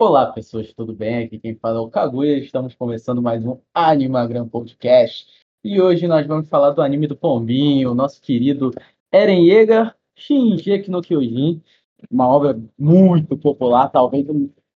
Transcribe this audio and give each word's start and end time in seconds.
Olá, 0.00 0.30
pessoas, 0.30 0.72
tudo 0.72 0.94
bem? 0.94 1.24
Aqui 1.24 1.40
quem 1.40 1.56
fala 1.56 1.78
é 1.78 1.80
o 1.80 1.90
Kaguya. 1.90 2.38
Estamos 2.38 2.72
começando 2.72 3.20
mais 3.20 3.44
um 3.44 3.58
Animagram 3.74 4.48
Podcast. 4.48 5.26
E 5.64 5.80
hoje 5.80 6.06
nós 6.06 6.24
vamos 6.24 6.48
falar 6.48 6.70
do 6.70 6.80
anime 6.80 7.08
do 7.08 7.16
Pombinho, 7.16 7.92
nosso 7.96 8.22
querido 8.22 8.70
Eren 9.10 9.44
Yeager 9.44 9.92
Shinji 10.14 10.88
no 10.88 11.02
Kyojin. 11.02 11.60
Uma 12.08 12.28
obra 12.28 12.56
muito 12.78 13.36
popular, 13.36 13.88
talvez 13.88 14.24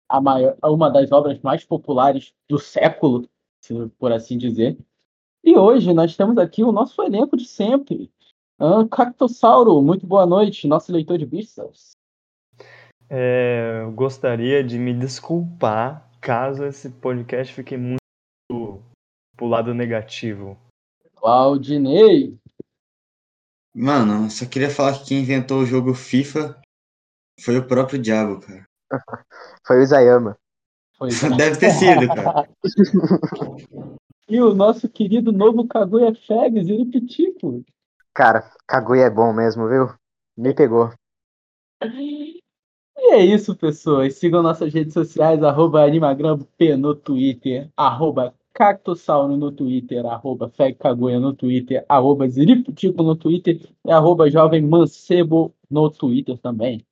a 0.10 0.20
maior, 0.20 0.58
uma 0.64 0.90
das 0.90 1.12
obras 1.12 1.40
mais 1.42 1.64
populares 1.64 2.34
do 2.50 2.58
século, 2.58 3.30
por 4.00 4.12
assim 4.12 4.40
dizer. 4.40 4.76
E 5.44 5.56
hoje 5.56 5.94
nós 5.94 6.18
temos 6.18 6.40
aqui 6.40 6.64
o 6.64 6.72
nosso 6.72 7.00
elenco 7.04 7.38
de 7.38 7.46
sempre. 7.46 8.12
Cactossauro, 8.90 9.84
muito 9.84 10.08
boa 10.08 10.26
noite, 10.26 10.68
nosso 10.68 10.92
leitor 10.92 11.20
de 11.20 11.28
bichos. 11.28 11.92
É, 13.14 13.82
eu 13.82 13.92
gostaria 13.92 14.64
de 14.64 14.80
me 14.80 14.94
desculpar 14.94 16.10
caso 16.22 16.64
esse 16.64 16.90
podcast 16.90 17.54
fique 17.54 17.76
muito 17.76 18.82
pro 19.36 19.48
lado 19.48 19.74
negativo. 19.74 20.58
Claudinei! 21.18 22.38
Mano, 23.76 24.32
só 24.32 24.46
queria 24.46 24.70
falar 24.70 24.94
que 24.94 25.10
quem 25.10 25.24
inventou 25.24 25.60
o 25.60 25.66
jogo 25.66 25.94
FIFA 25.94 26.58
foi 27.42 27.58
o 27.58 27.68
próprio 27.68 28.00
Diabo, 28.00 28.40
cara. 28.40 28.64
foi 29.68 29.80
o 29.80 29.84
Isayama. 29.84 30.38
Foi. 30.98 31.10
Deve 31.36 31.60
ter 31.60 31.72
sido, 31.72 32.08
cara. 32.08 32.48
e 34.30 34.40
o 34.40 34.56
nosso 34.56 34.88
querido 34.88 35.34
novo 35.34 35.68
Kaguya 35.68 36.16
Fegs, 36.16 36.70
ele 36.70 36.86
pitico. 36.86 37.62
Cara, 38.14 38.50
Kaguya 38.66 39.08
é 39.08 39.10
bom 39.10 39.34
mesmo, 39.34 39.68
viu? 39.68 39.94
Me 40.38 40.54
pegou. 40.54 40.94
E 42.98 43.14
é 43.14 43.26
isso, 43.26 43.56
pessoas. 43.56 44.16
Sigam 44.16 44.42
nossas 44.42 44.74
redes 44.74 44.94
sociais, 44.94 45.44
arroba 45.44 45.84
AnimaGramP 45.84 46.76
no 46.76 46.96
Twitter, 46.96 47.70
arroba 47.76 48.34
Cactossauro 48.54 49.38
no 49.38 49.52
Twitter, 49.52 50.06
arroba 50.06 50.50
FegCagoia 50.50 51.20
no 51.20 51.34
Twitter, 51.34 51.86
arroba 51.88 52.28
Ziriputico 52.28 53.02
no 53.02 53.16
Twitter 53.16 53.60
e 53.86 53.92
arroba 53.92 54.30
Jovem 54.30 54.62
Mancebo 54.62 55.54
no 55.70 55.90
Twitter 55.90 56.38
também. 56.38 56.86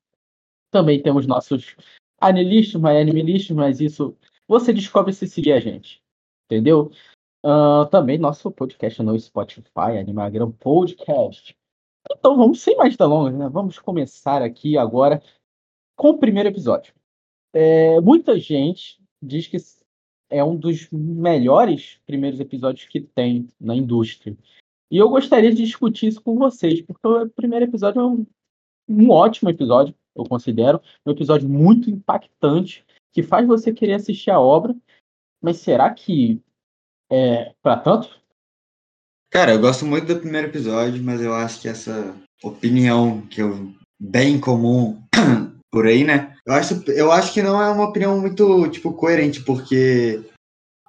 Também 0.72 1.02
temos 1.02 1.28
nossos 1.28 1.76
animalistas, 2.20 2.80
mas 2.80 2.98
animalistas, 2.98 3.56
mas 3.56 3.82
isso 3.82 4.16
você 4.48 4.72
descobre 4.74 5.14
se 5.14 5.28
seguir 5.28 5.52
a 5.52 5.60
gente. 5.60 6.02
Entendeu? 6.46 6.92
Uh, 7.46 7.86
também 7.90 8.18
nosso 8.18 8.52
podcast 8.52 9.02
no 9.02 9.18
Spotify, 9.20 9.98
Animagram 10.00 10.52
Podcast. 10.52 11.56
Então 12.12 12.36
vamos, 12.36 12.62
sem 12.62 12.76
mais 12.76 12.98
delongas, 12.98 13.36
né? 13.36 13.50
Vamos 13.50 13.78
começar 13.80 14.42
aqui 14.42 14.78
agora 14.78 15.22
com 16.00 16.12
o 16.12 16.18
primeiro 16.18 16.48
episódio. 16.48 16.94
É, 17.54 18.00
muita 18.00 18.40
gente 18.40 19.02
diz 19.22 19.48
que 19.48 19.58
é 20.30 20.42
um 20.42 20.56
dos 20.56 20.90
melhores 20.92 22.00
primeiros 22.08 22.40
episódios 22.40 22.88
que 22.88 23.02
tem 23.02 23.50
na 23.60 23.76
indústria. 23.76 24.38
E 24.90 24.98
eu 24.98 25.10
gostaria 25.10 25.54
de 25.54 25.62
discutir 25.62 26.08
isso 26.08 26.22
com 26.22 26.38
vocês, 26.38 26.82
porque 26.82 27.06
o 27.06 27.30
primeiro 27.30 27.66
episódio 27.66 28.00
é 28.00 28.06
um, 28.06 28.26
um 28.88 29.10
ótimo 29.10 29.50
episódio, 29.50 29.94
eu 30.16 30.24
considero. 30.24 30.82
Um 31.06 31.12
episódio 31.12 31.50
muito 31.50 31.90
impactante, 31.90 32.86
que 33.12 33.22
faz 33.22 33.46
você 33.46 33.74
querer 33.74 33.96
assistir 33.96 34.32
a 34.32 34.40
obra. 34.40 34.74
Mas 35.42 35.58
será 35.58 35.94
que 35.94 36.42
é 37.12 37.54
para 37.62 37.78
tanto? 37.78 38.18
Cara, 39.30 39.52
eu 39.52 39.60
gosto 39.60 39.86
muito 39.86 40.08
do 40.08 40.22
primeiro 40.22 40.48
episódio, 40.48 41.04
mas 41.04 41.22
eu 41.22 41.34
acho 41.34 41.62
que 41.62 41.68
essa 41.68 42.16
opinião 42.42 43.28
que 43.28 43.42
eu 43.42 43.74
bem 44.00 44.40
comum 44.40 44.98
por 45.72 45.86
aí, 45.86 46.04
né? 46.04 46.36
Eu 46.46 46.54
acho, 46.54 46.84
eu 46.92 47.12
acho 47.12 47.34
que 47.34 47.42
não 47.42 47.62
é 47.62 47.70
uma 47.70 47.86
opinião 47.86 48.20
muito, 48.20 48.68
tipo, 48.70 48.94
coerente, 48.94 49.42
porque, 49.42 50.22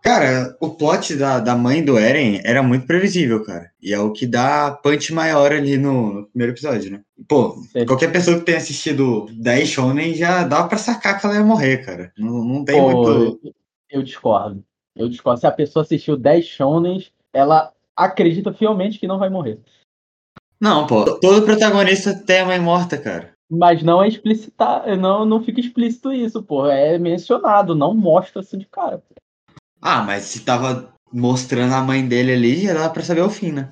cara, 0.02 0.56
o 0.60 0.70
plot 0.70 1.16
da, 1.16 1.38
da 1.38 1.54
mãe 1.54 1.84
do 1.84 1.98
Eren 1.98 2.40
era 2.44 2.62
muito 2.62 2.86
previsível, 2.86 3.44
cara. 3.44 3.70
E 3.80 3.92
é 3.92 3.98
o 3.98 4.12
que 4.12 4.26
dá 4.26 4.70
punch 4.70 5.12
maior 5.12 5.52
ali 5.52 5.76
no, 5.76 6.14
no 6.14 6.26
primeiro 6.26 6.52
episódio, 6.52 6.92
né? 6.92 7.00
Pô, 7.28 7.56
Sim. 7.72 7.84
qualquer 7.86 8.10
pessoa 8.10 8.38
que 8.38 8.44
tenha 8.44 8.58
assistido 8.58 9.26
10 9.32 9.68
Shonen 9.68 10.14
já 10.14 10.44
dá 10.44 10.64
pra 10.64 10.78
sacar 10.78 11.20
que 11.20 11.26
ela 11.26 11.36
ia 11.36 11.44
morrer, 11.44 11.84
cara. 11.84 12.12
Não, 12.16 12.42
não 12.42 12.64
tem 12.64 12.80
Pô, 12.80 12.92
muito. 12.92 13.54
Eu 13.90 14.02
discordo. 14.02 14.64
Eu 14.96 15.08
discordo. 15.08 15.40
Se 15.40 15.46
a 15.46 15.52
pessoa 15.52 15.82
assistiu 15.82 16.16
10 16.16 16.44
Shonens, 16.46 17.12
ela 17.32 17.72
acredita 17.96 18.52
fielmente 18.52 18.98
que 18.98 19.06
não 19.06 19.18
vai 19.18 19.28
morrer. 19.28 19.58
Não, 20.60 20.86
pô. 20.86 21.18
Todo 21.18 21.44
protagonista 21.44 22.14
tem 22.14 22.40
a 22.40 22.46
mãe 22.46 22.60
morta, 22.60 22.98
cara. 22.98 23.32
Mas 23.50 23.82
não 23.82 24.02
é 24.02 24.06
explicitar, 24.06 24.96
não, 24.96 25.24
não 25.24 25.42
fica 25.42 25.58
explícito 25.58 26.12
isso, 26.12 26.40
pô. 26.42 26.66
É 26.66 26.96
mencionado, 26.98 27.74
não 27.74 27.92
mostra 27.92 28.40
assim 28.40 28.56
de 28.56 28.66
cara. 28.66 28.98
Pô. 28.98 29.14
Ah, 29.82 30.02
mas 30.02 30.24
se 30.24 30.44
tava 30.44 30.92
mostrando 31.12 31.74
a 31.74 31.80
mãe 31.80 32.06
dele 32.06 32.32
ali, 32.32 32.66
já 32.66 32.74
dá 32.74 32.88
pra 32.88 33.02
saber 33.02 33.22
o 33.22 33.30
fim, 33.30 33.50
né? 33.50 33.70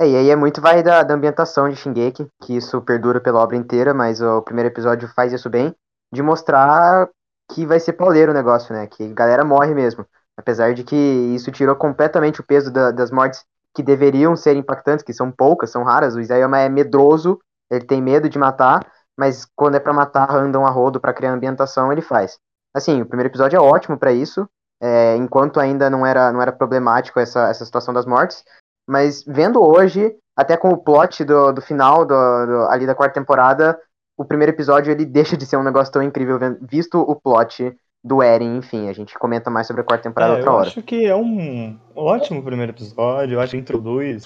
É, 0.00 0.08
e 0.08 0.16
aí 0.16 0.30
é 0.30 0.36
muito 0.36 0.60
vai 0.60 0.82
da, 0.82 1.02
da 1.02 1.14
ambientação 1.14 1.68
de 1.68 1.76
Shingeki, 1.76 2.26
que 2.42 2.56
isso 2.56 2.80
perdura 2.80 3.20
pela 3.20 3.40
obra 3.40 3.56
inteira, 3.56 3.92
mas 3.92 4.20
o 4.20 4.42
primeiro 4.42 4.70
episódio 4.70 5.08
faz 5.08 5.32
isso 5.32 5.50
bem, 5.50 5.74
de 6.12 6.22
mostrar 6.22 7.08
que 7.52 7.66
vai 7.66 7.80
ser 7.80 7.94
pauleiro 7.94 8.30
o 8.30 8.34
negócio, 8.34 8.74
né? 8.74 8.86
Que 8.86 9.04
a 9.04 9.14
galera 9.14 9.44
morre 9.44 9.74
mesmo. 9.74 10.06
Apesar 10.36 10.72
de 10.72 10.84
que 10.84 10.94
isso 10.96 11.50
tirou 11.50 11.74
completamente 11.74 12.40
o 12.40 12.44
peso 12.44 12.70
da, 12.70 12.90
das 12.90 13.10
mortes 13.10 13.44
que 13.74 13.82
deveriam 13.82 14.36
ser 14.36 14.56
impactantes, 14.56 15.04
que 15.04 15.12
são 15.12 15.32
poucas, 15.32 15.70
são 15.70 15.82
raras. 15.82 16.14
O 16.14 16.20
Isayama 16.20 16.58
é 16.58 16.68
medroso 16.68 17.38
ele 17.70 17.84
tem 17.84 18.00
medo 18.00 18.28
de 18.28 18.38
matar, 18.38 18.86
mas 19.16 19.46
quando 19.56 19.76
é 19.76 19.80
para 19.80 19.92
matar, 19.92 20.30
andam 20.34 20.66
a 20.66 20.70
rodo 20.70 21.00
para 21.00 21.12
criar 21.12 21.32
ambientação, 21.32 21.92
ele 21.92 22.02
faz. 22.02 22.38
Assim, 22.74 23.02
o 23.02 23.06
primeiro 23.06 23.30
episódio 23.30 23.56
é 23.56 23.60
ótimo 23.60 23.98
para 23.98 24.12
isso, 24.12 24.48
é, 24.80 25.16
enquanto 25.16 25.58
ainda 25.58 25.90
não 25.90 26.06
era, 26.06 26.32
não 26.32 26.40
era 26.40 26.52
problemático 26.52 27.18
essa, 27.18 27.48
essa 27.48 27.64
situação 27.64 27.92
das 27.92 28.06
mortes, 28.06 28.44
mas 28.88 29.24
vendo 29.26 29.62
hoje, 29.62 30.14
até 30.36 30.56
com 30.56 30.70
o 30.70 30.78
plot 30.78 31.24
do, 31.24 31.52
do 31.52 31.60
final 31.60 32.04
do, 32.04 32.14
do, 32.46 32.68
ali 32.68 32.86
da 32.86 32.94
quarta 32.94 33.20
temporada, 33.20 33.78
o 34.16 34.24
primeiro 34.24 34.52
episódio 34.52 34.90
ele 34.90 35.04
deixa 35.06 35.36
de 35.36 35.46
ser 35.46 35.56
um 35.56 35.64
negócio 35.64 35.92
tão 35.92 36.02
incrível, 36.02 36.38
visto 36.62 36.98
o 36.98 37.14
plot 37.16 37.76
do 38.04 38.22
Eren, 38.22 38.56
enfim, 38.56 38.88
a 38.88 38.92
gente 38.92 39.18
comenta 39.18 39.50
mais 39.50 39.66
sobre 39.66 39.82
a 39.82 39.84
quarta 39.84 40.08
temporada 40.08 40.34
é, 40.34 40.36
outra 40.36 40.52
hora. 40.52 40.64
Eu 40.64 40.68
acho 40.68 40.82
que 40.82 41.04
é 41.04 41.16
um 41.16 41.78
ótimo 41.94 42.42
primeiro 42.42 42.72
episódio, 42.72 43.34
eu 43.34 43.40
acho 43.40 43.52
que 43.52 43.58
introduz 43.58 44.24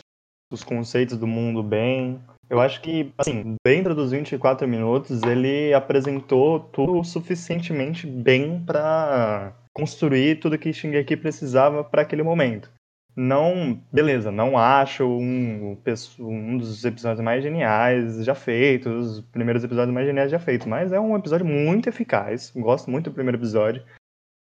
os 0.53 0.62
conceitos 0.62 1.16
do 1.16 1.26
mundo 1.26 1.62
bem, 1.62 2.22
eu 2.48 2.60
acho 2.60 2.80
que, 2.82 3.12
assim, 3.16 3.56
dentro 3.64 3.94
dos 3.94 4.10
24 4.10 4.69
minutos, 4.69 5.22
ele 5.22 5.72
apresentou 5.72 6.60
tudo 6.60 7.03
suficientemente 7.03 8.06
bem 8.06 8.62
para 8.64 9.54
construir 9.72 10.38
tudo 10.38 10.58
que 10.58 10.72
Shingeki 10.72 11.16
precisava 11.16 11.82
para 11.82 12.03
aquele 12.03 12.22
momento. 12.22 12.70
Não, 13.14 13.78
beleza, 13.92 14.30
não 14.30 14.56
acho 14.56 15.04
um, 15.04 15.76
um 16.19 16.56
dos 16.56 16.82
episódios 16.84 17.20
mais 17.20 17.42
geniais 17.42 18.25
já 18.25 18.34
feitos, 18.34 19.19
os 19.19 19.20
primeiros 19.20 19.62
episódios 19.62 19.92
mais 19.92 20.06
geniais 20.06 20.30
já 20.30 20.38
feitos, 20.38 20.66
mas 20.66 20.92
é 20.92 21.00
um 21.00 21.16
episódio 21.16 21.44
muito 21.44 21.88
eficaz. 21.91 22.50
Gosto 22.56 22.91
muito 22.91 23.10
do 23.10 23.14
primeiro 23.14 23.36
episódio. 23.36 23.82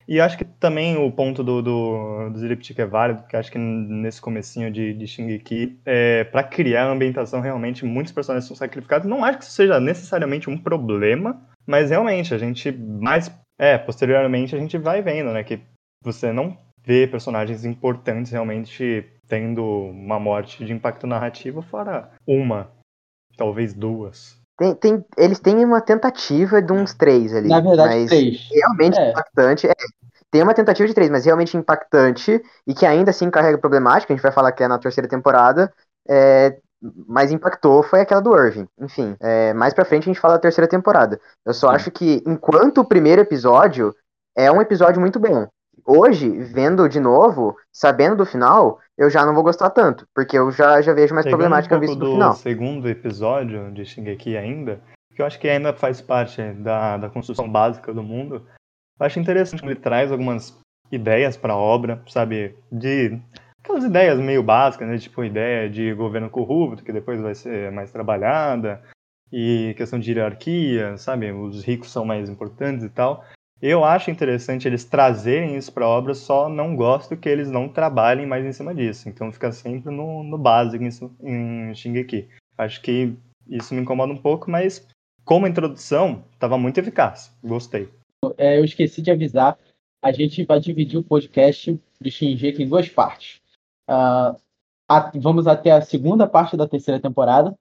E 0.10 0.20
acho 0.20 0.40
que 0.40 0.44
também 0.44 0.98
o 0.98 1.12
ponto 1.12 1.44
do, 1.44 1.62
do, 1.62 2.30
do 2.32 2.40
Ziriptik 2.40 2.82
é 2.82 2.86
válido, 2.86 3.22
porque 3.22 3.38
acho 3.38 3.52
que 3.52 3.60
nesse 3.60 4.20
comecinho 4.20 4.72
de, 4.72 4.92
de 4.92 5.06
Shingeki, 5.06 5.80
é, 5.86 6.24
para 6.24 6.42
criar 6.42 6.88
a 6.88 6.92
ambientação, 6.92 7.42
realmente, 7.42 7.86
muitos 7.86 8.12
personagens 8.12 8.48
são 8.48 8.58
sacrificados. 8.58 9.08
Não 9.08 9.24
acho 9.24 9.38
que 9.38 9.44
isso 9.44 9.54
seja 9.54 9.80
necessariamente 9.80 10.50
um 10.50 10.58
problema, 10.58 11.40
mas 11.64 11.92
realmente, 11.92 12.34
a 12.34 12.40
gente 12.40 12.72
mais... 12.72 13.32
É, 13.60 13.78
posteriormente 13.78 14.56
a 14.56 14.60
gente 14.60 14.80
vai 14.80 15.00
vendo, 15.04 15.32
né, 15.32 15.44
que 15.44 15.62
você 16.04 16.34
não 16.34 16.58
vê 16.84 17.06
personagens 17.06 17.64
importantes 17.64 18.32
realmente 18.32 19.06
tendo 19.28 19.64
uma 19.64 20.20
morte 20.20 20.66
de 20.66 20.74
impacto 20.74 21.06
narrativo, 21.06 21.62
fora 21.62 22.10
uma, 22.26 22.72
talvez 23.38 23.76
duas. 23.76 24.40
Tem, 24.58 24.76
tem, 24.76 25.06
eles 25.18 25.40
têm 25.40 25.64
uma 25.64 25.80
tentativa 25.80 26.62
de 26.62 26.74
uns 26.74 26.94
três 26.94 27.34
ali. 27.34 27.48
Na 27.48 27.62
verdade, 27.62 27.96
mas 27.96 28.10
três. 28.10 28.50
Realmente 28.52 29.00
é. 29.00 29.12
impactante. 29.12 29.68
É, 29.68 29.74
tem 30.32 30.44
uma 30.44 30.54
tentativa 30.54 30.88
de 30.88 30.94
três, 30.94 31.10
mas 31.10 31.26
realmente 31.26 31.58
impactante 31.58 32.42
e 32.68 32.74
que 32.74 32.86
ainda 32.86 33.12
assim 33.12 33.30
carrega 33.30 33.58
problemática, 33.58 34.14
a 34.14 34.16
gente 34.16 34.24
vai 34.24 34.32
falar 34.32 34.52
que 34.52 34.64
é 34.64 34.68
na 34.68 34.78
terceira 34.78 35.08
temporada, 35.08 35.74
é, 36.08 36.58
mas 37.08 37.32
impactou 37.32 37.84
foi 37.84 38.02
aquela 38.02 38.22
do 38.22 38.36
Irving. 38.36 38.68
Enfim, 38.80 39.16
é, 39.20 39.54
mais 39.54 39.74
pra 39.74 39.86
frente 39.86 40.04
a 40.04 40.14
gente 40.14 40.20
fala 40.20 40.36
da 40.36 40.42
terceira 40.42 40.68
temporada. 40.68 41.20
Eu 41.46 41.54
só 41.54 41.70
Sim. 41.70 41.76
acho 41.76 41.92
que, 41.92 42.24
enquanto 42.26 42.80
o 42.80 42.86
primeiro 42.86 43.22
episódio 43.22 43.94
é 44.38 44.52
um 44.52 44.62
episódio 44.62 45.02
muito 45.02 45.20
bom, 45.20 45.48
hoje, 45.86 46.30
vendo 46.30 46.88
de 46.88 47.00
novo, 47.00 47.56
sabendo 47.74 48.18
do 48.18 48.26
final, 48.26 48.80
eu 48.98 49.10
já 49.10 49.26
não 49.26 49.34
vou 49.34 49.44
gostar 49.44 49.70
tanto, 49.72 50.06
porque 50.14 50.38
eu 50.38 50.52
já, 50.52 50.82
já 50.82 50.94
vejo 50.94 51.14
mais 51.14 51.26
Pegando 51.26 51.40
problemática 51.40 51.76
um 51.76 51.80
visto 51.80 51.98
do 51.98 52.12
final. 52.12 52.34
segundo 52.34 52.88
episódio 52.88 53.72
de 53.72 53.86
Shingeki 53.86 54.38
ainda, 54.38 54.82
que 55.16 55.22
eu 55.22 55.26
acho 55.26 55.40
que 55.40 55.50
ainda 55.50 55.74
faz 55.74 56.00
parte 56.02 56.42
da, 56.54 56.98
da 56.98 57.10
construção 57.10 57.50
básica 57.50 57.94
do 57.94 58.04
mundo, 58.04 58.46
acho 59.00 59.20
interessante 59.20 59.62
que 59.62 59.68
ele 59.68 59.76
traz 59.76 60.12
algumas 60.12 60.58
ideias 60.92 61.38
para 61.38 61.54
a 61.54 61.58
obra, 61.58 62.02
sabe? 62.08 62.56
De 62.72 63.20
aquelas 63.64 63.84
ideias 63.84 64.20
meio 64.20 64.44
básicas, 64.44 64.88
né? 64.88 64.98
Tipo, 64.98 65.24
ideia 65.24 65.70
de 65.70 65.94
governo 65.94 66.30
corrupto, 66.30 66.84
que 66.84 66.92
depois 66.92 67.22
vai 67.22 67.36
ser 67.36 67.72
mais 67.72 67.92
trabalhada, 67.92 68.82
e 69.32 69.74
questão 69.78 70.00
de 70.00 70.12
hierarquia, 70.12 70.98
sabe? 70.98 71.32
Os 71.32 71.64
ricos 71.64 71.92
são 71.92 72.04
mais 72.06 72.30
importantes 72.30 72.84
e 72.84 72.90
tal. 72.90 73.24
Eu 73.62 73.84
acho 73.84 74.10
interessante 74.10 74.68
eles 74.68 74.86
trazerem 74.86 75.58
isso 75.58 75.72
para 75.72 75.86
a 75.86 75.90
obra, 75.90 76.14
só 76.14 76.48
não 76.48 76.76
gosto 76.76 77.18
que 77.18 77.28
eles 77.28 77.52
não 77.52 77.68
trabalhem 77.68 78.26
mais 78.26 78.46
em 78.46 78.54
cima 78.54 78.74
disso. 78.74 79.10
Então 79.10 79.32
fica 79.32 79.52
sempre 79.52 79.94
no, 79.94 80.24
no 80.24 80.38
básico 80.38 80.84
em, 80.84 81.70
em 81.70 81.76
Shingeki. 81.76 82.30
Acho 82.58 82.82
que 82.82 83.14
isso 83.48 83.74
me 83.74 83.82
incomoda 83.82 84.14
um 84.14 84.18
pouco, 84.18 84.50
mas 84.50 84.88
como 85.26 85.46
introdução, 85.46 86.24
estava 86.34 86.58
muito 86.58 86.80
eficaz. 86.80 87.36
Gostei. 87.44 87.90
É, 88.38 88.58
eu 88.58 88.66
esqueci 88.66 89.02
de 89.02 89.12
avisar, 89.12 89.58
a 90.02 90.12
gente 90.12 90.44
vai 90.44 90.60
dividir 90.60 90.98
o 90.98 91.04
podcast 91.04 91.80
de 92.02 92.12
Shingeki 92.12 92.64
em 92.64 92.68
duas 92.68 92.90
partes. 92.90 93.42
Uh, 93.90 94.36
a, 94.88 95.12
vamos 95.16 95.48
até 95.48 95.72
a 95.72 95.82
segunda 95.82 96.28
parte 96.28 96.58
da 96.58 96.68
terceira 96.68 97.00
temporada 97.00 97.58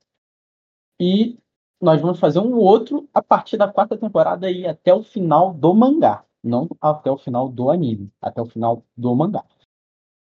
e 1.01 1.39
nós 1.81 2.01
vamos 2.01 2.19
fazer 2.19 2.41
um 2.41 2.57
outro 2.57 3.09
a 3.15 3.23
partir 3.23 3.57
da 3.57 3.69
quarta 3.69 3.97
temporada 3.97 4.51
e 4.51 4.67
até 4.67 4.93
o 4.93 5.03
final 5.03 5.55
do 5.55 5.73
mangá. 5.75 6.25
Não 6.43 6.69
até 6.81 7.11
o 7.11 7.19
final 7.19 7.49
do 7.49 7.71
anime, 7.71 8.11
até 8.21 8.41
o 8.41 8.47
final 8.47 8.85
do 8.97 9.15
mangá. 9.15 9.45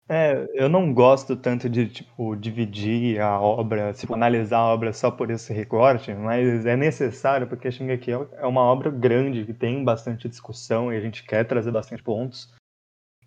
É, 0.09 0.49
eu 0.55 0.69
não 0.69 0.95
gosto 0.95 1.37
tanto 1.37 1.69
de, 1.69 1.89
tipo, 1.89 2.37
dividir 2.37 3.21
a 3.21 3.41
obra, 3.41 3.93
tipo, 3.93 4.15
analisar 4.15 4.59
a 4.59 4.73
obra 4.73 4.93
só 4.93 5.11
por 5.11 5.31
esse 5.31 5.53
recorte, 5.53 6.15
mas 6.15 6.65
é 6.65 6.77
necessário 6.77 7.49
porque 7.49 7.73
Shingeki 7.73 8.13
é 8.13 8.47
uma 8.47 8.61
obra 8.61 8.89
grande, 8.89 9.45
que 9.45 9.53
tem 9.53 9.83
bastante 9.83 10.29
discussão 10.29 10.93
e 10.93 10.97
a 10.97 11.01
gente 11.01 11.25
quer 11.25 11.45
trazer 11.45 11.73
bastante 11.73 12.05
pontos. 12.05 12.55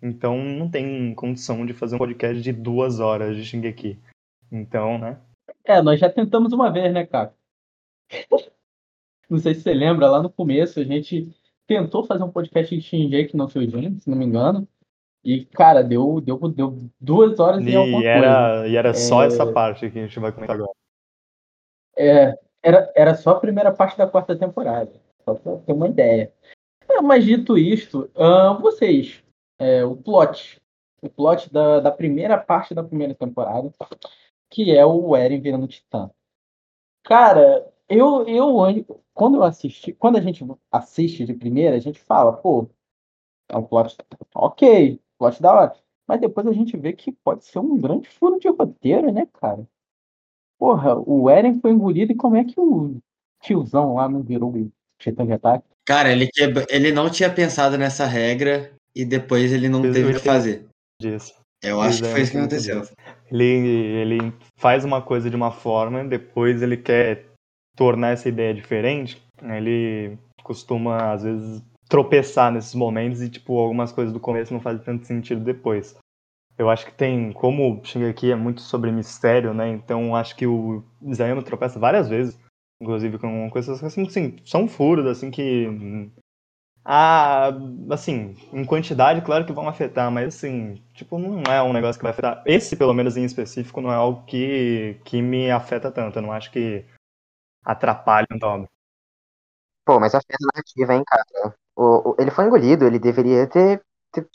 Então 0.02 0.42
não 0.42 0.70
tem 0.70 1.14
condição 1.14 1.66
de 1.66 1.74
fazer 1.74 1.96
um 1.96 1.98
podcast 1.98 2.40
de 2.40 2.52
duas 2.52 2.98
horas 2.98 3.36
de 3.36 3.44
Shingeki. 3.44 3.98
Então, 4.50 4.96
né? 4.96 5.20
É, 5.64 5.82
nós 5.82 6.00
já 6.00 6.08
tentamos 6.08 6.54
uma 6.54 6.72
vez, 6.72 6.92
né, 6.94 7.04
cara? 7.04 7.34
Não 9.28 9.38
sei 9.38 9.54
se 9.54 9.60
você 9.60 9.72
lembra, 9.72 10.08
lá 10.08 10.20
no 10.20 10.28
começo 10.28 10.80
a 10.80 10.84
gente 10.84 11.32
tentou 11.64 12.02
fazer 12.04 12.24
um 12.24 12.32
podcast 12.32 12.76
de 12.76 13.30
não 13.32 13.48
foi 13.48 13.68
gente, 13.68 14.00
se 14.00 14.10
não 14.10 14.18
me 14.18 14.24
engano. 14.24 14.66
E, 15.22 15.44
cara, 15.44 15.82
deu, 15.82 16.20
deu, 16.20 16.38
deu 16.48 16.90
duas 16.98 17.38
horas 17.38 17.64
e, 17.64 17.70
e 17.70 17.76
alguma 17.76 18.04
era, 18.04 18.20
coisa. 18.20 18.68
E 18.68 18.76
era 18.76 18.94
só 18.94 19.22
é... 19.22 19.26
essa 19.26 19.52
parte 19.52 19.90
que 19.90 19.98
a 19.98 20.02
gente 20.06 20.18
vai 20.18 20.32
comentar 20.32 20.56
agora. 20.56 20.72
É, 21.96 22.38
era, 22.62 22.92
era 22.96 23.14
só 23.14 23.30
a 23.30 23.40
primeira 23.40 23.72
parte 23.72 23.98
da 23.98 24.06
quarta 24.06 24.36
temporada. 24.36 24.92
Só 25.24 25.34
pra 25.34 25.58
ter 25.58 25.72
uma 25.72 25.88
ideia. 25.88 26.32
É, 26.88 27.00
mas 27.02 27.24
dito 27.24 27.58
isto, 27.58 28.10
uh, 28.16 28.60
vocês, 28.60 29.22
é, 29.58 29.84
o 29.84 29.96
plot. 29.96 30.60
O 31.02 31.08
plot 31.08 31.52
da, 31.52 31.80
da 31.80 31.90
primeira 31.90 32.36
parte 32.38 32.74
da 32.74 32.82
primeira 32.82 33.14
temporada, 33.14 33.72
que 34.50 34.74
é 34.74 34.84
o 34.84 35.16
Eren 35.16 35.40
virando 35.40 35.66
Titã. 35.66 36.10
Cara, 37.04 37.66
eu, 37.88 38.26
eu 38.28 38.56
quando 39.14 39.36
eu 39.36 39.42
assisti, 39.42 39.92
quando 39.92 40.16
a 40.16 40.20
gente 40.20 40.44
assiste 40.70 41.24
de 41.24 41.34
primeira, 41.34 41.76
a 41.76 41.80
gente 41.80 41.98
fala, 41.98 42.36
pô, 42.36 42.68
é 43.48 43.56
um 43.56 43.64
plot 43.64 43.96
ok, 44.34 45.00
plot 45.20 45.40
da 45.42 45.52
hora. 45.52 45.76
Mas 46.08 46.20
depois 46.20 46.46
a 46.46 46.52
gente 46.52 46.76
vê 46.76 46.92
que 46.94 47.12
pode 47.12 47.44
ser 47.44 47.58
um 47.58 47.78
grande 47.78 48.08
furo 48.08 48.40
de 48.40 48.48
roteiro, 48.48 49.12
né, 49.12 49.28
cara? 49.40 49.64
Porra, 50.58 50.98
o 50.98 51.30
Eren 51.30 51.60
foi 51.60 51.70
engolido 51.70 52.12
e 52.12 52.16
como 52.16 52.36
é 52.36 52.44
que 52.44 52.58
o 52.58 52.96
tiozão 53.40 53.94
lá 53.94 54.08
não 54.08 54.22
virou 54.22 54.50
o 54.50 54.70
Titã 54.98 55.24
de 55.24 55.32
ataque? 55.32 55.64
Cara, 55.86 56.10
ele, 56.10 56.28
quebra... 56.28 56.66
ele 56.68 56.90
não 56.92 57.08
tinha 57.08 57.32
pensado 57.32 57.78
nessa 57.78 58.06
regra 58.06 58.72
e 58.94 59.04
depois 59.04 59.52
ele 59.52 59.68
não 59.68 59.80
teve 59.80 60.14
que 60.14 60.20
fazer. 60.20 60.66
Disso. 61.00 61.34
Eu 61.62 61.80
acho 61.80 62.02
que 62.02 62.08
foi 62.08 62.22
isso 62.22 62.32
que 62.32 62.38
aconteceu. 62.38 62.82
Ele, 63.30 63.44
ele 63.44 64.34
faz 64.56 64.84
uma 64.84 65.02
coisa 65.02 65.28
de 65.28 65.36
uma 65.36 65.50
forma, 65.50 66.04
depois 66.04 66.62
ele 66.62 66.76
quer 66.76 67.26
tornar 67.76 68.08
essa 68.08 68.28
ideia 68.28 68.52
diferente, 68.52 69.22
ele 69.42 70.18
costuma, 70.42 71.12
às 71.12 71.22
vezes, 71.22 71.62
tropeçar 71.90 72.52
nesses 72.52 72.74
momentos 72.74 73.20
e, 73.20 73.28
tipo, 73.28 73.58
algumas 73.58 73.90
coisas 73.90 74.14
do 74.14 74.20
começo 74.20 74.54
não 74.54 74.60
fazem 74.60 74.82
tanto 74.82 75.06
sentido 75.06 75.42
depois. 75.42 75.98
Eu 76.56 76.70
acho 76.70 76.86
que 76.86 76.92
tem, 76.92 77.32
como 77.32 77.82
aqui 78.08 78.30
é 78.30 78.36
muito 78.36 78.60
sobre 78.60 78.92
mistério, 78.92 79.52
né? 79.52 79.68
Então 79.68 80.14
acho 80.14 80.36
que 80.36 80.46
o 80.46 80.84
Isayama 81.02 81.42
tropeça 81.42 81.80
várias 81.80 82.08
vezes, 82.08 82.38
inclusive 82.80 83.18
com 83.18 83.50
coisas 83.50 83.82
assim, 83.82 84.06
assim 84.06 84.36
são 84.44 84.68
furos, 84.68 85.06
assim, 85.06 85.30
que. 85.30 85.66
Ah, 86.84 87.50
assim, 87.90 88.36
em 88.52 88.64
quantidade, 88.64 89.20
claro 89.22 89.44
que 89.44 89.52
vão 89.52 89.68
afetar, 89.68 90.10
mas 90.10 90.34
assim, 90.36 90.82
tipo, 90.94 91.18
não 91.18 91.42
é 91.52 91.62
um 91.62 91.72
negócio 91.72 91.98
que 91.98 92.04
vai 92.04 92.12
afetar. 92.12 92.42
Esse, 92.46 92.76
pelo 92.76 92.94
menos 92.94 93.16
em 93.16 93.24
específico, 93.24 93.80
não 93.80 93.92
é 93.92 93.96
algo 93.96 94.24
que, 94.26 95.00
que 95.04 95.20
me 95.20 95.50
afeta 95.50 95.90
tanto. 95.90 96.18
Eu 96.18 96.22
não 96.22 96.32
acho 96.32 96.50
que 96.52 96.84
atrapalham 97.64 98.38
tanto. 98.40 98.68
Pô, 99.84 99.98
mas 99.98 100.14
afeta 100.14 100.36
a 100.40 100.46
narrativa, 100.54 100.94
hein, 100.94 101.02
cara? 101.06 101.56
O, 101.80 102.10
o, 102.10 102.16
ele 102.18 102.30
foi 102.30 102.44
engolido, 102.44 102.84
ele 102.84 102.98
deveria 102.98 103.46
ter. 103.46 103.80
ter 104.12 104.26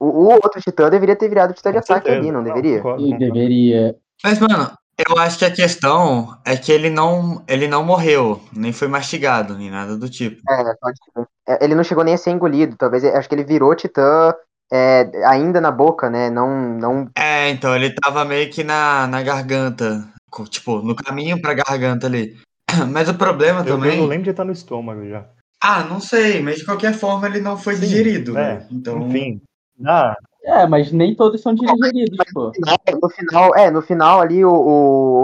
o, 0.00 0.06
o, 0.06 0.24
outro 0.30 0.58
titã 0.58 0.88
deveria 0.88 1.14
ter 1.14 1.28
virado 1.28 1.52
titã 1.52 1.70
de 1.70 1.76
ataque 1.76 2.10
ali, 2.10 2.32
não, 2.32 2.40
não 2.40 2.44
deveria? 2.44 2.82
Ele 2.98 3.18
deveria. 3.18 3.94
Mas, 4.24 4.38
mano, 4.38 4.70
eu 5.06 5.18
acho 5.18 5.38
que 5.38 5.44
a 5.44 5.50
questão 5.50 6.34
é 6.46 6.56
que 6.56 6.72
ele 6.72 6.88
não, 6.88 7.44
ele 7.46 7.68
não 7.68 7.84
morreu, 7.84 8.40
nem 8.56 8.72
foi 8.72 8.88
mastigado, 8.88 9.54
nem 9.54 9.70
nada 9.70 9.98
do 9.98 10.08
tipo. 10.08 10.40
É. 10.50 11.52
É, 11.52 11.62
ele 11.62 11.74
não 11.74 11.84
chegou 11.84 12.02
nem 12.02 12.14
a 12.14 12.16
ser 12.16 12.30
engolido, 12.30 12.74
talvez. 12.74 13.04
Acho 13.04 13.28
que 13.28 13.34
ele 13.34 13.44
virou 13.44 13.74
titã 13.74 14.32
é, 14.72 15.10
ainda 15.26 15.60
na 15.60 15.70
boca, 15.70 16.08
né? 16.08 16.30
Não, 16.30 16.78
não. 16.78 17.10
É, 17.18 17.50
então 17.50 17.76
ele 17.76 17.90
tava 17.90 18.24
meio 18.24 18.50
que 18.50 18.64
na, 18.64 19.06
na 19.06 19.22
garganta. 19.22 20.08
Tipo, 20.48 20.80
no 20.80 20.96
caminho 20.96 21.38
pra 21.40 21.52
garganta 21.52 22.06
ali. 22.06 22.34
Mas 22.90 23.10
o 23.10 23.14
problema 23.14 23.60
eu, 23.60 23.66
também. 23.66 23.96
Eu 23.96 24.02
não 24.02 24.06
lembro 24.06 24.24
de 24.24 24.30
estar 24.30 24.44
no 24.44 24.52
estômago 24.52 25.06
já. 25.06 25.28
Ah, 25.66 25.82
não 25.82 25.98
sei, 25.98 26.42
mas 26.42 26.58
de 26.58 26.64
qualquer 26.66 26.92
forma 26.92 27.26
ele 27.26 27.40
não 27.40 27.56
foi 27.56 27.74
Sim, 27.76 27.80
digerido, 27.80 28.36
é, 28.36 28.58
né? 28.58 28.66
Então. 28.70 29.08
Enfim. 29.08 29.40
Ah. 29.82 30.14
É, 30.44 30.66
mas 30.66 30.92
nem 30.92 31.14
todos 31.14 31.40
são 31.40 31.54
digeridos, 31.54 32.18
pô. 32.34 32.52
No 33.00 33.08
final, 33.08 33.56
é, 33.56 33.70
no 33.70 33.80
final 33.80 34.20
ali 34.20 34.44
o, 34.44 34.52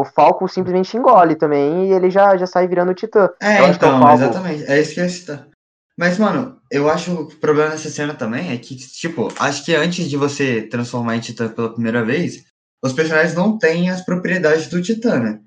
o, 0.01 0.05
Falco 0.15 0.49
simplesmente 0.49 0.97
engole 0.97 1.37
também 1.37 1.89
e 1.89 1.93
ele 1.93 2.09
já, 2.09 2.39
já 2.39 2.47
sai 2.47 2.67
virando 2.67 2.93
o 2.93 2.95
Titã. 2.95 3.29
É, 3.39 3.69
então, 3.69 4.09
é 4.09 4.15
exatamente. 4.15 4.65
É 4.65 4.81
isso 4.81 4.95
que 4.95 5.01
eu 5.01 5.05
ia 5.05 5.11
citar. 5.11 5.47
Mas, 5.95 6.17
mano, 6.17 6.59
eu 6.71 6.89
acho 6.89 7.27
que 7.27 7.35
o 7.35 7.39
problema 7.39 7.73
dessa 7.73 7.91
cena 7.91 8.15
também 8.15 8.51
é 8.51 8.57
que, 8.57 8.75
tipo, 8.75 9.29
acho 9.39 9.63
que 9.63 9.75
antes 9.75 10.09
de 10.09 10.17
você 10.17 10.63
transformar 10.63 11.17
em 11.17 11.21
Titã 11.21 11.49
pela 11.51 11.75
primeira 11.75 12.03
vez, 12.03 12.43
os 12.83 12.95
personagens 12.95 13.35
não 13.35 13.59
têm 13.59 13.91
as 13.91 14.03
propriedades 14.03 14.69
do 14.69 14.81
Titã, 14.81 15.19
né? 15.19 15.41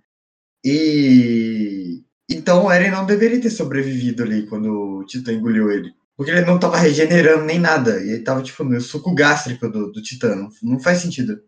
E 0.63 2.03
então 2.30 2.66
o 2.66 2.72
Eren 2.72 2.92
não 2.92 3.06
deveria 3.06 3.42
ter 3.42 3.50
sobrevivido 3.50 4.24
ali 4.24 4.48
quando 4.48 5.00
o 5.00 5.06
Titã 5.06 5.34
engoliu 5.34 5.72
ele. 5.72 5.94
Porque 6.16 6.31
ele 6.31 6.46
não 6.46 6.60
tava 6.60 6.78
regenerando 6.78 7.44
nem 7.44 7.60
nada. 7.60 8.00
E 8.00 8.12
ele 8.12 8.24
tava, 8.24 8.44
tipo, 8.44 8.64
no 8.64 8.80
suco 8.80 9.14
gástrico 9.14 9.68
do, 9.68 9.92
do 9.92 10.02
Titã. 10.02 10.36
Não, 10.36 10.50
não 10.62 10.80
faz 10.80 11.00
sentido. 11.00 11.42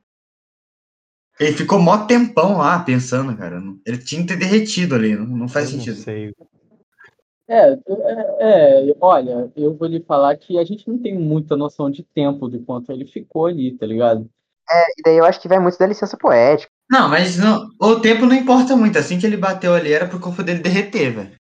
Ele 1.39 1.53
ficou 1.53 1.79
mó 1.79 2.05
tempão 2.05 2.57
lá 2.57 2.79
pensando, 2.79 3.35
cara. 3.37 3.61
Ele 3.85 3.97
tinha 3.97 4.21
que 4.21 4.27
ter 4.27 4.37
derretido 4.37 4.95
ali. 4.95 5.15
Não, 5.15 5.25
não 5.25 5.47
faz 5.47 5.71
eu 5.71 5.77
sentido. 5.77 5.97
Não 5.97 6.03
sei. 6.03 6.33
É, 7.47 7.73
é, 7.73 8.89
é, 8.89 8.95
olha, 8.99 9.51
eu 9.55 9.75
vou 9.75 9.87
lhe 9.87 10.03
falar 10.03 10.35
que 10.35 10.57
a 10.57 10.63
gente 10.63 10.87
não 10.87 10.97
tem 10.97 11.15
muita 11.15 11.55
noção 11.55 11.91
de 11.91 12.03
tempo 12.03 12.49
de 12.49 12.57
quanto 12.59 12.91
ele 12.91 13.05
ficou 13.05 13.45
ali, 13.45 13.77
tá 13.77 13.85
ligado? 13.85 14.27
É, 14.67 14.83
e 14.97 15.03
daí 15.03 15.17
eu 15.17 15.25
acho 15.25 15.39
que 15.39 15.47
vai 15.47 15.59
muito 15.59 15.77
da 15.77 15.85
licença 15.85 16.17
poética. 16.17 16.71
Não, 16.95 17.09
mas 17.09 17.35
não, 17.35 17.67
o 17.77 17.99
tempo 17.99 18.25
não 18.25 18.33
importa 18.33 18.73
muito. 18.73 18.97
Assim 18.97 19.19
que 19.19 19.25
ele 19.25 19.35
bateu 19.35 19.73
ali, 19.73 19.91
era 19.91 20.07
pro 20.07 20.19
corpo 20.19 20.41
dele 20.41 20.59
derreter, 20.59 21.11
velho. 21.13 21.35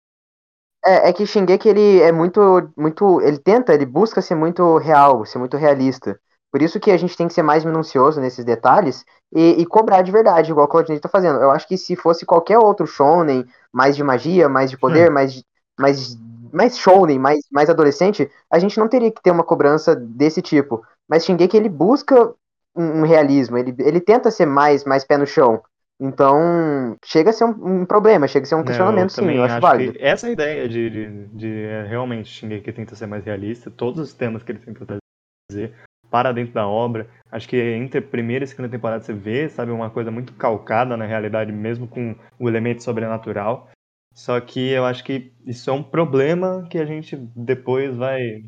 É, 0.85 1.09
é 1.09 1.13
que 1.13 1.25
Shingeki, 1.25 1.69
ele 1.69 2.01
é 2.01 2.11
muito, 2.11 2.69
muito. 2.75 3.21
Ele 3.21 3.37
tenta, 3.37 3.73
ele 3.73 3.85
busca 3.85 4.21
ser 4.21 4.35
muito 4.35 4.77
real, 4.77 5.25
ser 5.25 5.37
muito 5.39 5.55
realista. 5.55 6.19
Por 6.51 6.61
isso 6.61 6.77
que 6.77 6.91
a 6.91 6.97
gente 6.97 7.15
tem 7.15 7.27
que 7.27 7.33
ser 7.33 7.41
mais 7.41 7.63
minucioso 7.63 8.19
nesses 8.19 8.43
detalhes 8.43 9.05
e, 9.33 9.61
e 9.61 9.65
cobrar 9.65 10.01
de 10.01 10.11
verdade, 10.11 10.51
igual 10.51 10.65
o 10.65 10.69
Claudinei 10.69 10.99
tá 10.99 11.07
fazendo. 11.07 11.39
Eu 11.39 11.51
acho 11.51 11.67
que 11.67 11.77
se 11.77 11.95
fosse 11.95 12.25
qualquer 12.25 12.57
outro 12.57 12.85
shonen, 12.85 13.45
mais 13.71 13.95
de 13.95 14.03
magia, 14.03 14.49
mais 14.49 14.69
de 14.69 14.77
poder, 14.77 15.09
hum. 15.09 15.13
mais, 15.13 15.41
mais, 15.79 16.17
mais 16.51 16.77
shonen, 16.77 17.17
mais, 17.17 17.39
mais 17.49 17.69
adolescente, 17.69 18.29
a 18.51 18.59
gente 18.59 18.77
não 18.77 18.89
teria 18.89 19.11
que 19.11 19.21
ter 19.21 19.31
uma 19.31 19.43
cobrança 19.43 19.95
desse 19.95 20.41
tipo. 20.41 20.83
Mas 21.07 21.23
Shingeki, 21.23 21.55
ele 21.55 21.69
busca 21.69 22.33
um, 22.75 23.03
realismo, 23.03 23.57
ele, 23.57 23.75
ele 23.79 23.99
tenta 23.99 24.31
ser 24.31 24.45
mais, 24.45 24.83
mais 24.83 25.03
pé 25.03 25.17
no 25.17 25.25
chão. 25.25 25.61
Então, 25.99 26.97
chega 27.05 27.29
a 27.29 27.33
ser 27.33 27.45
um, 27.45 27.81
um 27.81 27.85
problema, 27.85 28.27
chega 28.27 28.45
a 28.45 28.49
ser 28.49 28.55
um 28.55 28.63
questionamento, 28.63 29.13
sim, 29.13 29.31
eu 29.31 29.43
acho, 29.43 29.53
acho 29.53 29.61
válido. 29.61 29.97
essa 29.99 30.29
ideia 30.29 30.67
de, 30.67 30.89
de, 30.89 31.27
de 31.27 31.63
é, 31.63 31.83
realmente 31.83 32.29
Shingeki 32.29 32.73
tenta 32.73 32.95
ser 32.95 33.07
mais 33.07 33.23
realista, 33.23 33.71
todos 33.71 33.99
os 33.99 34.13
temas 34.13 34.43
que 34.43 34.51
ele 34.51 34.59
tenta 34.59 34.85
trazer 34.85 35.73
para 36.09 36.33
dentro 36.33 36.53
da 36.53 36.67
obra, 36.67 37.09
acho 37.31 37.47
que 37.47 37.57
entre 37.57 37.99
a 37.99 38.01
primeira 38.01 38.43
e 38.43 38.45
a 38.45 38.47
segunda 38.47 38.69
temporada 38.69 39.03
você 39.03 39.13
vê, 39.13 39.47
sabe, 39.49 39.71
uma 39.71 39.89
coisa 39.89 40.11
muito 40.11 40.33
calcada 40.33 40.97
na 40.97 41.05
realidade, 41.05 41.51
mesmo 41.51 41.87
com 41.87 42.15
o 42.39 42.49
elemento 42.49 42.83
sobrenatural. 42.83 43.69
Só 44.13 44.39
que 44.39 44.69
eu 44.71 44.85
acho 44.85 45.03
que 45.03 45.33
isso 45.45 45.69
é 45.69 45.73
um 45.73 45.83
problema 45.83 46.65
que 46.69 46.77
a 46.77 46.85
gente 46.85 47.17
depois 47.17 47.95
vai. 47.97 48.45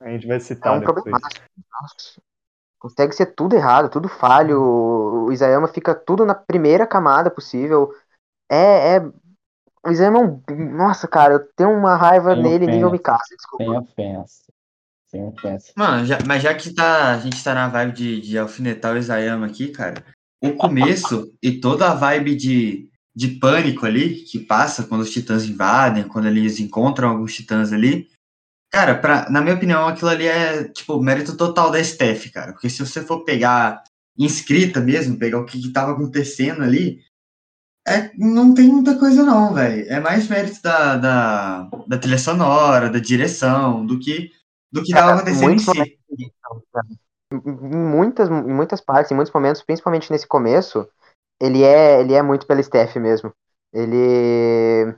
A 0.00 0.10
gente 0.10 0.26
vai 0.26 0.40
citar. 0.40 0.74
É 0.74 0.76
um 0.76 0.80
depois. 0.80 1.02
problema. 1.02 1.20
Consegue 2.84 3.14
ser 3.14 3.26
tudo 3.34 3.56
errado, 3.56 3.88
tudo 3.88 4.10
falho. 4.10 4.60
O 4.60 5.32
Isayama 5.32 5.66
fica 5.66 5.94
tudo 5.94 6.26
na 6.26 6.34
primeira 6.34 6.86
camada 6.86 7.30
possível. 7.30 7.94
É. 8.46 8.96
é... 8.96 9.00
O 9.86 9.90
Isayama 9.90 10.18
é 10.18 10.22
um. 10.22 10.42
Nossa, 10.76 11.08
cara, 11.08 11.32
eu 11.32 11.48
tenho 11.56 11.70
uma 11.70 11.96
raiva 11.96 12.34
Tem 12.34 12.42
nele 12.42 12.64
ofensa. 12.64 12.70
nível 12.72 12.90
Mikasa, 12.90 13.36
desculpa. 13.38 13.64
Tem 13.64 13.78
ofensa. 13.78 14.42
Tem 15.10 15.22
uma 15.22 15.32
influência. 15.32 15.72
Mano, 15.74 16.04
já- 16.04 16.18
mas 16.26 16.42
já 16.42 16.52
que 16.52 16.74
tá, 16.74 17.12
a 17.12 17.18
gente 17.18 17.42
tá 17.42 17.54
na 17.54 17.68
vibe 17.68 17.92
de, 17.94 18.20
de 18.20 18.38
alfinetar 18.38 18.92
o 18.92 18.98
Isayama 18.98 19.46
aqui, 19.46 19.68
cara, 19.68 20.04
o 20.42 20.52
começo 20.52 21.32
e 21.42 21.52
toda 21.52 21.90
a 21.90 21.94
vibe 21.94 22.34
de, 22.34 22.90
de 23.16 23.28
pânico 23.28 23.86
ali 23.86 24.16
que 24.24 24.40
passa 24.40 24.82
quando 24.84 25.00
os 25.00 25.10
titãs 25.10 25.44
invadem, 25.44 26.06
quando 26.06 26.28
eles 26.28 26.60
encontram 26.60 27.08
alguns 27.08 27.32
titãs 27.34 27.72
ali, 27.72 28.08
cara, 28.74 28.98
pra, 28.98 29.30
na 29.30 29.40
minha 29.40 29.54
opinião, 29.54 29.86
aquilo 29.86 30.10
ali 30.10 30.26
é, 30.26 30.64
tipo, 30.64 31.00
mérito 31.00 31.36
total 31.36 31.70
da 31.70 31.82
Steph, 31.82 32.32
cara. 32.32 32.52
Porque 32.52 32.68
se 32.68 32.84
você 32.84 33.00
for 33.00 33.24
pegar 33.24 33.84
inscrita 34.18 34.80
mesmo, 34.80 35.16
pegar 35.16 35.38
o 35.38 35.44
que, 35.44 35.60
que 35.60 35.72
tava 35.72 35.92
acontecendo 35.92 36.62
ali, 36.62 37.00
é, 37.86 38.10
não 38.16 38.52
tem 38.52 38.68
muita 38.68 38.98
coisa 38.98 39.22
não, 39.22 39.54
velho. 39.54 39.86
É 39.88 40.00
mais 40.00 40.28
mérito 40.28 40.60
da, 40.60 40.96
da, 40.96 41.70
da 41.86 41.98
trilha 41.98 42.18
sonora, 42.18 42.90
da 42.90 42.98
direção, 42.98 43.86
do 43.86 43.98
que 43.98 44.32
do 44.72 44.82
que 44.82 44.92
tava 44.92 45.14
acontecendo 45.14 45.52
em 45.52 45.58
si. 45.58 45.98
Em 47.30 47.76
muitas, 47.76 48.28
em 48.28 48.52
muitas 48.52 48.80
partes, 48.80 49.12
em 49.12 49.14
muitos 49.14 49.32
momentos, 49.32 49.62
principalmente 49.62 50.10
nesse 50.10 50.26
começo, 50.26 50.88
ele 51.40 51.62
é, 51.62 52.00
ele 52.00 52.14
é 52.14 52.22
muito 52.22 52.44
pela 52.44 52.62
Steph 52.62 52.96
mesmo. 52.96 53.32
Ele. 53.72 54.96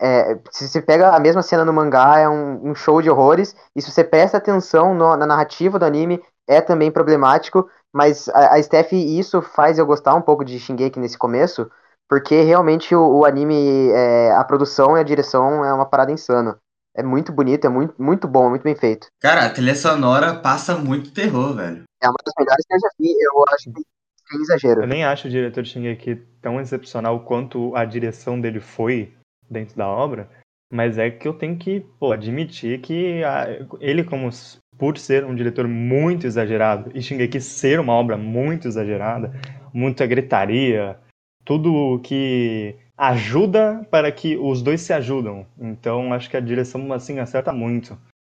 É, 0.00 0.38
se 0.50 0.68
você 0.68 0.80
pega 0.80 1.10
a 1.10 1.20
mesma 1.20 1.42
cena 1.42 1.64
no 1.64 1.72
mangá, 1.72 2.18
é 2.18 2.28
um, 2.28 2.70
um 2.70 2.74
show 2.74 3.00
de 3.00 3.10
horrores, 3.10 3.54
e 3.74 3.82
se 3.82 3.90
você 3.90 4.04
presta 4.04 4.36
atenção 4.36 4.94
no- 4.94 5.16
na 5.16 5.26
narrativa 5.26 5.78
do 5.78 5.84
anime, 5.84 6.22
é 6.48 6.60
também 6.60 6.90
problemático, 6.90 7.68
mas 7.92 8.28
a, 8.28 8.54
a 8.54 8.62
Steph, 8.62 8.92
isso 8.92 9.40
faz 9.42 9.78
eu 9.78 9.86
gostar 9.86 10.14
um 10.14 10.22
pouco 10.22 10.44
de 10.44 10.58
Shingeki 10.58 10.98
nesse 11.00 11.18
começo, 11.18 11.70
porque 12.08 12.42
realmente 12.42 12.94
o, 12.94 13.18
o 13.18 13.24
anime, 13.24 13.90
é, 13.90 14.32
a 14.32 14.44
produção 14.44 14.96
e 14.96 15.00
a 15.00 15.04
direção 15.04 15.64
é 15.64 15.72
uma 15.72 15.86
parada 15.86 16.12
insana. 16.12 16.58
É 16.96 17.02
muito 17.02 17.32
bonito, 17.32 17.66
é 17.66 17.68
muito, 17.68 17.94
muito 18.00 18.26
bom, 18.28 18.48
muito 18.48 18.62
bem 18.62 18.74
feito. 18.74 19.08
Cara, 19.20 19.44
a 19.46 19.50
trilha 19.50 19.74
sonora 19.74 20.34
passa 20.34 20.76
muito 20.76 21.12
terror, 21.12 21.54
velho. 21.54 21.82
É 22.02 22.08
uma 22.08 22.16
das 22.24 22.34
melhores 22.38 22.64
que 22.66 22.74
eu 22.74 22.80
já 22.80 22.88
vi, 22.98 23.10
eu 23.10 23.44
acho 23.52 23.72
que 23.72 23.82
sem 24.28 24.40
exagero. 24.40 24.82
Eu 24.82 24.86
nem 24.86 25.04
acho 25.04 25.26
o 25.28 25.30
diretor 25.30 25.62
de 25.62 25.70
Shingeki 25.70 26.16
tão 26.40 26.60
excepcional 26.60 27.20
quanto 27.20 27.74
a 27.76 27.84
direção 27.84 28.40
dele 28.40 28.60
foi 28.60 29.14
dentro 29.50 29.76
da 29.76 29.88
obra, 29.88 30.28
mas 30.70 30.98
é 30.98 31.10
que 31.10 31.26
eu 31.26 31.34
tenho 31.34 31.56
que 31.56 31.80
pô, 31.98 32.12
admitir 32.12 32.80
que 32.80 33.22
a- 33.24 33.46
ele, 33.80 34.04
como 34.04 34.28
por 34.78 34.98
ser 34.98 35.24
um 35.24 35.34
diretor 35.34 35.66
muito 35.68 36.26
exagerado, 36.26 36.90
e 36.94 37.00
Shingeki 37.02 37.40
ser 37.40 37.80
uma 37.80 37.94
obra 37.94 38.16
muito 38.16 38.68
exagerada, 38.68 39.32
muita 39.72 40.06
gritaria, 40.06 40.98
tudo 41.44 42.00
que 42.00 42.76
ajuda 42.96 43.86
para 43.90 44.10
que 44.10 44.36
os 44.36 44.62
dois 44.62 44.80
se 44.80 44.92
ajudam. 44.92 45.46
Então 45.58 46.12
acho 46.12 46.28
que 46.28 46.36
a 46.36 46.40
direção 46.40 46.92
assim 46.92 47.18
acerta 47.18 47.52
muito. 47.52 47.96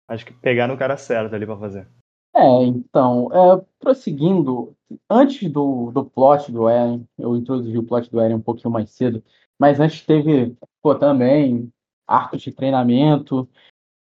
Acho 0.08 0.24
que 0.24 0.32
pegaram 0.32 0.74
o 0.74 0.78
cara 0.78 0.96
certo 0.96 1.34
ali 1.34 1.44
pra 1.46 1.56
fazer. 1.56 1.86
É, 2.34 2.64
então, 2.64 3.28
é, 3.32 3.64
prosseguindo, 3.80 4.74
antes 5.10 5.50
do, 5.50 5.90
do 5.90 6.04
plot 6.04 6.52
do 6.52 6.68
Eren, 6.68 7.04
eu 7.18 7.34
introduzi 7.36 7.76
o 7.76 7.82
plot 7.82 8.10
do 8.10 8.20
Eren 8.20 8.36
um 8.36 8.40
pouquinho 8.40 8.70
mais 8.70 8.90
cedo, 8.90 9.22
mas 9.58 9.80
antes 9.80 10.04
teve, 10.04 10.54
pô, 10.82 10.94
também 10.94 11.72
arcos 12.06 12.42
de 12.42 12.52
treinamento 12.52 13.48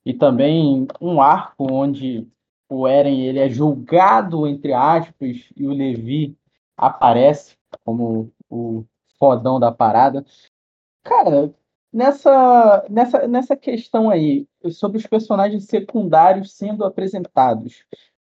e 0.04 0.12
também 0.12 0.86
um 1.00 1.20
arco 1.20 1.72
onde 1.72 2.28
o 2.68 2.86
Eren 2.86 3.20
ele 3.20 3.38
é 3.38 3.48
julgado, 3.48 4.46
entre 4.46 4.72
aspas, 4.72 5.50
e 5.56 5.66
o 5.66 5.72
Levi 5.72 6.36
aparece 6.76 7.56
como 7.84 8.32
o 8.50 8.84
fodão 9.18 9.58
da 9.58 9.72
parada. 9.72 10.24
Cara, 11.02 11.54
nessa, 11.92 12.84
nessa, 12.90 13.28
nessa 13.28 13.56
questão 13.56 14.10
aí, 14.10 14.46
sobre 14.70 14.98
os 14.98 15.06
personagens 15.06 15.64
secundários 15.64 16.52
sendo 16.52 16.84
apresentados, 16.84 17.84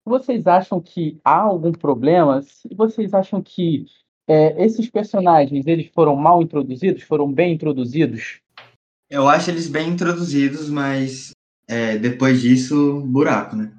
vocês 0.05 0.45
acham 0.47 0.81
que 0.81 1.19
há 1.23 1.41
algum 1.41 1.71
problema? 1.71 2.41
Vocês 2.75 3.13
acham 3.13 3.41
que 3.41 3.85
é, 4.27 4.63
esses 4.65 4.89
personagens 4.89 5.67
eles 5.67 5.89
foram 5.93 6.15
mal 6.15 6.41
introduzidos, 6.41 7.03
foram 7.03 7.31
bem 7.31 7.53
introduzidos? 7.53 8.39
Eu 9.09 9.27
acho 9.27 9.49
eles 9.51 9.67
bem 9.67 9.89
introduzidos, 9.89 10.69
mas 10.69 11.31
é, 11.67 11.97
depois 11.97 12.41
disso, 12.41 13.01
buraco, 13.01 13.55
né? 13.55 13.71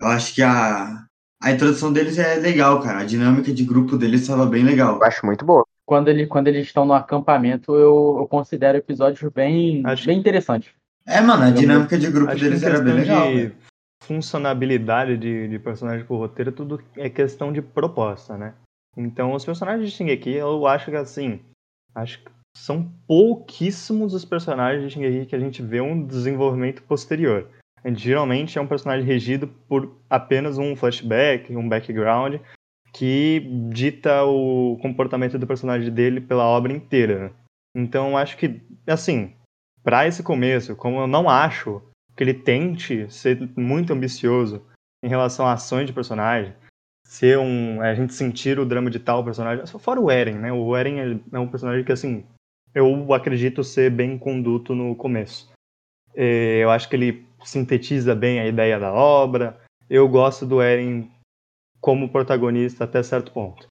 Eu 0.00 0.08
acho 0.08 0.34
que 0.34 0.42
a, 0.42 1.04
a 1.42 1.52
introdução 1.52 1.92
deles 1.92 2.18
é 2.18 2.36
legal, 2.36 2.80
cara. 2.80 3.00
A 3.00 3.04
dinâmica 3.04 3.52
de 3.52 3.64
grupo 3.64 3.96
deles 3.96 4.22
estava 4.22 4.46
bem 4.46 4.64
legal. 4.64 4.96
Eu 4.96 5.04
acho 5.04 5.24
muito 5.26 5.44
boa. 5.44 5.64
Quando, 5.84 6.08
ele, 6.08 6.26
quando 6.26 6.48
eles 6.48 6.66
estão 6.66 6.84
no 6.84 6.92
acampamento, 6.92 7.74
eu, 7.74 8.16
eu 8.18 8.28
considero 8.28 8.76
episódios 8.78 9.32
bem, 9.32 9.82
Acho- 9.86 10.06
bem 10.06 10.18
interessantes. 10.18 10.70
É, 11.06 11.20
mano, 11.20 11.44
a 11.44 11.48
Eu- 11.48 11.54
dinâmica 11.54 11.96
de 11.98 12.10
grupo 12.10 12.34
deles 12.34 12.62
era 12.62 12.80
bem 12.80 12.94
legal. 12.94 13.26
de 13.28 13.34
velho. 13.36 13.54
funcionabilidade 14.02 15.16
de, 15.16 15.48
de 15.48 15.58
personagem 15.58 16.04
pro 16.04 16.16
roteiro, 16.16 16.52
tudo 16.52 16.82
é 16.96 17.08
questão 17.08 17.52
de 17.52 17.60
proposta, 17.62 18.36
né? 18.36 18.54
Então, 18.98 19.32
os 19.32 19.44
personagens 19.44 19.88
de 19.88 19.96
Shingeki, 19.96 20.32
eu 20.32 20.66
acho 20.66 20.90
que 20.90 20.96
assim, 20.96 21.40
acho 21.94 22.18
que 22.18 22.30
são 22.56 22.90
pouquíssimos 23.06 24.12
os 24.12 24.24
personagens 24.24 24.82
de 24.82 24.90
Shingeki 24.90 25.26
que 25.26 25.36
a 25.36 25.38
gente 25.38 25.62
vê 25.62 25.80
um 25.80 26.04
desenvolvimento 26.04 26.82
posterior. 26.82 27.48
Geralmente 27.94 28.58
é 28.58 28.60
um 28.60 28.66
personagem 28.66 29.06
regido 29.06 29.46
por 29.46 29.96
apenas 30.10 30.58
um 30.58 30.74
flashback, 30.74 31.54
um 31.56 31.68
background, 31.68 32.40
que 32.92 33.40
dita 33.70 34.24
o 34.24 34.76
comportamento 34.82 35.38
do 35.38 35.46
personagem 35.46 35.92
dele 35.92 36.20
pela 36.20 36.44
obra 36.44 36.72
inteira. 36.72 37.32
Então, 37.76 38.16
acho 38.16 38.36
que, 38.36 38.60
assim, 38.84 39.32
para 39.84 40.08
esse 40.08 40.24
começo, 40.24 40.74
como 40.74 40.98
eu 40.98 41.06
não 41.06 41.30
acho 41.30 41.80
que 42.16 42.24
ele 42.24 42.34
tente 42.34 43.08
ser 43.12 43.48
muito 43.56 43.92
ambicioso 43.92 44.60
em 45.04 45.08
relação 45.08 45.46
a 45.46 45.52
ações 45.52 45.86
de 45.86 45.92
personagem, 45.92 46.52
ser 47.08 47.38
um. 47.38 47.80
a 47.80 47.94
gente 47.94 48.12
sentir 48.12 48.58
o 48.58 48.66
drama 48.66 48.90
de 48.90 48.98
tal 48.98 49.24
personagem. 49.24 49.66
Fora 49.66 49.98
o 49.98 50.10
Eren, 50.10 50.34
né? 50.34 50.52
O 50.52 50.76
Eren 50.76 51.00
é- 51.00 51.36
é 51.36 51.38
um 51.38 51.48
personagem 51.48 51.82
que, 51.82 51.90
assim, 51.90 52.22
eu 52.74 53.12
acredito 53.14 53.64
ser 53.64 53.90
bem 53.90 54.18
conduto 54.18 54.74
no 54.74 54.94
começo. 54.94 55.50
É, 56.14 56.58
Eu 56.62 56.70
acho 56.70 56.86
que 56.88 56.94
ele 56.96 57.26
sintetiza 57.44 58.14
bem 58.14 58.40
a 58.40 58.46
ideia 58.46 58.78
da 58.78 58.92
obra. 58.92 59.58
Eu 59.88 60.06
gosto 60.06 60.44
do 60.44 60.60
Eren 60.60 61.08
como 61.80 62.10
protagonista 62.10 62.84
até 62.84 63.02
certo 63.02 63.32
ponto. 63.32 63.66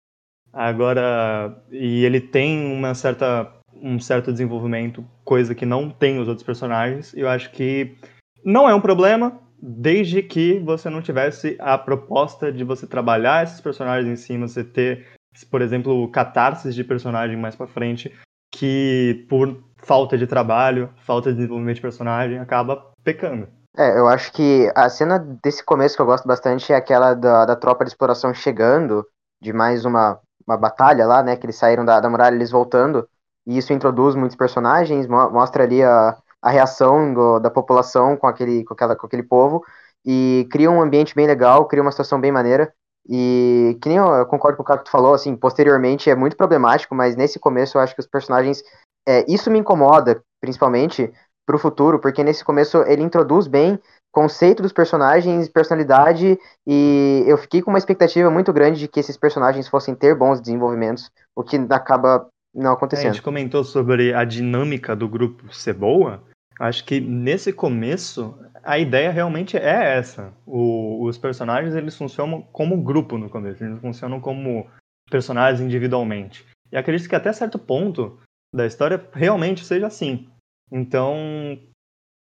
Agora, 0.51 1.62
e 1.72 2.03
ele 2.03 2.20
tem 2.20 2.65
uma 2.74 2.96
certa, 2.96 3.53
um 3.74 4.00
certo 4.00 4.32
desenvolvimento, 4.32 5.06
coisa 5.24 5.53
que 5.53 5.65
não 5.65 5.89
tem 5.91 6.20
os 6.20 6.27
outros 6.27 6.46
personagens. 6.46 7.13
Eu 7.13 7.29
acho 7.29 7.51
que 7.51 7.96
não 8.44 8.67
é 8.67 8.74
um 8.74 8.82
problema, 8.82 9.39
desde 9.62 10.22
que 10.22 10.60
você 10.60 10.90
não 10.90 11.02
tivesse 11.02 11.58
a 11.60 11.78
proposta 11.78 12.52
de 12.52 12.64
você 12.64 12.86
trabalhar 12.88 13.44
esses 13.44 13.62
personagens 13.62 14.08
em 14.08 14.22
cima, 14.22 14.48
você 14.48 14.64
ter, 14.64 15.08
por 15.50 15.62
exemplo, 15.62 16.10
catarses 16.12 16.76
de 16.76 16.84
personagem 16.84 17.38
mais 17.38 17.56
pra 17.56 17.68
frente, 17.68 18.14
que 18.54 19.26
por 19.30 19.64
falta 19.78 20.18
de 20.18 20.28
trabalho, 20.28 20.90
falta 21.06 21.30
de 21.30 21.38
desenvolvimento 21.38 21.76
de 21.76 21.82
personagem, 21.82 22.40
acaba 22.40 22.92
pecando. 23.04 23.48
É, 23.78 23.98
eu 23.98 24.08
acho 24.08 24.34
que 24.34 24.72
a 24.76 24.90
cena 24.90 25.20
desse 25.44 25.64
começo 25.64 25.96
que 25.96 26.02
eu 26.02 26.06
gosto 26.06 26.28
bastante 26.28 26.74
é 26.74 26.76
aquela 26.76 27.14
da, 27.14 27.46
da 27.46 27.56
tropa 27.56 27.84
de 27.84 27.92
exploração 27.92 28.34
chegando, 28.34 29.06
de 29.42 29.54
mais 29.54 29.86
uma, 29.86 30.20
uma 30.48 30.58
batalha 30.58 31.06
lá, 31.06 31.22
né? 31.22 31.36
Que 31.36 31.46
eles 31.46 31.58
saíram 31.58 31.86
da, 31.86 32.00
da 32.00 32.10
muralha, 32.10 32.34
eles 32.36 32.50
voltando. 32.50 33.08
E 33.46 33.58
isso 33.58 33.72
introduz 33.72 34.16
muitos 34.16 34.36
personagens, 34.36 35.06
mo- 35.08 35.30
mostra 35.30 35.64
ali 35.64 35.84
a, 35.84 36.18
a 36.41 36.50
reação 36.50 37.13
do- 37.13 37.39
da 37.39 37.50
população 37.50 38.15
com 38.17 38.27
aquele, 38.27 38.63
com, 38.63 38.74
aquela, 38.74 38.96
com 38.96 39.08
aquele 39.08 39.24
povo. 39.24 39.63
E 40.06 40.48
cria 40.51 40.72
um 40.72 40.82
ambiente 40.82 41.13
bem 41.15 41.27
legal, 41.27 41.65
cria 41.67 41.82
uma 41.82 41.91
situação 41.91 42.20
bem 42.20 42.32
maneira. 42.32 42.74
E 43.10 43.77
que 43.82 43.89
nem 43.89 43.98
eu, 43.98 44.06
eu 44.08 44.25
concordo 44.25 44.58
com 44.58 44.63
o 44.63 44.65
cara 44.65 44.79
que 44.79 44.86
tu 44.86 44.91
falou, 44.91 45.13
assim, 45.13 45.36
posteriormente 45.36 46.10
é 46.10 46.15
muito 46.15 46.36
problemático, 46.36 46.94
mas 46.94 47.15
nesse 47.15 47.39
começo 47.39 47.77
eu 47.77 47.82
acho 47.82 47.94
que 47.96 48.01
os 48.01 48.08
personagens. 48.08 48.62
É, 49.08 49.25
isso 49.32 49.50
me 49.50 49.60
incomoda, 49.60 50.22
principalmente, 50.41 51.12
pro 51.46 51.58
futuro, 51.58 52.00
porque 52.00 52.24
nesse 52.24 52.44
começo 52.44 52.77
ele 52.84 53.01
introduz 53.03 53.48
bem 53.48 53.79
conceito 54.12 54.62
dos 54.63 54.74
personagens, 54.74 55.48
personalidade, 55.48 56.38
e 56.65 57.24
eu 57.27 57.38
fiquei 57.38 57.62
com 57.62 57.70
uma 57.70 57.77
expectativa 57.77 58.29
muito 58.32 58.51
grande 58.51 58.79
de 58.79 58.88
que 58.88 59.00
esses 59.00 59.15
personagens 59.15 59.67
fossem 59.67 59.94
ter 59.96 60.15
bons 60.15 60.41
desenvolvimentos, 60.41 61.10
o 61.36 61.44
que 61.44 61.56
acaba 61.70 62.27
não 62.54 62.72
É, 62.72 62.74
a 62.74 62.74
acontecendo. 62.75 63.13
gente 63.13 63.22
comentou 63.22 63.63
sobre 63.63 64.13
a 64.13 64.24
dinâmica 64.24 64.96
do 64.96 65.08
grupo 65.08 65.54
ser 65.54 65.74
boa. 65.74 66.24
Acho 66.60 66.84
que 66.86 67.00
nesse 67.00 67.54
começo 67.54 68.38
a 68.63 68.77
ideia 68.80 69.12
realmente 69.12 69.56
é 69.58 69.96
essa. 69.98 70.34
O- 70.46 71.04
os 71.06 71.18
personagens 71.18 71.75
eles 71.75 71.96
funcionam 71.96 72.42
como 72.42 72.82
grupo 72.82 73.18
no 73.18 73.30
começo, 73.30 73.63
eles 73.63 73.74
não 73.75 73.82
funcionam 73.82 74.20
como 74.20 74.68
personagens 75.10 75.62
individualmente. 75.62 76.46
E 76.72 76.77
acredito 76.77 77.08
que 77.08 77.16
até 77.16 77.32
certo 77.32 77.58
ponto 77.60 78.20
da 78.54 78.66
história 78.66 79.01
realmente 79.13 79.63
seja 79.63 79.88
assim. 79.88 80.27
Então 80.72 81.16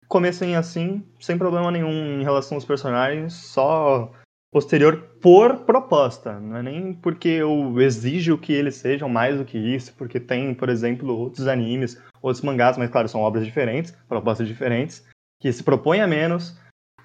comecem 0.09 0.57
assim, 0.57 1.02
sem 1.21 1.37
problema 1.38 1.71
nenhum 1.71 2.21
em 2.21 2.23
relação 2.23 2.57
aos 2.57 2.64
personagens, 2.64 3.33
só 3.33 4.12
posterior 4.52 5.16
por 5.21 5.61
proposta, 5.61 6.38
não 6.38 6.59
é 6.59 6.62
nem 6.62 6.92
porque 6.92 7.28
eu 7.28 7.80
exijo 7.80 8.37
que 8.37 8.52
eles 8.52 8.76
sejam 8.76 9.09
mais 9.09 9.38
do 9.38 9.47
que 9.47 9.56
isso, 9.56 9.94
porque 9.94 10.21
tem, 10.21 10.54
por 10.54 10.68
exemplo, 10.68 11.16
outros 11.16 11.49
animes, 11.49 12.00
outros 12.21 12.44
mangás, 12.44 12.76
mas 12.76 12.90
claro, 12.90 13.09
são 13.09 13.23
obras 13.23 13.47
diferentes, 13.47 13.92
propostas 14.06 14.47
diferentes, 14.47 15.04
que 15.40 15.50
se 15.50 15.64
propõem 15.64 16.02
a 16.02 16.06
menos, 16.06 16.54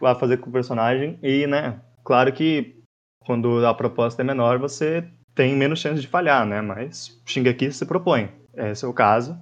a 0.03 0.13
fazer 0.13 0.37
com 0.37 0.49
o 0.49 0.53
personagem. 0.53 1.17
E, 1.23 1.47
né, 1.47 1.81
claro 2.03 2.33
que 2.33 2.83
quando 3.25 3.65
a 3.65 3.73
proposta 3.73 4.21
é 4.21 4.25
menor, 4.25 4.59
você 4.59 5.09
tem 5.33 5.55
menos 5.55 5.79
chance 5.79 6.01
de 6.01 6.07
falhar, 6.07 6.45
né? 6.45 6.61
Mas 6.61 7.21
Shingeki 7.25 7.71
se 7.71 7.85
propõe. 7.85 8.29
Esse 8.53 8.83
é 8.83 8.87
o 8.87 8.93
caso. 8.93 9.37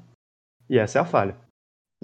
E 0.70 0.78
essa 0.78 1.00
é 1.00 1.02
a 1.02 1.06
falha. 1.06 1.36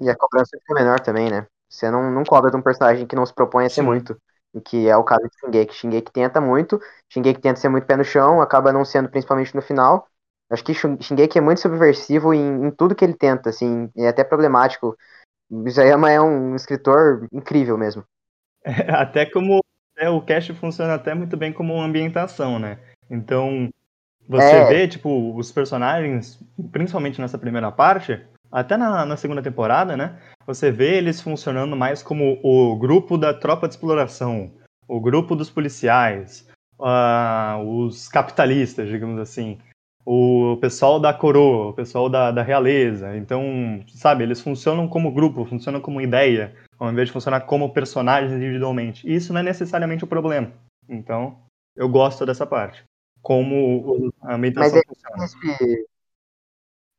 E 0.00 0.08
a 0.08 0.16
cobrança 0.16 0.56
fica 0.58 0.74
menor 0.74 0.98
também, 1.00 1.30
né? 1.30 1.46
Você 1.68 1.90
não, 1.90 2.10
não 2.10 2.24
cobra 2.24 2.50
de 2.50 2.56
um 2.56 2.62
personagem 2.62 3.06
que 3.06 3.16
não 3.16 3.24
se 3.24 3.34
propõe 3.34 3.66
a 3.66 3.68
ser 3.68 3.82
Sim. 3.82 3.86
muito. 3.86 4.16
O 4.52 4.60
que 4.60 4.88
é 4.88 4.96
o 4.96 5.04
caso 5.04 5.22
de 5.22 5.38
Shingeki. 5.40 5.74
Shingeki 5.74 6.12
tenta 6.12 6.40
muito, 6.40 6.80
Shingeki 7.08 7.40
tenta 7.40 7.58
ser 7.58 7.68
muito 7.68 7.86
pé 7.86 7.96
no 7.96 8.04
chão, 8.04 8.40
acaba 8.42 8.72
não 8.72 8.84
sendo 8.84 9.08
principalmente 9.08 9.54
no 9.54 9.62
final. 9.62 10.06
Acho 10.50 10.62
que 10.62 10.74
Shingeki 10.74 11.38
é 11.38 11.40
muito 11.40 11.60
subversivo 11.60 12.34
em, 12.34 12.66
em 12.66 12.70
tudo 12.70 12.94
que 12.94 13.04
ele 13.04 13.14
tenta, 13.14 13.48
assim, 13.48 13.90
é 13.96 14.08
até 14.08 14.22
problemático. 14.22 14.96
Isayama 15.50 16.10
é 16.10 16.20
um 16.20 16.54
escritor 16.54 17.26
incrível 17.32 17.78
mesmo. 17.78 18.04
Até 18.88 19.26
como 19.26 19.60
é, 19.96 20.08
o 20.08 20.22
cast 20.22 20.52
funciona 20.54 20.94
até 20.94 21.14
muito 21.14 21.36
bem 21.36 21.52
como 21.52 21.80
ambientação, 21.80 22.58
né? 22.58 22.78
Então, 23.10 23.68
você 24.28 24.56
É. 24.56 24.64
vê, 24.64 24.88
tipo, 24.88 25.36
os 25.36 25.50
personagens, 25.50 26.40
principalmente 26.70 27.20
nessa 27.20 27.38
primeira 27.38 27.70
parte, 27.72 28.24
até 28.52 28.76
na, 28.76 29.06
na 29.06 29.16
segunda 29.16 29.42
temporada, 29.42 29.96
né? 29.96 30.18
Você 30.46 30.70
vê 30.70 30.98
eles 30.98 31.20
funcionando 31.20 31.74
mais 31.74 32.02
como 32.02 32.38
o 32.42 32.76
grupo 32.76 33.16
da 33.16 33.32
tropa 33.32 33.66
de 33.66 33.74
exploração, 33.74 34.52
o 34.86 35.00
grupo 35.00 35.34
dos 35.34 35.48
policiais, 35.48 36.46
ah, 36.80 37.58
os 37.64 38.08
capitalistas, 38.08 38.88
digamos 38.88 39.18
assim, 39.18 39.58
o 40.04 40.58
pessoal 40.60 40.98
da 41.00 41.14
coroa, 41.14 41.68
o 41.68 41.72
pessoal 41.72 42.08
da, 42.08 42.30
da 42.30 42.42
realeza. 42.42 43.16
Então, 43.16 43.82
sabe, 43.88 44.24
eles 44.24 44.40
funcionam 44.40 44.88
como 44.88 45.12
grupo, 45.12 45.44
funcionam 45.44 45.80
como 45.80 46.00
ideia, 46.00 46.54
ao 46.78 46.90
invés 46.90 47.08
de 47.08 47.12
funcionar 47.12 47.42
como 47.42 47.72
personagens 47.72 48.32
individualmente. 48.32 49.08
E 49.08 49.14
isso 49.14 49.32
não 49.32 49.40
é 49.40 49.44
necessariamente 49.44 50.04
o 50.04 50.08
problema. 50.08 50.52
Então, 50.88 51.38
eu 51.76 51.88
gosto 51.88 52.26
dessa 52.26 52.46
parte. 52.46 52.84
Como 53.22 54.12
a 54.20 54.36
meditação 54.36 54.82
Mas 55.16 55.32
funciona. 55.34 55.56
Esse- 55.56 55.86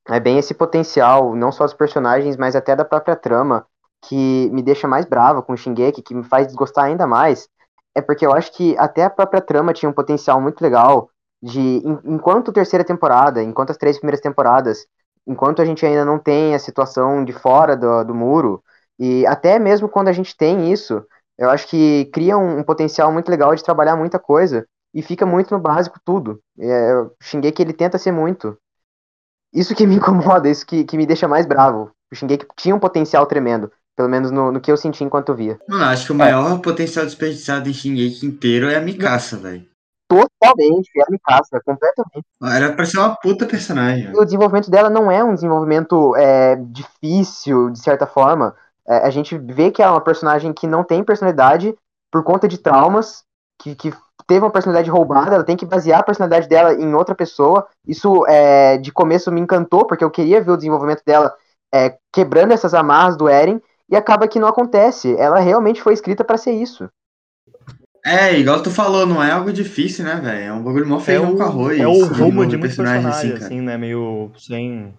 é 0.10 0.20
bem 0.20 0.38
esse 0.38 0.54
potencial, 0.54 1.36
não 1.36 1.52
só 1.52 1.64
dos 1.66 1.74
personagens, 1.74 2.38
mas 2.38 2.56
até 2.56 2.76
da 2.76 2.86
própria 2.86 3.16
trama, 3.16 3.66
que 4.06 4.50
me 4.52 4.62
deixa 4.62 4.88
mais 4.88 5.06
brava 5.06 5.42
com 5.42 5.54
o 5.54 5.58
Shingeki, 5.58 6.02
que 6.02 6.14
me 6.14 6.24
faz 6.24 6.48
desgostar 6.48 6.86
ainda 6.86 7.08
mais. 7.08 7.48
É 7.96 8.02
porque 8.02 8.26
eu 8.26 8.34
acho 8.34 8.52
que 8.54 8.76
até 8.78 9.04
a 9.06 9.10
própria 9.10 9.42
trama 9.42 9.74
tinha 9.74 9.90
um 9.90 9.94
potencial 9.94 10.42
muito 10.42 10.62
legal 10.62 11.10
de, 11.42 11.60
en- 11.60 12.00
enquanto 12.06 12.52
terceira 12.52 12.84
temporada, 12.84 13.42
enquanto 13.42 13.70
as 13.72 13.78
três 13.78 13.98
primeiras 13.98 14.20
temporadas, 14.22 14.86
enquanto 15.28 15.62
a 15.62 15.66
gente 15.66 15.86
ainda 15.86 16.04
não 16.04 16.20
tem 16.20 16.54
a 16.56 16.60
situação 16.60 17.24
de 17.24 17.32
fora 17.34 17.76
do, 17.78 18.04
do 18.04 18.16
muro, 18.16 18.64
e 19.00 19.26
até 19.28 19.58
mesmo 19.60 19.88
quando 19.90 20.08
a 20.10 20.12
gente 20.14 20.36
tem 20.36 20.72
isso, 20.72 21.04
eu 21.38 21.50
acho 21.50 21.68
que 21.68 22.06
cria 22.14 22.38
um, 22.38 22.60
um 22.60 22.64
potencial 22.64 23.12
muito 23.12 23.30
legal 23.30 23.56
de 23.56 23.64
trabalhar 23.64 23.96
muita 23.96 24.20
coisa, 24.20 24.68
e 24.94 25.02
fica 25.02 25.26
muito 25.26 25.52
no 25.54 25.60
básico 25.60 26.00
tudo. 26.06 26.40
É, 26.60 26.92
Shingeki 27.22 27.62
ele 27.64 27.74
tenta 27.74 27.98
ser 27.98 28.12
muito. 28.12 28.56
Isso 29.54 29.76
que 29.76 29.86
me 29.86 29.96
incomoda, 29.98 30.50
isso 30.50 30.66
que, 30.66 30.84
que 30.84 30.98
me 30.98 31.06
deixa 31.06 31.28
mais 31.28 31.46
bravo. 31.46 31.92
O 32.12 32.16
Shingeki 32.16 32.46
tinha 32.56 32.76
um 32.76 32.80
potencial 32.80 33.26
tremendo, 33.26 33.72
pelo 33.96 34.10
menos 34.10 34.32
no, 34.32 34.52
no 34.52 34.62
que 34.62 34.72
eu 34.72 34.78
senti 34.78 35.04
enquanto 35.04 35.30
eu 35.30 35.36
via. 35.36 35.60
Mano, 35.68 35.86
acho 35.86 36.06
que 36.06 36.12
o 36.12 36.16
maior 36.16 36.60
potencial 36.60 37.06
desperdiçado 37.06 37.70
em 37.70 37.74
Shingeki 37.74 38.26
inteiro 38.26 38.70
é 38.70 38.76
a 38.76 38.82
Mikasa, 38.82 39.38
velho. 39.38 39.66
Totalmente, 40.08 40.92
é 40.98 41.02
a 41.02 41.10
Mikasa, 41.10 41.62
completamente. 41.66 42.26
Era 42.44 42.74
pra 42.74 42.86
ser 42.86 43.00
uma 43.00 43.16
puta 43.16 43.46
personagem, 43.46 44.12
E 44.12 44.18
o 44.18 44.26
desenvolvimento 44.26 44.70
dela 44.70 44.90
não 44.90 45.10
é 45.10 45.24
um 45.24 45.34
desenvolvimento 45.34 46.16
é, 46.16 46.56
difícil, 46.56 47.72
de 47.72 47.80
certa 47.80 48.06
forma. 48.06 48.56
É, 48.88 48.98
a 48.98 49.10
gente 49.10 49.38
vê 49.38 49.72
que 49.72 49.82
ela 49.82 49.94
é 49.94 49.96
uma 49.96 50.02
personagem 50.02 50.54
que 50.54 50.68
não 50.68 50.84
tem 50.84 51.04
personalidade 51.04 51.74
por 52.12 52.24
conta 52.24 52.48
de 52.48 52.60
traumas, 52.60 53.24
que, 53.60 53.74
que 53.74 53.94
teve 54.28 54.42
uma 54.42 54.52
personalidade 54.52 54.90
roubada, 54.90 55.36
ela 55.36 55.44
tem 55.44 55.58
que 55.58 55.66
basear 55.66 56.00
a 56.00 56.04
personalidade 56.04 56.48
dela 56.48 56.74
em 56.74 56.94
outra 56.94 57.16
pessoa. 57.16 57.68
Isso, 57.88 58.26
é, 58.28 58.78
de 58.78 58.92
começo, 58.92 59.32
me 59.32 59.42
encantou, 59.42 59.86
porque 59.86 60.04
eu 60.04 60.12
queria 60.12 60.42
ver 60.42 60.52
o 60.52 60.58
desenvolvimento 60.58 61.04
dela 61.06 61.34
é, 61.74 61.98
quebrando 62.12 62.52
essas 62.52 62.74
amarras 62.74 63.18
do 63.18 63.28
Eren, 63.28 63.62
e 63.90 63.96
acaba 63.96 64.28
que 64.28 64.40
não 64.40 64.48
acontece. 64.48 65.16
Ela 65.18 65.40
realmente 65.40 65.82
foi 65.82 65.94
escrita 65.94 66.24
pra 66.24 66.38
ser 66.38 66.52
isso. 66.52 66.90
É, 68.06 68.38
igual 68.38 68.62
tu 68.62 68.70
falou, 68.70 69.06
não 69.06 69.24
é 69.24 69.32
algo 69.32 69.52
difícil, 69.54 70.04
né, 70.04 70.16
velho? 70.16 70.44
É 70.44 70.54
um 70.54 70.62
bagulho 70.62 70.88
mó 70.88 70.98
É 70.98 71.00
feijão 71.00 71.34
o, 71.34 71.38
com 71.38 71.44
arroz. 71.44 71.80
é 71.80 71.88
o 71.88 71.92
rumo 71.92 72.10
desenvolver 72.10 72.48
de 72.48 72.58
muitos 72.58 72.78
personagem 72.78 73.04
personagens, 73.04 73.34
assim, 73.36 73.46
assim, 73.46 73.62
né? 73.62 73.78
Meio 73.78 74.32
sem. 74.38 74.94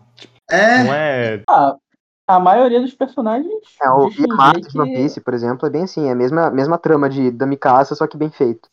cara. 0.49 0.63
É, 0.63 0.85
Não 0.85 0.95
é. 0.95 1.43
Ah, 1.49 1.77
a 2.27 2.41
maioria 2.41 2.81
dos 2.81 2.95
personagens 2.95 3.53
É, 3.83 3.91
o 3.91 4.09
Yamato 4.09 4.69
de 4.69 4.81
One 4.81 4.95
Piece, 4.95 5.21
por 5.21 5.35
exemplo, 5.35 5.67
é 5.67 5.71
bem 5.71 5.83
assim, 5.83 6.09
é 6.09 6.13
a 6.13 6.15
mesma, 6.15 6.51
mesma 6.51 6.79
trama 6.79 7.11
de, 7.11 7.31
da 7.31 7.47
Mikasa, 7.47 7.95
só 7.95 8.07
que 8.07 8.17
bem 8.17 8.31
feito. 8.31 8.69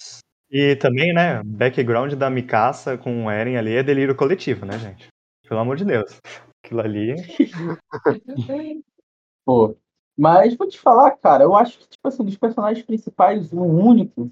E 0.52 0.76
também, 0.76 1.14
né? 1.14 1.42
Background 1.46 2.14
da 2.14 2.30
Mikasa 2.30 2.98
com 2.98 3.26
o 3.26 3.32
Eren 3.32 3.56
ali 3.56 3.74
é 3.74 3.82
delírio 3.82 4.16
coletivo, 4.16 4.66
né, 4.66 4.78
gente? 4.78 5.08
Pelo 5.48 5.62
amor 5.62 5.78
de 5.78 5.86
Deus. 5.86 6.20
Aquilo 6.62 6.82
ali. 6.82 7.16
Pô. 9.46 9.78
Mas 10.18 10.56
vou 10.56 10.68
te 10.68 10.78
falar, 10.78 11.12
cara, 11.12 11.46
eu 11.46 11.56
acho 11.56 11.80
que, 11.80 11.88
tipo 11.88 12.06
assim, 12.06 12.24
dos 12.26 12.38
personagens 12.38 12.86
principais, 12.86 13.52
o 13.54 13.62
único, 13.62 14.30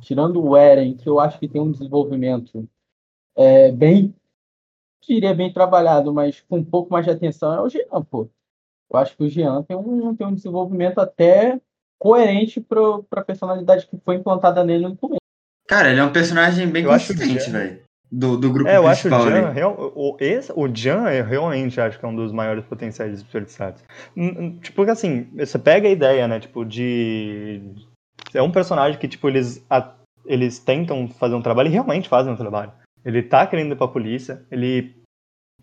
tirando 0.00 0.42
o 0.42 0.56
Eren, 0.56 0.96
que 0.96 1.06
eu 1.06 1.20
acho 1.20 1.38
que 1.38 1.46
tem 1.46 1.60
um 1.60 1.70
desenvolvimento 1.70 2.66
é, 3.36 3.70
bem, 3.70 4.14
diria 5.06 5.34
bem 5.34 5.52
trabalhado, 5.52 6.14
mas 6.14 6.40
com 6.40 6.58
um 6.58 6.64
pouco 6.64 6.90
mais 6.90 7.04
de 7.04 7.10
atenção, 7.10 7.52
é 7.52 7.60
o 7.60 7.68
Jean, 7.68 8.02
pô. 8.10 8.26
Eu 8.90 8.98
acho 8.98 9.16
que 9.16 9.22
o 9.22 9.28
Jean 9.28 9.62
tem 9.62 9.76
um, 9.76 10.16
tem 10.16 10.26
um 10.26 10.34
desenvolvimento 10.34 10.98
até 10.98 11.60
coerente 11.98 12.60
pro, 12.60 13.04
pra 13.04 13.22
personalidade 13.22 13.86
que 13.86 13.96
foi 13.98 14.16
implantada 14.16 14.64
nele 14.64 14.88
no 14.88 14.96
começo. 14.96 15.21
Cara, 15.72 15.90
ele 15.90 16.00
é 16.00 16.04
um 16.04 16.12
personagem 16.12 16.66
bem 16.68 16.84
Eu 16.84 16.90
acho 16.92 17.12
consistente, 17.14 17.50
velho. 17.50 17.80
Do, 18.10 18.36
do 18.36 18.52
grupo 18.52 18.68
É, 18.68 18.76
eu 18.76 18.86
acho 18.86 19.08
o 19.08 19.10
principal 19.10 19.30
Jan, 19.30 19.46
ali. 19.46 19.54
real- 19.54 19.92
o, 19.96 20.16
esse, 20.20 20.52
o 20.54 20.68
Jan 20.68 21.10
eu 21.10 21.24
realmente 21.24 21.80
acho 21.80 21.98
que 21.98 22.04
é 22.04 22.08
um 22.08 22.14
dos 22.14 22.30
maiores 22.30 22.62
potenciais 22.66 23.10
desperdiçados. 23.12 23.82
Tipo, 24.60 24.82
assim, 24.82 25.28
você 25.34 25.58
pega 25.58 25.88
a 25.88 25.90
ideia, 25.90 26.28
né, 26.28 26.38
tipo, 26.38 26.62
de... 26.64 27.62
É 28.34 28.42
um 28.42 28.50
personagem 28.52 28.98
que, 29.00 29.08
tipo, 29.08 29.28
eles, 29.28 29.64
a- 29.70 29.94
eles 30.26 30.58
tentam 30.58 31.08
fazer 31.08 31.34
um 31.34 31.40
trabalho 31.42 31.68
e 31.68 31.72
realmente 31.72 32.08
fazem 32.08 32.30
um 32.32 32.36
trabalho. 32.36 32.70
Ele 33.02 33.22
tá 33.22 33.46
querendo 33.46 33.72
ir 33.72 33.76
pra 33.76 33.88
polícia, 33.88 34.42
ele 34.50 34.94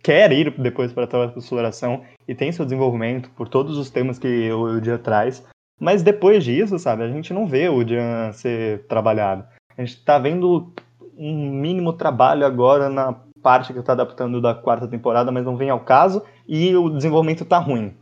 quer 0.01 0.31
ir 0.31 0.49
depois 0.59 0.91
pra 0.91 1.05
trabalhar 1.05 1.33
com 1.33 1.39
exploração 1.39 2.03
e 2.27 2.33
tem 2.33 2.51
seu 2.51 2.65
desenvolvimento 2.65 3.29
por 3.31 3.47
todos 3.47 3.77
os 3.77 3.89
temas 3.91 4.17
que 4.17 4.51
o, 4.51 4.61
o 4.63 4.83
Jan 4.83 4.97
traz. 4.97 5.45
Mas 5.79 6.01
depois 6.01 6.43
disso, 6.43 6.79
sabe, 6.79 7.03
a 7.03 7.07
gente 7.09 7.31
não 7.31 7.45
vê 7.45 7.69
o 7.69 7.87
Jan 7.87 8.33
ser 8.33 8.85
trabalhado. 8.87 9.45
A 9.79 9.85
gente 9.85 10.03
tá 10.03 10.19
vendo 10.19 10.73
um 11.17 11.51
mínimo 11.53 11.93
trabalho 11.93 12.45
agora 12.45 12.89
na 12.89 13.15
parte 13.41 13.71
que 13.71 13.81
tá 13.81 13.93
adaptando 13.93 14.41
da 14.41 14.53
quarta 14.53 14.85
temporada, 14.85 15.31
mas 15.31 15.45
não 15.45 15.55
vem 15.55 15.69
ao 15.69 15.79
caso, 15.79 16.21
e 16.45 16.75
o 16.75 16.89
desenvolvimento 16.89 17.45
tá 17.45 17.59
ruim. 17.59 17.95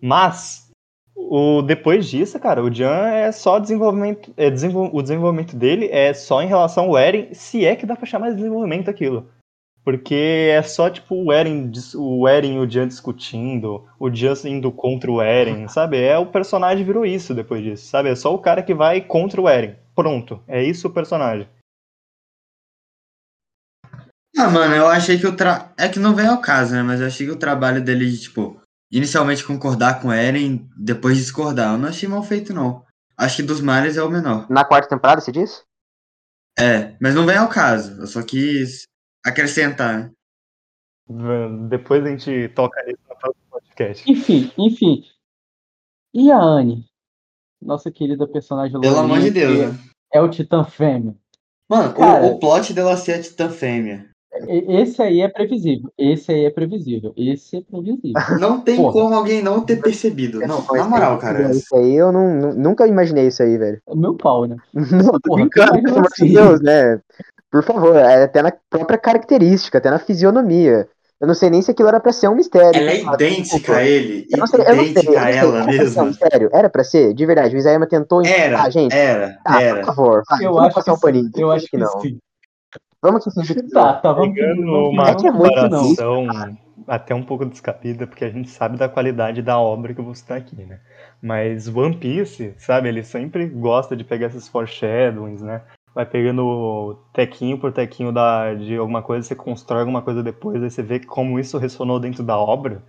Mas 0.00 0.70
o 1.16 1.60
depois 1.60 2.08
disso, 2.08 2.38
cara, 2.38 2.62
o 2.62 2.72
Jan 2.72 3.08
é 3.08 3.32
só 3.32 3.58
desenvolvimento, 3.58 4.32
é 4.36 4.48
desenvol- 4.48 4.90
o 4.92 5.02
desenvolvimento 5.02 5.56
dele 5.56 5.88
é 5.90 6.14
só 6.14 6.40
em 6.40 6.46
relação 6.46 6.84
ao 6.84 6.96
Eren, 6.96 7.34
se 7.34 7.66
é 7.66 7.74
que 7.74 7.84
dá 7.84 7.96
pra 7.96 8.06
chamar 8.06 8.30
de 8.30 8.36
desenvolvimento 8.36 8.88
aquilo. 8.88 9.26
Porque 9.84 10.48
é 10.50 10.62
só 10.62 10.88
tipo 10.88 11.14
o 11.14 11.30
Eren, 11.30 11.70
o 11.94 12.26
Eren 12.26 12.56
e 12.56 12.58
o 12.58 12.70
Jan 12.70 12.88
discutindo, 12.88 13.86
o 14.00 14.10
Jan 14.10 14.34
indo 14.46 14.72
contra 14.72 15.10
o 15.12 15.20
Eren, 15.20 15.68
sabe? 15.68 16.00
É 16.00 16.16
o 16.16 16.26
personagem 16.26 16.84
virou 16.84 17.04
isso 17.04 17.34
depois 17.34 17.62
disso, 17.62 17.86
sabe? 17.86 18.08
É 18.08 18.16
só 18.16 18.34
o 18.34 18.38
cara 18.38 18.62
que 18.62 18.72
vai 18.72 19.02
contra 19.02 19.40
o 19.40 19.48
Eren. 19.48 19.76
Pronto, 19.94 20.42
é 20.48 20.64
isso 20.64 20.88
o 20.88 20.92
personagem. 20.92 21.46
Ah, 24.36 24.48
mano, 24.50 24.74
eu 24.74 24.88
achei 24.88 25.16
que 25.18 25.26
o 25.26 25.36
tra... 25.36 25.72
É 25.78 25.88
que 25.88 26.00
não 26.00 26.14
vem 26.14 26.26
ao 26.26 26.40
caso, 26.40 26.74
né? 26.74 26.82
Mas 26.82 27.00
eu 27.00 27.06
achei 27.06 27.26
que 27.26 27.32
o 27.32 27.38
trabalho 27.38 27.84
dele 27.84 28.10
de, 28.10 28.22
tipo, 28.22 28.60
inicialmente 28.90 29.44
concordar 29.44 30.00
com 30.00 30.08
o 30.08 30.12
Eren, 30.12 30.68
depois 30.76 31.18
discordar. 31.18 31.72
Eu 31.74 31.78
não 31.78 31.88
achei 31.88 32.08
mal 32.08 32.22
feito, 32.22 32.52
não. 32.52 32.84
Acho 33.16 33.36
que 33.36 33.42
dos 33.44 33.60
males 33.60 33.96
é 33.96 34.02
o 34.02 34.10
menor. 34.10 34.50
Na 34.50 34.64
quarta 34.64 34.88
temporada, 34.88 35.20
você 35.20 35.30
disse? 35.30 35.62
É, 36.58 36.96
mas 37.00 37.14
não 37.14 37.26
vem 37.26 37.36
ao 37.36 37.48
caso. 37.48 38.00
Eu 38.00 38.06
só 38.08 38.22
quis 38.22 38.82
acrescentar, 39.24 39.98
né? 39.98 40.10
Depois 41.68 42.04
a 42.04 42.08
gente 42.08 42.48
toca 42.54 42.82
nisso 42.84 42.98
no 43.08 43.16
próximo 43.16 43.44
podcast. 43.50 44.10
Enfim, 44.10 44.50
enfim. 44.58 45.04
E 46.14 46.30
a 46.30 46.38
Anne? 46.40 46.84
Nossa 47.60 47.90
querida 47.90 48.26
personagem 48.26 48.78
Pelo 48.80 48.98
amor 48.98 49.20
de 49.20 49.30
Deus, 49.30 49.52
que 49.56 49.66
né? 49.66 49.78
É 50.12 50.20
o 50.20 50.28
Titã 50.30 50.64
Fêmea. 50.64 51.14
Mano, 51.68 51.90
o- 51.90 51.94
Cara- 51.94 52.26
o, 52.26 52.38
plot 52.38 52.72
dela 52.72 52.96
ser 52.96 53.14
a 53.14 53.22
Titã 53.22 53.48
Fêmea. 53.50 54.08
Esse 54.48 55.00
aí 55.00 55.20
é 55.20 55.28
previsível. 55.28 55.92
Esse 55.96 56.32
aí 56.32 56.44
é 56.44 56.50
previsível. 56.50 57.12
Esse 57.16 57.58
é 57.58 57.60
previsível. 57.60 58.20
Não 58.40 58.60
tem 58.60 58.76
Porra. 58.76 58.92
como 58.92 59.14
alguém 59.14 59.40
não 59.42 59.64
ter 59.64 59.80
percebido. 59.80 60.40
Não, 60.40 60.64
na 60.72 60.84
moral, 60.88 61.18
cara. 61.18 61.52
Isso 61.52 61.74
aí 61.76 61.94
eu 61.94 62.10
não, 62.10 62.34
nu- 62.34 62.54
nunca 62.54 62.86
imaginei 62.86 63.28
isso 63.28 63.42
aí, 63.44 63.56
velho. 63.56 63.80
É 63.88 63.94
meu 63.94 64.14
pau, 64.16 64.44
né? 64.46 64.56
Não, 64.74 65.12
tô 65.12 65.20
Porra, 65.20 65.40
brincando, 65.42 65.72
pelo 65.82 65.98
amor 65.98 66.10
de 66.18 66.24
imaginação. 66.26 66.48
Deus, 66.48 66.60
né? 66.62 67.00
Por 67.54 67.62
favor, 67.62 67.94
é 67.94 68.24
até 68.24 68.42
na 68.42 68.52
própria 68.68 68.98
característica, 68.98 69.78
até 69.78 69.88
na 69.88 70.00
fisionomia. 70.00 70.88
Eu 71.20 71.28
não 71.28 71.34
sei 71.34 71.48
nem 71.50 71.62
se 71.62 71.70
aquilo 71.70 71.88
era 71.88 72.00
pra 72.00 72.12
ser 72.12 72.26
um 72.26 72.34
mistério. 72.34 72.80
Ela 72.80 72.90
é 72.90 73.00
sabe? 73.00 73.14
idêntica 73.24 73.76
a 73.76 73.84
ele. 73.84 74.26
Eu 74.28 74.38
não 74.38 74.46
sei, 74.48 74.60
eu 74.60 74.74
não 74.74 74.82
sei. 74.82 74.90
idêntica 74.90 75.12
eu 75.12 75.14
não 75.14 75.20
a 75.20 75.30
sei. 75.30 75.38
ela 75.38 75.54
Era 75.54 75.64
pra 75.64 75.72
ser 75.76 75.78
um 75.78 75.84
mesmo. 75.84 76.06
mistério? 76.06 76.50
Era 76.52 76.68
pra 76.68 76.84
ser? 76.84 77.14
De 77.14 77.26
verdade, 77.26 77.54
o 77.54 77.58
Isayama 77.58 77.86
tentou 77.86 78.26
Era, 78.26 78.60
Ah, 78.60 78.68
gente. 78.70 78.92
era, 78.92 79.38
por 79.44 79.62
era. 79.62 79.84
favor, 79.84 80.22
vai, 80.28 80.44
Eu 80.44 80.52
vamos 80.54 80.66
acho 80.66 80.74
passar 80.74 80.92
um 80.92 80.96
que 80.96 81.02
paninho. 81.02 81.30
Eu 81.36 81.52
acho 81.52 81.66
que 81.68 81.78
não. 81.78 82.00
sim. 82.00 82.18
Vamos 83.00 83.22
que 83.22 83.30
finge 83.30 83.54
que 83.54 83.62
não. 83.62 83.68
Tá, 83.70 83.92
tá, 83.94 84.12
vamos 84.12 84.34
Pegando 84.34 84.88
uma 84.90 85.10
É 85.10 85.14
que 85.14 85.26
é 85.28 85.30
comparação 85.32 86.26
até 86.88 87.14
um 87.14 87.22
pouco 87.22 87.44
descabida, 87.46 88.04
porque 88.04 88.24
a 88.24 88.30
gente 88.30 88.50
sabe 88.50 88.76
da 88.76 88.88
qualidade 88.88 89.42
da 89.42 89.56
obra 89.60 89.94
que 89.94 90.00
eu 90.00 90.04
vou 90.04 90.14
citar 90.16 90.38
aqui, 90.38 90.56
né? 90.56 90.80
Mas 91.22 91.68
One 91.68 91.96
Piece, 91.96 92.52
sabe, 92.58 92.88
ele 92.88 93.04
sempre 93.04 93.46
gosta 93.46 93.94
de 93.96 94.02
pegar 94.02 94.26
esses 94.26 94.48
foreshadowings, 94.48 95.40
né? 95.40 95.62
Vai 95.94 96.04
pegando 96.04 96.98
tequinho 97.12 97.58
por 97.58 97.72
tequinho 97.72 98.10
da, 98.10 98.54
de 98.54 98.76
alguma 98.76 99.02
coisa, 99.02 99.26
você 99.26 99.34
constrói 99.34 99.80
alguma 99.80 100.02
coisa 100.02 100.22
depois, 100.22 100.62
aí 100.62 100.68
você 100.68 100.82
vê 100.82 100.98
como 100.98 101.38
isso 101.38 101.56
ressonou 101.56 102.00
dentro 102.00 102.24
da 102.24 102.36
obra. 102.36 102.82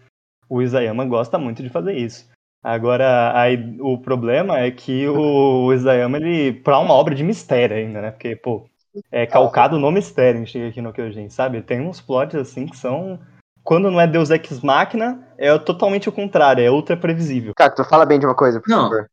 O 0.50 0.62
Isayama 0.62 1.06
gosta 1.06 1.38
muito 1.38 1.62
de 1.62 1.70
fazer 1.70 1.94
isso. 1.94 2.28
Agora, 2.64 3.32
aí, 3.40 3.78
o 3.80 4.00
problema 4.00 4.58
é 4.58 4.72
que 4.72 5.08
o 5.08 5.72
Isayama, 5.72 6.18
ele, 6.18 6.52
pra 6.52 6.80
uma 6.80 6.96
obra 6.96 7.14
de 7.14 7.24
mistério 7.24 7.78
ainda, 7.78 8.02
né? 8.02 8.10
Porque, 8.10 8.36
pô, 8.36 8.68
é 9.12 9.28
calcado 9.28 9.78
no 9.78 9.92
mistério 9.92 10.42
em 10.42 10.48
Shingeki 10.48 10.82
no 10.82 10.92
Kyojin, 10.92 11.30
sabe? 11.30 11.62
Tem 11.62 11.80
uns 11.80 12.02
plots 12.02 12.36
assim 12.36 12.66
que 12.66 12.76
são. 12.76 13.20
Quando 13.64 13.92
não 13.92 14.02
é 14.02 14.08
Deus 14.08 14.32
Ex 14.32 14.62
Machina, 14.62 15.28
é 15.38 15.56
totalmente 15.60 16.10
o 16.10 16.12
contrário, 16.12 16.64
é 16.64 16.72
ultra 16.72 16.98
previsível. 16.98 17.54
Cacto, 17.56 17.84
fala 17.84 18.06
bem 18.06 18.20
de 18.20 18.26
uma 18.26 18.36
coisa, 18.36 18.60
por 18.60 18.70
Não. 18.70 18.90
favor. 18.90 19.10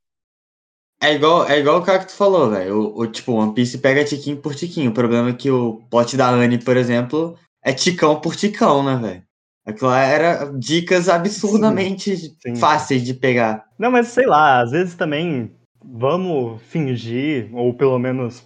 É 1.02 1.14
igual, 1.14 1.48
é 1.48 1.58
igual 1.58 1.80
o 1.80 1.84
cara 1.84 1.98
que 1.98 2.06
tu 2.06 2.12
falou, 2.12 2.48
velho. 2.48 2.78
O, 2.78 3.00
o, 3.00 3.06
tipo, 3.08 3.32
One 3.32 3.52
Piece 3.52 3.78
pega 3.78 4.04
tiquinho 4.04 4.36
por 4.36 4.54
tiquinho. 4.54 4.92
O 4.92 4.94
problema 4.94 5.30
é 5.30 5.32
que 5.32 5.50
o 5.50 5.82
plot 5.90 6.16
da 6.16 6.30
Anne, 6.30 6.58
por 6.58 6.76
exemplo, 6.76 7.36
é 7.60 7.72
ticão 7.72 8.20
por 8.20 8.36
ticão, 8.36 8.84
né, 8.84 8.96
velho? 8.96 9.22
Aquilo 9.66 9.90
era 9.90 10.44
dicas 10.56 11.08
absurdamente 11.08 12.16
sim. 12.16 12.56
fáceis 12.56 13.04
de 13.04 13.14
pegar. 13.14 13.66
Não, 13.76 13.90
mas 13.90 14.08
sei 14.08 14.26
lá, 14.26 14.60
às 14.60 14.70
vezes 14.70 14.94
também 14.94 15.52
vamos 15.84 16.62
fingir, 16.62 17.48
ou 17.52 17.74
pelo 17.74 17.98
menos 17.98 18.44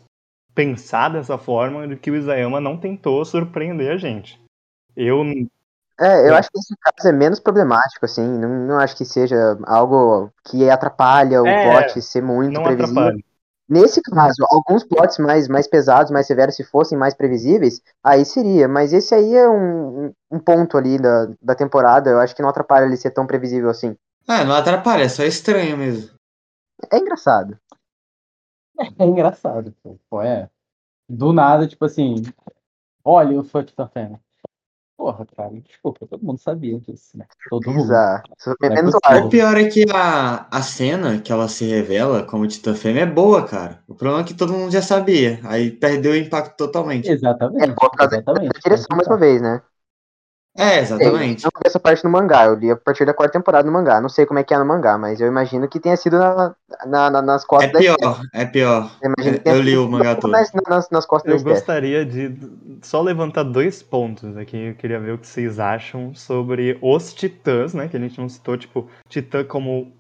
pensar 0.55 1.11
dessa 1.11 1.37
forma, 1.37 1.87
de 1.87 1.97
que 1.97 2.11
o 2.11 2.17
Isayama 2.17 2.61
não 2.61 2.79
tentou 2.79 3.23
surpreender 3.25 3.93
a 3.93 3.99
gente. 3.99 4.41
Eu 4.97 5.23
É, 5.99 6.29
eu 6.29 6.35
É. 6.35 6.39
acho 6.39 6.51
que 6.51 6.59
esse 6.59 6.75
caso 6.77 7.09
é 7.09 7.13
menos 7.13 7.41
problemático, 7.41 8.05
assim. 8.05 8.23
Não, 8.27 8.49
não 8.67 8.79
acho 8.79 8.97
que 8.97 9.05
seja 9.05 9.57
algo 9.67 10.31
que 10.45 10.69
atrapalha 10.69 11.43
o 11.43 11.47
É, 11.49 11.63
plot 11.63 12.03
ser 12.03 12.23
muito 12.23 12.61
previsível. 12.63 13.03
atrapalho. 13.03 13.25
Nesse 13.69 14.01
caso, 14.03 14.45
alguns 14.51 14.85
plots 14.85 15.19
mais, 15.19 15.49
mais 15.49 15.67
pesados, 15.67 16.11
mais 16.13 16.27
severos, 16.27 16.55
se 16.55 16.63
fossem 16.65 16.97
mais 16.97 17.15
previsíveis, 17.15 17.81
aí 18.05 18.25
seria. 18.25 18.69
Mas 18.69 18.93
esse 18.93 19.15
aí 19.15 19.35
é 19.35 19.49
um, 19.49 20.13
um 20.31 20.39
ponto 20.39 20.77
ali 20.79 20.99
da, 20.99 21.27
da 21.43 21.55
temporada. 21.55 22.11
Eu 22.11 22.21
acho 22.21 22.35
que 22.37 22.43
não 22.43 22.51
atrapalha 22.51 22.85
ele 22.85 22.97
ser 22.97 23.11
tão 23.11 23.27
previsível 23.27 23.71
assim. 23.71 23.97
Ah, 24.29 24.45
não 24.45 24.55
atrapalha, 24.55 25.03
é 25.05 25.09
só 25.09 25.25
estranho 25.25 25.77
mesmo. 25.77 26.11
É 26.91 26.97
engraçado. 26.99 27.59
É 28.99 29.05
engraçado, 29.05 29.73
pô. 29.83 29.99
Pô, 30.09 30.23
é. 30.23 30.51
Do 31.09 31.33
nada, 31.33 31.69
tipo 31.69 31.85
assim, 31.85 32.17
olha, 33.05 33.35
eu 33.35 33.45
sou 33.45 33.63
Fêmea. 33.93 34.21
Porra, 34.97 35.27
cara, 35.37 35.51
desculpa, 35.61 36.07
todo 36.07 36.25
mundo 36.25 36.39
sabia 36.39 36.81
disso, 36.81 37.19
né? 37.19 37.27
Todo 37.51 37.71
mundo. 37.71 37.85
Exato. 37.85 38.31
É 38.63 38.83
o 38.83 38.91
arco. 39.05 39.29
pior 39.29 39.57
é 39.59 39.65
que 39.65 39.85
a, 39.93 40.47
a 40.51 40.63
cena 40.63 41.21
que 41.21 41.31
ela 41.31 41.49
se 41.49 41.67
revela 41.67 42.23
como 42.23 42.47
Titã 42.47 42.75
Fêmea 42.75 43.03
é 43.03 43.07
boa, 43.07 43.47
cara. 43.47 43.83
O 43.87 43.95
problema 43.95 44.23
é 44.23 44.25
que 44.25 44.33
todo 44.33 44.55
mundo 44.55 44.73
já 44.73 44.81
sabia. 44.81 45.39
Aí 45.45 45.71
perdeu 45.71 46.13
o 46.13 46.17
impacto 46.17 46.57
totalmente. 46.57 47.11
Exatamente. 47.11 47.65
É 47.65 47.67
boa 47.67 47.91
por 47.91 47.99
causa 47.99 48.17
exatamente. 48.17 48.53
da 48.55 48.59
direção, 48.59 48.97
mais 48.97 49.07
uma 49.07 49.19
vez, 49.19 49.43
né? 49.43 49.61
É, 50.59 50.77
Eu 50.79 50.83
exatamente. 50.83 51.45
não 51.45 51.51
vi 51.55 51.63
essa 51.67 51.79
parte 51.79 52.03
no 52.03 52.11
mangá, 52.11 52.47
eu 52.47 52.55
li 52.55 52.71
a 52.71 52.77
partir 52.77 53.05
da 53.05 53.13
quarta 53.13 53.39
temporada 53.39 53.67
no 53.67 53.73
mangá. 53.73 54.01
Não 54.01 54.09
sei 54.09 54.25
como 54.25 54.39
é 54.39 54.45
que 54.45 54.55
é 54.55 54.59
no 54.59 54.65
mangá, 54.65 54.97
mas 54.97 55.21
eu 55.21 55.27
imagino 55.29 55.69
que 55.69 55.79
tenha 55.79 55.97
sido 55.97 56.19
na, 56.19 56.55
na- 56.87 57.11
na- 57.11 57.23
nas 57.23 57.45
É 57.45 57.47
costas 57.47 57.73
da 57.73 57.79
pior, 57.79 58.21
é 58.33 58.45
pior. 58.47 58.91
Eu 59.03 59.13
imagino 59.17 59.37
que 59.39 59.45
tenha 59.45 59.57
Eu 59.57 59.63
li 59.63 59.77
o 59.77 59.87
mangá 59.89 60.15
todo. 60.17 60.31
nas, 60.31 60.51
nas, 60.67 60.89
nas 60.91 61.05
costas 61.05 61.31
Eu 61.31 61.37
da 61.37 61.41
Steph. 61.41 61.53
gostaria 61.59 62.07
de 62.07 62.35
só 62.83 63.03
levantar 63.03 63.43
dois 63.43 63.83
pontos 63.83 64.37
aqui. 64.37 64.57
Eu 64.57 64.75
queria 64.75 64.99
ver 64.99 65.13
o 65.13 65.19
que 65.19 65.27
vocês 65.27 65.59
acham 65.61 66.15
sobre 66.15 66.79
os 66.81 67.13
titãs, 67.13 67.75
né? 67.75 67.89
Que 67.89 67.97
a 67.97 68.01
gente 68.01 68.19
não 68.19 68.29
citou, 68.29 68.57
tipo, 68.57 68.89
titã 69.09 69.45
como 69.45 69.93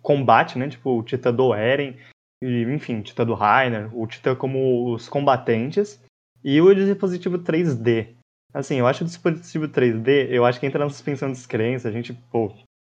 combate, 0.00 0.58
né? 0.58 0.68
Tipo, 0.68 0.98
o 0.98 1.02
titã 1.02 1.32
do 1.32 1.52
Eren, 1.54 1.96
e, 2.42 2.62
enfim, 2.64 3.00
o 3.00 3.02
titã 3.02 3.24
do 3.24 3.34
Rainer, 3.34 3.88
o 3.92 4.06
titã 4.06 4.34
como 4.36 4.92
os 4.92 5.08
combatentes, 5.08 5.98
e 6.44 6.60
o 6.60 6.74
dispositivo 6.74 7.38
3D. 7.38 8.14
Assim, 8.54 8.76
eu 8.76 8.86
acho 8.86 9.02
o 9.02 9.06
dispositivo 9.06 9.66
3D, 9.68 10.28
eu 10.30 10.44
acho 10.46 10.60
que 10.60 10.66
entra 10.66 10.78
na 10.84 10.88
suspensão 10.88 11.28
de 11.28 11.34
descrença, 11.34 11.88
a 11.88 11.92
gente, 11.92 12.12
pô, 12.30 12.54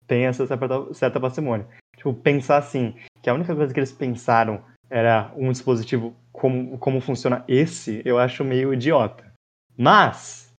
tem 0.06 0.26
essa 0.26 0.46
certa, 0.46 0.92
certa 0.94 1.18
parcimônia. 1.18 1.66
Tipo, 1.96 2.12
pensar 2.12 2.58
assim, 2.58 2.94
que 3.22 3.30
a 3.30 3.34
única 3.34 3.56
coisa 3.56 3.72
que 3.72 3.80
eles 3.80 3.90
pensaram 3.90 4.62
era 4.90 5.32
um 5.34 5.50
dispositivo 5.50 6.14
como, 6.30 6.76
como 6.78 7.00
funciona 7.00 7.42
esse, 7.48 8.02
eu 8.04 8.18
acho 8.18 8.44
meio 8.44 8.74
idiota. 8.74 9.24
Mas, 9.76 10.52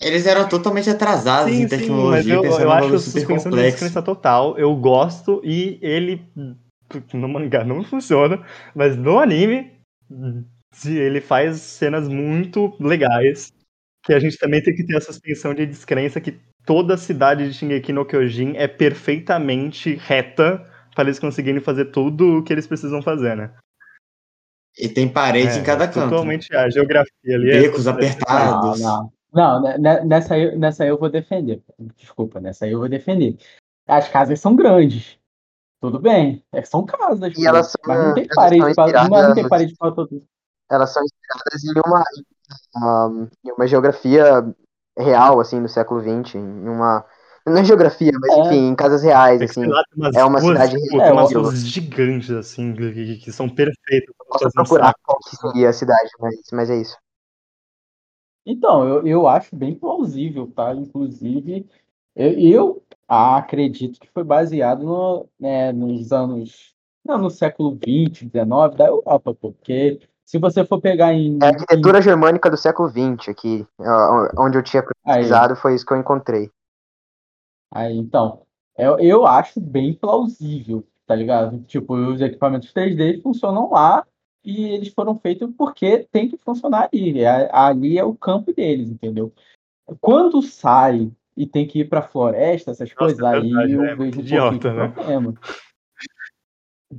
Eles 0.00 0.26
eram 0.26 0.48
totalmente 0.48 0.88
atrasados 0.88 1.52
sim, 1.52 1.64
em 1.64 1.68
sim, 1.68 1.74
mas 1.76 1.80
tecnologia, 1.80 2.34
eu, 2.34 2.44
eu 2.44 2.66
num 2.66 2.70
acho 2.70 2.98
suspensão 3.00 3.36
de 3.36 3.44
complexo. 3.44 3.70
descrença 3.72 4.02
total, 4.02 4.56
eu 4.56 4.74
gosto 4.76 5.40
e 5.44 5.78
ele 5.82 6.24
no 7.12 7.28
mangá 7.28 7.64
não 7.64 7.82
funciona, 7.82 8.46
mas 8.74 8.96
no 8.96 9.18
anime 9.18 9.72
ele 10.86 11.20
faz 11.20 11.60
cenas 11.60 12.08
muito 12.08 12.74
legais, 12.80 13.52
que 14.04 14.12
a 14.12 14.18
gente 14.20 14.38
também 14.38 14.62
tem 14.62 14.74
que 14.74 14.84
ter 14.86 14.96
a 14.96 15.00
suspensão 15.00 15.54
de 15.54 15.66
descrença 15.66 16.20
que 16.20 16.38
toda 16.64 16.94
a 16.94 16.98
cidade 16.98 17.48
de 17.48 17.54
Shingeki 17.54 17.92
no 17.92 18.04
Kyojin 18.04 18.54
é 18.56 18.68
perfeitamente 18.68 19.94
reta 19.96 20.64
para 20.94 21.04
eles 21.04 21.18
conseguirem 21.18 21.60
fazer 21.60 21.86
tudo 21.86 22.38
o 22.38 22.42
que 22.42 22.52
eles 22.52 22.66
precisam 22.66 23.00
fazer, 23.02 23.36
né? 23.36 23.52
E 24.78 24.88
tem 24.88 25.08
parede 25.08 25.56
É, 25.56 25.60
em 25.60 25.64
cada 25.64 25.88
canto. 25.88 26.10
Totalmente 26.10 26.54
a 26.54 26.68
geografia 26.70 27.34
ali. 27.34 27.50
é 27.50 27.60
Becos 27.62 27.84
totalmente- 27.84 28.12
apertados. 28.22 28.80
Não, 28.80 29.10
não. 29.32 29.60
Não, 29.60 29.78
nessa 30.06 30.34
aí, 30.34 30.56
nessa 30.56 30.84
aí 30.84 30.88
eu 30.88 30.98
vou 30.98 31.10
defender. 31.10 31.62
Desculpa, 31.96 32.40
nessa 32.40 32.64
aí 32.64 32.72
eu 32.72 32.78
vou 32.78 32.88
defender. 32.88 33.36
As 33.86 34.08
casas 34.08 34.40
são 34.40 34.54
grandes. 34.56 35.18
Tudo 35.80 35.98
bem. 35.98 36.42
é- 36.52 36.62
São 36.62 36.84
casas. 36.86 37.36
E 37.36 37.46
elas 37.46 37.66
são- 37.72 37.80
mas 37.86 37.98
não 38.06 38.14
tem 38.14 38.26
parede 38.26 38.74
pra, 38.74 39.08
não, 39.08 39.34
tem 39.34 39.48
parede 39.48 39.74
todo. 39.76 40.22
Elas 40.70 40.90
são 40.92 41.02
inspiradas 41.04 41.64
em 41.64 41.72
uma, 41.86 42.04
uma, 42.76 43.30
em 43.44 43.52
uma 43.52 43.66
geografia 43.66 44.24
real, 44.98 45.40
assim, 45.40 45.62
do 45.62 45.68
século 45.68 46.00
XX. 46.02 46.38
Em 46.38 46.68
uma. 46.68 47.04
Não 47.46 47.58
é 47.58 47.64
geografia, 47.64 48.12
mas 48.20 48.36
É. 48.36 48.38
enfim, 48.38 48.68
em 48.70 48.76
casas 48.76 49.02
reais, 49.02 49.40
É 49.40 49.44
assim. 49.44 49.76
umas 49.96 50.14
é 50.14 50.24
uma 50.24 50.40
ruas, 50.40 50.58
cidade 50.58 50.76
real. 50.78 51.02
tem 51.02 51.12
umas 51.12 51.32
É, 51.32 51.34
ruas 51.34 51.60
gigantes, 51.66 52.30
assim, 52.30 52.74
que, 52.74 53.18
que- 53.18 53.32
são 53.32 53.48
perfeitas. 53.48 54.14
Posso 54.28 54.50
procurar 54.52 54.92
saco. 54.92 55.00
qual 55.04 55.18
que 55.20 55.36
seria 55.36 55.70
a 55.70 55.72
cidade, 55.72 56.10
mas, 56.20 56.34
mas 56.52 56.70
é 56.70 56.76
isso. 56.80 56.96
Então, 58.44 58.86
eu, 58.88 59.06
eu 59.06 59.28
acho 59.28 59.54
bem 59.56 59.74
plausível, 59.74 60.50
tá? 60.50 60.74
Inclusive, 60.74 61.68
eu, 62.16 62.32
eu 62.40 62.82
acredito 63.06 64.00
que 64.00 64.08
foi 64.10 64.24
baseado 64.24 64.82
no, 64.84 65.28
né, 65.38 65.72
nos 65.72 66.12
anos. 66.12 66.74
Não, 67.04 67.18
no 67.18 67.30
século 67.30 67.74
XX, 67.74 68.26
XIX 68.28 68.76
da 68.76 68.86
Europa, 68.86 69.34
porque 69.34 70.00
se 70.28 70.36
você 70.36 70.62
for 70.62 70.78
pegar 70.78 71.14
em. 71.14 71.38
É 71.42 71.46
a 71.46 71.48
arquitetura 71.48 72.02
germânica 72.02 72.50
do 72.50 72.56
século 72.58 72.90
XX 72.90 73.30
aqui, 73.30 73.66
onde 74.38 74.58
eu 74.58 74.62
tinha 74.62 74.84
Aí. 75.06 75.14
pesquisado, 75.14 75.56
foi 75.56 75.74
isso 75.74 75.86
que 75.86 75.92
eu 75.94 75.96
encontrei. 75.96 76.50
Aí, 77.72 77.96
então, 77.96 78.42
eu, 78.76 78.98
eu 78.98 79.26
acho 79.26 79.58
bem 79.58 79.94
plausível, 79.94 80.86
tá 81.06 81.14
ligado? 81.14 81.60
Tipo, 81.62 81.94
os 81.94 82.20
equipamentos 82.20 82.70
3D 82.74 83.22
funcionam 83.22 83.70
lá 83.70 84.06
e 84.44 84.66
eles 84.66 84.92
foram 84.92 85.18
feitos 85.18 85.50
porque 85.56 86.06
tem 86.12 86.28
que 86.28 86.36
funcionar 86.36 86.90
ali. 86.92 87.22
É- 87.22 87.48
Ali 87.50 87.98
é 87.98 88.04
o 88.04 88.14
campo 88.14 88.52
deles, 88.52 88.90
entendeu? 88.90 89.32
Quando 89.98 90.42
sai 90.42 91.10
e 91.34 91.46
tem 91.46 91.66
que 91.66 91.80
ir 91.80 91.88
pra 91.88 92.02
floresta, 92.02 92.70
essas 92.70 92.92
coisas, 92.92 93.18
é 93.18 93.26
aí 93.28 93.50
verdade, 93.50 93.72
eu 93.72 93.82
é 93.82 93.94
muito 93.96 94.20
vejo 94.20 94.36
um 94.36 94.40
pouquinho 94.40 94.58
idiota, 94.60 94.74
né? 94.74 94.88
problema. 94.88 95.34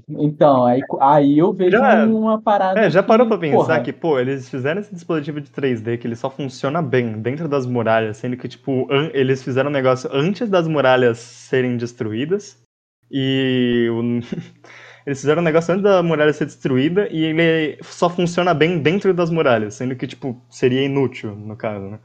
Então, 0.08 0.65
aí, 0.65 0.82
aí 0.99 1.39
eu 1.39 1.52
vejo 1.52 1.78
Já- 1.78 2.06
uma 2.06 2.39
parada. 2.39 2.80
É, 2.80 2.89
já 2.89 3.02
que, 3.02 3.08
parou 3.08 3.28
pra 3.28 3.39
pensar 3.39 3.58
porra, 3.58 3.82
que, 3.82 3.91
pô, 3.91 4.19
eles 4.19 4.47
fizeram 4.47 4.80
esse 4.80 4.93
dispositivo 4.93 5.41
de 5.41 5.49
3D 5.49 5.97
que 5.97 6.06
ele 6.06 6.15
só 6.15 6.30
funciona 6.30 6.82
bem 6.82 7.19
dentro 7.19 7.47
das 7.47 7.65
muralhas, 7.65 8.17
sendo 8.17 8.38
que, 8.38 8.47
tipo, 8.47 8.88
eles 9.13 9.43
fizeram 9.43 9.69
um 9.69 9.73
negócio 9.73 10.10
antes 10.13 10.47
das 10.47 10.67
muralhas 10.67 11.17
serem 11.17 11.75
destruídas. 11.75 12.62
E 13.10 13.88
eles 15.08 15.19
fizeram 15.19 15.41
um 15.41 15.45
negócio 15.45 15.73
antes 15.73 15.84
da 15.84 16.04
muralha 16.04 16.32
ser 16.34 16.45
destruída 16.45 17.08
e 17.12 17.23
ele 17.23 17.84
só 17.84 18.08
funciona 18.08 18.54
bem 18.54 18.80
dentro 18.80 19.12
das 19.12 19.32
muralhas, 19.32 19.73
sendo 19.73 19.95
que, 19.95 20.06
tipo, 20.06 20.39
seria 20.52 20.84
inútil, 20.84 21.36
no 21.36 21.58
caso, 21.58 21.89
né? 21.89 21.99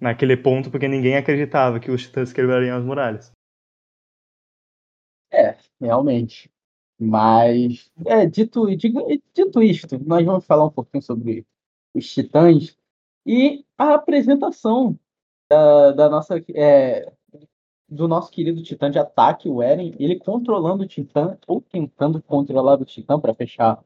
Naquele 0.00 0.36
ponto, 0.36 0.70
porque 0.70 0.88
ninguém 0.88 1.16
acreditava 1.16 1.78
que 1.78 1.90
os 1.90 2.02
titãs 2.02 2.32
quebrariam 2.32 2.78
as 2.78 2.84
muralhas. 2.84 3.30
É, 5.30 5.56
realmente. 5.80 6.53
Mas, 6.98 7.90
é, 8.06 8.26
dito, 8.26 8.66
dito 8.76 9.62
isto, 9.62 9.98
nós 10.04 10.24
vamos 10.24 10.44
falar 10.46 10.64
um 10.64 10.70
pouquinho 10.70 11.02
sobre 11.02 11.46
os 11.94 12.12
Titãs 12.12 12.76
e 13.26 13.64
a 13.76 13.94
apresentação 13.94 14.98
da, 15.50 15.92
da 15.92 16.08
nossa. 16.08 16.42
É, 16.54 17.12
do 17.86 18.08
nosso 18.08 18.30
querido 18.30 18.62
Titã 18.62 18.90
de 18.90 18.98
ataque, 18.98 19.48
o 19.48 19.62
Eren, 19.62 19.94
ele 19.98 20.18
controlando 20.18 20.82
o 20.84 20.86
Titã, 20.86 21.36
ou 21.46 21.60
tentando 21.60 22.20
controlar 22.22 22.80
o 22.80 22.84
Titã 22.84 23.20
para 23.20 23.34
fechar 23.34 23.78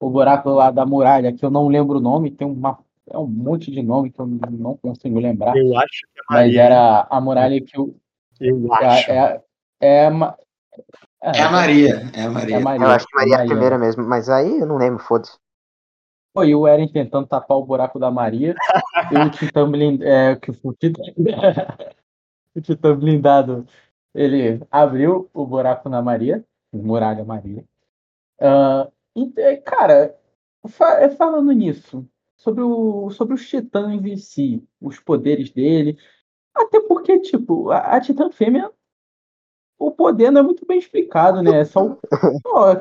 o 0.00 0.08
buraco 0.08 0.50
lá 0.50 0.70
da 0.70 0.86
muralha, 0.86 1.32
que 1.32 1.44
eu 1.44 1.50
não 1.50 1.68
lembro 1.68 1.98
o 1.98 2.00
nome, 2.00 2.30
tem 2.30 2.46
uma, 2.46 2.78
é 3.08 3.18
um 3.18 3.26
monte 3.26 3.70
de 3.70 3.82
nome 3.82 4.10
que 4.10 4.20
eu 4.20 4.26
não 4.26 4.76
consigo 4.76 5.18
lembrar. 5.18 5.56
Eu 5.56 5.76
acho 5.76 6.02
que 6.12 6.20
é 6.20 6.22
mas 6.30 6.46
Maria. 6.46 6.62
era 6.62 7.06
a 7.10 7.20
muralha 7.20 7.60
que 7.60 7.78
o. 7.78 7.94
Eu 8.40 8.72
É, 8.74 8.86
acho. 8.86 9.10
é, 9.10 9.42
é, 9.80 10.10
ma- 10.10 10.36
É 11.32 11.42
a 11.42 11.50
Maria, 11.50 12.10
é 12.14 12.22
a 12.24 12.30
Maria. 12.30 12.56
É 12.56 12.60
Maria. 12.60 12.86
Eu 12.86 12.90
acho 12.90 13.06
que 13.06 13.14
Maria 13.16 13.36
é 13.36 13.42
a 13.42 13.46
primeira 13.46 13.78
mesmo, 13.78 14.04
mas 14.04 14.28
aí 14.28 14.58
eu 14.60 14.66
não 14.66 14.76
lembro, 14.76 14.98
foda-se. 15.02 15.38
Foi 16.36 16.54
o 16.54 16.66
Eren 16.66 16.88
tentando 16.88 17.26
tapar 17.26 17.56
o 17.56 17.64
buraco 17.64 17.98
da 17.98 18.10
Maria. 18.10 18.54
e 19.10 19.16
o 19.16 19.30
Titã 19.30 19.70
blindado. 19.70 20.04
É, 20.10 20.36
que 20.36 20.50
o 20.50 20.72
Titã, 20.74 21.02
o 22.54 22.60
Titã 22.60 22.94
blindado. 22.96 23.66
Ele 24.14 24.60
abriu 24.70 25.30
o 25.32 25.46
buraco 25.46 25.88
na 25.88 26.02
Maria. 26.02 26.44
Muralha 26.72 27.24
Maria. 27.24 27.64
Ah, 28.40 28.88
e, 29.16 29.32
é, 29.36 29.56
cara, 29.56 30.14
fa- 30.68 31.00
é, 31.00 31.08
falando 31.08 31.52
nisso, 31.52 32.06
sobre, 32.36 32.62
o, 32.62 33.10
sobre 33.10 33.34
os 33.34 33.48
titãs 33.48 34.04
em 34.04 34.16
si, 34.16 34.62
os 34.80 34.98
poderes 34.98 35.50
dele. 35.50 35.96
Até 36.52 36.80
porque, 36.80 37.20
tipo, 37.20 37.70
a, 37.70 37.78
a 37.96 38.00
Titã 38.00 38.30
Fêmea. 38.30 38.70
O 39.78 39.90
poder 39.90 40.30
não 40.30 40.40
é 40.40 40.44
muito 40.44 40.64
bem 40.66 40.78
explicado, 40.78 41.42
né? 41.42 41.60
É 41.60 41.64
só. 41.64 41.84
o- 41.84 41.98
Ó, 42.46 42.76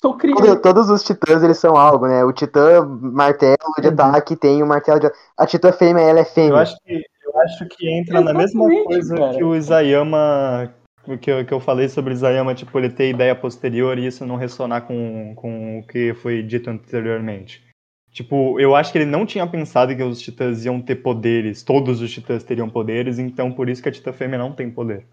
sou 0.00 0.16
criança. 0.16 0.56
Todos 0.56 0.90
os 0.90 1.02
titãs, 1.02 1.42
eles 1.42 1.58
são 1.58 1.76
algo, 1.76 2.06
né? 2.06 2.24
O 2.24 2.32
titã 2.32 2.84
martelo 2.84 3.56
de 3.80 3.88
Uhum. 3.88 3.94
ataque 3.94 4.36
tem 4.36 4.62
o 4.62 4.66
martelo 4.66 5.00
de... 5.00 5.10
A 5.38 5.46
titã 5.46 5.72
fêmea, 5.72 6.02
ela 6.02 6.18
é 6.18 6.22
Eu 6.22 6.26
fêmea. 6.26 6.60
acho 6.60 6.76
que, 6.84 7.02
eu 7.24 7.40
acho 7.40 7.66
que 7.68 7.88
entra 7.88 8.20
na 8.20 8.34
mesma 8.34 8.68
coisa 8.84 9.14
cara. 9.16 9.34
que 9.36 9.44
o 9.44 9.54
Isayama. 9.54 10.74
Que 11.20 11.30
eu, 11.30 11.44
que 11.44 11.52
eu 11.52 11.60
falei 11.60 11.86
sobre 11.88 12.12
o 12.12 12.14
Isayama, 12.14 12.54
tipo, 12.54 12.78
ele 12.78 12.88
ter 12.88 13.10
ideia 13.10 13.34
posterior 13.34 13.98
e 13.98 14.06
isso 14.06 14.24
não 14.24 14.36
ressonar 14.36 14.86
com, 14.86 15.34
com 15.36 15.78
o 15.78 15.86
que 15.86 16.14
foi 16.14 16.42
dito 16.42 16.70
anteriormente. 16.70 17.62
Tipo, 18.10 18.58
eu 18.58 18.74
acho 18.74 18.90
que 18.90 18.96
ele 18.98 19.04
não 19.10 19.26
tinha 19.26 19.46
pensado 19.46 19.94
que 19.94 20.02
os 20.02 20.20
titãs 20.20 20.64
iam 20.64 20.80
ter 20.80 20.96
poderes, 20.96 21.62
todos 21.62 22.00
os 22.00 22.10
titãs 22.10 22.42
teriam 22.42 22.70
poderes, 22.70 23.18
então 23.18 23.52
por 23.52 23.68
isso 23.68 23.82
que 23.82 23.88
a 23.88 23.92
titã 23.92 24.12
fêmea 24.14 24.38
não 24.38 24.52
tem 24.52 24.70
poder. 24.70 25.04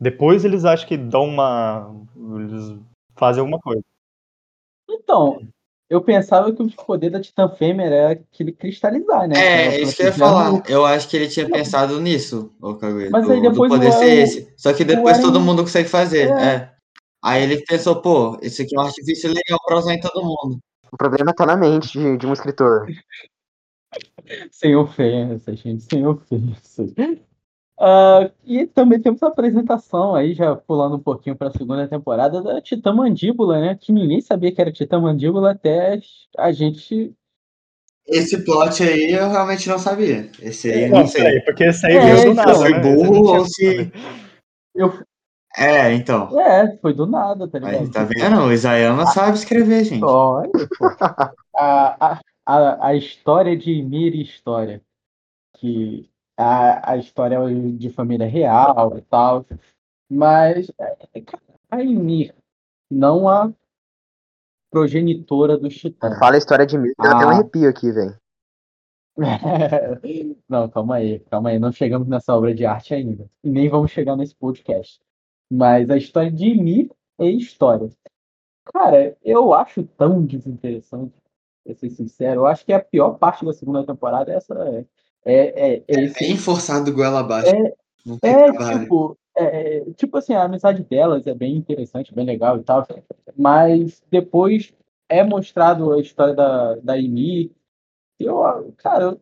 Depois 0.00 0.44
eles 0.44 0.64
acham 0.64 0.88
que 0.88 0.96
dão 0.96 1.24
uma. 1.24 1.94
Eles 2.38 2.78
fazem 3.16 3.40
alguma 3.40 3.58
coisa. 3.60 3.82
Então, 4.90 5.40
eu 5.88 6.02
pensava 6.02 6.52
que 6.52 6.62
o 6.62 6.70
poder 6.70 7.10
da 7.10 7.20
Titã 7.20 7.48
Fêmea 7.48 7.84
era 7.86 8.12
aquele 8.12 8.52
cristalizar, 8.52 9.28
né? 9.28 9.36
É, 9.36 9.80
isso 9.80 9.94
que 9.96 10.02
eu 10.02 10.06
ia 10.06 10.12
falar. 10.12 10.50
no- 10.50 10.62
Eu 10.68 10.84
acho 10.84 11.08
que 11.08 11.16
ele 11.16 11.28
tinha 11.28 11.48
pensado 11.48 12.00
nisso, 12.00 12.52
o 12.60 12.74
Kaguya. 12.74 13.10
Mas 13.10 13.24
do, 13.26 13.32
aí 13.32 13.40
depois 13.40 13.70
do 13.70 13.76
poder 13.76 13.88
o- 13.88 13.92
ser 13.92 14.04
o- 14.18 14.22
esse. 14.22 14.54
Só 14.56 14.72
que 14.72 14.84
depois 14.84 15.16
Eren- 15.18 15.26
todo 15.26 15.40
mundo 15.40 15.62
consegue 15.62 15.88
fazer. 15.88 16.30
É. 16.30 16.54
É. 16.54 16.72
Aí 17.24 17.42
ele 17.42 17.62
pensou, 17.64 18.02
pô, 18.02 18.36
esse 18.42 18.62
aqui 18.62 18.76
é 18.76 18.80
um 18.80 18.84
artifício 18.84 19.28
legal 19.28 19.58
pra 19.64 19.78
usar 19.78 19.94
em 19.94 20.00
todo 20.00 20.22
mundo. 20.24 20.58
O 20.90 20.96
problema 20.96 21.32
tá 21.32 21.46
na 21.46 21.56
mente 21.56 21.92
de, 21.98 22.16
de 22.16 22.26
um 22.26 22.32
escritor. 22.32 22.86
Sem 24.50 24.74
ofensas, 24.74 25.58
gente, 25.58 25.82
sem 25.84 26.06
ofensas. 26.06 26.94
Ah, 27.84 28.30
e 28.44 28.64
também 28.64 29.00
temos 29.02 29.20
a 29.24 29.26
apresentação 29.26 30.14
aí, 30.14 30.34
já 30.34 30.54
pulando 30.54 30.94
um 30.94 31.00
pouquinho 31.00 31.34
para 31.34 31.48
a 31.48 31.52
segunda 31.52 31.88
temporada, 31.88 32.40
da 32.40 32.60
Titã 32.60 32.92
Mandíbula, 32.94 33.60
né? 33.60 33.74
Que 33.74 33.90
ninguém 33.90 34.20
sabia 34.20 34.54
que 34.54 34.60
era 34.60 34.70
Titã 34.70 35.00
Mandíbula 35.00 35.50
até 35.50 36.00
a 36.38 36.52
gente. 36.52 37.12
Esse 38.06 38.44
plot 38.44 38.84
aí 38.84 39.12
eu 39.12 39.28
realmente 39.28 39.68
não 39.68 39.80
sabia. 39.80 40.30
Esse 40.40 40.70
aí 40.70 40.82
eu 40.84 40.90
Não 40.90 41.00
não 41.00 41.06
sei. 41.08 41.40
porque 41.40 41.64
esse 41.64 41.84
aí 41.84 41.96
É, 41.96 42.04
veio 42.04 42.16
do 42.16 42.22
então, 42.30 42.34
nada, 42.34 42.54
foi 42.54 42.70
né? 42.70 42.78
Esse 42.78 43.04
eu 43.04 43.10
não 43.12 43.20
burro 43.22 43.38
ou 43.38 43.44
se- 43.46 43.92
Eu, 44.76 44.92
É, 45.58 45.92
então. 45.92 46.40
é, 46.40 46.76
foi 46.76 46.94
do 46.94 47.04
nada, 47.04 47.48
tá 47.48 47.58
ligado? 47.58 47.76
Aí, 47.82 47.90
tá 47.90 48.04
vendo? 48.04 48.42
O 48.42 48.52
Isayama 48.52 49.06
sabe 49.06 49.36
escrever, 49.36 49.84
gente. 49.84 50.04
Olha, 50.04 50.50
pô. 50.78 50.86
A, 51.56 52.12
a, 52.14 52.20
a, 52.46 52.86
a 52.88 52.94
história 52.94 53.56
de 53.56 53.72
Ymir 53.72 54.14
e 54.14 54.22
História. 54.22 54.80
Que 55.58 56.08
a, 56.42 56.92
a 56.92 56.96
história 56.96 57.36
é 57.36 57.72
de 57.72 57.90
família 57.90 58.26
real 58.26 58.96
e 58.98 59.02
tal. 59.02 59.46
Mas 60.10 60.70
é, 60.78 61.20
cara, 61.20 61.42
a 61.70 61.80
Ymir, 61.82 62.34
não 62.90 63.28
a 63.28 63.52
progenitora 64.70 65.56
dos 65.58 65.74
titãs. 65.76 66.18
Fala 66.18 66.34
a 66.34 66.38
história 66.38 66.66
de 66.66 66.76
mim, 66.78 66.92
dá 66.98 67.16
até 67.16 67.26
um 67.26 67.28
Ah. 67.28 67.32
arrepio 67.32 67.68
aqui, 67.68 67.90
velho. 67.92 68.16
Não, 70.48 70.68
calma 70.70 70.96
aí, 70.96 71.20
calma 71.20 71.50
aí. 71.50 71.58
Não 71.58 71.70
chegamos 71.70 72.08
nessa 72.08 72.34
obra 72.34 72.54
de 72.54 72.64
arte 72.64 72.94
ainda. 72.94 73.28
E 73.44 73.50
nem 73.50 73.68
vamos 73.68 73.90
chegar 73.90 74.16
nesse 74.16 74.34
podcast. 74.34 75.00
Mas 75.50 75.90
a 75.90 75.96
história 75.98 76.32
de 76.32 76.46
Ymir 76.46 76.90
é 77.18 77.26
história. 77.26 77.90
Cara, 78.72 79.14
eu 79.22 79.52
acho 79.52 79.82
tão 79.84 80.24
desinteressante, 80.24 81.12
pra 81.64 81.74
ser 81.74 81.90
sincero. 81.90 82.40
Eu 82.40 82.46
acho 82.46 82.64
que 82.64 82.72
a 82.72 82.80
pior 82.80 83.18
parte 83.18 83.44
da 83.44 83.52
segunda 83.52 83.84
temporada 83.84 84.32
é 84.32 84.36
essa. 84.36 84.54
É, 85.24 85.74
é, 85.74 85.82
é 85.86 86.00
esse 86.04 86.20
Bem 86.20 86.36
forçado 86.36 86.92
goela 86.92 87.20
abaixo. 87.20 87.54
É, 87.54 87.74
É, 88.22 88.80
tipo, 88.80 89.16
é, 89.36 89.80
tipo 89.96 90.16
assim, 90.16 90.34
a 90.34 90.44
amizade 90.44 90.82
delas 90.82 91.26
é 91.26 91.34
bem 91.34 91.56
interessante, 91.56 92.14
bem 92.14 92.26
legal 92.26 92.58
e 92.58 92.62
tal, 92.62 92.86
mas 93.36 94.02
depois 94.10 94.74
é 95.08 95.22
mostrado 95.22 95.92
a 95.92 96.00
história 96.00 96.34
da, 96.34 96.74
da 96.76 96.94
Amy. 96.94 97.52
Eu, 98.18 98.74
cara, 98.76 99.04
eu 99.04 99.20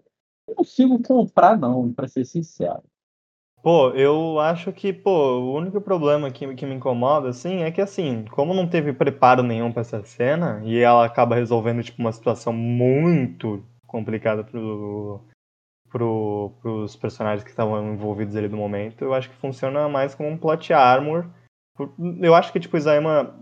não 0.49 0.55
consigo 0.57 1.03
comprar, 1.03 1.59
não, 1.59 1.93
pra 1.93 2.09
ser 2.09 2.25
sincero. 2.25 2.83
Pô, 3.63 3.91
eu 3.91 4.41
acho 4.41 4.73
que, 4.73 4.91
pô, 4.91 5.11
o 5.11 5.55
único 5.55 5.83
problema 5.83 6.31
que, 6.31 6.55
que 6.55 6.65
me 6.65 6.75
incomoda, 6.75 7.29
assim, 7.29 7.63
é 7.63 7.71
que, 7.71 7.81
assim, 7.81 8.25
como 8.31 8.55
não 8.55 8.67
teve 8.67 8.93
preparo 8.95 9.43
nenhum 9.43 9.71
pra 9.71 9.83
essa 9.83 10.03
cena, 10.03 10.63
e 10.65 10.79
ela 10.79 11.05
acaba 11.05 11.35
resolvendo, 11.35 11.83
tipo, 11.83 12.01
uma 12.01 12.13
situação 12.13 12.55
muito 12.55 13.63
complicada 13.87 14.43
pro, 14.43 15.21
pro, 15.91 16.53
pros 16.61 16.97
personagens 16.97 17.45
que 17.45 17.51
estavam 17.51 17.93
envolvidos 17.93 18.37
ali 18.37 18.49
no 18.49 18.57
momento, 18.57 19.03
eu 19.03 19.13
acho 19.13 19.29
que 19.29 19.37
funciona 19.37 19.89
mais 19.89 20.15
como 20.15 20.29
um 20.29 20.39
plot 20.39 20.73
armor. 20.73 21.27
Eu 22.21 22.35
acho 22.35 22.53
que, 22.53 22.61
tipo, 22.61 22.77
Isayama, 22.77 23.35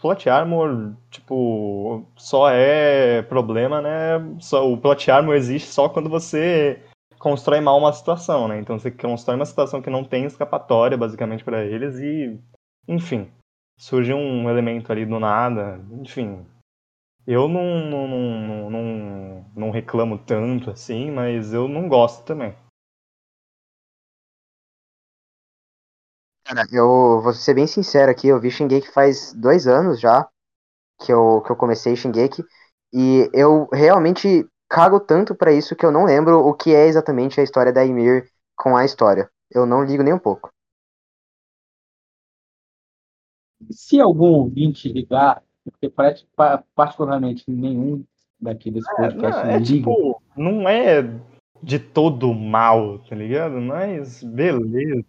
plot 0.00 0.28
armor, 0.28 0.94
tipo, 1.10 2.06
só 2.16 2.50
é 2.50 3.22
problema, 3.22 3.80
né? 3.80 4.36
Só, 4.40 4.70
o 4.70 4.76
plot 4.76 5.10
armor 5.10 5.34
existe 5.34 5.68
só 5.68 5.88
quando 5.88 6.10
você 6.10 6.82
constrói 7.18 7.60
mal 7.60 7.78
uma 7.78 7.92
situação, 7.92 8.48
né? 8.48 8.58
Então 8.58 8.78
você 8.78 8.90
constrói 8.90 9.36
uma 9.36 9.46
situação 9.46 9.80
que 9.80 9.90
não 9.90 10.04
tem 10.04 10.24
escapatória, 10.24 10.98
basicamente, 10.98 11.44
pra 11.44 11.64
eles 11.64 11.98
e, 11.98 12.38
enfim, 12.88 13.30
surge 13.78 14.12
um 14.12 14.50
elemento 14.50 14.90
ali 14.90 15.06
do 15.06 15.20
nada, 15.20 15.80
enfim. 16.00 16.44
Eu 17.26 17.48
não, 17.48 17.88
não, 17.88 18.08
não, 18.08 18.70
não, 18.70 19.52
não 19.54 19.70
reclamo 19.70 20.18
tanto 20.18 20.70
assim, 20.70 21.10
mas 21.10 21.52
eu 21.52 21.68
não 21.68 21.88
gosto 21.88 22.24
também. 22.24 22.56
Cara, 26.44 26.66
eu 26.72 27.20
vou 27.22 27.32
ser 27.32 27.54
bem 27.54 27.66
sincero 27.66 28.10
aqui, 28.10 28.26
eu 28.26 28.40
vi 28.40 28.50
Shingeki 28.50 28.90
faz 28.90 29.32
dois 29.32 29.68
anos 29.68 30.00
já 30.00 30.28
que 31.00 31.12
eu, 31.12 31.40
que 31.42 31.52
eu 31.52 31.56
comecei 31.56 31.94
Shingeki 31.94 32.44
e 32.92 33.30
eu 33.32 33.68
realmente 33.72 34.46
cago 34.68 34.98
tanto 34.98 35.34
pra 35.34 35.52
isso 35.52 35.76
que 35.76 35.86
eu 35.86 35.92
não 35.92 36.04
lembro 36.04 36.40
o 36.40 36.54
que 36.54 36.74
é 36.74 36.86
exatamente 36.86 37.40
a 37.40 37.44
história 37.44 37.72
da 37.72 37.82
Ymir 37.82 38.28
com 38.56 38.76
a 38.76 38.84
história. 38.84 39.30
Eu 39.50 39.64
não 39.64 39.84
ligo 39.84 40.02
nem 40.02 40.12
um 40.12 40.18
pouco. 40.18 40.50
Se 43.70 44.00
algum 44.00 44.32
ouvinte 44.32 44.92
ligar, 44.92 45.42
porque 45.64 45.88
parece- 45.88 46.26
pa- 46.36 46.62
particularmente 46.74 47.44
nenhum 47.48 48.04
daqui 48.40 48.70
desse 48.70 48.88
Não, 48.90 48.96
podcast 48.96 49.46
é 49.46 49.58
liga. 49.58 49.64
tipo, 49.64 50.20
não 50.36 50.68
é 50.68 51.08
de 51.62 51.78
todo 51.78 52.34
mal, 52.34 52.98
tá 53.00 53.14
ligado? 53.14 53.60
Mas 53.60 54.22
beleza. 54.22 55.04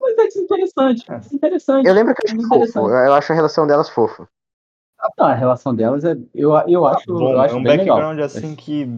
Mas 0.00 0.18
é 0.18 0.26
desinteressante, 0.26 1.04
É. 1.12 1.18
desinteressante. 1.18 1.86
Eu 1.86 1.94
lembro 1.94 2.14
que 2.14 2.26
eu 2.26 2.38
acho 2.38 2.48
fofo, 2.48 2.78
eu 2.88 2.96
eu 3.06 3.12
acho 3.14 3.32
a 3.32 3.34
relação 3.36 3.66
delas 3.66 3.88
fofa. 3.88 4.26
Não, 5.18 5.26
a 5.26 5.34
relação 5.34 5.74
delas 5.74 6.04
é. 6.04 6.14
Eu, 6.34 6.52
eu 6.68 6.86
acho, 6.86 7.06
Bom, 7.06 7.32
eu 7.32 7.40
acho 7.40 7.54
é 7.54 7.58
um 7.58 7.62
bem 7.62 7.78
legal. 7.78 7.96
background 7.96 8.20
assim 8.20 8.54
que 8.56 8.88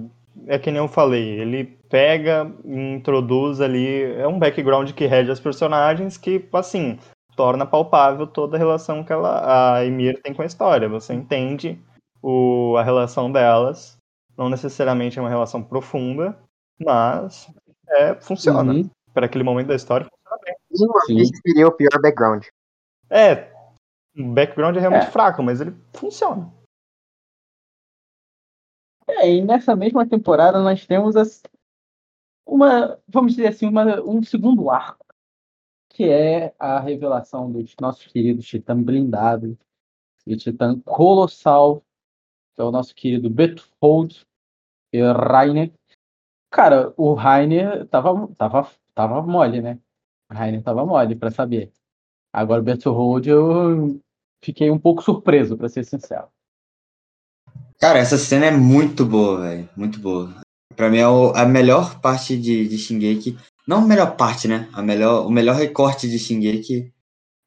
é 0.46 0.58
que 0.58 0.70
nem 0.70 0.80
eu 0.80 0.88
falei, 0.88 1.38
ele 1.40 1.78
pega 1.88 2.50
e 2.64 2.94
introduz 2.94 3.60
ali, 3.60 4.02
é 4.14 4.26
um 4.26 4.38
background 4.38 4.90
que 4.92 5.06
rege 5.06 5.30
as 5.30 5.38
personagens 5.38 6.16
que, 6.16 6.42
assim, 6.54 6.98
torna 7.36 7.66
palpável 7.66 8.26
toda 8.26 8.56
a 8.56 8.58
relação 8.58 9.04
que 9.04 9.12
ela, 9.12 9.76
a 9.76 9.84
Emir 9.84 10.20
tem 10.22 10.34
com 10.34 10.42
a 10.42 10.46
história. 10.46 10.88
Você 10.88 11.14
entende 11.14 11.78
o, 12.22 12.76
a 12.76 12.82
relação 12.82 13.30
delas, 13.30 13.96
não 14.36 14.48
necessariamente 14.48 15.18
é 15.18 15.22
uma 15.22 15.28
relação 15.28 15.62
profunda, 15.62 16.38
mas 16.78 17.48
é, 17.88 18.14
funciona. 18.14 18.72
Uhum. 18.72 18.90
Para 19.12 19.26
aquele 19.26 19.44
momento 19.44 19.68
da 19.68 19.74
história. 19.74 20.06
Sim. 21.06 21.18
Esse 21.18 21.32
seria 21.46 21.68
o 21.68 21.72
pior 21.72 22.00
background. 22.00 22.46
É, 23.10 23.52
o 24.16 24.24
background 24.24 24.76
é 24.76 24.80
realmente 24.80 25.06
É. 25.06 25.10
fraco, 25.10 25.42
mas 25.42 25.60
ele 25.60 25.74
funciona. 25.92 26.50
É, 29.06 29.30
e 29.30 29.42
nessa 29.42 29.76
mesma 29.76 30.06
temporada 30.08 30.62
nós 30.62 30.86
temos 30.86 31.16
as. 31.16 31.42
uma, 32.46 32.98
vamos 33.06 33.34
dizer 33.34 33.48
assim, 33.48 33.66
uma, 33.66 34.00
um 34.00 34.22
segundo 34.22 34.70
arco, 34.70 35.01
que 35.92 36.08
é 36.08 36.54
a 36.58 36.80
revelação 36.80 37.50
dos 37.50 37.74
nossos 37.80 38.06
queridos 38.06 38.46
Titã 38.46 38.80
blindado 38.80 39.58
e 40.26 40.36
Titã 40.36 40.78
colossal, 40.80 41.82
que 42.54 42.60
é 42.60 42.64
o 42.64 42.70
nosso 42.70 42.94
querido 42.94 43.28
Bethold 43.28 44.26
e 44.92 45.00
Rainer. 45.02 45.72
Cara, 46.50 46.92
o 46.96 47.14
Rainer 47.14 47.86
tava, 47.88 48.28
tava, 48.36 48.70
tava 48.94 49.22
mole, 49.22 49.60
né? 49.60 49.78
O 50.30 50.34
Rainer 50.34 50.62
tava 50.62 50.84
mole 50.86 51.14
para 51.14 51.30
saber. 51.30 51.70
Agora 52.32 52.60
o 52.60 52.64
Bethold 52.64 53.28
eu 53.28 54.00
fiquei 54.42 54.70
um 54.70 54.78
pouco 54.78 55.02
surpreso, 55.02 55.56
para 55.56 55.68
ser 55.68 55.84
sincero. 55.84 56.28
Cara, 57.78 57.98
essa 57.98 58.16
cena 58.16 58.46
é 58.46 58.50
muito 58.50 59.04
boa, 59.04 59.40
velho. 59.40 59.68
Muito 59.76 59.98
boa. 59.98 60.40
Pra 60.74 60.88
mim 60.88 60.98
é 60.98 61.08
o, 61.08 61.32
a 61.34 61.44
melhor 61.44 62.00
parte 62.00 62.38
de, 62.38 62.66
de 62.66 62.78
Shingeki. 62.78 63.36
Não 63.66 63.78
a 63.78 63.86
melhor 63.86 64.16
parte, 64.16 64.48
né? 64.48 64.68
A 64.72 64.82
melhor, 64.82 65.26
o 65.26 65.30
melhor 65.30 65.56
recorte 65.56 66.08
de 66.08 66.18
Shingeki 66.18 66.92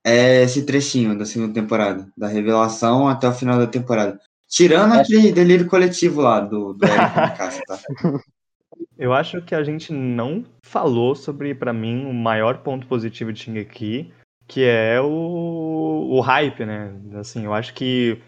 é 0.06 0.44
esse 0.44 0.66
trechinho 0.66 1.18
da 1.18 1.26
segunda 1.26 1.54
temporada. 1.54 2.08
Da 2.18 2.28
revelação 2.28 3.08
até 3.08 3.28
o 3.28 3.34
final 3.34 3.58
da 3.58 3.68
temporada. 3.68 4.20
Tirando 4.48 4.94
Acho- 4.94 5.02
aquele 5.02 5.32
delírio 5.32 5.68
coletivo 5.68 6.22
lá 6.22 6.40
do, 6.40 6.74
do 6.74 6.80
Mikasa, 6.86 7.62
tá? 7.68 7.80
Eu 8.98 9.14
acho 9.14 9.42
que 9.42 9.56
a 9.56 9.64
gente 9.64 9.92
não 9.92 10.46
falou 10.64 11.16
sobre, 11.16 11.54
pra 11.56 11.74
mim, 11.74 12.06
o 12.06 12.14
maior 12.14 12.60
ponto 12.60 12.88
positivo 12.88 13.34
de 13.34 13.40
Shingeki, 13.42 14.14
que 14.48 14.64
é 14.64 15.02
o, 15.02 16.08
o 16.12 16.22
hype, 16.22 16.66
né? 16.66 16.94
Assim, 17.16 17.46
eu 17.46 17.54
acho 17.54 17.74
que 17.74 18.22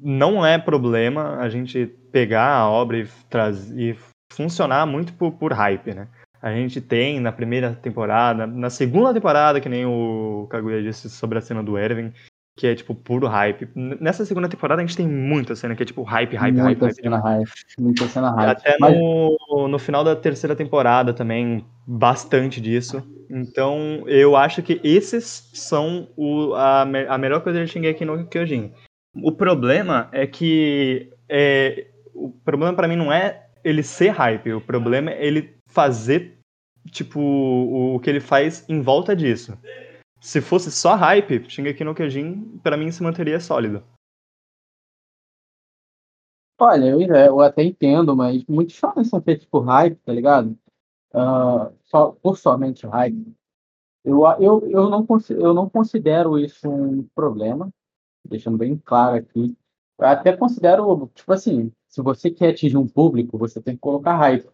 não 0.00 0.44
é 0.44 0.58
problema 0.58 1.36
a 1.38 1.48
gente 1.48 1.86
pegar 2.10 2.56
a 2.56 2.68
obra 2.68 2.98
e, 2.98 3.06
traz, 3.30 3.70
e 3.70 3.96
funcionar 4.32 4.86
muito 4.86 5.12
por, 5.14 5.32
por 5.32 5.52
hype, 5.52 5.94
né? 5.94 6.08
A 6.42 6.52
gente 6.52 6.80
tem 6.80 7.20
na 7.20 7.30
primeira 7.30 7.72
temporada, 7.72 8.46
na 8.48 8.68
segunda 8.68 9.14
temporada, 9.14 9.60
que 9.60 9.68
nem 9.68 9.86
o 9.86 10.48
Kaguya 10.50 10.82
disse 10.82 11.08
sobre 11.08 11.38
a 11.38 11.40
cena 11.40 11.62
do 11.62 11.78
Erwin, 11.78 12.12
que 12.56 12.66
é 12.66 12.74
tipo 12.74 12.94
puro 12.94 13.28
hype. 13.28 13.68
Nessa 13.74 14.24
segunda 14.24 14.48
temporada 14.48 14.82
a 14.82 14.84
gente 14.84 14.96
tem 14.96 15.06
muita 15.06 15.54
cena 15.54 15.76
que 15.76 15.84
é 15.84 15.86
tipo 15.86 16.02
hype, 16.02 16.34
hype, 16.36 16.56
hype, 16.56 16.64
muita 16.64 16.86
hype. 16.86 16.94
cena 16.94 17.18
hype. 17.18 17.50
Muita 17.78 18.08
cena 18.08 18.30
hype. 18.34 18.50
Até 18.50 18.76
Mas- 18.80 18.96
no, 18.96 19.68
no 19.68 19.78
final 19.78 20.02
da 20.02 20.16
terceira 20.16 20.56
temporada 20.56 21.14
também, 21.14 21.64
bastante 21.86 22.60
disso. 22.60 23.02
Então, 23.30 24.02
eu 24.06 24.36
acho 24.36 24.62
que 24.62 24.80
esses 24.84 25.48
são 25.54 26.08
o, 26.16 26.54
a, 26.54 26.82
a 26.82 27.18
melhor 27.18 27.40
coisa 27.40 27.64
de 27.64 27.70
Shingeki 27.70 28.04
no 28.04 28.26
Kyojin. 28.26 28.72
O 29.22 29.32
problema 29.32 30.08
é 30.12 30.26
que 30.26 31.10
é, 31.28 31.86
o 32.14 32.30
problema 32.44 32.74
pra 32.74 32.88
mim 32.88 32.96
não 32.96 33.12
é 33.12 33.46
ele 33.64 33.82
ser 33.82 34.08
hype, 34.10 34.52
o 34.52 34.60
problema 34.60 35.10
é 35.10 35.24
ele 35.24 35.54
fazer 35.72 36.38
tipo 36.90 37.20
o, 37.20 37.98
que 38.00 38.10
ele 38.10 38.20
faz 38.20 38.68
em 38.68 38.80
volta 38.80 39.14
disso. 39.16 39.56
Se 40.20 40.40
fosse 40.40 40.70
só 40.70 40.94
hype, 40.94 41.48
Shingeki 41.48 41.82
no 41.82 41.94
Kyojin 41.94 42.58
pra 42.62 42.76
mim 42.76 42.90
se 42.92 43.02
manteria 43.02 43.40
sólido. 43.40 43.82
Olha, 46.60 46.86
eu, 46.86 47.00
eu 47.00 47.40
até 47.40 47.64
entendo, 47.64 48.14
mas 48.14 48.44
muitos 48.46 48.76
shonen 48.76 49.04
são 49.04 49.20
feitos 49.20 49.46
por 49.46 49.64
hype, 49.64 49.96
tá 49.96 50.12
ligado? 50.12 50.56
Ah, 51.12 51.72
só, 51.84 52.12
por 52.12 52.38
somente 52.38 52.86
hype. 52.86 53.34
Eu, 54.04 54.22
eu, 54.38 54.70
eu, 54.70 54.90
não, 54.90 55.06
eu 55.30 55.54
não 55.54 55.68
considero 55.68 56.38
isso 56.38 56.68
um 56.68 57.04
problema, 57.14 57.68
deixando 58.24 58.58
bem 58.58 58.76
claro 58.76 59.16
aqui. 59.16 59.56
Eu 59.98 60.06
até 60.06 60.36
considero, 60.36 61.10
tipo 61.14 61.32
assim, 61.32 61.72
se 61.88 62.00
você 62.00 62.30
quer 62.30 62.50
atingir 62.50 62.76
um 62.76 62.86
público, 62.86 63.36
você 63.36 63.60
tem 63.60 63.74
que 63.74 63.80
colocar 63.80 64.16
hype. 64.16 64.48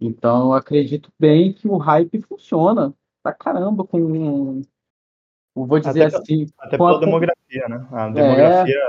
Então, 0.00 0.46
eu 0.48 0.52
acredito 0.52 1.10
bem 1.18 1.52
que 1.52 1.68
o 1.68 1.76
hype 1.76 2.20
funciona 2.22 2.94
pra 3.22 3.32
caramba 3.32 3.84
com. 3.84 3.98
eu 3.98 5.66
Vou 5.66 5.78
dizer 5.78 6.06
Até 6.06 6.16
assim. 6.16 6.46
Até 6.58 6.76
com 6.78 6.86
a- 6.86 6.88
pela 6.90 7.00
demografia, 7.00 7.68
né? 7.68 7.86
A 7.92 8.08
demografia 8.08 8.80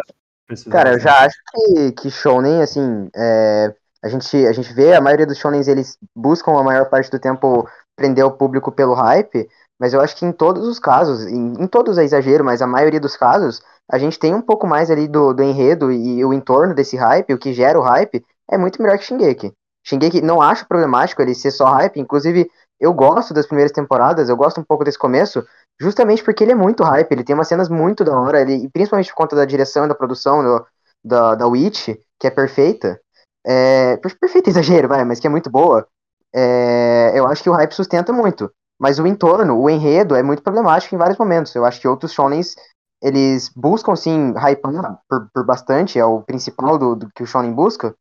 precisa 0.48 0.72
Cara, 0.72 0.90
eu 0.90 0.94
disso. 0.96 1.04
já 1.08 1.26
acho 1.26 1.38
que, 1.54 1.92
que 1.94 2.12
shonen, 2.12 2.62
assim, 2.62 3.10
é, 3.16 3.74
a, 4.04 4.10
gente, 4.10 4.36
a 4.48 4.52
gente 4.52 4.74
vê 4.74 4.94
a 4.94 5.02
maioria 5.02 5.26
dos 5.26 5.38
shonens, 5.38 5.68
eles 5.68 5.98
buscam 6.16 6.58
a 6.60 6.64
maior 6.64 6.90
parte 6.90 7.10
do 7.12 7.20
tempo 7.20 7.68
prender 7.96 8.26
o 8.26 8.32
público 8.32 8.72
pelo 8.72 8.94
hype, 8.94 9.48
mas 9.80 9.94
eu 9.94 10.02
acho 10.02 10.16
que 10.16 10.26
em 10.26 10.32
todos 10.32 10.68
os 10.68 10.80
casos, 10.80 11.26
em, 11.28 11.54
em 11.64 11.68
todos 11.68 11.98
é 11.98 12.04
exagero, 12.04 12.44
mas 12.44 12.62
a 12.62 12.68
maioria 12.68 13.00
dos 13.00 13.16
casos, 13.16 13.62
a 13.92 13.98
gente 13.98 14.18
tem 14.20 14.34
um 14.34 14.42
pouco 14.42 14.66
mais 14.68 14.90
ali 14.90 15.08
do, 15.08 15.34
do 15.34 15.44
enredo 15.44 15.92
e 15.92 16.24
o 16.26 16.34
entorno 16.34 16.74
desse 16.74 16.98
hype, 16.98 17.34
o 17.34 17.38
que 17.38 17.54
gera 17.54 17.80
o 17.80 17.84
hype, 17.84 18.24
é 18.50 18.58
muito 18.58 18.82
melhor 18.82 18.98
que 18.98 19.06
Shingeki. 19.06 19.54
Shingeki 19.86 20.22
não 20.22 20.42
acho 20.42 20.68
problemático 20.68 21.22
ele 21.22 21.36
ser 21.36 21.52
só 21.52 21.66
hype, 21.66 22.00
inclusive 22.00 22.50
eu 22.80 22.94
gosto 22.94 23.34
das 23.34 23.46
primeiras 23.46 23.72
temporadas, 23.72 24.28
eu 24.30 24.36
gosto 24.38 24.60
um 24.60 24.64
pouco 24.64 24.84
desse 24.84 24.98
começo, 24.98 25.44
justamente 25.80 26.24
porque 26.24 26.44
ele 26.44 26.52
é 26.52 26.56
muito 26.56 26.84
hype, 26.84 27.12
ele 27.12 27.24
tem 27.24 27.36
umas 27.36 27.48
cenas 27.48 27.70
muito 27.70 28.04
da 28.04 28.20
hora, 28.20 28.42
ele, 28.42 28.70
principalmente 28.70 29.10
por 29.10 29.16
conta 29.18 29.36
da 29.36 29.46
direção 29.46 29.88
da 29.88 29.96
produção 29.96 30.44
do, 30.44 30.66
da, 31.04 31.36
da 31.36 31.48
Witch, 31.48 31.90
que 32.20 32.28
é 32.28 32.32
perfeita. 32.32 33.00
É, 33.46 33.98
per- 33.98 34.18
perfeito 34.20 34.50
exagero, 34.50 34.88
vai, 34.88 35.04
mas 35.06 35.20
que 35.20 35.28
é 35.28 35.30
muito 35.30 35.50
boa. 35.50 35.88
É, 36.34 37.12
eu 37.16 37.28
acho 37.28 37.44
que 37.44 37.50
o 37.50 37.54
hype 37.54 37.72
sustenta 37.74 38.12
muito. 38.12 38.52
Mas 38.80 39.00
o 39.00 39.08
entorno, 39.08 39.58
o 39.58 39.70
enredo, 39.70 40.16
é 40.16 40.24
muito 40.24 40.44
problemático 40.44 40.94
em 40.96 40.98
vários 40.98 41.18
momentos. 41.18 41.56
Eu 41.56 41.64
acho 41.66 41.80
que 41.80 41.88
outros 41.88 42.12
shonens, 42.12 42.56
eles 43.02 43.50
buscam, 43.56 43.96
sim, 43.96 44.34
hypar 44.38 45.00
por, 45.10 45.30
por 45.34 45.46
bastante, 45.46 45.98
é 46.00 46.06
o 46.06 46.22
principal 46.22 46.78
do, 46.78 46.96
do 46.96 47.10
que 47.16 47.24
o 47.24 47.26
shonen 47.28 47.54
busca, 47.54 47.96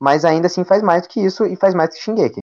mas 0.00 0.24
ainda 0.24 0.46
assim 0.46 0.64
faz 0.64 0.82
mais 0.82 1.02
do 1.02 1.08
que 1.08 1.20
isso 1.20 1.44
e 1.44 1.54
faz 1.56 1.74
mais 1.74 1.94
que 1.94 2.00
Shingeki. 2.00 2.40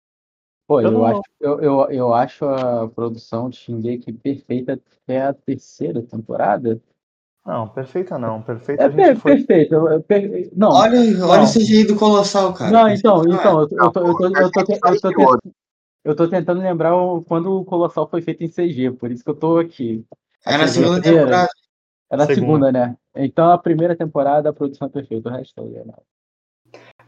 Pô, 0.68 0.80
Eu 0.80 0.86
eu, 0.86 0.92
não- 0.94 1.06
acho, 1.06 1.22
eu, 1.40 1.60
eu, 1.60 1.92
eu 1.92 2.14
acho 2.14 2.46
a 2.46 2.88
produção 2.88 3.50
de 3.50 3.58
Shingeki 3.58 4.14
perfeita 4.14 4.80
até 5.04 5.22
a 5.22 5.34
terceira 5.34 6.02
temporada. 6.02 6.82
Não, 7.46 7.68
perfeita 7.68 8.18
não. 8.18 8.42
Perfeita 8.42 8.84
É 8.84 8.86
a 8.86 8.90
gente 8.90 8.96
per, 9.04 9.18
foi. 9.18 9.36
perfeita. 9.36 10.00
per- 10.08 10.50
não, 10.56 10.70
Olha, 10.70 11.00
olha 11.26 11.42
Não. 11.42 11.44
o 11.44 11.48
CGI 11.48 11.86
do 11.86 11.98
Colossal, 11.98 12.54
cara. 12.54 12.72
não, 12.72 12.88
então, 12.88 13.24
então, 13.28 13.62
eu, 16.06 16.16
tô- 16.16 16.30
tentando 16.30 16.62
lembrar 16.62 16.92
quando 17.28 17.60
o 17.60 17.66
Colossal 17.66 18.08
foi 18.08 18.22
feito 18.22 18.44
em 18.44 18.48
CG, 18.48 18.92
por 18.92 19.12
isso 19.12 19.24
que 19.24 19.30
eu 19.30 19.36
tô 19.36 19.58
aqui. 19.58 20.06
É 20.46 20.58
na 20.58 20.64
A 20.64 20.68
segunda 20.68 21.02
temporada. 21.02 21.50
É 22.10 22.18
na 22.18 22.26
Segunda. 22.26 22.70
segunda, 22.70 22.72
né? 22.72 22.98
Então 23.16 23.52
a 23.52 23.58
primeira 23.58 23.96
temporada 23.96 24.50
a 24.50 24.54
produção 24.54 24.88
é 24.88 24.92
perfeita, 24.92 25.30
o 25.30 25.32
resto 25.32 25.62
é 25.62 25.84
nada. 25.84 26.04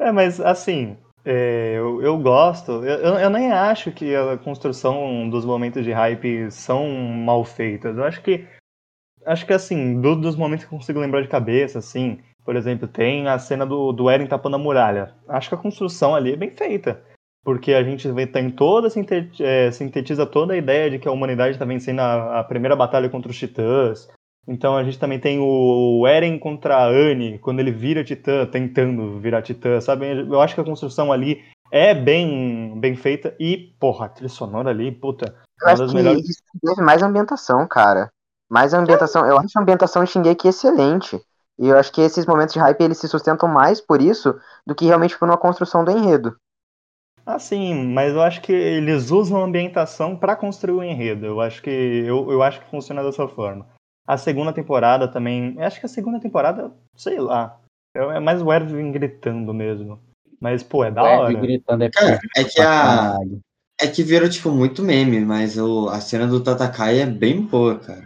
É, 0.03 0.11
mas 0.11 0.39
assim, 0.41 0.97
é, 1.23 1.75
eu, 1.77 2.01
eu 2.01 2.17
gosto. 2.17 2.71
Eu, 2.83 3.17
eu- 3.17 3.29
nem 3.29 3.51
acho 3.51 3.91
que 3.91 4.13
a 4.15 4.37
construção 4.37 5.29
dos 5.29 5.45
momentos 5.45 5.83
de 5.83 5.91
hype 5.91 6.51
são 6.51 6.89
mal 6.89 7.43
feitas. 7.45 7.97
Eu 7.97 8.03
acho 8.03 8.21
que. 8.21 8.45
Acho 9.25 9.45
que 9.45 9.53
assim, 9.53 10.01
do- 10.01 10.15
dos 10.17 10.35
momentos 10.35 10.65
que 10.65 10.73
eu 10.73 10.77
consigo 10.79 10.99
lembrar 10.99 11.21
de 11.21 11.29
cabeça, 11.29 11.79
assim, 11.79 12.19
por 12.45 12.55
exemplo, 12.57 12.87
tem 12.87 13.27
a 13.27 13.39
cena 13.39 13.65
do, 13.65 13.93
do 13.93 14.09
Eren 14.09 14.27
tapando 14.27 14.57
a 14.57 14.59
muralha. 14.59 15.13
Acho 15.29 15.49
que 15.49 15.55
a 15.55 15.57
construção 15.57 16.13
ali 16.13 16.33
é 16.33 16.37
bem 16.37 16.51
feita. 16.51 17.01
Porque 17.45 17.73
a 17.73 17.83
gente 17.83 18.07
tem 18.27 18.49
toda, 18.51 18.87
é, 19.41 19.71
sintetiza 19.71 20.25
toda 20.25 20.53
a 20.53 20.57
ideia 20.57 20.89
de 20.89 20.99
que 20.99 21.07
a 21.07 21.11
humanidade 21.11 21.53
está 21.55 21.65
vencendo 21.65 21.99
a, 21.99 22.39
a 22.39 22.43
primeira 22.43 22.75
batalha 22.75 23.09
contra 23.09 23.31
os 23.31 23.37
titãs. 23.37 24.09
Então 24.47 24.75
a 24.75 24.83
gente 24.83 24.99
também 24.99 25.19
tem 25.19 25.39
o 25.39 26.05
Eren 26.05 26.37
contra 26.37 26.77
a 26.77 26.87
Anne, 26.87 27.39
quando 27.39 27.59
ele 27.59 27.71
vira 27.71 28.03
titã, 28.03 28.45
tentando 28.45 29.19
virar 29.19 29.41
titã, 29.41 29.79
sabe? 29.79 30.05
Eu 30.11 30.41
acho 30.41 30.53
que 30.53 30.61
a 30.61 30.65
construção 30.65 31.11
ali 31.11 31.41
é 31.71 31.95
bem, 31.95 32.77
bem 32.79 32.95
feita. 32.95 33.35
E, 33.39 33.73
porra, 33.79 34.05
a 34.05 34.09
trilha 34.09 34.29
sonora 34.29 34.69
ali, 34.69 34.91
puta, 34.91 35.33
Eu 35.61 35.69
acho 35.69 35.87
que 35.87 35.93
melhores. 35.95 36.29
isso 36.29 36.41
teve 36.61 36.81
mais 36.81 37.01
ambientação, 37.01 37.65
cara. 37.67 38.09
Mais 38.49 38.73
ambientação. 38.73 39.25
Eu 39.25 39.37
acho 39.37 39.57
a 39.57 39.61
ambientação 39.61 40.03
de 40.03 40.11
Shingeki 40.11 40.49
excelente. 40.49 41.19
E 41.57 41.69
eu 41.69 41.77
acho 41.77 41.91
que 41.91 42.01
esses 42.01 42.25
momentos 42.25 42.53
de 42.53 42.59
hype 42.59 42.81
eles 42.81 42.97
se 42.97 43.07
sustentam 43.07 43.47
mais 43.47 43.79
por 43.79 44.01
isso 44.01 44.35
do 44.67 44.75
que 44.75 44.85
realmente 44.85 45.17
por 45.17 45.27
uma 45.27 45.37
construção 45.37 45.85
do 45.85 45.91
enredo. 45.91 46.35
Ah, 47.25 47.39
sim, 47.39 47.73
mas 47.93 48.13
eu 48.13 48.21
acho 48.21 48.41
que 48.41 48.51
eles 48.51 49.09
usam 49.09 49.41
a 49.41 49.45
ambientação 49.45 50.15
pra 50.15 50.35
construir 50.35 50.75
o 50.75 50.83
enredo. 50.83 51.25
Eu 51.25 51.39
acho 51.39 51.61
que 51.61 51.69
eu, 51.69 52.29
eu 52.31 52.43
acho 52.43 52.59
que 52.59 52.69
funciona 52.69 53.01
dessa 53.01 53.27
forma. 53.27 53.65
A 54.05 54.17
segunda 54.17 54.51
temporada 54.51 55.07
também, 55.07 55.55
eu 55.57 55.63
acho 55.63 55.79
que 55.79 55.85
a 55.85 55.89
segunda 55.89 56.19
temporada, 56.19 56.71
sei 56.95 57.19
lá, 57.19 57.59
é 57.95 57.99
é 57.99 58.19
mais 58.19 58.41
o 58.41 58.51
Erwin 58.51 58.91
gritando 58.91 59.53
mesmo. 59.53 59.99
Mas 60.39 60.61
pô, 60.61 60.83
é 60.83 60.91
da 60.91 61.03
O 61.03 61.05
hora. 61.05 61.33
gritando 61.39 61.83
é 61.83 61.89
Cara, 61.89 62.19
é 62.35 62.43
que 62.43 62.59
a. 62.61 62.65
caralho. 62.65 63.39
É 63.81 63.87
que 63.87 64.03
virou, 64.03 64.29
tipo, 64.29 64.51
muito 64.51 64.83
meme, 64.83 65.19
mas 65.21 65.57
o, 65.57 65.89
a 65.89 65.99
cena 65.99 66.27
do 66.27 66.43
Tatakai 66.43 66.99
é 66.99 67.05
bem 67.05 67.41
boa, 67.41 67.79
cara. 67.79 68.05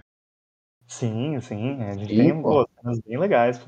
Sim, 0.88 1.40
sim, 1.42 1.84
a 1.84 1.94
gente 1.94 2.08
Sim, 2.08 2.16
tem 2.18 2.42
pô. 2.42 2.64
pô, 2.66 2.70
cenas 2.80 3.00
bem 3.06 3.18
legais. 3.18 3.60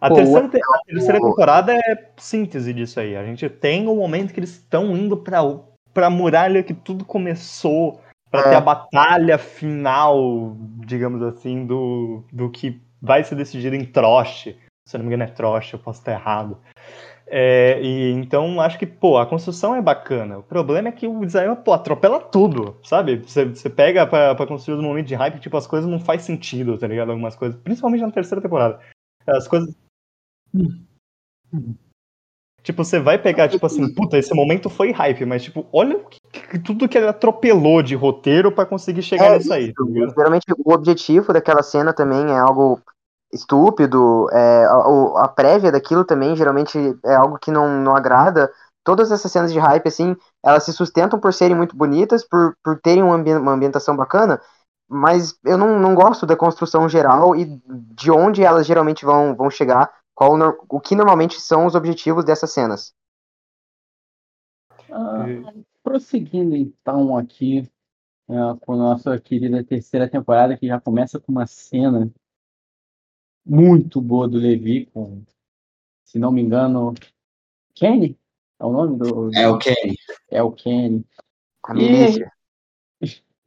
A, 0.00 0.08
Pô, 0.08 0.14
terceira, 0.16 0.48
te- 0.48 0.58
a 0.58 0.78
terceira 0.86 1.20
temporada 1.20 1.72
é 1.74 2.12
síntese 2.16 2.72
disso 2.72 3.00
aí. 3.00 3.16
A 3.16 3.24
gente 3.24 3.48
tem 3.48 3.86
o 3.86 3.94
momento 3.96 4.32
que 4.32 4.40
eles 4.40 4.50
estão 4.50 4.96
indo 4.96 5.16
pra, 5.16 5.40
pra 5.92 6.10
muralha 6.10 6.62
que 6.62 6.74
tudo 6.74 7.04
começou, 7.04 8.00
pra 8.36 8.46
É. 8.46 8.50
ter 8.50 8.56
a 8.56 8.60
batalha 8.60 9.38
final, 9.38 10.56
digamos 10.86 11.22
assim, 11.22 11.66
do, 11.66 12.24
do 12.32 12.50
que 12.50 12.80
vai 13.00 13.24
ser 13.24 13.34
decidido 13.34 13.76
em 13.76 13.84
Troche. 13.84 14.56
Se 14.88 14.96
eu 14.96 14.98
não 14.98 15.06
me 15.06 15.14
engano 15.14 15.30
é 15.30 15.34
Troche, 15.34 15.74
eu 15.74 15.80
posso 15.80 16.00
estar 16.00 16.12
errado. 16.12 16.58
É, 17.28 17.82
e 17.82 18.12
então 18.12 18.60
acho 18.60 18.78
que, 18.78 18.86
pô, 18.86 19.18
a 19.18 19.26
construção 19.26 19.74
é 19.74 19.82
bacana. 19.82 20.38
O 20.38 20.42
problema 20.44 20.88
é 20.88 20.92
que 20.92 21.08
o 21.08 21.24
Israel, 21.24 21.56
pô, 21.56 21.72
atropela 21.72 22.20
tudo, 22.20 22.76
sabe? 22.84 23.16
Você, 23.16 23.46
você 23.46 23.68
pega 23.68 24.06
pra, 24.06 24.34
pra 24.34 24.46
construir 24.46 24.76
os 24.76 24.82
momentos 24.82 25.08
de 25.08 25.16
hype, 25.16 25.40
tipo, 25.40 25.56
as 25.56 25.66
coisas 25.66 25.90
não 25.90 25.98
faz 25.98 26.22
sentido, 26.22 26.78
tá 26.78 26.86
ligado? 26.86 27.10
Algumas 27.10 27.34
coisas, 27.34 27.60
principalmente 27.60 28.02
na 28.02 28.12
terceira 28.12 28.40
temporada. 28.40 28.80
As 29.26 29.48
coisas. 29.48 29.74
Tipo, 32.62 32.84
você 32.84 32.98
vai 32.98 33.16
pegar, 33.16 33.48
tipo 33.48 33.64
assim, 33.66 33.92
puta, 33.92 34.18
esse 34.18 34.34
momento 34.34 34.68
foi 34.68 34.90
hype, 34.92 35.24
mas, 35.24 35.42
tipo, 35.42 35.66
olha 35.72 35.98
que, 36.04 36.18
que, 36.20 36.25
tudo 36.64 36.88
que 36.88 36.96
ele 36.98 37.08
atropelou 37.08 37.82
de 37.82 37.94
roteiro 37.94 38.50
para 38.52 38.66
conseguir 38.66 39.02
chegar 39.02 39.34
É 39.34 39.38
nisso 39.38 39.52
aí. 39.52 39.72
tá? 39.72 39.82
Geralmente 40.16 40.44
o 40.56 40.72
objetivo 40.72 41.32
daquela 41.32 41.62
cena 41.62 41.92
também 41.92 42.30
é 42.30 42.38
algo 42.38 42.80
estúpido, 43.32 44.28
é, 44.32 44.64
a, 44.64 44.88
o- 44.88 45.16
a 45.16 45.28
prévia 45.28 45.72
daquilo 45.72 46.04
também 46.04 46.36
geralmente 46.36 46.78
é 47.04 47.14
algo 47.14 47.38
que 47.38 47.50
não, 47.50 47.80
não 47.80 47.96
agrada. 47.96 48.50
Todas 48.84 49.10
essas 49.10 49.32
cenas 49.32 49.52
de 49.52 49.58
hype, 49.58 49.88
assim, 49.88 50.16
elas 50.44 50.62
se 50.64 50.72
sustentam 50.72 51.18
por 51.18 51.34
serem 51.34 51.56
muito 51.56 51.76
bonitas, 51.76 52.24
por, 52.24 52.54
por 52.62 52.78
terem 52.80 53.02
uma, 53.02 53.16
ambi- 53.16 53.34
uma 53.34 53.52
ambientação 53.52 53.96
bacana, 53.96 54.40
mas 54.88 55.36
eu 55.44 55.58
não, 55.58 55.78
não 55.80 55.94
gosto 55.94 56.24
da 56.24 56.36
construção 56.36 56.88
geral 56.88 57.34
e 57.34 57.60
de 57.66 58.10
onde 58.12 58.44
elas 58.44 58.64
geralmente 58.66 59.04
vão, 59.04 59.34
vão 59.34 59.50
chegar, 59.50 59.90
qual 60.14 60.32
o 60.32 60.36
nor- 60.36 60.58
o 60.68 60.80
que 60.80 60.94
normalmente 60.94 61.40
são 61.40 61.66
os 61.66 61.74
objetivos 61.74 62.24
dessas 62.24 62.52
cenas. 62.52 62.92
Ah, 64.90 65.26
prosseguindo 65.86 66.56
então 66.56 67.16
aqui 67.16 67.58
é, 68.28 68.34
com 68.60 68.72
a 68.72 68.76
nossa 68.76 69.20
querida 69.20 69.62
terceira 69.62 70.10
temporada, 70.10 70.56
que 70.56 70.66
já 70.66 70.80
começa 70.80 71.20
com 71.20 71.30
uma 71.30 71.46
cena 71.46 72.10
muito 73.44 74.00
boa 74.00 74.26
do 74.26 74.36
Levi, 74.36 74.86
com, 74.86 75.22
se 76.04 76.18
não 76.18 76.32
me 76.32 76.42
engano, 76.42 76.92
Kenny? 77.72 78.18
É 78.58 78.64
o 78.64 78.72
nome 78.72 78.98
do. 78.98 79.30
É 79.32 79.48
o 79.48 79.58
Kenny. 79.58 79.96
É 80.28 80.42
o 80.42 80.50
Kenny. 80.50 81.04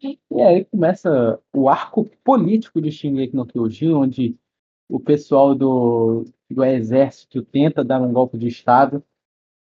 E-. 0.02 0.18
E 0.32 0.42
aí 0.42 0.64
começa 0.64 1.38
o 1.54 1.68
arco 1.68 2.10
político 2.24 2.82
de 2.82 2.90
Shingeki 2.90 3.36
no 3.36 3.46
Kyojin, 3.46 3.92
onde 3.92 4.40
o 4.88 4.98
pessoal 4.98 5.54
do, 5.54 6.24
do 6.50 6.64
exército 6.64 7.44
tenta 7.44 7.84
dar 7.84 8.02
um 8.02 8.14
golpe 8.14 8.38
de 8.38 8.48
Estado 8.48 9.04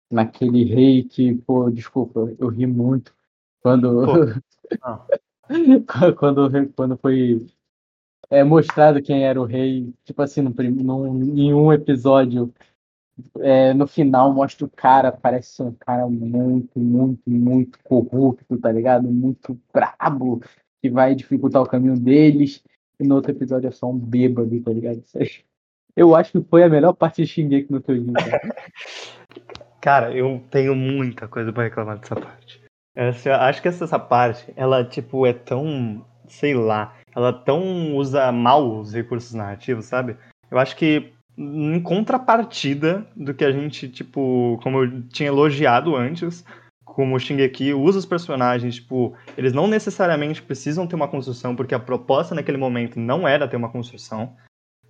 naquele 0.10 0.64
rei 0.64 1.03
que, 1.03 1.36
pô, 1.36 1.70
desculpa, 1.70 2.34
eu 2.39 2.47
ri 2.47 2.66
muito 2.68 3.14
quando, 3.62 4.06
quando, 6.18 6.74
quando 6.74 6.97
foi 6.97 7.45
é, 8.30 8.43
mostrado 8.43 9.01
quem 9.01 9.24
era 9.24 9.39
o 9.39 9.45
rei, 9.45 9.93
tipo 10.03 10.22
assim, 10.22 10.41
no, 10.41 10.51
num, 10.51 11.24
em 11.38 11.53
um 11.53 11.72
episódio, 11.72 12.53
é, 13.39 13.74
no 13.74 13.88
final 13.88 14.34
mostra 14.34 14.66
o 14.66 14.70
cara, 14.70 15.12
parece 15.12 15.56
ser 15.56 15.64
um 15.64 15.74
cara 15.74 16.08
muito, 16.08 16.80
muito, 16.80 17.22
muito 17.28 17.80
corrupto, 17.84 18.58
tá 18.58 18.72
ligado? 18.72 19.08
Muito 19.12 19.60
brabo, 19.74 20.41
que 20.82 20.89
vai 20.89 21.16
dificultar 21.16 21.62
o 21.62 21.68
caminho 21.68 21.99
deles, 21.99 22.64
e 22.99 23.08
no 23.08 23.16
outro 23.16 23.32
episódio 23.32 23.68
é 23.68 23.72
só 23.72 23.89
um 23.89 23.97
bêbado, 23.97 24.62
tá 24.62 24.72
ligado? 24.72 25.03
Eu 25.95 26.16
acho 26.16 26.32
que 26.34 26.41
foi 26.49 26.64
a 26.64 26.70
melhor 26.70 26.93
parte 26.93 27.22
de 27.22 27.28
Shingeki 27.28 27.72
no 27.72 27.82
Kyojin, 27.82 28.14
cara. 28.14 28.41
Cara, 29.86 30.11
eu 30.11 30.43
tenho 30.49 30.73
muita 30.75 31.27
coisa 31.27 31.53
pra 31.53 31.61
reclamar 31.65 31.99
dessa 31.99 32.15
parte. 32.15 32.59
Essa, 32.95 33.29
eu 33.29 33.36
acho 33.36 33.61
que 33.61 33.67
essa, 33.67 33.83
essa 33.83 33.99
parte, 33.99 34.51
ela, 34.55 34.83
tipo, 34.83 35.27
é 35.27 35.31
tão, 35.31 36.03
sei 36.27 36.55
lá, 36.55 36.95
ela 37.15 37.31
tão 37.31 37.95
usa 37.95 38.31
mal 38.31 38.79
os 38.79 38.91
recursos 38.95 39.36
narrativos, 39.36 39.86
sabe? 39.86 40.17
Eu 40.49 40.57
acho 40.57 40.75
que 40.75 41.13
em 41.38 41.79
contrapartida 41.79 43.05
do 43.15 43.31
que 43.31 43.45
a 43.45 43.51
gente, 43.51 43.88
tipo, 43.88 44.59
como 44.63 44.83
eu 44.86 45.03
tinha 45.09 45.27
elogiado 45.29 45.95
antes, 45.95 46.43
como 46.83 47.15
o 47.15 47.19
Shingeki 47.19 47.71
usa 47.75 47.99
os 47.99 48.07
personagens, 48.07 48.73
tipo, 48.77 49.13
eles 49.38 49.53
não 49.53 49.67
necessariamente 49.67 50.41
precisam 50.41 50.88
ter 50.88 50.95
uma 50.95 51.07
construção, 51.07 51.55
porque 51.55 51.75
a 51.75 51.79
proposta 51.79 52.33
naquele 52.33 52.57
momento 52.57 52.99
não 52.99 53.27
era 53.27 53.47
ter 53.47 53.55
uma 53.55 53.69
construção. 53.69 54.36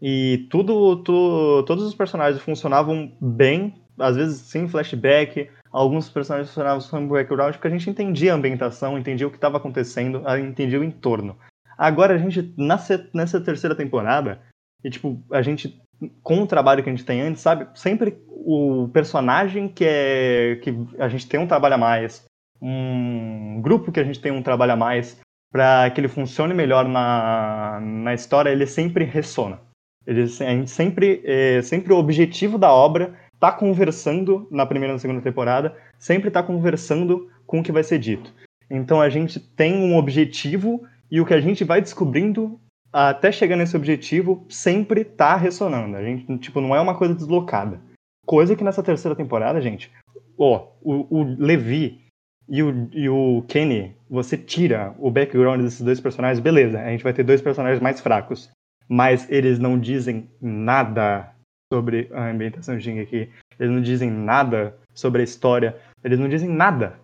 E 0.02 0.48
tudo, 0.50 1.04
tu- 1.04 1.64
todos 1.68 1.84
os 1.84 1.94
personagens 1.96 2.42
funcionavam 2.42 3.12
bem, 3.20 3.74
às 4.00 4.16
vezes 4.16 4.42
sem 4.42 4.68
flashback, 4.68 5.50
alguns 5.72 6.10
personagens 6.10 6.50
funcionavam 6.50 6.82
sem 6.82 7.08
background, 7.08 7.54
porque 7.54 7.68
a 7.68 7.72
gente 7.72 7.90
entendia 7.90 8.34
a 8.34 8.36
ambientação, 8.36 8.98
entendia 8.98 9.28
o 9.28 9.32
que 9.32 9.38
estava 9.38 9.58
acontecendo, 9.58 10.24
entendia 10.40 10.80
o 10.80 10.84
entorno. 10.84 11.38
Agora 11.78 12.16
a 12.16 12.18
gente, 12.18 12.54
nessa 12.58 13.42
terceira 13.42 13.76
temporada, 13.76 14.42
e 14.84 14.90
tipo, 14.90 15.22
a 15.32 15.42
gente, 15.42 15.82
com 16.22 16.42
o 16.42 16.48
trabalho 16.48 16.84
que 16.84 16.90
a 16.90 16.94
gente 16.94 17.06
tem 17.06 17.22
antes, 17.22 17.42
sabe, 17.42 17.68
sempre 17.74 18.18
o 18.30 18.88
personagem 18.94 19.68
que 19.68 19.84
é. 19.84 20.60
que 20.62 20.74
a 21.00 21.10
gente 21.10 21.28
tem 21.28 21.40
um 21.40 21.48
trabalho 21.48 21.76
a 21.76 21.78
mais, 21.78 22.24
um 22.62 23.60
grupo 23.62 23.92
que 23.92 24.00
a 24.00 24.04
gente 24.04 24.22
tem 24.22 24.32
um 24.32 24.44
trabalho 24.44 24.74
a 24.74 24.78
mais, 24.78 25.20
para 25.52 25.90
que 25.90 26.00
ele 26.00 26.08
funcione 26.08 26.54
melhor 26.54 26.88
na, 26.88 27.80
na 27.82 28.14
história, 28.14 28.50
ele 28.50 28.68
sempre 28.68 29.04
ressona. 29.04 29.60
Ele, 30.06 30.22
a 30.22 30.26
gente 30.26 30.70
sempre, 30.70 31.22
é, 31.26 31.62
sempre 31.62 31.92
o 31.92 31.98
objetivo 31.98 32.58
da 32.58 32.72
obra 32.72 33.18
tá 33.40 33.52
conversando 33.52 34.48
na 34.52 34.66
primeira 34.66 34.94
e 34.94 34.96
na 34.96 35.00
segunda 35.00 35.22
temporada, 35.22 35.76
sempre 35.98 36.32
tá 36.32 36.42
conversando 36.42 37.30
com 37.46 37.60
o 37.60 37.64
que 37.64 37.72
vai 37.72 37.84
ser 37.84 38.00
dito. 38.00 38.34
Então 38.70 39.02
a 39.02 39.10
gente 39.10 39.40
tem 39.40 39.76
um 39.76 39.96
objetivo 39.96 40.84
e 41.10 41.22
o 41.22 41.26
que 41.26 41.34
a 41.34 41.42
gente 41.42 41.64
vai 41.64 41.82
descobrindo 41.82 42.60
até 42.92 43.32
chegar 43.32 43.58
nesse 43.58 43.76
objetivo 43.76 44.46
sempre 44.50 45.04
tá 45.04 45.36
ressonando. 45.36 45.98
A 45.98 46.04
gente, 46.04 46.38
tipo, 46.38 46.62
não 46.62 46.76
é 46.76 46.80
uma 46.80 46.96
coisa 46.96 47.14
deslocada. 47.14 47.80
Coisa 48.26 48.56
que 48.56 48.64
nessa 48.64 48.82
terceira 48.82 49.16
temporada, 49.16 49.62
gente, 49.62 49.92
ó, 50.38 50.70
o, 50.82 51.20
o 51.20 51.24
Levi 51.38 52.02
e 52.48 52.64
o, 52.64 52.90
e 52.94 53.10
o 53.10 53.44
Kenny, 53.48 53.96
você 54.10 54.38
tira 54.38 54.96
o 54.98 55.12
background 55.12 55.62
desses 55.62 55.82
dois 55.82 56.00
personagens, 56.00 56.40
beleza, 56.40 56.80
a 56.80 56.90
gente 56.90 57.04
vai 57.04 57.14
ter 57.14 57.24
dois 57.24 57.42
personagens 57.42 57.82
mais 57.82 58.00
fracos. 58.00 58.50
Mas 58.88 59.30
eles 59.30 59.60
não 59.60 59.80
dizem 59.80 60.30
nada 60.40 61.35
sobre 61.72 62.10
a 62.14 62.30
ambientação 62.30 62.78
de 62.78 62.84
Shingeki. 62.84 63.32
Eles 63.60 63.74
não 63.74 63.82
dizem 63.82 64.12
nada 64.12 64.78
sobre 64.94 65.22
a 65.22 65.24
história. 65.24 65.80
Eles 66.04 66.20
não 66.20 66.30
dizem 66.30 66.50
nada. 66.50 67.00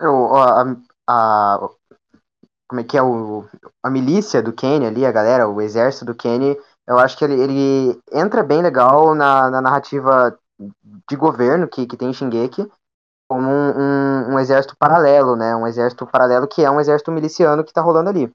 O- 0.00 0.36
a, 0.36 0.76
a- 1.08 1.68
como 2.68 2.80
é 2.80 2.84
que 2.84 2.96
é 2.98 3.02
o, 3.02 3.46
a 3.82 3.90
milícia 3.90 4.42
do 4.42 4.52
Kenny 4.52 4.86
ali, 4.86 5.06
a 5.06 5.12
galera, 5.12 5.48
o 5.48 5.60
exército 5.60 6.04
do 6.04 6.14
Kenny, 6.14 6.56
eu 6.86 6.98
acho 6.98 7.16
que 7.16 7.24
ele, 7.24 7.34
ele 7.40 8.00
entra 8.12 8.42
bem 8.42 8.62
legal 8.62 9.14
na, 9.14 9.50
na 9.50 9.60
narrativa 9.60 10.38
de 11.08 11.16
governo 11.16 11.68
que, 11.68 11.86
que 11.86 11.96
tem 11.96 12.10
em 12.10 12.12
Shingeki, 12.12 12.70
como 13.28 13.48
um, 13.48 13.70
um, 13.78 14.34
um 14.34 14.38
exército 14.38 14.76
paralelo, 14.78 15.36
né? 15.36 15.54
Um 15.56 15.66
exército 15.66 16.06
paralelo 16.06 16.48
que 16.48 16.62
é 16.64 16.70
um 16.70 16.80
exército 16.80 17.10
miliciano 17.12 17.64
que 17.64 17.72
tá 17.72 17.80
rolando 17.80 18.10
ali. 18.10 18.32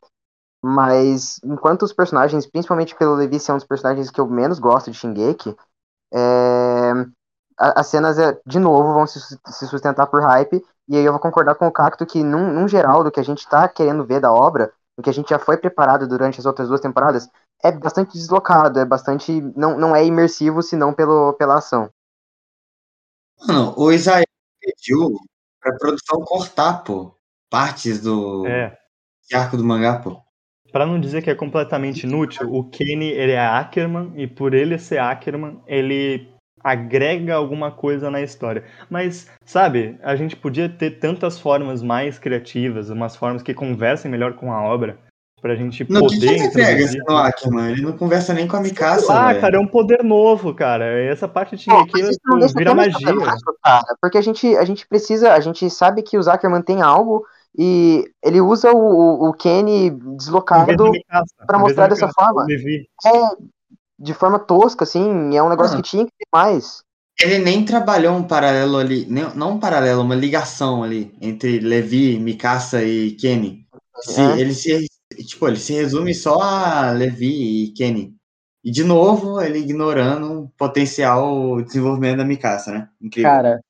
Mas 0.64 1.39
enquanto 1.43 1.84
os 1.84 1.93
personagens, 1.93 2.47
principalmente 2.47 2.95
pelo 2.95 3.16
Levi, 3.16 3.39
são 3.39 3.57
os 3.57 3.66
personagens 3.66 4.09
que 4.09 4.22
eu 4.22 4.28
menos 4.28 4.59
gosto 4.59 4.89
de 4.91 4.97
Shingeki, 4.97 5.55
é, 6.14 6.91
as 7.57 7.88
cenas, 7.88 8.20
é, 8.20 8.39
de 8.45 8.59
novo, 8.59 8.93
vão 8.93 9.07
se, 9.07 9.20
sus- 9.20 9.39
se 9.47 9.68
sustentar 9.68 10.07
por 10.07 10.22
hype, 10.22 10.64
e 10.88 10.97
aí 10.97 11.05
eu 11.05 11.11
vou 11.14 11.22
concordar 11.22 11.55
com 11.55 11.68
o 11.68 11.72
Cacto 11.72 12.05
que, 12.05 12.24
num, 12.24 12.53
num 12.53 12.68
geral, 12.68 13.03
do 13.03 13.11
que 13.11 13.20
a 13.20 13.24
gente 13.24 13.47
tá 13.47 13.68
querendo 13.68 14.05
ver 14.05 14.20
da 14.22 14.32
obra, 14.32 14.72
do 14.97 15.03
que 15.03 15.09
a 15.09 15.14
gente 15.14 15.30
já 15.30 15.39
foi 15.39 15.57
preparado 15.57 16.07
durante 16.07 16.39
as 16.39 16.45
outras 16.45 16.68
duas 16.68 16.82
temporadas, 16.82 17.30
é 17.64 17.72
bastante 17.72 18.14
deslocado, 18.14 18.80
é 18.80 18.86
bastante. 18.86 19.41
Não, 19.55 19.78
não 19.78 19.95
é 19.95 20.05
imersivo, 20.05 20.61
senão 20.61 20.93
pelo, 20.93 21.34
pela 21.34 21.57
ação. 21.57 21.89
Mano, 23.47 23.74
o 23.78 23.91
Isaías 23.91 24.26
pediu 24.59 25.11
pra 25.59 25.76
produção 25.78 26.22
cortar, 26.22 26.84
pô, 26.84 27.16
partes 27.49 28.01
do 28.01 28.45
É. 28.47 28.78
arco 29.34 29.57
do 29.57 29.64
mangá, 29.66 29.99
pô. 29.99 30.22
Pra 30.74 30.88
não 30.88 30.99
dizer 30.99 31.21
que 31.21 31.30
é 31.30 31.36
completamente 31.36 32.07
inútil, 32.07 32.51
o 32.51 32.63
Kenny 32.63 33.09
ele 33.09 33.34
é 33.34 33.39
Ackerman 33.45 34.11
e 34.15 34.26
por 34.26 34.55
ele 34.55 34.80
ser 34.80 34.97
Ackerman, 34.97 35.59
ele 35.67 36.28
agrega 36.63 37.36
alguma 37.36 37.69
coisa 37.69 38.09
na 38.09 38.21
história. 38.21 38.63
Mas, 38.89 39.30
sabe, 39.45 39.99
a 40.01 40.15
gente 40.15 40.36
podia 40.36 40.67
ter 40.67 40.97
tantas 40.97 41.39
formas 41.39 41.84
mais 41.84 42.17
criativas, 42.17 42.89
umas 42.89 43.15
formas 43.15 43.43
que 43.43 43.53
conversem 43.53 44.09
melhor 44.09 44.34
com 44.34 44.51
a 44.51 44.63
obra, 44.63 44.97
pra 45.39 45.53
gente 45.55 45.84
No 45.88 46.07
que, 46.07 46.07
que 46.07 46.15
poder 46.15 46.32
ele 46.32 46.41
agrega 46.41 46.71
introduzir. 46.71 47.01
sendo 47.05 47.17
Ackerman? 47.17 47.71
Ele 47.71 47.82
não 47.84 47.95
conversa 47.95 48.34
nem 48.34 48.47
com 48.47 48.57
a 48.57 48.61
Mikasa, 48.61 49.13
Ah, 49.13 49.28
velho. 49.28 49.41
cara, 49.41 49.57
é 49.57 49.59
um 49.59 49.67
poder 49.67 50.03
novo, 50.03 50.55
cara. 50.55 50.86
Essa 51.03 51.28
parte 51.28 51.55
de 51.55 51.69
É, 51.69 51.82
aqui 51.82 52.01
não 52.26 52.47
vira 52.47 52.74
magia. 52.74 53.13
porque 54.01 54.17
a 54.17 54.21
gente, 54.21 54.57
a 54.57 54.65
gente 54.65 54.88
precisa, 54.88 55.34
a 55.34 55.39
gente 55.39 55.69
sabe 55.69 56.01
que 56.01 56.17
o 56.17 56.24
Zuckerman 56.24 56.63
tem 56.63 56.82
algo 56.82 57.24
e 57.58 58.04
ele 58.24 58.41
usa 58.41 58.72
o, 58.72 59.30
o, 59.30 59.34
Kenny 59.34 59.89
deslocado 60.18 60.66
vez 60.66 61.01
mostrar 61.60 61.88
dessa 61.88 62.08
Mikasa, 62.08 62.14
forma. 62.14 62.45
é, 63.06 63.36
de 63.99 64.14
forma 64.14 64.39
tosca, 64.39 64.84
assim, 64.84 65.36
é 65.36 65.41
um 65.43 65.49
negócio 65.49 65.74
Ah. 65.78 65.82
que 65.82 65.89
tinha 65.89 66.06
que 66.06 66.12
ter 66.12 66.26
mais. 66.34 66.84
Ele 67.22 67.38
nem 67.38 67.64
trabalhou 67.64 68.16
um 68.16 68.24
paralelo 68.24 68.78
ali, 68.78 69.06
nem- 69.08 69.34
não 69.36 69.51
um 69.51 69.60
paralelo, 69.60 70.01
uma 70.01 70.16
ligação 70.16 70.82
ali 70.84 71.16
entre 71.22 71.60
Levi, 71.60 72.18
Mikasa 72.20 72.84
e 72.84 73.12
Kenny. 73.12 73.68
Se, 74.01 74.20
É. 74.20 74.39
Ele 74.39 74.54
se 74.54 74.88
tipo, 75.28 75.47
ele 75.47 75.58
se 75.58 75.74
resume 75.74 76.14
só 76.16 76.41
a 76.41 76.91
Levi 76.91 77.66
e 77.66 77.74
Kenny. 77.74 78.16
E 78.64 78.72
de 78.72 78.84
novo, 78.84 79.39
ele 79.39 79.60
ignorando 79.60 80.43
o 80.43 80.49
potencial 80.58 81.62
desenvolvimento 81.62 82.18
da 82.18 82.26
Mikasa, 82.26 82.72
né? 82.72 82.89
Incrível. 82.99 83.30
Cara, 83.30 83.62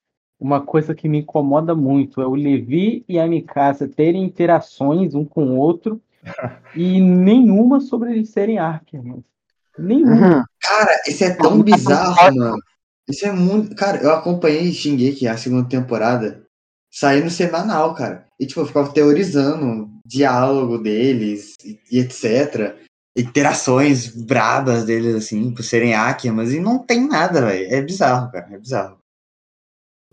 uma 0.43 0.59
coisa 0.59 0.93
que 0.93 1.07
me 1.07 1.19
incomoda 1.19 1.73
muito 1.73 2.21
é 2.21 2.27
o 2.27 2.35
Levi 2.35 3.05
e 3.07 3.17
a 3.17 3.25
Mikasa 3.25 3.87
terem 3.87 4.25
interações 4.25 5.15
um 5.15 5.23
com 5.23 5.45
o 5.45 5.57
outro 5.57 6.01
e 6.75 6.99
nenhuma 6.99 7.79
sobre 7.79 8.11
eles 8.11 8.29
serem 8.29 8.59
Arkermans. 8.59 9.23
Nenhuma. 9.79 10.39
Uhum. 10.39 10.43
Cara, 10.61 11.01
isso 11.07 11.23
é 11.23 11.33
tão 11.33 11.63
bizarro, 11.63 12.35
mano. 12.35 12.57
Isso 13.07 13.25
é 13.25 13.31
muito. 13.31 13.73
Cara, 13.73 14.03
eu 14.03 14.11
acompanhei 14.11 14.71
Shingeki 14.73 15.27
a 15.27 15.37
segunda 15.37 15.67
temporada 15.67 16.43
saindo 16.91 17.29
semanal, 17.29 17.95
cara. 17.95 18.25
E, 18.37 18.45
tipo, 18.45 18.59
eu 18.59 18.65
ficava 18.65 18.91
teorizando 18.91 19.65
o 19.65 19.89
diálogo 20.05 20.77
deles 20.77 21.55
e, 21.63 21.79
e 21.89 21.99
etc. 21.99 22.75
Interações 23.17 24.07
brabas 24.07 24.83
deles, 24.83 25.15
assim, 25.15 25.51
por 25.51 25.63
serem 25.63 25.95
Akimas. 25.95 26.51
E 26.51 26.59
não 26.59 26.79
tem 26.79 27.07
nada, 27.07 27.41
velho. 27.41 27.73
É 27.73 27.81
bizarro, 27.81 28.31
cara. 28.31 28.47
É 28.51 28.57
bizarro. 28.59 29.02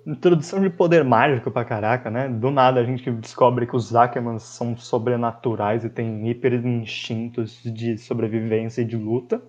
Introdução 0.07 0.61
de 0.61 0.71
poder 0.71 1.05
mágico 1.05 1.51
pra 1.51 1.65
caraca, 1.65 2.11
né? 2.11 2.29
Do 2.29 2.51
nada 2.51 2.81
a 2.81 2.85
gente 2.85 3.11
descobre 3.11 3.67
que 3.67 3.77
os 3.77 3.95
Ackermans 3.95 4.43
são 4.43 4.77
sobrenaturais 4.77 5.85
e 5.85 5.91
têm 5.91 6.29
hiper 6.29 6.55
instintos 6.65 7.63
de 7.63 7.99
sobrevivência 7.99 8.83
e 8.83 8.85
de 8.85 8.97
luta. 8.97 9.43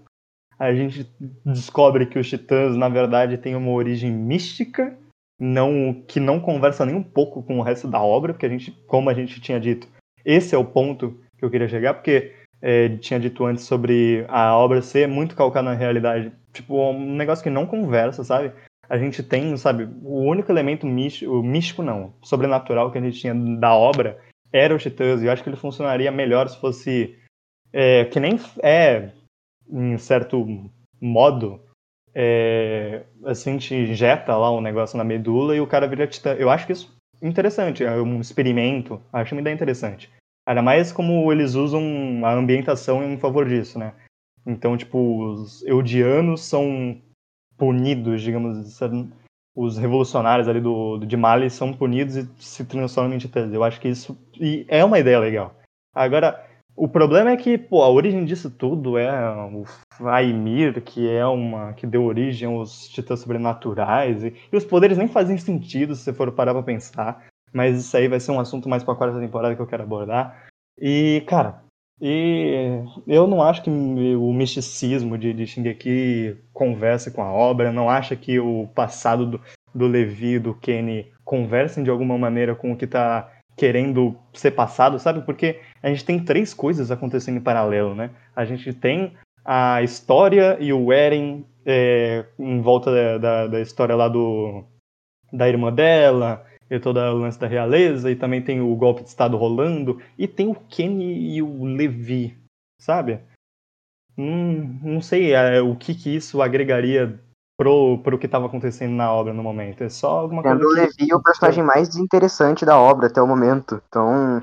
A 0.60 0.74
gente 0.74 1.10
descobre 1.46 2.06
que 2.06 2.20
os 2.20 2.30
titãs, 2.30 2.76
na 2.76 2.90
verdade, 2.90 3.38
têm 3.38 3.56
uma 3.56 3.72
origem 3.72 4.12
mística, 4.12 4.96
não 5.40 6.04
que 6.08 6.20
não 6.20 6.40
conversa 6.40 6.86
nem 6.86 6.96
um 6.96 7.04
pouco 7.04 7.42
com 7.42 7.58
o 7.58 7.64
resto 7.64 7.88
da 7.88 8.02
obra, 8.02 8.34
porque 8.34 8.46
a 8.46 8.50
gente, 8.50 8.72
como 8.86 9.10
a 9.10 9.14
gente 9.14 9.42
tinha 9.42 9.60
dito, 9.60 9.88
esse 10.24 10.54
é 10.54 10.58
o 10.58 10.66
ponto 10.66 11.20
que 11.38 11.44
eu 11.44 11.50
queria 11.50 11.68
chegar, 11.68 11.96
porque 11.96 12.36
é, 12.62 12.90
tinha 12.98 13.20
dito 13.20 13.44
antes 13.44 13.64
sobre 13.64 14.24
a 14.28 14.56
obra 14.56 14.82
ser 14.82 15.08
muito 15.08 15.36
calcada 15.36 15.70
na 15.70 15.76
realidade. 15.76 16.32
Tipo, 16.54 16.92
um 16.92 17.16
negócio 17.16 17.42
que 17.42 17.50
não 17.50 17.66
conversa, 17.66 18.24
sabe? 18.24 18.52
A 18.92 18.98
gente 18.98 19.24
tem, 19.24 19.56
sabe, 19.56 19.88
o 20.04 20.20
único 20.20 20.52
elemento 20.52 20.86
místico, 20.86 21.42
místico 21.42 21.82
não, 21.82 22.14
sobrenatural 22.22 22.92
que 22.92 22.98
a 22.98 23.02
gente 23.02 23.18
tinha 23.18 23.34
da 23.34 23.74
obra 23.74 24.20
era 24.52 24.76
o 24.76 24.78
Titãs, 24.78 25.22
e 25.22 25.28
eu 25.28 25.32
acho 25.32 25.42
que 25.42 25.48
ele 25.48 25.56
funcionaria 25.56 26.12
melhor 26.12 26.50
se 26.50 26.60
fosse 26.60 27.18
é, 27.72 28.04
que 28.04 28.20
nem 28.20 28.38
é, 28.62 29.14
em 29.72 29.98
certo 29.98 30.46
modo, 31.00 31.62
é, 32.14 33.06
assim, 33.24 33.58
te 33.58 33.74
injeta 33.74 34.36
lá 34.36 34.52
um 34.52 34.60
negócio 34.60 34.98
na 34.98 35.06
medula 35.06 35.56
e 35.56 35.62
o 35.62 35.68
cara 35.68 35.88
vira 35.88 36.06
titã. 36.06 36.34
Eu 36.34 36.50
acho 36.50 36.66
que 36.66 36.74
isso 36.74 36.94
é 37.22 37.26
interessante, 37.26 37.86
é 37.86 37.96
um 37.96 38.20
experimento, 38.20 39.02
acho 39.14 39.34
uma 39.34 39.40
ideia 39.40 39.54
interessante. 39.54 40.12
Ainda 40.46 40.62
mais 40.62 40.92
como 40.92 41.32
eles 41.32 41.56
usam 41.56 41.82
a 42.26 42.34
ambientação 42.34 43.02
em 43.02 43.18
favor 43.18 43.48
disso, 43.48 43.80
né? 43.80 43.94
Então, 44.46 44.76
tipo, 44.76 45.32
os 45.32 45.64
eudianos 45.64 46.42
são 46.42 47.02
punidos, 47.62 48.24
digamos, 48.24 48.80
os 49.56 49.78
revolucionários 49.78 50.48
ali 50.48 50.60
do, 50.60 50.98
do 50.98 51.06
de 51.06 51.16
Mali 51.16 51.48
são 51.48 51.72
punidos 51.72 52.16
e 52.16 52.28
se 52.40 52.66
transformam 52.66 53.14
em 53.14 53.20
titãs. 53.20 53.54
Eu 53.54 53.64
acho 53.64 53.80
que 53.80 53.88
isso 53.88 54.18
é 54.68 54.84
uma 54.84 54.98
ideia 54.98 55.20
legal. 55.20 55.54
Agora, 55.94 56.44
o 56.76 56.88
problema 56.88 57.30
é 57.30 57.38
que, 57.38 57.60
pô, 57.60 57.84
a 57.84 57.90
origem 57.90 58.26
disso 58.26 58.50
tudo 58.50 58.98
é 58.98 59.12
o 59.54 59.64
Faimir, 59.94 60.82
que 60.82 61.08
é 61.08 61.24
uma 61.24 61.74
que 61.74 61.86
deu 61.86 62.04
origem 62.04 62.48
aos 62.48 62.88
titãs 62.88 63.20
sobrenaturais 63.20 64.24
e, 64.24 64.34
e 64.52 64.58
os 64.58 64.66
poderes 64.66 64.98
nem 64.98 65.08
fazem 65.08 65.38
sentido 65.38 65.94
se 65.94 66.02
você 66.02 66.14
for 66.14 66.32
parar 66.32 66.56
para 66.56 66.64
pensar. 66.64 67.28
Mas 67.54 67.78
isso 67.78 67.96
aí 67.96 68.08
vai 68.08 68.20
ser 68.20 68.32
um 68.32 68.40
assunto 68.40 68.68
mais 68.68 68.84
para 68.84 68.96
a 68.96 68.98
quarta 68.98 69.20
temporada 69.20 69.56
que 69.56 69.62
eu 69.62 69.68
quero 69.68 69.84
abordar. 69.84 70.48
E, 70.80 71.24
cara, 71.28 71.62
e 72.02 72.84
eu 73.08 73.28
não 73.28 73.44
acho 73.44 73.62
que 73.62 73.70
o 73.70 74.34
misticismo 74.34 75.18
de, 75.18 75.34
de 75.34 75.46
Shingeki 75.46 76.36
converse 76.52 77.12
com 77.12 77.22
a 77.22 77.32
obra, 77.32 77.72
não 77.72 77.90
acho 77.90 78.18
que 78.18 78.40
o 78.40 78.68
passado 78.74 79.26
do, 79.26 79.42
do 79.74 79.86
Levi 79.86 80.36
e 80.36 80.40
do 80.40 80.56
Kenny 80.56 81.12
conversem 81.24 81.84
de 81.84 81.92
alguma 81.92 82.18
maneira 82.18 82.56
com 82.56 82.72
o 82.72 82.76
que 82.76 82.86
está 82.86 83.30
querendo 83.56 84.18
ser 84.34 84.52
passado, 84.52 84.98
sabe? 84.98 85.22
Porque 85.22 85.60
a 85.84 85.90
gente 85.90 86.04
tem 86.04 86.20
três 86.20 86.54
coisas 86.54 86.90
acontecendo 86.90 87.38
em 87.38 87.42
paralelo, 87.42 87.94
né? 87.94 88.10
A 88.36 88.46
gente 88.46 88.74
tem 88.74 89.14
a 89.46 89.84
história 89.84 90.58
e 90.60 90.74
o 90.74 90.92
Eren 90.92 91.46
é, 91.64 92.26
em 92.40 92.62
volta 92.62 92.92
da, 92.92 93.18
da, 93.18 93.48
da 93.48 93.62
história 93.62 93.96
lá 93.96 94.08
do 94.08 94.64
da 95.32 95.48
irmã 95.48 95.72
dela, 95.72 96.44
e 96.72 96.80
todo 96.80 96.98
o 96.98 97.18
lance 97.18 97.38
da 97.38 97.48
realeza, 97.48 98.10
e 98.10 98.16
também 98.16 98.42
tem 98.42 98.62
o 98.62 98.76
golpe 98.76 99.04
de 99.04 99.10
Estado 99.10 99.36
rolando, 99.36 100.02
e 100.18 100.26
tem 100.26 100.48
o 100.48 100.56
Kenny 100.56 101.36
e 101.36 101.42
o 101.42 101.66
Levi, 101.66 102.38
sabe? 102.80 103.20
Hum, 104.18 104.80
não 104.82 105.02
sei 105.02 105.34
é, 105.34 105.62
o 105.62 105.76
que, 105.76 105.94
que 105.94 106.16
isso 106.16 106.42
agregaria 106.42 107.20
pro, 107.58 108.00
pro 108.00 108.18
que 108.18 108.26
estava 108.26 108.46
acontecendo 108.46 108.94
na 108.94 109.12
obra 109.12 109.34
no 109.34 109.44
momento. 109.44 109.84
É 109.84 109.90
só 109.90 110.20
alguma 110.20 110.42
coisa. 110.42 110.66
O 110.66 110.70
Levi 110.70 111.12
é 111.12 111.16
o 111.16 111.22
personagem 111.22 111.64
mais 111.64 111.90
desinteressante 111.90 112.66
da 112.66 112.80
obra 112.80 113.08
até 113.08 113.22
o 113.22 113.28
momento. 113.28 113.82
Então, 113.88 114.40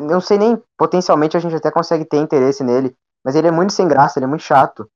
não 0.00 0.20
sei 0.20 0.38
nem, 0.38 0.60
potencialmente 0.78 1.36
a 1.36 1.40
gente 1.40 1.54
até 1.54 1.70
consegue 1.70 2.06
ter 2.06 2.16
interesse 2.16 2.64
nele, 2.64 2.96
mas 3.22 3.34
ele 3.34 3.48
é 3.48 3.50
muito 3.52 3.72
sem 3.72 3.86
graça, 3.86 4.18
ele 4.18 4.24
é 4.24 4.28
muito 4.28 4.42
chato. 4.42 4.88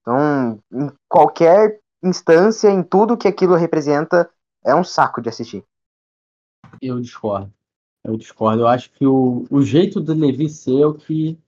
Então, 0.00 0.58
em 0.72 0.90
qualquer 1.08 1.78
instância, 2.02 2.70
em 2.70 2.82
tudo 2.82 3.16
que 3.16 3.28
aquilo 3.28 3.54
representa, 3.54 4.28
é 4.64 4.74
um 4.74 4.84
saco 4.84 5.20
de 5.20 5.28
assistir. 5.28 5.62
Eu 6.82 7.00
discordo. 7.00 7.52
Eu 8.04 8.16
discordo. 8.16 8.62
Eu 8.62 8.66
acho 8.66 8.90
que 8.90 9.06
o, 9.06 9.44
o 9.48 9.62
jeito 9.62 10.00
do 10.00 10.12
Levi 10.12 10.48
ser 10.48 10.80
é 10.80 10.86
o 10.86 10.94
que 10.94 11.38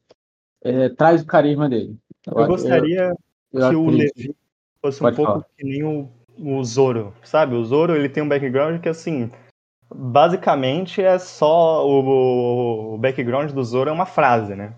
é, 0.63 0.89
traz 0.89 1.23
o 1.23 1.27
carisma 1.27 1.69
dele. 1.69 1.99
Eu, 2.25 2.39
eu 2.39 2.47
gostaria 2.47 3.15
eu, 3.53 3.61
eu 3.61 3.71
que 3.71 3.77
o 3.77 3.91
Levi 3.91 4.37
fosse 4.81 5.05
um 5.05 5.13
pouco 5.13 5.33
falar. 5.33 5.47
que 5.57 5.65
nem 5.65 5.83
o, 5.83 6.09
o 6.39 6.63
Zoro, 6.65 7.13
sabe? 7.25 7.57
O 7.57 7.65
Zoro 7.65 7.97
ele 7.97 8.09
tem 8.09 8.23
um 8.23 8.29
background 8.29 8.81
que 8.81 8.89
assim, 8.89 9.31
basicamente 9.93 11.03
é 11.03 11.19
só 11.19 11.85
o, 11.85 12.95
o 12.95 12.99
background 12.99 13.51
do 13.51 13.65
Zoro 13.65 13.91
é 13.91 13.93
uma 13.93 14.07
frase, 14.07 14.55
né? 14.55 14.75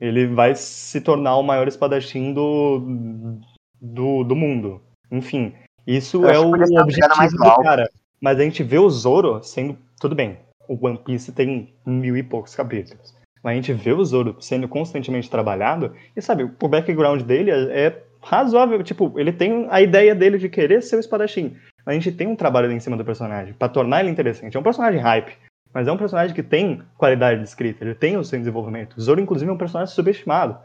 Ele 0.00 0.26
vai 0.26 0.54
se 0.54 1.00
tornar 1.00 1.36
o 1.36 1.42
maior 1.42 1.66
espadachim 1.66 2.32
do, 2.32 3.40
do, 3.80 4.22
do 4.24 4.36
mundo. 4.36 4.80
Enfim, 5.10 5.54
isso 5.86 6.26
é 6.26 6.38
o 6.38 6.50
objetivo 6.50 7.36
do 7.36 7.62
cara. 7.62 7.90
Mas 8.20 8.38
a 8.38 8.42
gente 8.42 8.62
vê 8.62 8.78
o 8.78 8.90
Zoro 8.90 9.42
sendo 9.42 9.78
tudo 10.00 10.14
bem, 10.14 10.38
o 10.68 10.86
One 10.86 10.98
Piece 10.98 11.32
tem 11.32 11.74
mil 11.84 12.16
e 12.16 12.22
poucos 12.22 12.54
capítulos. 12.54 13.14
Mas 13.42 13.52
a 13.52 13.54
gente 13.56 13.72
vê 13.72 13.92
o 13.92 14.04
Zoro 14.04 14.36
sendo 14.40 14.66
constantemente 14.66 15.30
trabalhado, 15.30 15.94
e 16.16 16.20
sabe, 16.20 16.42
o 16.44 16.68
background 16.68 17.22
dele 17.22 17.50
é, 17.50 17.86
é 17.86 18.02
razoável. 18.20 18.82
Tipo, 18.82 19.18
ele 19.18 19.32
tem 19.32 19.68
a 19.70 19.80
ideia 19.80 20.14
dele 20.14 20.38
de 20.38 20.48
querer 20.48 20.82
ser 20.82 20.96
o 20.96 21.00
espadachim. 21.00 21.56
A 21.84 21.92
gente 21.92 22.10
tem 22.10 22.26
um 22.26 22.34
trabalho 22.34 22.66
ali 22.66 22.74
em 22.74 22.80
cima 22.80 22.96
do 22.96 23.04
personagem, 23.04 23.54
para 23.54 23.68
tornar 23.68 24.00
ele 24.00 24.10
interessante. 24.10 24.56
É 24.56 24.60
um 24.60 24.64
personagem 24.64 25.00
hype, 25.00 25.32
mas 25.72 25.86
é 25.86 25.92
um 25.92 25.96
personagem 25.96 26.34
que 26.34 26.42
tem 26.42 26.82
qualidade 26.98 27.40
de 27.40 27.46
escrita, 27.46 27.84
ele 27.84 27.94
tem 27.94 28.16
o 28.16 28.24
seu 28.24 28.38
desenvolvimento. 28.38 28.96
O 28.96 29.00
Zoro, 29.00 29.20
inclusive, 29.20 29.50
é 29.50 29.54
um 29.54 29.58
personagem 29.58 29.94
subestimado. 29.94 30.58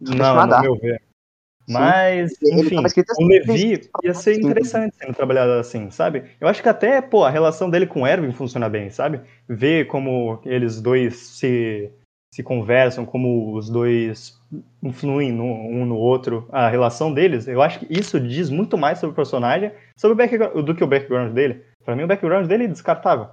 Não, 0.00 0.46
no 0.46 0.60
meu 0.60 0.76
ver. 0.76 1.00
Mas, 1.68 2.32
enfim, 2.42 2.76
o 3.18 3.26
Levi 3.26 3.90
ia 4.02 4.12
ser 4.12 4.38
interessante 4.38 4.96
sendo 4.96 5.14
trabalhado 5.14 5.52
assim, 5.52 5.90
sabe? 5.90 6.24
Eu 6.38 6.46
acho 6.46 6.62
que 6.62 6.68
até, 6.68 7.00
pô, 7.00 7.24
a 7.24 7.30
relação 7.30 7.70
dele 7.70 7.86
com 7.86 8.02
o 8.02 8.06
Erwin 8.06 8.32
funciona 8.32 8.68
bem, 8.68 8.90
sabe? 8.90 9.20
Ver 9.48 9.86
como 9.86 10.40
eles 10.44 10.80
dois 10.80 11.16
se, 11.16 11.90
se 12.34 12.42
conversam, 12.42 13.06
como 13.06 13.56
os 13.56 13.70
dois 13.70 14.38
influem 14.82 15.32
no, 15.32 15.44
um 15.44 15.86
no 15.86 15.96
outro, 15.96 16.46
a 16.52 16.68
relação 16.68 17.12
deles, 17.12 17.48
eu 17.48 17.62
acho 17.62 17.80
que 17.80 17.86
isso 17.88 18.20
diz 18.20 18.50
muito 18.50 18.76
mais 18.76 18.98
sobre 18.98 19.12
o 19.12 19.16
personagem 19.16 19.72
sobre 19.96 20.22
o 20.54 20.62
do 20.62 20.74
que 20.74 20.84
o 20.84 20.88
background 20.88 21.32
dele. 21.32 21.64
Pra 21.82 21.96
mim, 21.96 22.02
o 22.02 22.08
background 22.08 22.46
dele 22.46 22.64
é 22.64 22.68
descartável. 22.68 23.28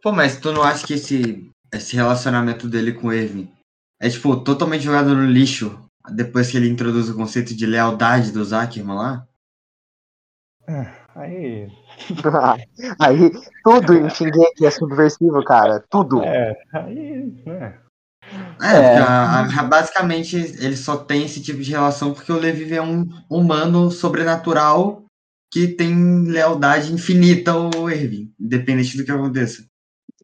Pô, 0.00 0.12
mas 0.12 0.38
tu 0.38 0.52
não 0.52 0.62
acha 0.62 0.86
que 0.86 0.94
esse, 0.94 1.48
esse 1.72 1.96
relacionamento 1.96 2.68
dele 2.68 2.92
com 2.92 3.08
o 3.08 3.12
Erwin 3.12 3.48
é, 4.02 4.08
tipo, 4.08 4.36
totalmente 4.36 4.82
jogado 4.82 5.14
no 5.14 5.24
lixo 5.24 5.78
depois 6.10 6.50
que 6.50 6.56
ele 6.56 6.68
introduz 6.68 7.08
o 7.08 7.16
conceito 7.16 7.54
de 7.54 7.66
lealdade 7.66 8.32
do 8.32 8.42
Ackerman 8.54 8.96
lá? 8.96 9.28
É, 10.68 10.86
aí. 11.14 11.68
aí 13.00 13.30
tudo 13.64 13.94
em 13.94 14.08
Shingeki 14.10 14.66
é 14.66 14.70
subversivo, 14.70 15.44
cara. 15.44 15.84
Tudo. 15.88 16.22
É, 16.22 16.56
aí. 16.72 17.42
Né? 17.46 17.78
É, 18.60 18.76
é. 18.76 18.98
A, 18.98 19.40
a, 19.40 19.62
basicamente 19.64 20.36
ele 20.36 20.76
só 20.76 20.96
tem 20.96 21.24
esse 21.24 21.42
tipo 21.42 21.60
de 21.60 21.70
relação 21.70 22.14
porque 22.14 22.32
o 22.32 22.38
Levi 22.38 22.72
é 22.74 22.82
um 22.82 23.08
humano 23.28 23.90
sobrenatural 23.90 25.04
que 25.52 25.68
tem 25.68 26.24
lealdade 26.24 26.92
infinita 26.92 27.50
ao 27.50 27.90
Erwin, 27.90 28.32
independente 28.40 28.96
do 28.96 29.04
que 29.04 29.10
aconteça. 29.10 29.64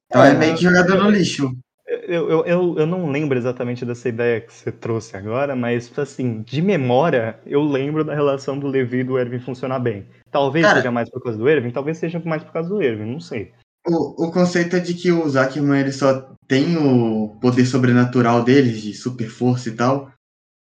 Então 0.07 0.25
é, 0.25 0.31
é 0.31 0.35
meio 0.35 0.57
que 0.57 0.63
jogador 0.63 1.03
no 1.03 1.11
lixo 1.11 1.53
eu, 2.09 2.31
eu, 2.31 2.47
eu, 2.47 2.75
eu 2.79 2.87
não 2.87 3.11
lembro 3.11 3.37
exatamente 3.37 3.85
dessa 3.85 4.09
ideia 4.09 4.41
que 4.41 4.53
você 4.53 4.73
trouxe 4.73 5.17
agora, 5.17 5.55
mas, 5.55 5.97
assim, 5.99 6.43
de 6.43 6.63
memória, 6.63 7.39
eu 7.47 7.63
lembro 7.63 8.03
da 8.03 8.15
relação 8.15 8.59
do 8.59 8.67
Levi 8.67 9.01
e 9.01 9.05
do 9.05 9.19
Erwin 9.19 9.39
funcionar 9.39 9.79
bem. 9.79 10.07
Talvez 10.31 10.65
Cara, 10.65 10.79
seja 10.79 10.91
mais 10.91 11.11
por 11.11 11.23
causa 11.23 11.39
do 11.39 11.49
Erwin, 11.49 11.71
talvez 11.71 11.99
seja 11.99 12.21
mais 12.25 12.43
por 12.43 12.53
causa 12.53 12.69
do 12.69 12.83
Erwin, 12.83 13.13
não 13.13 13.21
sei. 13.21 13.53
O, 13.87 14.27
o 14.27 14.33
conceito 14.33 14.77
é 14.77 14.81
de 14.81 14.95
que 14.95 15.13
o 15.13 15.29
Zuckerman 15.29 15.81
ele 15.81 15.93
só 15.93 16.35
tem 16.47 16.77
o 16.77 17.39
poder 17.41 17.67
sobrenatural 17.67 18.43
deles, 18.43 18.81
de 18.81 18.95
super 18.95 19.29
força 19.29 19.69
e 19.69 19.73
tal, 19.73 20.11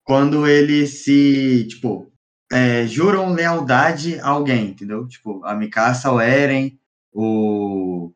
quando 0.02 0.46
eles 0.46 1.04
se, 1.04 1.66
tipo, 1.68 2.10
é, 2.50 2.86
juram 2.86 3.34
lealdade 3.34 4.18
a 4.20 4.28
alguém, 4.28 4.68
entendeu? 4.68 5.06
Tipo, 5.06 5.44
a 5.44 5.54
Mikasa 5.54 6.08
ao 6.08 6.20
Eren, 6.20 6.78
o, 7.12 8.12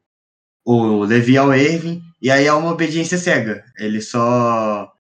o 0.65 1.05
Levi 1.05 1.37
ao 1.37 1.53
Erwin, 1.53 2.03
e 2.21 2.31
aí 2.31 2.47
é 2.47 2.53
uma 2.53 2.73
obediência 2.73 3.19
cega. 3.19 3.65
Ele 3.79 4.01
só, 4.01 4.93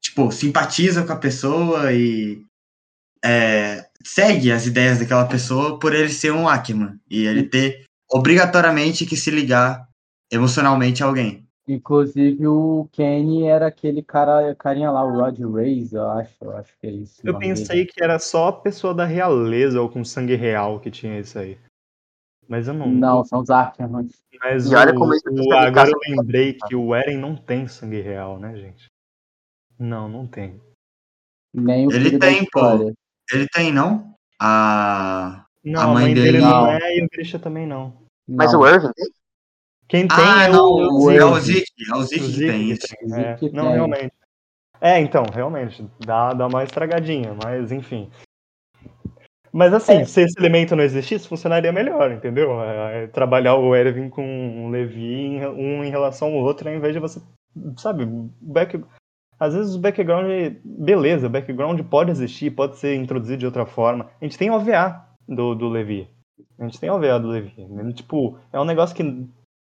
tipo, 0.00 0.30
simpatiza 0.30 1.04
com 1.04 1.12
a 1.12 1.16
pessoa 1.16 1.92
e 1.92 2.44
é, 3.24 3.86
segue 4.04 4.52
as 4.52 4.66
ideias 4.66 4.98
daquela 4.98 5.26
pessoa 5.26 5.78
por 5.78 5.94
ele 5.94 6.08
ser 6.08 6.32
um 6.32 6.48
Ackerman 6.48 6.98
e 7.10 7.26
ele 7.26 7.44
ter 7.44 7.84
obrigatoriamente 8.10 9.06
que 9.06 9.16
se 9.16 9.30
ligar 9.30 9.88
emocionalmente 10.30 11.02
a 11.02 11.06
alguém. 11.06 11.46
Inclusive 11.68 12.48
o 12.48 12.88
Kenny 12.90 13.44
era 13.44 13.68
aquele 13.68 14.02
cara, 14.02 14.54
carinha 14.56 14.90
lá, 14.90 15.04
o 15.04 15.20
Rod 15.20 15.38
Reis, 15.54 15.92
eu 15.92 16.08
acho, 16.10 16.34
eu 16.40 16.56
acho 16.56 16.72
que 16.80 16.86
é 16.86 16.90
isso. 16.90 17.20
Eu 17.22 17.34
nome 17.34 17.46
dele. 17.46 17.58
pensei 17.60 17.86
que 17.86 18.02
era 18.02 18.18
só 18.18 18.48
a 18.48 18.52
pessoa 18.52 18.92
da 18.92 19.04
realeza 19.04 19.80
ou 19.80 19.88
com 19.88 20.04
sangue 20.04 20.34
real 20.34 20.80
que 20.80 20.90
tinha 20.90 21.20
isso 21.20 21.38
aí. 21.38 21.56
Mas 22.50 22.66
eu 22.66 22.74
não. 22.74 22.88
Não, 22.88 23.24
são 23.24 23.40
os 23.40 23.48
Ackermans. 23.48 24.20
Mas 24.40 24.66
E 24.68 24.74
olha 24.74 24.92
o- 24.92 24.96
como 24.98 25.14
isso 25.14 25.22
o- 25.28 25.36
consegue 25.36 25.54
agora 25.54 25.88
eu 25.90 25.98
lembrei 26.16 26.54
que 26.66 26.74
o 26.74 26.92
Eren 26.94 27.16
não 27.16 27.36
tem 27.36 27.68
sangue 27.68 28.00
real, 28.00 28.40
né, 28.40 28.56
gente? 28.56 28.86
Não, 29.78 30.08
não 30.08 30.26
tem. 30.26 30.60
Nem 31.54 31.86
o 31.86 31.92
Ele 31.92 32.18
tem, 32.18 32.44
pô. 32.50 32.60
Ele 33.32 33.46
tem, 33.54 33.72
não? 33.72 34.14
A. 34.40 35.44
Não, 35.64 35.80
A 35.80 35.84
a 35.84 35.86
mãe 35.88 36.04
mãe, 36.06 36.14
dele 36.14 36.32
dele- 36.32 36.40
não 36.44 36.50
Não. 36.62 36.66
é 36.66 36.96
e 36.98 37.04
o 37.04 37.08
Grisha 37.12 37.38
também 37.38 37.66
não. 37.68 38.02
Mas 38.28 38.52
Não. 38.52 38.60
o 38.60 38.66
Irving 38.66 38.90
tem? 38.96 39.08
Quem 39.88 40.08
tem 40.08 40.16
Ah, 40.18 40.44
é 40.44 40.48
não, 40.48 40.64
o, 40.72 41.04
o, 41.04 41.10
é 41.10 41.24
o 41.24 41.38
Zeke, 41.40 41.64
é 41.92 41.94
o 41.96 42.02
Zeke 42.02 42.24
o 42.24 42.32
que 42.32 42.46
tem 42.46 42.70
isso. 42.70 42.86
é. 43.14 43.36
Não, 43.52 43.70
realmente. 43.72 44.12
É, 44.80 44.98
então, 44.98 45.24
realmente, 45.32 45.84
dá, 46.04 46.32
dá 46.32 46.46
uma 46.46 46.64
estragadinha, 46.64 47.34
mas 47.44 47.70
enfim. 47.70 48.10
Mas 49.52 49.72
assim, 49.74 49.94
É. 49.94 50.04
se 50.04 50.22
esse 50.22 50.38
elemento 50.38 50.76
não 50.76 50.84
existisse, 50.84 51.26
funcionaria 51.28 51.72
melhor, 51.72 52.12
entendeu? 52.12 52.60
É, 52.62 53.04
é 53.04 53.06
trabalhar 53.08 53.56
o 53.56 53.74
Erwin 53.74 54.08
com 54.08 54.66
o 54.66 54.70
Levi 54.70 55.40
um 55.46 55.84
em 55.84 55.90
relação 55.90 56.28
ao 56.28 56.34
outro, 56.34 56.68
ao 56.68 56.74
invés 56.74 56.94
de 56.94 57.00
você, 57.00 57.20
sabe, 57.76 58.06
back... 58.40 58.80
às 59.38 59.54
vezes 59.54 59.74
o 59.74 59.80
background, 59.80 60.26
beleza, 60.64 61.26
o 61.26 61.30
background 61.30 61.80
pode 61.82 62.10
existir, 62.10 62.50
pode 62.50 62.76
ser 62.76 62.94
introduzido 62.94 63.38
de 63.38 63.46
outra 63.46 63.66
forma. 63.66 64.08
A 64.20 64.24
gente 64.24 64.38
tem 64.38 64.50
OVA 64.50 65.04
do, 65.28 65.54
do 65.54 65.68
Levi. 65.68 66.08
A 66.58 66.64
gente 66.64 66.78
tem 66.78 66.90
OVA 66.90 67.18
do 67.18 67.28
Levi. 67.28 67.54
Ele, 67.58 67.92
tipo, 67.92 68.38
é 68.52 68.60
um 68.60 68.64
negócio 68.64 68.94
que 68.94 69.26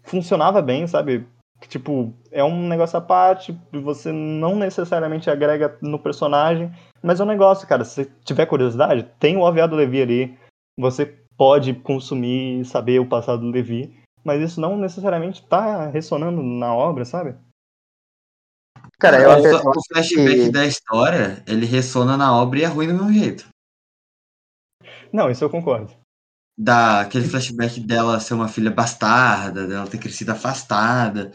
funcionava 0.03 0.61
bem, 0.61 0.85
sabe? 0.85 1.25
Que, 1.63 1.69
tipo, 1.69 2.13
é 2.29 2.43
um 2.43 2.67
negócio 2.67 2.97
à 2.99 3.01
parte, 3.01 3.57
você 3.71 4.11
não 4.11 4.53
necessariamente 4.53 5.29
agrega 5.29 5.77
no 5.81 5.97
personagem, 5.97 6.69
mas 7.01 7.21
é 7.21 7.23
um 7.23 7.27
negócio, 7.27 7.65
cara, 7.65 7.85
se 7.85 8.03
você 8.03 8.11
tiver 8.25 8.45
curiosidade, 8.47 9.09
tem 9.17 9.37
o 9.37 9.39
OVA 9.39 9.65
do 9.65 9.77
Levi 9.77 10.01
ali, 10.01 10.37
você 10.77 11.05
pode 11.37 11.73
consumir 11.73 12.59
e 12.59 12.65
saber 12.65 12.99
o 12.99 13.07
passado 13.07 13.39
do 13.39 13.49
Levi, 13.49 13.97
mas 14.25 14.41
isso 14.41 14.59
não 14.59 14.75
necessariamente 14.75 15.41
tá 15.47 15.87
ressonando 15.87 16.43
na 16.43 16.75
obra, 16.75 17.05
sabe? 17.05 17.33
Cara, 18.99 19.21
eu 19.21 19.29
o, 19.29 19.33
acho, 19.33 19.69
o 19.69 19.83
flashback 19.87 20.35
que- 20.35 20.51
da 20.51 20.65
história, 20.65 21.41
ele 21.47 21.65
ressona 21.65 22.17
na 22.17 22.35
obra 22.35 22.59
e 22.59 22.63
é 22.63 22.67
ruim 22.67 22.87
do 22.87 22.93
mesmo 22.93 23.13
jeito. 23.13 23.47
Não, 25.13 25.29
isso 25.31 25.45
eu 25.45 25.49
concordo. 25.49 25.93
Da, 26.57 27.01
aquele 27.01 27.25
flashback 27.25 27.79
dela 27.79 28.19
ser 28.19 28.33
uma 28.33 28.49
filha 28.49 28.69
bastarda, 28.69 29.65
dela 29.65 29.87
ter 29.87 29.97
crescido 29.97 30.33
afastada. 30.33 31.31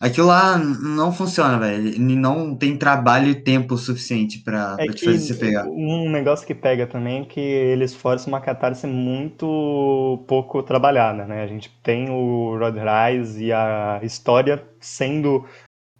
Aquilo 0.00 0.26
lá 0.26 0.58
não 0.58 1.12
funciona, 1.12 1.58
velho. 1.58 1.88
Ele 1.88 2.16
não 2.16 2.56
tem 2.56 2.76
trabalho 2.76 3.28
e 3.28 3.34
tempo 3.34 3.76
suficiente 3.76 4.42
pra, 4.42 4.76
É 4.78 4.84
pra 4.84 4.94
te 4.94 5.04
fazer 5.04 5.18
você 5.18 5.34
pegar. 5.34 5.64
um 5.66 6.10
negócio 6.10 6.46
que 6.46 6.54
pega 6.54 6.86
também 6.86 7.22
é 7.22 7.24
que 7.24 7.40
eles 7.40 7.94
forçam 7.94 8.32
uma 8.32 8.40
catarse 8.40 8.86
muito 8.86 10.24
pouco 10.26 10.62
trabalhada, 10.62 11.24
né? 11.26 11.42
A 11.42 11.46
gente 11.46 11.70
tem 11.82 12.10
o 12.10 12.56
Rod 12.58 12.76
Rise 12.76 13.44
e 13.44 13.52
a 13.52 14.00
história 14.02 14.62
sendo 14.80 15.46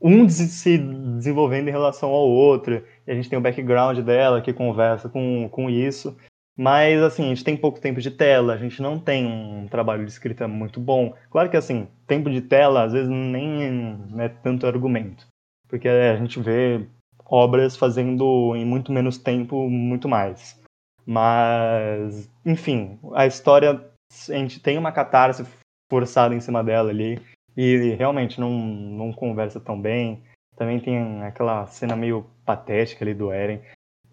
um 0.03 0.29
se 0.29 0.77
desenvolvendo 0.77 1.69
em 1.69 1.73
relação 1.73 2.11
ao 2.11 2.29
outro, 2.29 2.85
e 3.07 3.11
a 3.11 3.15
gente 3.15 3.31
tem 3.31 3.39
o 3.39 3.43
background 3.43 3.99
dela 4.01 4.43
que 4.43 4.53
conversa 4.53 5.09
com, 5.09 5.49
com 5.51 5.71
isso. 5.71 6.15
Mas, 6.57 7.03
assim, 7.03 7.25
a 7.25 7.29
gente 7.29 7.45
tem 7.45 7.57
pouco 7.57 7.81
tempo 7.81 8.01
de 8.01 8.11
tela, 8.11 8.55
a 8.55 8.57
gente 8.57 8.81
não 8.81 8.99
tem 8.99 9.27
um 9.27 9.67
trabalho 9.67 10.05
de 10.05 10.11
escrita 10.11 10.47
muito 10.47 10.79
bom. 10.79 11.13
Claro 11.31 11.51
que, 11.51 11.57
assim, 11.57 11.89
tempo 12.07 12.31
de 12.31 12.41
tela, 12.41 12.85
às 12.85 12.93
vezes, 12.93 13.09
nem 13.09 13.99
é 14.19 14.29
tanto 14.29 14.67
argumento. 14.67 15.27
Porque 15.69 15.89
a 15.89 16.17
gente 16.17 16.41
vê 16.41 16.87
obras 17.27 17.77
fazendo 17.77 18.55
em 18.55 18.65
muito 18.65 18.93
menos 18.93 19.19
tempo 19.19 19.69
muito 19.69 20.09
mais. 20.09 20.61
Mas, 21.05 22.31
enfim, 22.45 22.99
a 23.15 23.27
história, 23.27 23.85
a 24.29 24.33
gente 24.35 24.61
tem 24.61 24.79
uma 24.79 24.93
catarse 24.93 25.45
forçada 25.91 26.35
em 26.35 26.41
cima 26.41 26.63
dela 26.63 26.91
ali 26.91 27.21
e 27.57 27.95
realmente 27.95 28.41
não, 28.41 28.51
não 28.51 29.13
conversa 29.13 29.61
tão 29.61 29.81
bem. 29.81 30.23
Também 30.57 30.81
tem 30.81 31.23
aquela 31.25 31.67
cena 31.67 31.97
meio 31.97 32.27
patética 32.45 33.05
ali 33.05 33.13
do 33.13 33.33
Eren. 33.33 33.61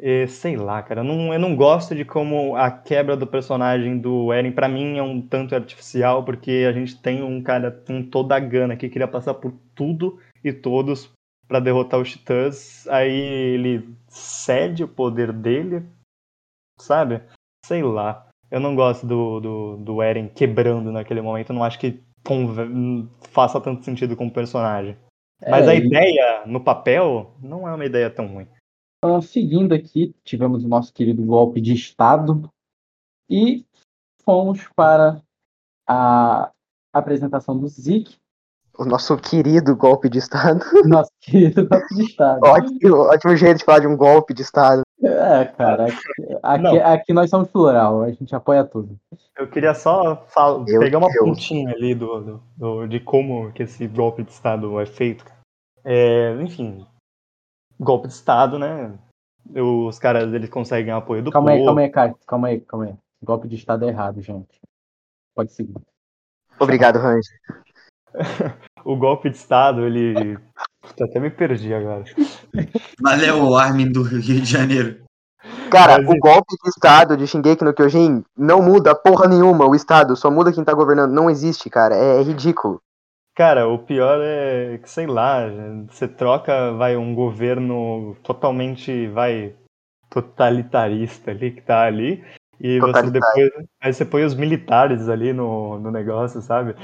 E, 0.03 0.25
sei 0.27 0.57
lá, 0.57 0.81
cara, 0.81 1.01
eu 1.01 1.03
não, 1.03 1.31
eu 1.31 1.39
não 1.39 1.55
gosto 1.55 1.93
de 1.93 2.03
como 2.03 2.55
a 2.55 2.71
quebra 2.71 3.15
do 3.15 3.27
personagem 3.27 3.99
do 3.99 4.33
Eren, 4.33 4.51
pra 4.51 4.67
mim, 4.67 4.97
é 4.97 5.03
um 5.03 5.21
tanto 5.21 5.53
artificial, 5.53 6.25
porque 6.25 6.65
a 6.67 6.71
gente 6.71 6.99
tem 6.99 7.21
um 7.21 7.39
cara 7.43 7.69
com 7.69 8.01
toda 8.01 8.35
a 8.35 8.39
gana 8.39 8.75
que 8.75 8.89
queria 8.89 9.07
passar 9.07 9.35
por 9.35 9.53
tudo 9.75 10.19
e 10.43 10.51
todos 10.51 11.11
pra 11.47 11.59
derrotar 11.59 11.99
os 11.99 12.09
Titãs, 12.09 12.87
aí 12.87 13.11
ele 13.11 13.95
cede 14.07 14.83
o 14.83 14.87
poder 14.87 15.31
dele, 15.31 15.83
sabe? 16.79 17.21
Sei 17.63 17.83
lá. 17.83 18.27
Eu 18.49 18.59
não 18.59 18.75
gosto 18.75 19.05
do, 19.05 19.39
do, 19.39 19.77
do 19.77 20.01
Eren 20.01 20.27
quebrando 20.29 20.91
naquele 20.91 21.21
momento, 21.21 21.51
eu 21.51 21.55
não 21.55 21.63
acho 21.63 21.79
que 21.79 22.01
faça 23.29 23.61
tanto 23.61 23.85
sentido 23.85 24.15
como 24.15 24.33
personagem. 24.33 24.97
Mas 25.47 25.67
É, 25.67 25.71
a 25.71 25.75
e- 25.75 25.77
ideia, 25.77 26.43
no 26.47 26.63
papel, 26.63 27.35
não 27.39 27.67
é 27.67 27.73
uma 27.73 27.85
ideia 27.85 28.09
tão 28.09 28.25
ruim. 28.27 28.47
Então, 29.03 29.19
seguindo 29.19 29.73
aqui, 29.73 30.15
tivemos 30.23 30.63
o 30.63 30.67
nosso 30.67 30.93
querido 30.93 31.23
golpe 31.25 31.59
de 31.59 31.73
Estado 31.73 32.47
e 33.27 33.65
fomos 34.23 34.67
para 34.75 35.19
a 35.89 36.51
apresentação 36.93 37.57
do 37.57 37.67
Zik, 37.67 38.15
o 38.77 38.85
nosso 38.85 39.17
querido 39.17 39.75
golpe 39.75 40.07
de 40.07 40.19
Estado. 40.19 40.59
nosso 40.87 41.09
querido 41.19 41.67
golpe 41.67 41.95
de 41.95 42.03
Estado. 42.03 42.39
ótimo, 42.45 42.95
ótimo 42.97 43.35
jeito 43.35 43.57
de 43.57 43.65
falar 43.65 43.79
de 43.79 43.87
um 43.87 43.97
golpe 43.97 44.35
de 44.35 44.43
Estado. 44.43 44.83
É, 45.03 45.45
cara, 45.45 45.87
aqui, 46.43 46.79
aqui, 46.79 47.11
nós 47.13 47.27
somos 47.31 47.49
plural, 47.49 48.03
a 48.03 48.11
gente 48.11 48.35
apoia 48.35 48.63
tudo. 48.63 48.99
Eu 49.35 49.49
queria 49.49 49.73
só 49.73 50.15
fal- 50.27 50.63
Meu 50.63 50.79
pegar 50.79 50.99
uma 50.99 51.07
Deus. 51.07 51.25
pontinha 51.25 51.71
ali 51.71 51.95
do, 51.95 52.21
do- 52.21 52.43
do- 52.55 52.87
de 52.87 52.99
como 52.99 53.51
que 53.51 53.63
esse 53.63 53.87
golpe 53.87 54.21
de 54.23 54.31
Estado 54.31 54.79
é 54.79 54.85
feito. 54.85 55.25
É, 55.83 56.35
enfim, 56.41 56.85
golpe 57.81 58.07
de 58.07 58.13
Estado, 58.13 58.57
né? 58.59 58.93
Os 59.55 59.97
caras 59.99 60.31
eles 60.33 60.49
conseguem 60.49 60.93
apoio 60.93 61.23
do 61.23 61.31
Calma 61.31 61.51
aí, 61.51 61.57
povo. 61.57 61.65
calma 61.67 61.81
aí, 61.81 61.89
cara, 61.89 62.15
calma 62.27 62.47
aí, 62.49 62.61
calma 62.61 62.85
aí. 62.85 62.95
Golpe 63.23 63.47
de 63.47 63.55
Estado 63.55 63.85
é 63.85 63.87
errado, 63.89 64.21
gente. 64.21 64.59
Pode 65.35 65.51
seguir. 65.53 65.73
Obrigado, 66.59 66.99
Range. 66.99 67.27
O 68.83 68.95
golpe 68.97 69.29
de 69.29 69.37
Estado, 69.37 69.85
ele. 69.85 70.35
Puta, 70.81 71.05
até 71.05 71.19
me 71.19 71.29
perdi 71.29 71.71
agora. 71.71 72.03
Valeu, 72.99 73.55
Armin 73.55 73.91
do 73.91 74.01
Rio 74.01 74.19
de 74.41 74.43
Janeiro. 74.43 75.03
Cara, 75.69 75.99
Mas 75.99 76.09
o 76.09 76.13
e- 76.15 76.19
golpe 76.19 76.55
de 76.63 76.69
Estado 76.69 77.15
de 77.15 77.27
Shingeki 77.27 77.63
no 77.63 77.75
Kyojin 77.75 78.23
não 78.35 78.59
muda 78.59 78.95
porra 78.95 79.27
nenhuma 79.27 79.67
o 79.67 79.75
Estado, 79.75 80.15
só 80.15 80.31
muda 80.31 80.51
quem 80.51 80.63
tá 80.63 80.73
governando. 80.73 81.11
Não 81.11 81.29
existe, 81.29 81.69
cara. 81.69 81.95
É, 81.95 82.19
é 82.19 82.23
ridículo. 82.23 82.81
Cara, 83.33 83.67
o 83.67 83.79
pior 83.79 84.19
é 84.21 84.77
que, 84.77 84.89
sei 84.89 85.07
lá, 85.07 85.47
você 85.89 86.07
troca, 86.07 86.73
vai, 86.73 86.97
um 86.97 87.15
governo 87.15 88.15
totalmente, 88.23 89.07
vai, 89.07 89.55
totalitarista 90.09 91.31
ali, 91.31 91.51
que 91.51 91.61
tá 91.61 91.83
ali, 91.83 92.23
e 92.59 92.79
você 92.79 93.09
depois, 93.09 93.49
aí 93.79 93.93
você 93.93 94.05
põe 94.05 94.23
os 94.25 94.35
militares 94.35 95.07
ali 95.07 95.31
no, 95.31 95.79
no 95.79 95.89
negócio, 95.89 96.41
sabe? 96.41 96.75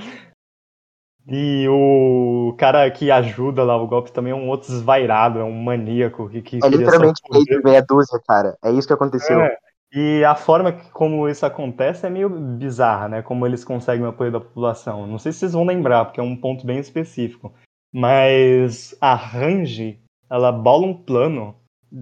E 1.29 1.67
o 1.67 2.55
cara 2.57 2.89
que 2.89 3.11
ajuda 3.11 3.61
lá 3.63 3.75
o 3.75 3.85
golpe 3.85 4.13
também 4.13 4.31
é 4.31 4.35
um 4.35 4.47
outro 4.47 4.69
desvairado, 4.69 5.39
é 5.39 5.43
um 5.43 5.61
maníaco 5.61 6.29
que, 6.29 6.41
que 6.41 6.59
É 6.63 6.69
literalmente 6.69 7.21
meia 7.63 7.85
dúzia, 7.85 8.17
cara. 8.25 8.57
É 8.63 8.71
isso 8.71 8.87
que 8.87 8.93
aconteceu. 8.93 9.41
É, 9.41 9.57
e 9.91 10.23
a 10.25 10.35
forma 10.35 10.71
que, 10.73 10.89
como 10.91 11.27
isso 11.29 11.45
acontece 11.45 12.05
é 12.05 12.09
meio 12.09 12.29
bizarra, 12.29 13.07
né? 13.07 13.21
Como 13.21 13.45
eles 13.45 13.63
conseguem 13.63 14.05
o 14.05 14.09
apoio 14.09 14.31
da 14.31 14.39
população. 14.39 15.07
Não 15.07 15.17
sei 15.17 15.31
se 15.31 15.39
vocês 15.39 15.53
vão 15.53 15.63
lembrar, 15.65 16.05
porque 16.05 16.19
é 16.19 16.23
um 16.23 16.35
ponto 16.35 16.65
bem 16.65 16.77
específico. 16.79 17.53
Mas 17.93 18.95
a 18.99 19.15
Range, 19.15 19.99
ela 20.29 20.51
bola 20.51 20.85
um 20.85 20.93
plano 20.93 21.55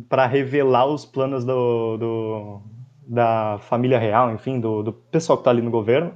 para 0.10 0.26
revelar 0.26 0.88
os 0.88 1.06
planos 1.06 1.46
do, 1.46 1.98
do- 1.98 2.62
da 3.08 3.60
família 3.60 4.00
real, 4.00 4.32
enfim, 4.34 4.60
do, 4.60 4.82
do 4.82 4.92
pessoal 4.92 5.38
que 5.38 5.44
tá 5.44 5.52
ali 5.52 5.62
no 5.62 5.70
governo. 5.70 6.16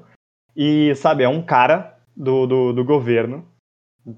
E, 0.55 0.93
sabe, 0.95 1.23
é 1.23 1.29
um 1.29 1.41
cara 1.43 1.97
do, 2.17 2.47
do, 2.47 2.73
do 2.73 2.83
governo 2.83 3.45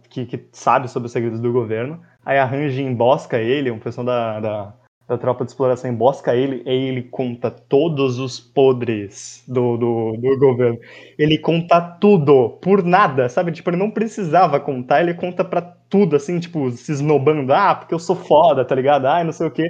que, 0.10 0.26
que 0.26 0.48
sabe 0.54 0.88
sobre 0.88 1.08
os 1.08 1.12
segredos 1.12 1.42
do 1.42 1.52
governo. 1.52 2.02
Aí 2.26 2.38
a 2.40 2.46
Range 2.46 2.82
embosca 2.82 3.38
ele, 3.40 3.70
um 3.72 3.80
pessoal 3.80 4.06
da, 4.06 4.40
da, 4.40 4.76
da 5.12 5.18
tropa 5.18 5.44
de 5.44 5.52
exploração 5.52 5.92
embosca 5.92 6.34
ele, 6.34 6.64
e 6.66 6.70
ele 6.70 7.04
conta 7.04 7.52
todos 7.52 8.18
os 8.18 8.40
podres 8.40 9.44
do, 9.46 9.76
do, 9.76 10.14
do, 10.14 10.40
governo. 10.40 10.80
Ele 11.20 11.38
conta 11.38 11.82
tudo, 11.82 12.52
por 12.62 12.82
nada, 12.82 13.28
sabe? 13.28 13.52
Tipo, 13.52 13.72
ele 13.72 13.78
não 13.78 13.92
precisava 13.92 14.58
contar, 14.58 15.02
ele 15.02 15.14
conta 15.14 15.44
pra 15.44 15.62
tudo, 15.62 16.16
assim, 16.16 16.40
tipo, 16.40 16.72
se 16.72 16.94
esnobando. 16.94 17.52
Ah, 17.52 17.76
porque 17.76 17.94
eu 17.94 18.00
sou 18.00 18.16
foda, 18.16 18.64
tá 18.64 18.74
ligado? 18.74 19.06
Ah, 19.06 19.22
não 19.22 19.34
sei 19.34 19.48
o 19.48 19.52
quê. 19.52 19.70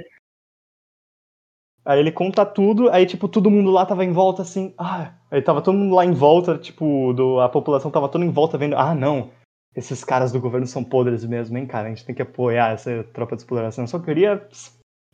Aí 1.84 1.98
ele 1.98 2.12
conta 2.12 2.46
tudo, 2.46 2.88
aí, 2.90 3.04
tipo, 3.04 3.26
todo 3.26 3.50
mundo 3.50 3.72
lá 3.72 3.84
tava 3.84 4.04
em 4.04 4.12
volta, 4.12 4.42
assim, 4.42 4.72
ah, 4.78 5.12
aí 5.28 5.42
tava 5.42 5.60
todo 5.60 5.76
mundo 5.76 5.96
lá 5.96 6.04
em 6.04 6.12
volta, 6.12 6.56
tipo, 6.56 7.12
do, 7.12 7.40
a 7.40 7.48
população 7.48 7.90
tava 7.90 8.08
toda 8.08 8.24
em 8.24 8.30
volta 8.30 8.56
vendo, 8.56 8.76
ah, 8.76 8.94
não, 8.94 9.30
esses 9.74 10.04
caras 10.04 10.30
do 10.30 10.40
governo 10.40 10.68
são 10.68 10.84
podres 10.84 11.24
mesmo, 11.24 11.58
hein, 11.58 11.66
cara, 11.66 11.88
a 11.88 11.90
gente 11.90 12.04
tem 12.04 12.14
que 12.14 12.22
apoiar 12.22 12.70
essa 12.70 13.02
tropa 13.12 13.34
de 13.34 13.42
exploração. 13.42 13.82
Eu 13.82 13.88
só 13.88 13.98
queria 13.98 14.46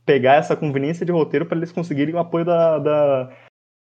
pegar 0.08 0.36
essa 0.36 0.56
conveniência 0.56 1.04
de 1.04 1.12
roteiro 1.12 1.44
para 1.44 1.58
eles 1.58 1.70
conseguirem 1.70 2.14
o 2.14 2.18
apoio 2.18 2.42
da, 2.42 2.78
da, 2.78 3.36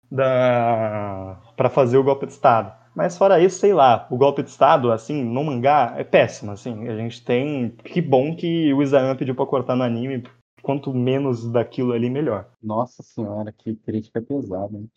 da 0.10 1.40
para 1.56 1.70
fazer 1.70 1.96
o 2.00 2.04
golpe 2.04 2.26
de 2.26 2.32
Estado. 2.32 2.76
Mas 2.96 3.16
fora 3.16 3.40
isso, 3.40 3.60
sei 3.60 3.72
lá, 3.72 4.08
o 4.10 4.18
golpe 4.18 4.42
de 4.42 4.50
Estado, 4.50 4.92
assim, 4.92 5.24
no 5.24 5.44
mangá, 5.44 5.94
é 5.96 6.04
péssimo, 6.04 6.52
assim. 6.52 6.90
A 6.90 6.96
gente 6.96 7.24
tem. 7.24 7.70
Que 7.70 8.02
bom 8.02 8.36
que 8.36 8.74
o 8.74 8.82
Isayama 8.82 9.16
pediu 9.16 9.36
pra 9.36 9.46
cortar 9.46 9.76
no 9.76 9.84
anime. 9.84 10.24
Quanto 10.64 10.92
menos 10.92 11.48
daquilo 11.52 11.94
ali, 11.94 12.10
melhor. 12.10 12.50
Nossa 12.64 13.04
senhora, 13.04 13.52
que 13.52 13.76
crítica 13.76 14.20
pesada. 14.20 14.76
Hein? 14.76 14.90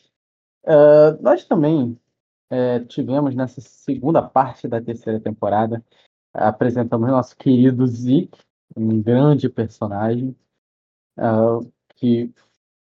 Uh, 0.64 1.22
nós 1.22 1.44
também 1.44 1.98
uh, 2.50 2.86
tivemos 2.86 3.34
nessa 3.34 3.60
segunda 3.60 4.22
parte 4.22 4.66
da 4.66 4.80
terceira 4.80 5.20
temporada, 5.20 5.84
apresentamos 6.32 7.10
nosso 7.10 7.36
querido 7.36 7.86
Zeke, 7.86 8.40
um 8.74 9.02
grande 9.02 9.50
personagem, 9.50 10.34
uh, 11.20 11.72
que 11.96 12.32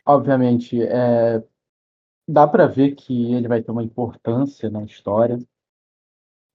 obviamente 0.05 0.81
é, 0.81 1.43
dá 2.27 2.47
para 2.47 2.67
ver 2.67 2.95
que 2.95 3.33
ele 3.33 3.47
vai 3.47 3.61
ter 3.61 3.71
uma 3.71 3.83
importância 3.83 4.69
na 4.69 4.83
história. 4.83 5.39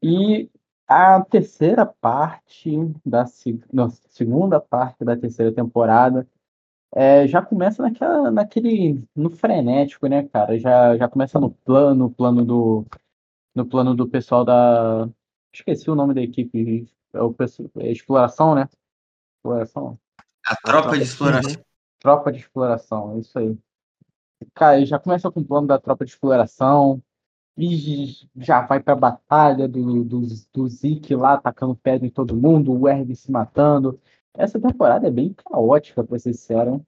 E 0.03 0.51
a 0.89 1.23
terceira 1.25 1.85
parte 1.87 2.71
da 3.05 3.25
não, 3.73 3.91
segunda 3.91 4.61
parte 4.61 5.05
da 5.05 5.17
terceira 5.17 5.53
temporada 5.53 6.27
é, 6.95 7.27
já 7.29 7.43
começa 7.43 7.83
naquela, 7.83 8.31
naquele 8.31 9.05
no 9.14 9.31
frenético, 9.31 10.07
né, 10.07 10.29
cara? 10.29 10.59
Já, 10.59 10.97
já 10.97 11.09
começa 11.09 11.41
no 11.41 11.51
plano, 11.51 12.11
plano 12.11 12.45
do 12.45 12.87
no 13.55 13.67
plano 13.67 13.95
do 13.95 14.09
pessoal 14.09 14.45
da 14.45 15.09
esqueci 15.53 15.91
o 15.91 15.95
nome 15.95 16.14
da 16.14 16.23
equipe, 16.23 16.87
é 17.12 17.23
o 17.23 17.35
exploração, 17.85 18.55
né? 18.55 18.69
Exploração. 19.39 19.99
A 20.47 20.57
tropa 20.57 20.97
de 20.97 21.05
exploração. 21.05 21.53
Uhum. 21.53 21.65
Tropa 22.01 22.33
de 22.33 22.39
exploração, 22.39 23.17
é 23.17 23.19
isso 23.19 23.39
aí. 23.39 23.59
Cara, 24.55 24.85
já 24.85 24.99
começa 24.99 25.31
com 25.31 25.41
o 25.41 25.45
plano 25.45 25.67
da 25.67 25.79
tropa 25.79 26.05
de 26.05 26.11
exploração, 26.11 27.03
e 27.59 28.29
já 28.37 28.61
vai 28.61 28.81
pra 28.81 28.95
batalha 28.95 29.67
do, 29.67 30.05
do, 30.05 30.27
do 30.53 30.69
Zeke 30.69 31.15
lá 31.15 31.35
atacando 31.35 31.75
pedra 31.75 32.07
em 32.07 32.11
todo 32.11 32.37
mundo, 32.37 32.79
o 32.79 32.87
Erg 32.87 33.15
se 33.17 33.31
matando. 33.31 33.99
Essa 34.37 34.61
temporada 34.61 35.09
é 35.09 35.11
bem 35.11 35.33
caótica, 35.33 36.05
pra 36.05 36.19
ser 36.19 36.35
sincero. 36.35 36.85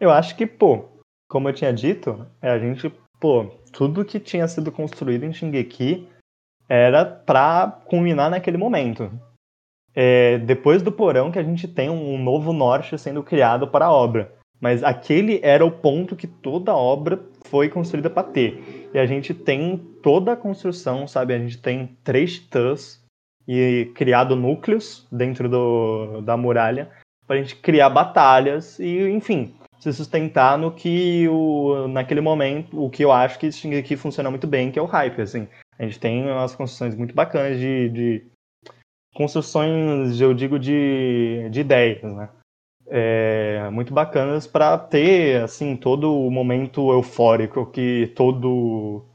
Eu 0.00 0.10
acho 0.10 0.34
que, 0.36 0.46
pô, 0.46 0.88
como 1.28 1.48
eu 1.48 1.54
tinha 1.54 1.72
dito, 1.72 2.26
é 2.40 2.50
a 2.50 2.58
gente, 2.58 2.90
pô, 3.20 3.44
tudo 3.72 4.04
que 4.04 4.18
tinha 4.18 4.48
sido 4.48 4.72
construído 4.72 5.22
em 5.22 5.32
Shingeki 5.32 6.08
era 6.68 7.04
pra 7.04 7.70
culminar 7.86 8.30
naquele 8.30 8.56
momento 8.56 9.12
é, 9.94 10.38
depois 10.38 10.82
do 10.82 10.92
porão 10.92 11.30
que 11.30 11.38
a 11.38 11.42
gente 11.42 11.68
tem 11.68 11.90
um 11.90 12.22
novo 12.22 12.52
norte 12.52 12.98
sendo 12.98 13.22
criado 13.22 13.68
para 13.68 13.86
a 13.86 13.92
obra. 13.92 14.32
Mas 14.60 14.84
aquele 14.84 15.40
era 15.42 15.64
o 15.64 15.72
ponto 15.72 16.14
que 16.14 16.26
toda 16.26 16.70
a 16.70 16.76
obra 16.76 17.20
foi 17.46 17.68
construída 17.68 18.08
para 18.08 18.28
ter. 18.28 18.88
E 18.94 18.98
a 18.98 19.04
gente 19.06 19.34
tem 19.34 19.76
toda 20.02 20.32
a 20.32 20.36
construção, 20.36 21.06
sabe? 21.08 21.34
A 21.34 21.38
gente 21.38 21.58
tem 21.58 21.96
três 22.04 22.34
titãs 22.34 23.02
e 23.46 23.90
criado 23.94 24.36
núcleos 24.36 25.06
dentro 25.10 25.48
do, 25.48 26.20
da 26.20 26.36
muralha 26.36 26.90
para 27.26 27.36
a 27.36 27.38
gente 27.42 27.56
criar 27.56 27.90
batalhas 27.90 28.78
e, 28.78 29.08
enfim, 29.08 29.54
se 29.80 29.92
sustentar 29.92 30.56
no 30.56 30.70
que 30.70 31.26
o, 31.28 31.88
naquele 31.88 32.20
momento, 32.20 32.80
o 32.80 32.88
que 32.88 33.04
eu 33.04 33.10
acho 33.10 33.38
que 33.38 33.50
Shingeki 33.50 33.96
funciona 33.96 34.30
muito 34.30 34.46
bem, 34.46 34.70
que 34.70 34.78
é 34.78 34.82
o 34.82 34.86
hype, 34.86 35.20
assim. 35.20 35.48
A 35.76 35.82
gente 35.82 35.98
tem 35.98 36.22
umas 36.22 36.54
construções 36.54 36.94
muito 36.94 37.14
bacanas 37.14 37.58
de, 37.58 37.88
de 37.88 38.24
construções, 39.14 40.20
eu 40.20 40.34
digo, 40.34 40.58
de, 40.58 41.48
de 41.50 41.60
ideias, 41.60 42.02
né? 42.02 42.28
É, 42.86 43.70
muito 43.70 43.94
bacanas 43.94 44.46
para 44.46 44.76
ter 44.76 45.42
assim 45.42 45.76
todo 45.76 46.14
o 46.14 46.30
momento 46.30 46.92
eufórico 46.92 47.64
que 47.64 48.12
todo 48.14 49.06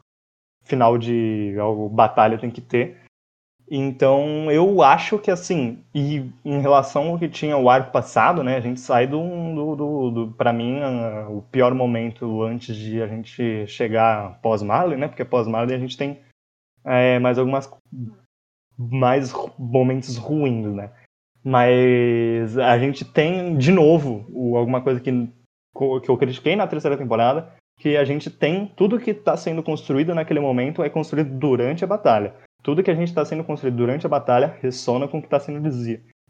final 0.64 0.98
de 0.98 1.54
batalha 1.92 2.40
tem 2.40 2.50
que 2.50 2.62
ter. 2.62 2.98
Então 3.70 4.50
eu 4.50 4.82
acho 4.82 5.20
que 5.20 5.30
assim, 5.30 5.84
e 5.94 6.32
em 6.46 6.62
relação 6.62 7.10
ao 7.10 7.20
que 7.20 7.28
tinha 7.28 7.58
o 7.58 7.70
arco 7.70 7.92
passado, 7.92 8.42
né, 8.42 8.56
a 8.56 8.62
gente 8.62 8.80
sai 8.80 9.06
do, 9.06 9.20
do, 9.20 9.76
do, 9.76 10.12
do 10.12 10.32
para 10.34 10.54
mim, 10.54 10.80
o 11.30 11.42
pior 11.52 11.74
momento 11.74 12.42
antes 12.44 12.76
de 12.76 13.02
a 13.02 13.08
gente 13.08 13.68
chegar 13.68 14.40
pós-Marley, 14.42 14.98
né, 14.98 15.10
porque 15.10 15.26
pós-Marley 15.26 15.76
a 15.76 15.80
gente 15.80 15.98
tem 15.98 16.18
é, 16.86 17.20
mais 17.20 17.38
algumas 17.38 17.70
mais 18.78 19.34
momentos 19.58 20.18
ruins, 20.18 20.74
né? 20.74 20.92
Mas 21.44 22.58
a 22.58 22.78
gente 22.78 23.06
tem, 23.06 23.58
de 23.58 23.72
novo, 23.72 24.26
alguma 24.58 24.82
coisa 24.82 25.00
que, 25.00 25.12
que 25.12 26.10
eu 26.10 26.18
critiquei 26.18 26.56
na 26.56 26.68
terceira 26.68 26.98
temporada, 26.98 27.54
que 27.80 27.96
a 27.96 28.04
gente 28.04 28.30
tem 28.30 28.68
tudo 28.76 29.00
que 29.00 29.12
está 29.12 29.38
sendo 29.38 29.64
construído 29.64 30.14
naquele 30.14 30.40
momento 30.40 30.84
é 30.84 30.90
construído 30.90 31.38
durante 31.38 31.84
a 31.84 31.88
batalha. 31.88 32.36
Tudo 32.64 32.84
que 32.84 32.92
a 32.92 32.96
gente 32.96 33.10
está 33.10 33.24
sendo 33.24 33.44
construído 33.44 33.78
durante 33.78 34.06
a 34.06 34.10
batalha 34.10 34.58
ressona 34.62 35.08
com 35.08 35.20
o 35.20 35.22
que 35.22 35.28
está 35.28 35.40
sendo 35.40 35.70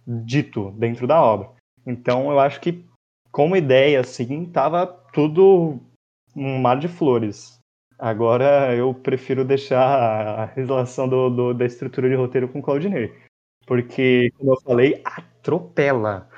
dito 0.06 0.72
dentro 0.72 1.08
da 1.08 1.22
obra. 1.22 1.50
Então 1.86 2.30
eu 2.30 2.40
acho 2.40 2.60
que, 2.60 2.86
como 3.32 3.56
ideia, 3.56 4.02
assim, 4.02 4.46
tava 4.46 4.86
tudo 5.14 5.80
um 6.36 6.60
mar 6.60 6.78
de 6.78 6.88
flores. 6.88 7.58
Agora 8.00 8.76
eu 8.76 8.94
prefiro 8.94 9.44
deixar 9.44 9.82
a 9.82 10.46
relação 10.46 11.10
do, 11.10 11.30
do, 11.30 11.54
da 11.54 11.66
estrutura 11.66 12.08
de 12.08 12.16
roteiro 12.16 12.48
com 12.48 12.60
o 12.60 12.62
Claudinei. 12.62 13.14
Porque, 13.66 14.32
como 14.38 14.54
eu 14.54 14.62
falei, 14.62 15.02
atropela. 15.04 16.30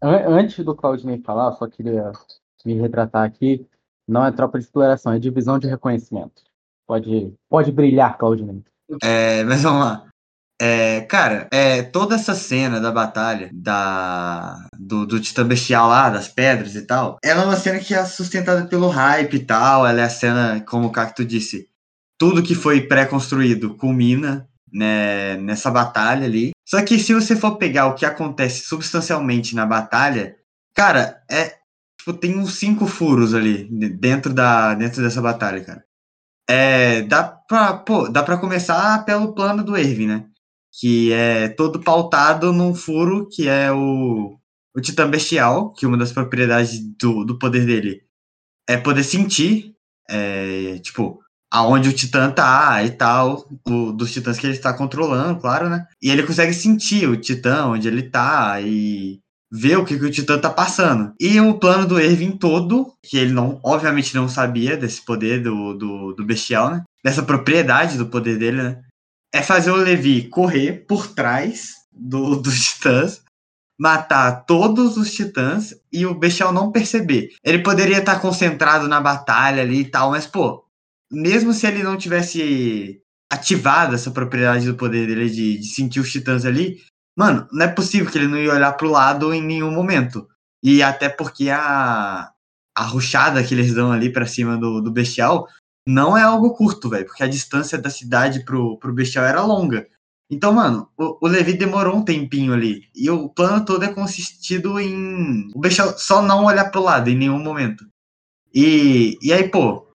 Antes 0.00 0.64
do 0.64 0.74
Claudinei 0.74 1.18
falar, 1.18 1.52
só 1.52 1.66
queria 1.66 2.12
me 2.64 2.74
retratar 2.74 3.24
aqui. 3.24 3.66
Não 4.06 4.24
é 4.24 4.30
tropa 4.30 4.58
de 4.58 4.64
exploração, 4.64 5.12
é 5.12 5.18
divisão 5.18 5.58
de 5.58 5.66
reconhecimento. 5.66 6.42
Pode, 6.86 7.32
pode 7.48 7.72
brilhar, 7.72 8.18
Claudinei. 8.18 8.62
É, 9.02 9.42
mas 9.44 9.62
vamos 9.62 9.84
lá. 9.84 10.06
É, 10.66 11.02
cara, 11.02 11.46
é, 11.52 11.82
toda 11.82 12.14
essa 12.14 12.34
cena 12.34 12.80
da 12.80 12.90
batalha 12.90 13.50
da 13.52 14.66
do, 14.78 15.04
do 15.04 15.20
Titã 15.20 15.46
Bestial 15.46 15.88
lá, 15.88 16.08
das 16.08 16.26
pedras 16.26 16.74
e 16.74 16.80
tal, 16.86 17.18
ela 17.22 17.42
é 17.42 17.44
uma 17.44 17.56
cena 17.56 17.78
que 17.78 17.92
é 17.92 18.02
sustentada 18.06 18.66
pelo 18.66 18.88
hype 18.88 19.34
e 19.34 19.44
tal. 19.44 19.86
Ela 19.86 20.00
é 20.00 20.04
a 20.04 20.08
cena, 20.08 20.64
como 20.66 20.86
o 20.86 20.90
Cacto 20.90 21.22
disse, 21.22 21.68
tudo 22.18 22.42
que 22.42 22.54
foi 22.54 22.80
pré-construído 22.80 23.74
culmina 23.74 24.48
né, 24.72 25.36
nessa 25.36 25.70
batalha 25.70 26.24
ali. 26.24 26.52
Só 26.66 26.82
que 26.82 26.98
se 26.98 27.12
você 27.12 27.36
for 27.36 27.58
pegar 27.58 27.84
o 27.88 27.94
que 27.94 28.06
acontece 28.06 28.66
substancialmente 28.66 29.54
na 29.54 29.66
batalha, 29.66 30.34
cara, 30.74 31.22
é 31.30 31.56
tipo, 31.98 32.14
tem 32.14 32.38
uns 32.38 32.54
cinco 32.54 32.86
furos 32.86 33.34
ali 33.34 33.68
dentro, 33.98 34.32
da, 34.32 34.72
dentro 34.72 35.02
dessa 35.02 35.20
batalha, 35.20 35.62
cara. 35.62 35.84
É, 36.48 37.02
dá 37.02 37.22
pra, 37.22 37.74
pô, 37.74 38.08
dá 38.08 38.22
pra 38.22 38.38
começar 38.38 39.04
pelo 39.04 39.34
plano 39.34 39.62
do 39.62 39.76
Irving, 39.76 40.06
né? 40.06 40.24
Que 40.80 41.12
é 41.12 41.48
todo 41.48 41.80
pautado 41.80 42.52
num 42.52 42.74
furo 42.74 43.28
que 43.30 43.48
é 43.48 43.70
o, 43.70 44.36
o 44.74 44.80
Titã 44.80 45.08
Bestial, 45.08 45.72
que 45.72 45.86
uma 45.86 45.96
das 45.96 46.12
propriedades 46.12 46.80
do, 46.98 47.24
do 47.24 47.38
poder 47.38 47.64
dele 47.64 48.02
é 48.68 48.76
poder 48.76 49.04
sentir, 49.04 49.74
é, 50.08 50.78
tipo, 50.78 51.20
aonde 51.50 51.88
o 51.88 51.92
Titã 51.92 52.30
tá 52.30 52.82
e 52.82 52.90
tal, 52.90 53.46
dos 53.94 54.12
Titãs 54.12 54.38
que 54.38 54.46
ele 54.46 54.54
está 54.54 54.72
controlando, 54.72 55.40
claro, 55.40 55.68
né? 55.68 55.86
E 56.02 56.10
ele 56.10 56.24
consegue 56.24 56.52
sentir 56.52 57.08
o 57.08 57.16
Titã, 57.16 57.66
onde 57.66 57.86
ele 57.86 58.02
tá 58.10 58.60
e 58.60 59.20
ver 59.52 59.78
o 59.78 59.84
que, 59.84 59.96
que 59.96 60.04
o 60.04 60.10
Titã 60.10 60.36
tá 60.36 60.50
passando. 60.50 61.12
E 61.20 61.38
o 61.38 61.58
plano 61.58 61.86
do 61.86 62.00
Erwin 62.00 62.36
todo, 62.36 62.92
que 63.00 63.16
ele 63.16 63.32
não, 63.32 63.60
obviamente 63.62 64.14
não 64.14 64.28
sabia 64.28 64.76
desse 64.76 65.04
poder 65.04 65.40
do, 65.40 65.74
do, 65.74 66.12
do 66.14 66.24
Bestial, 66.24 66.70
né? 66.70 66.82
Dessa 67.04 67.22
propriedade 67.22 67.96
do 67.96 68.06
poder 68.06 68.36
dele, 68.36 68.62
né? 68.62 68.80
É 69.34 69.42
fazer 69.42 69.72
o 69.72 69.76
Levi 69.76 70.28
correr 70.28 70.84
por 70.86 71.08
trás 71.08 71.72
do, 71.92 72.36
dos 72.40 72.64
titãs, 72.64 73.20
matar 73.76 74.44
todos 74.46 74.96
os 74.96 75.12
titãs 75.12 75.74
e 75.92 76.06
o 76.06 76.14
Bestial 76.14 76.52
não 76.52 76.70
perceber. 76.70 77.30
Ele 77.42 77.58
poderia 77.58 77.98
estar 77.98 78.20
concentrado 78.20 78.86
na 78.86 79.00
batalha 79.00 79.62
ali 79.62 79.80
e 79.80 79.90
tal, 79.90 80.12
mas, 80.12 80.24
pô, 80.24 80.64
mesmo 81.10 81.52
se 81.52 81.66
ele 81.66 81.82
não 81.82 81.98
tivesse 81.98 83.02
ativado 83.30 83.96
essa 83.96 84.12
propriedade 84.12 84.66
do 84.66 84.76
poder 84.76 85.08
dele 85.08 85.28
de, 85.28 85.58
de 85.58 85.66
sentir 85.66 85.98
os 85.98 86.12
titãs 86.12 86.44
ali, 86.44 86.80
mano, 87.18 87.48
não 87.50 87.66
é 87.66 87.68
possível 87.68 88.08
que 88.08 88.16
ele 88.16 88.28
não 88.28 88.38
ia 88.38 88.52
olhar 88.52 88.72
pro 88.74 88.88
lado 88.88 89.34
em 89.34 89.42
nenhum 89.42 89.72
momento. 89.72 90.28
E 90.62 90.80
até 90.80 91.08
porque 91.08 91.50
a, 91.50 92.30
a 92.76 92.82
ruchada 92.84 93.42
que 93.42 93.52
eles 93.52 93.74
dão 93.74 93.90
ali 93.90 94.12
pra 94.12 94.26
cima 94.26 94.56
do, 94.56 94.80
do 94.80 94.92
Bestial 94.92 95.48
não 95.86 96.16
é 96.16 96.22
algo 96.22 96.54
curto, 96.54 96.88
velho, 96.88 97.06
porque 97.06 97.22
a 97.22 97.28
distância 97.28 97.78
da 97.78 97.90
cidade 97.90 98.44
pro, 98.44 98.78
pro 98.78 98.92
Bestial 98.92 99.24
era 99.24 99.44
longa. 99.44 99.86
Então, 100.30 100.52
mano, 100.52 100.88
o, 100.96 101.26
o 101.26 101.28
Levi 101.28 101.52
demorou 101.52 101.96
um 101.96 102.04
tempinho 102.04 102.52
ali. 102.52 102.88
E 102.94 103.10
o 103.10 103.28
plano 103.28 103.64
todo 103.64 103.84
é 103.84 103.92
consistido 103.92 104.80
em 104.80 105.50
o 105.54 105.60
Bestial 105.60 105.96
só 105.98 106.22
não 106.22 106.44
olhar 106.44 106.70
pro 106.70 106.82
lado 106.82 107.10
em 107.10 107.16
nenhum 107.16 107.38
momento. 107.38 107.86
E, 108.52 109.18
e 109.20 109.32
aí, 109.32 109.48
pô, 109.48 109.86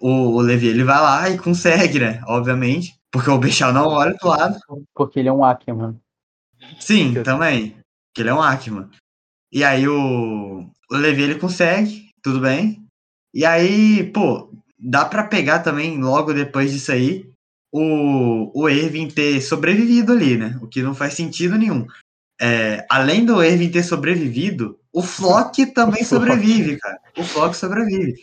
o, 0.00 0.36
o 0.36 0.40
Levi 0.40 0.68
ele 0.68 0.84
vai 0.84 1.00
lá 1.00 1.30
e 1.30 1.38
consegue, 1.38 1.98
né? 1.98 2.22
Obviamente. 2.26 2.94
Porque 3.10 3.30
o 3.30 3.38
Bestial 3.38 3.72
não 3.72 3.88
olha 3.88 4.16
pro 4.16 4.28
lado. 4.28 4.58
Porque 4.94 5.18
ele 5.18 5.28
é 5.28 5.32
um 5.32 5.44
Ackerman. 5.44 5.98
Sim, 6.78 7.22
também. 7.22 7.70
Porque 8.08 8.22
ele 8.22 8.28
é 8.28 8.34
um 8.34 8.42
Ackerman. 8.42 8.88
E 9.52 9.64
aí 9.64 9.88
o, 9.88 10.70
o 10.90 10.96
Levi 10.96 11.22
ele 11.22 11.38
consegue, 11.38 12.10
tudo 12.22 12.40
bem. 12.40 12.86
E 13.34 13.44
aí, 13.44 14.10
pô, 14.12 14.52
dá 14.80 15.04
pra 15.04 15.24
pegar 15.24 15.60
também, 15.60 16.00
logo 16.00 16.32
depois 16.32 16.72
disso 16.72 16.90
aí, 16.92 17.28
o, 17.72 18.50
o 18.54 18.68
Ervin 18.68 19.08
ter 19.08 19.40
sobrevivido 19.40 20.12
ali, 20.12 20.36
né? 20.36 20.58
O 20.62 20.66
que 20.66 20.82
não 20.82 20.94
faz 20.94 21.14
sentido 21.14 21.56
nenhum. 21.56 21.86
É, 22.40 22.86
além 22.90 23.24
do 23.24 23.42
Ervin 23.42 23.70
ter 23.70 23.82
sobrevivido, 23.82 24.78
o 24.92 25.02
Flock 25.02 25.66
também 25.74 26.02
O 26.02 26.06
Flock. 26.06 26.24
sobrevive, 26.26 26.78
cara. 26.78 26.98
O 27.18 27.22
Flock 27.22 27.56
sobrevive. 27.56 28.14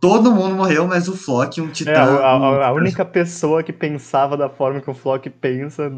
Todo 0.00 0.32
mundo 0.32 0.54
morreu, 0.54 0.86
mas 0.86 1.08
o 1.08 1.16
Flock, 1.16 1.60
um 1.60 1.68
titã. 1.68 1.90
É, 1.90 1.96
a, 1.96 2.36
a- 2.36 2.66
a 2.68 2.72
única 2.72 3.04
pessoa 3.04 3.62
que 3.64 3.72
pensava 3.72 4.36
da 4.36 4.48
forma 4.48 4.80
que 4.80 4.88
o 4.90 4.94
Flock 4.94 5.28
pensa 5.28 5.90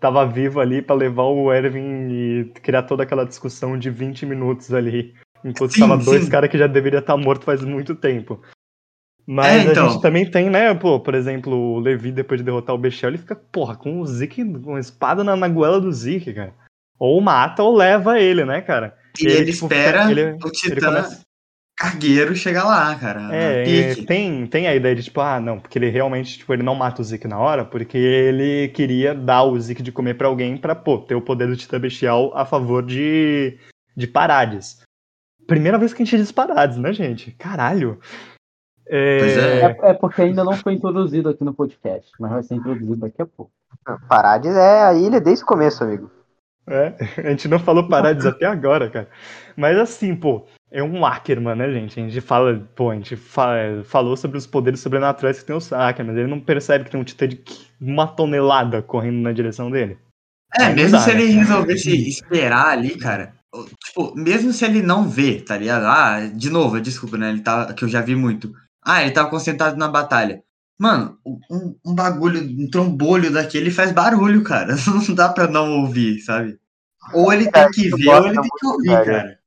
tava 0.00 0.24
vivo 0.26 0.60
ali 0.60 0.80
pra 0.82 0.94
levar 0.94 1.24
o 1.24 1.52
Erwin 1.52 2.08
e 2.10 2.44
criar 2.62 2.82
toda 2.84 3.02
aquela 3.02 3.24
discussão 3.26 3.76
de 3.78 3.90
20 3.90 4.24
minutos 4.24 4.72
ali. 4.72 5.14
Enquanto 5.44 5.72
Sim, 5.72 5.80
tava 5.80 5.96
dois 5.96 6.24
sim. 6.24 6.30
caras 6.30 6.50
que 6.50 6.58
já 6.58 6.66
deveriam 6.66 7.00
estar 7.00 7.16
mortos 7.16 7.44
faz 7.44 7.62
muito 7.64 7.94
tempo. 7.94 8.40
Mas 9.26 9.66
É, 9.66 9.70
então. 9.70 9.86
a 9.86 9.88
gente 9.90 10.02
também 10.02 10.28
tem, 10.28 10.50
né, 10.50 10.74
pô, 10.74 10.98
por 11.00 11.14
exemplo, 11.14 11.54
o 11.54 11.78
Levi, 11.78 12.10
depois 12.10 12.40
de 12.40 12.44
derrotar 12.44 12.74
o 12.74 12.78
Bestial, 12.78 13.10
ele 13.10 13.18
fica, 13.18 13.36
porra, 13.36 13.76
com 13.76 14.00
o 14.00 14.06
Zeke, 14.06 14.44
com 14.60 14.74
a 14.76 14.80
espada 14.80 15.22
na, 15.22 15.36
na 15.36 15.48
goela 15.48 15.80
do 15.80 15.92
Zeke, 15.92 16.32
cara. 16.34 16.52
Ou 16.98 17.20
mata 17.20 17.62
ou 17.62 17.74
leva 17.76 18.18
ele, 18.20 18.44
né, 18.44 18.60
cara? 18.60 18.94
E 19.20 19.26
ele, 19.26 19.52
tipo, 19.52 19.66
espera 19.66 20.06
fica- 20.08 20.10
ele- 20.20 20.32
o 20.32 20.46
ele 20.46 20.50
titã 20.52 20.86
começa- 20.88 21.20
cargueiro 21.78 22.36
chegar 22.36 22.64
lá, 22.64 22.94
cara. 22.96 23.34
É, 23.34 23.92
é, 23.92 23.94
tem, 24.04 24.46
tem 24.46 24.66
a 24.68 24.74
ideia 24.74 24.94
de, 24.94 25.02
tipo, 25.04 25.18
ah, 25.20 25.40
não, 25.40 25.58
porque 25.58 25.78
ele 25.78 25.88
realmente, 25.88 26.36
tipo, 26.38 26.52
ele 26.52 26.62
não 26.62 26.74
mata 26.74 27.00
o 27.00 27.04
Zeke 27.04 27.26
na 27.26 27.38
hora, 27.38 27.64
porque 27.64 27.96
ele 27.96 28.68
queria 28.68 29.14
dar 29.14 29.44
o 29.44 29.58
Zeke 29.58 29.82
de 29.82 29.90
comer 29.92 30.14
pra 30.14 30.28
alguém 30.28 30.56
pra, 30.58 30.74
pô, 30.74 30.98
ter 30.98 31.14
o 31.14 31.22
poder 31.22 31.46
do 31.48 31.56
Titã 31.56 31.80
Bestial 31.80 32.32
a 32.36 32.44
favor 32.44 32.84
de, 32.84 33.56
de 33.96 34.06
Parades. 34.06 34.82
Primeira 35.46 35.78
vez 35.78 35.94
que 35.94 36.02
a 36.02 36.04
gente 36.04 36.18
diz 36.18 36.30
Parades, 36.30 36.76
né, 36.76 36.92
gente? 36.92 37.30
Caralho. 37.32 37.98
É, 38.92 39.18
é. 39.18 39.60
É, 39.86 39.90
é 39.90 39.94
porque 39.94 40.22
ainda 40.22 40.42
não 40.42 40.54
foi 40.54 40.74
introduzido 40.74 41.28
aqui 41.28 41.44
no 41.44 41.54
podcast, 41.54 42.10
mas 42.18 42.30
vai 42.32 42.42
ser 42.42 42.56
introduzido 42.56 42.96
daqui 42.96 43.22
a 43.22 43.26
pouco. 43.26 43.52
Parades 44.08 44.54
é 44.56 44.82
a 44.82 44.92
ilha 44.94 45.20
desde 45.20 45.44
o 45.44 45.46
começo, 45.46 45.84
amigo. 45.84 46.10
é, 46.68 46.94
a 47.18 47.30
gente 47.30 47.46
não 47.48 47.58
falou 47.58 47.88
Parades 47.88 48.26
até 48.26 48.46
agora, 48.46 48.90
cara. 48.90 49.08
Mas 49.56 49.78
assim, 49.78 50.14
pô, 50.14 50.44
é 50.70 50.82
um 50.82 51.06
Ackerman, 51.06 51.54
né, 51.54 51.70
gente? 51.72 52.00
A 52.00 52.02
gente 52.02 52.20
fala, 52.20 52.60
pô, 52.74 52.90
a 52.90 52.94
gente 52.94 53.16
fa- 53.16 53.54
falou 53.84 54.16
sobre 54.16 54.36
os 54.38 54.46
poderes 54.46 54.80
sobrenaturais 54.80 55.38
que 55.40 55.44
tem 55.46 55.54
o 55.56 55.74
Ackerman, 55.74 56.12
mas 56.14 56.20
ele 56.20 56.30
não 56.30 56.40
percebe 56.40 56.84
que 56.84 56.90
tem 56.90 57.00
um 57.00 57.04
Titã 57.04 57.28
de 57.28 57.40
uma 57.80 58.06
tonelada 58.06 58.82
correndo 58.82 59.20
na 59.22 59.32
direção 59.32 59.70
dele. 59.70 59.98
É, 60.58 60.64
Aí 60.64 60.74
mesmo 60.74 60.92
dá, 60.92 60.98
se 60.98 61.14
né? 61.14 61.22
ele 61.22 61.32
resolvesse 61.32 62.08
esperar 62.08 62.66
ali, 62.70 62.98
cara. 62.98 63.34
Tipo, 63.84 64.14
mesmo 64.16 64.52
se 64.52 64.64
ele 64.64 64.82
não 64.82 65.08
vê, 65.08 65.40
tá 65.40 65.56
ligado? 65.56 65.84
Ah, 65.86 66.20
de 66.32 66.50
novo, 66.50 66.80
desculpa, 66.80 67.16
né? 67.16 67.30
Ele 67.30 67.40
tá, 67.40 67.72
que 67.72 67.84
eu 67.84 67.88
já 67.88 68.00
vi 68.00 68.14
muito. 68.14 68.52
Ah, 68.82 69.02
ele 69.02 69.12
tava 69.12 69.30
concentrado 69.30 69.76
na 69.76 69.88
batalha. 69.88 70.42
Mano, 70.78 71.18
um, 71.50 71.76
um 71.84 71.94
bagulho, 71.94 72.40
um 72.42 72.70
trombolho 72.70 73.30
daquele 73.32 73.70
faz 73.70 73.92
barulho, 73.92 74.42
cara. 74.42 74.74
Não 75.08 75.14
dá 75.14 75.28
pra 75.28 75.46
não 75.46 75.80
ouvir, 75.80 76.20
sabe? 76.20 76.58
Ou 77.14 77.32
ele 77.32 77.50
tem 77.50 77.70
que 77.70 77.90
ver, 77.90 78.16
ou 78.20 78.26
ele 78.26 78.40
tem 78.40 78.50
que 78.58 78.66
ouvir, 78.66 79.00
cara. 79.02 79.38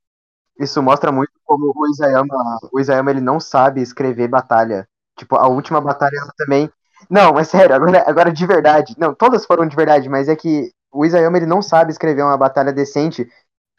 Isso 0.58 0.82
mostra 0.82 1.10
muito 1.12 1.32
como 1.44 1.72
o 1.74 1.88
Isayama, 1.88 2.58
o 2.72 2.80
Isayama 2.80 3.10
ele 3.10 3.20
não 3.20 3.40
sabe 3.40 3.82
escrever 3.82 4.28
batalha. 4.28 4.88
Tipo, 5.18 5.36
a 5.36 5.48
última 5.48 5.80
batalha 5.80 6.16
ela 6.16 6.32
também. 6.36 6.70
Não, 7.10 7.32
mas 7.32 7.48
sério, 7.48 7.74
agora, 7.74 8.04
agora 8.06 8.32
de 8.32 8.46
verdade. 8.46 8.94
Não, 8.98 9.14
todas 9.14 9.44
foram 9.44 9.66
de 9.66 9.76
verdade, 9.76 10.08
mas 10.08 10.28
é 10.28 10.36
que 10.36 10.70
o 10.92 11.04
Isayama 11.04 11.36
ele 11.36 11.46
não 11.46 11.60
sabe 11.60 11.92
escrever 11.92 12.22
uma 12.22 12.36
batalha 12.36 12.72
decente 12.72 13.28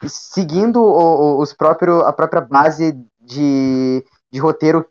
seguindo 0.07 0.81
o- 0.81 1.37
o- 1.37 1.41
os 1.41 1.53
próprio, 1.53 2.01
a 2.01 2.13
própria 2.13 2.41
base 2.41 2.93
de, 3.19 4.03
de 4.35 4.41
roteiro 4.41 4.85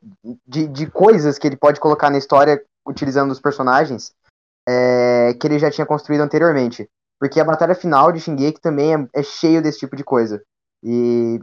de, 0.47 0.66
de 0.66 0.86
coisas 0.86 1.38
que 1.38 1.47
ele 1.47 1.55
pode 1.57 1.78
colocar 1.78 2.09
na 2.09 2.16
história 2.16 2.62
utilizando 2.88 3.30
os 3.30 3.38
personagens 3.38 4.11
é, 4.66 5.36
que 5.38 5.47
ele 5.47 5.59
já 5.59 5.70
tinha 5.70 5.86
construído 5.86 6.22
anteriormente. 6.22 6.88
Porque 7.20 7.38
a 7.38 7.45
batalha 7.45 7.74
final 7.74 8.11
de 8.11 8.20
Shingeki 8.20 8.59
também 8.59 8.95
é, 8.95 9.07
é 9.12 9.22
cheio 9.22 9.61
desse 9.62 9.80
tipo 9.80 9.97
de 9.97 10.03
coisa. 10.03 10.42
E 10.82 11.38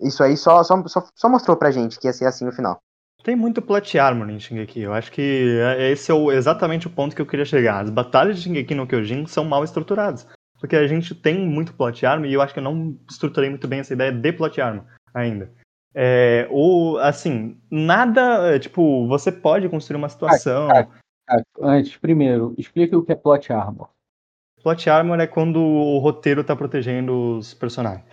isso 0.00 0.22
aí 0.22 0.36
só, 0.36 0.62
só, 0.62 0.86
só, 0.86 1.04
só 1.12 1.28
mostrou 1.28 1.56
pra 1.56 1.72
gente 1.72 1.98
que 1.98 2.06
ia 2.06 2.12
ser 2.12 2.26
assim 2.26 2.44
no 2.44 2.52
final. 2.52 2.78
Tem 3.24 3.34
muito 3.34 3.60
plot 3.60 3.98
armor 3.98 4.30
em 4.30 4.38
Shingeki. 4.38 4.82
Eu 4.82 4.94
acho 4.94 5.10
que 5.10 5.58
é- 5.60 5.90
esse 5.90 6.12
é 6.12 6.14
o- 6.14 6.30
exatamente 6.30 6.86
o 6.86 6.90
ponto 6.90 7.16
que 7.16 7.20
eu 7.20 7.26
queria 7.26 7.44
chegar. 7.44 7.82
As 7.82 7.90
batalhas 7.90 8.36
de 8.36 8.44
Shingeki 8.44 8.76
no 8.76 8.86
Kyojin 8.86 9.26
são 9.26 9.44
mal 9.44 9.64
estruturadas. 9.64 10.24
Porque 10.60 10.76
a 10.76 10.86
gente 10.86 11.16
tem 11.16 11.44
muito 11.44 11.74
plot 11.74 12.06
armor 12.06 12.26
e 12.28 12.32
eu 12.32 12.40
acho 12.40 12.54
que 12.54 12.60
eu 12.60 12.64
não 12.64 12.96
estruturei 13.10 13.50
muito 13.50 13.66
bem 13.66 13.80
essa 13.80 13.92
ideia 13.92 14.12
de 14.12 14.32
plot 14.32 14.60
armor 14.60 14.84
ainda. 15.12 15.50
É, 15.94 16.46
ou, 16.50 16.98
assim, 16.98 17.60
nada. 17.70 18.54
é, 18.54 18.58
Tipo, 18.58 19.06
você 19.06 19.32
pode 19.32 19.68
construir 19.68 19.96
uma 19.96 20.08
situação. 20.08 20.68
Ah, 20.70 20.86
Antes, 21.60 21.96
primeiro, 21.96 22.54
explica 22.58 22.96
o 22.98 23.04
que 23.04 23.12
é 23.12 23.14
plot 23.14 23.52
armor. 23.52 23.88
Plot 24.62 24.90
armor 24.90 25.20
é 25.20 25.26
quando 25.26 25.60
o 25.60 25.98
roteiro 25.98 26.42
tá 26.44 26.56
protegendo 26.56 27.38
os 27.38 27.54
personagens. 27.54 28.04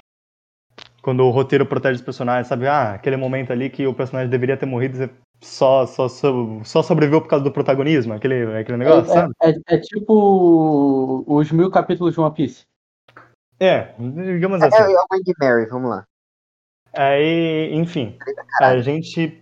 Quando 1.02 1.24
o 1.24 1.30
roteiro 1.32 1.66
protege 1.66 1.96
os 1.96 2.06
personagens, 2.06 2.48
sabe? 2.48 2.68
Ah, 2.68 2.94
aquele 2.94 3.18
momento 3.18 3.52
ali 3.52 3.70
que 3.70 3.88
o 3.88 3.94
personagem 3.94 4.30
deveria 4.30 4.58
ter 4.58 4.66
morrido, 4.66 4.98
você 4.98 5.10
só, 5.42 5.86
só, 5.86 6.08
só, 6.64 6.84
sobreviveu 6.84 7.22
por 7.22 7.30
causa 7.30 7.44
do 7.46 7.52
protagonismo, 7.52 8.14
aquele, 8.14 8.58
aquele 8.58 8.78
negócio, 8.78 9.14
sabe? 9.14 9.34
É, 9.42 9.50
é- 9.50 9.62
é 9.68 9.78
tipo 9.80 11.24
os 11.28 11.52
mil 11.52 11.72
capítulos 11.72 12.14
de 12.14 12.20
One 12.20 12.34
Piece. 12.34 12.66
É, 13.60 13.94
digamos 13.98 14.62
É, 14.62 14.68
assim. 14.68 14.78
é 14.84 14.96
o 14.96 15.06
Wing 15.12 15.34
Mary, 15.40 15.66
vamos 15.68 15.90
lá. 15.90 16.06
Aí, 16.98 17.74
enfim, 17.74 18.18
a 18.62 18.78
gente. 18.80 19.42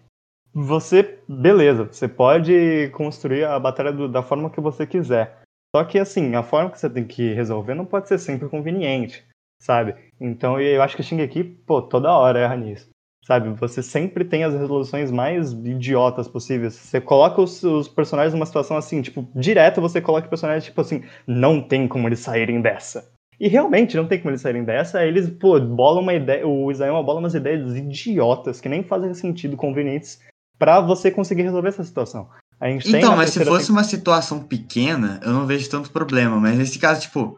Você, 0.53 1.19
beleza, 1.27 1.83
você 1.85 2.07
pode 2.07 2.89
construir 2.93 3.43
a 3.43 3.59
batalha 3.59 3.91
do- 3.91 4.07
da 4.07 4.23
forma 4.23 4.49
que 4.49 4.61
você 4.61 4.87
quiser. 4.87 5.41
Só 5.75 5.83
que, 5.83 5.99
assim, 5.99 6.35
a 6.35 6.43
forma 6.43 6.69
que 6.71 6.79
você 6.79 6.89
tem 6.89 7.05
que 7.05 7.33
resolver 7.33 7.75
não 7.75 7.85
pode 7.85 8.07
ser 8.07 8.17
sempre 8.17 8.47
conveniente, 8.47 9.25
sabe? 9.61 9.95
Então, 10.19 10.59
eu 10.59 10.81
acho 10.81 10.95
que 10.95 11.03
Shingeki, 11.03 11.43
pô, 11.43 11.81
toda 11.81 12.13
hora 12.13 12.39
erra 12.39 12.55
nisso. 12.55 12.89
Sabe? 13.25 13.49
Você 13.59 13.81
sempre 13.81 14.23
tem 14.23 14.43
as 14.43 14.53
resoluções 14.53 15.11
mais 15.11 15.51
idiotas 15.51 16.27
possíveis. 16.27 16.75
Você 16.75 17.01
coloca 17.01 17.41
os, 17.41 17.63
os 17.63 17.87
personagens 17.87 18.33
numa 18.33 18.45
situação 18.45 18.77
assim, 18.77 19.01
tipo, 19.01 19.27
direto 19.35 19.81
você 19.81 19.99
coloca 19.99 20.27
o 20.27 20.29
personagem, 20.29 20.69
tipo 20.69 20.79
assim, 20.79 21.03
não 21.27 21.59
tem 21.61 21.87
como 21.87 22.07
eles 22.07 22.19
saírem 22.19 22.61
dessa. 22.61 23.11
E 23.39 23.47
realmente 23.47 23.97
não 23.97 24.07
tem 24.07 24.19
como 24.19 24.31
eles 24.31 24.41
saírem 24.41 24.63
dessa, 24.63 25.05
eles, 25.05 25.29
pô, 25.29 25.59
bolam 25.59 26.01
uma 26.01 26.13
ideia, 26.13 26.47
o 26.47 26.71
Isayama 26.71 27.03
bola 27.03 27.19
umas 27.19 27.35
ideias 27.35 27.75
idiotas 27.75 28.61
que 28.61 28.69
nem 28.69 28.83
fazem 28.83 29.13
sentido, 29.13 29.57
convenientes, 29.57 30.19
pra 30.57 30.79
você 30.79 31.11
conseguir 31.11 31.43
resolver 31.43 31.69
essa 31.69 31.83
situação. 31.83 32.29
A 32.59 32.69
gente 32.69 32.95
Então, 32.95 33.15
mas 33.15 33.31
se 33.31 33.43
fosse 33.43 33.71
uma 33.71 33.83
situação 33.83 34.39
pequena, 34.41 35.19
eu 35.23 35.31
não 35.33 35.45
vejo 35.45 35.69
tanto 35.69 35.91
problema. 35.91 36.39
Mas 36.39 36.57
nesse 36.57 36.79
caso, 36.79 37.01
tipo, 37.01 37.37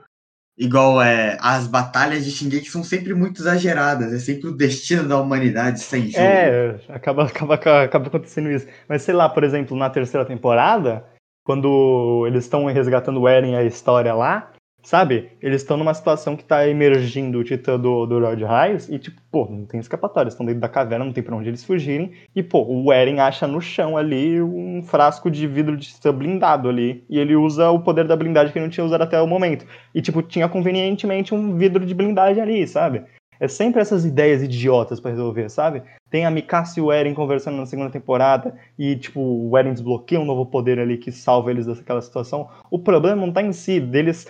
igual 0.58 1.02
é, 1.02 1.38
as 1.42 1.68
batalhas 1.68 2.24
de 2.24 2.32
Shingeki 2.32 2.70
são 2.70 2.84
sempre 2.84 3.14
muito 3.14 3.42
exageradas. 3.42 4.14
É 4.14 4.20
sempre 4.20 4.48
o 4.48 4.56
destino 4.56 5.08
da 5.08 5.20
humanidade 5.20 5.80
sem 5.80 6.04
jogo. 6.10 6.18
É, 6.20 6.80
acaba, 6.90 7.26
acaba, 7.26 7.56
acaba 7.56 8.08
acontecendo 8.08 8.52
isso. 8.52 8.68
Mas 8.88 9.02
sei 9.02 9.16
lá, 9.16 9.28
por 9.28 9.44
exemplo, 9.44 9.76
na 9.76 9.90
terceira 9.90 10.26
temporada, 10.26 11.04
quando 11.44 12.26
eles 12.28 12.44
estão 12.44 12.66
resgatando 12.66 13.22
o 13.22 13.28
Eren 13.28 13.54
e 13.54 13.56
a 13.56 13.64
história 13.64 14.14
lá, 14.14 14.52
sabe? 14.88 15.32
Eles 15.42 15.64
estão 15.64 15.76
numa 15.76 15.94
situação 15.94 16.38
que 16.38 16.46
tá 16.46 16.66
emergindo 16.66 17.40
o 17.40 17.44
Titã 17.44 17.78
do, 17.78 18.06
do 18.06 18.22
Rod 18.22 18.40
Reis 18.40 18.88
e, 18.88 18.98
tipo, 18.98 19.20
pô, 19.30 19.46
não 19.46 19.66
tem 19.66 19.82
escapatória, 19.82 20.30
estão 20.30 20.46
dentro 20.46 20.62
da 20.62 20.70
caverna, 20.70 21.04
não 21.04 21.12
tem 21.12 21.22
pra 21.22 21.36
onde 21.36 21.50
eles 21.50 21.62
fugirem. 21.62 22.14
E, 22.34 22.42
pô, 22.42 22.64
o 22.66 22.94
Eren 22.94 23.20
acha 23.20 23.46
no 23.46 23.60
chão 23.60 23.98
ali 23.98 24.42
um 24.42 24.82
frasco 24.82 25.30
de 25.30 25.46
vidro 25.46 25.76
de 25.76 25.88
Titã 25.90 26.14
blindado 26.14 26.70
ali. 26.70 27.04
E 27.10 27.20
ele 27.20 27.36
usa 27.36 27.70
o 27.70 27.82
poder 27.82 28.08
da 28.08 28.16
blindagem 28.16 28.54
que 28.54 28.60
ele 28.60 28.66
não 28.66 28.72
tinha 28.72 28.86
usado 28.86 29.02
até 29.02 29.20
o 29.20 29.28
momento. 29.28 29.66
E, 29.94 30.02
tipo, 30.02 30.22
tinha 30.22 30.48
convenientemente 30.48 31.36
um 31.36 31.58
vidro 31.58 31.86
de 31.86 31.94
blindagem 31.94 32.42
ali, 32.42 32.66
sabe? 32.66 33.04
É 33.40 33.48
sempre 33.48 33.82
essas 33.82 34.06
ideias 34.06 34.42
idiotas 34.42 35.00
para 35.00 35.12
resolver, 35.12 35.50
sabe? 35.50 35.84
Tem 36.10 36.26
a 36.26 36.32
Mikasa 36.32 36.80
e 36.80 36.82
o 36.82 36.92
Eren 36.92 37.14
conversando 37.14 37.58
na 37.58 37.66
segunda 37.66 37.90
temporada 37.90 38.56
e, 38.78 38.96
tipo, 38.96 39.20
o 39.22 39.58
Eren 39.58 39.74
desbloqueia 39.74 40.20
um 40.20 40.26
novo 40.26 40.46
poder 40.46 40.80
ali 40.80 40.98
que 40.98 41.12
salva 41.12 41.52
eles 41.52 41.66
daquela 41.66 42.02
situação. 42.02 42.50
O 42.72 42.80
problema 42.80 43.26
não 43.26 43.32
tá 43.32 43.42
em 43.42 43.52
si 43.52 43.80
deles, 43.80 44.28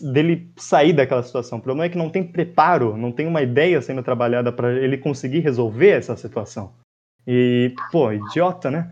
dele 0.00 0.50
sair 0.56 0.92
daquela 0.92 1.22
situação. 1.22 1.58
O 1.58 1.62
problema 1.62 1.86
é 1.86 1.88
que 1.88 1.98
não 1.98 2.10
tem 2.10 2.22
preparo, 2.22 2.96
não 2.96 3.10
tem 3.10 3.26
uma 3.26 3.42
ideia 3.42 3.80
sendo 3.80 4.02
trabalhada 4.02 4.52
para 4.52 4.72
ele 4.72 4.98
conseguir 4.98 5.40
resolver 5.40 5.90
essa 5.90 6.16
situação. 6.16 6.72
E, 7.26 7.74
pô, 7.90 8.12
idiota, 8.12 8.70
né? 8.70 8.90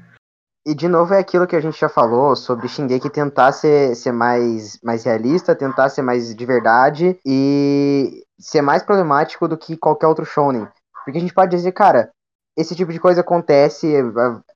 E 0.65 0.77
de 0.77 0.87
novo 0.87 1.13
é 1.13 1.19
aquilo 1.19 1.47
que 1.47 1.57
a 1.57 1.61
gente 1.61 1.79
já 1.79 1.89
falou 1.89 2.37
sobre 2.37 2.69
Shingeki 2.69 3.11
tentar 3.11 3.51
ser, 3.51 3.97
ser 3.97 4.13
mais, 4.13 4.79
mais 4.81 5.03
realista, 5.03 5.57
tentar 5.57 5.89
ser 5.89 6.03
mais 6.03 6.33
de 6.33 6.47
verdade 6.47 7.19
e 7.27 8.22
ser 8.43 8.61
mais 8.63 8.83
problemático 8.83 9.47
do 9.49 9.57
que 9.57 9.77
qualquer 9.77 10.07
outro 10.07 10.25
shonen. 10.25 10.69
Porque 11.05 11.19
a 11.19 11.21
gente 11.21 11.35
pode 11.35 11.51
dizer, 11.51 11.73
cara, 11.73 12.11
esse 12.57 12.75
tipo 12.75 12.93
de 12.93 13.01
coisa 13.01 13.21
acontece, 13.23 13.95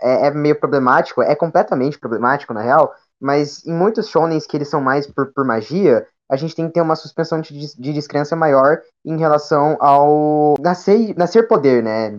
é, 0.01 0.26
é 0.26 0.30
meio 0.30 0.59
problemático, 0.59 1.22
é 1.22 1.34
completamente 1.34 1.99
problemático 1.99 2.53
na 2.53 2.61
real, 2.61 2.93
mas 3.20 3.64
em 3.64 3.72
muitos 3.72 4.09
shonens 4.09 4.47
que 4.47 4.57
eles 4.57 4.68
são 4.68 4.80
mais 4.80 5.07
por, 5.07 5.32
por 5.32 5.45
magia, 5.47 6.07
a 6.28 6.37
gente 6.37 6.55
tem 6.55 6.66
que 6.66 6.74
ter 6.74 6.80
uma 6.80 6.97
suspensão 6.97 7.41
de, 7.41 7.53
de 7.53 7.93
descrença 7.93 8.34
maior 8.34 8.80
em 9.05 9.16
relação 9.16 9.76
ao 9.80 10.55
nascer, 10.61 11.14
nascer 11.16 11.47
poder, 11.47 11.82
né? 11.82 12.12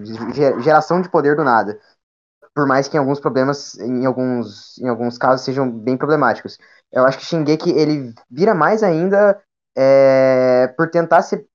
Geração 0.61 1.01
de 1.01 1.09
poder 1.09 1.35
do 1.35 1.43
nada 1.43 1.77
por 2.57 2.65
mais 2.65 2.87
que 2.87 2.97
em 2.97 2.99
alguns 2.99 3.19
problemas, 3.19 3.77
em 3.77 4.03
alguns, 4.03 4.79
em 4.79 4.87
alguns 4.87 5.15
casos 5.15 5.45
sejam 5.45 5.69
bem 5.69 5.95
problemáticos. 5.95 6.57
Eu 6.91 7.05
acho 7.05 7.19
que 7.19 7.25
Shingeki 7.25 7.69
ele 7.69 8.15
vira 8.31 8.55
mais 8.55 8.81
ainda 8.81 9.39
é, 9.77 10.73
por 10.75 10.89
tentar 10.89 11.21
ser, 11.21 11.45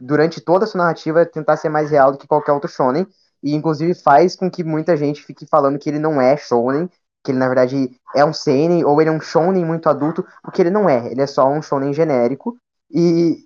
durante 0.00 0.40
toda 0.40 0.64
a 0.64 0.68
sua 0.68 0.82
narrativa, 0.82 1.26
tentar 1.26 1.56
ser 1.56 1.68
mais 1.68 1.90
real 1.90 2.12
do 2.12 2.18
que 2.18 2.26
qualquer 2.26 2.52
outro 2.52 2.70
shonen, 2.70 3.06
e 3.42 3.54
inclusive 3.54 3.94
faz 3.94 4.36
com 4.36 4.50
que 4.50 4.62
muita 4.62 4.96
gente 4.96 5.22
fique 5.22 5.46
falando 5.46 5.78
que 5.78 5.88
ele 5.88 5.98
não 5.98 6.20
é 6.20 6.36
shonen, 6.36 6.88
que 7.24 7.30
ele 7.30 7.38
na 7.38 7.46
verdade 7.46 7.90
é 8.14 8.24
um 8.24 8.32
seinen, 8.32 8.84
ou 8.84 9.00
ele 9.00 9.10
é 9.10 9.12
um 9.12 9.20
shonen 9.20 9.64
muito 9.64 9.88
adulto, 9.88 10.24
porque 10.42 10.62
ele 10.62 10.70
não 10.70 10.88
é, 10.88 11.10
ele 11.10 11.20
é 11.20 11.26
só 11.26 11.48
um 11.50 11.62
shonen 11.62 11.92
genérico, 11.92 12.56
e, 12.90 13.44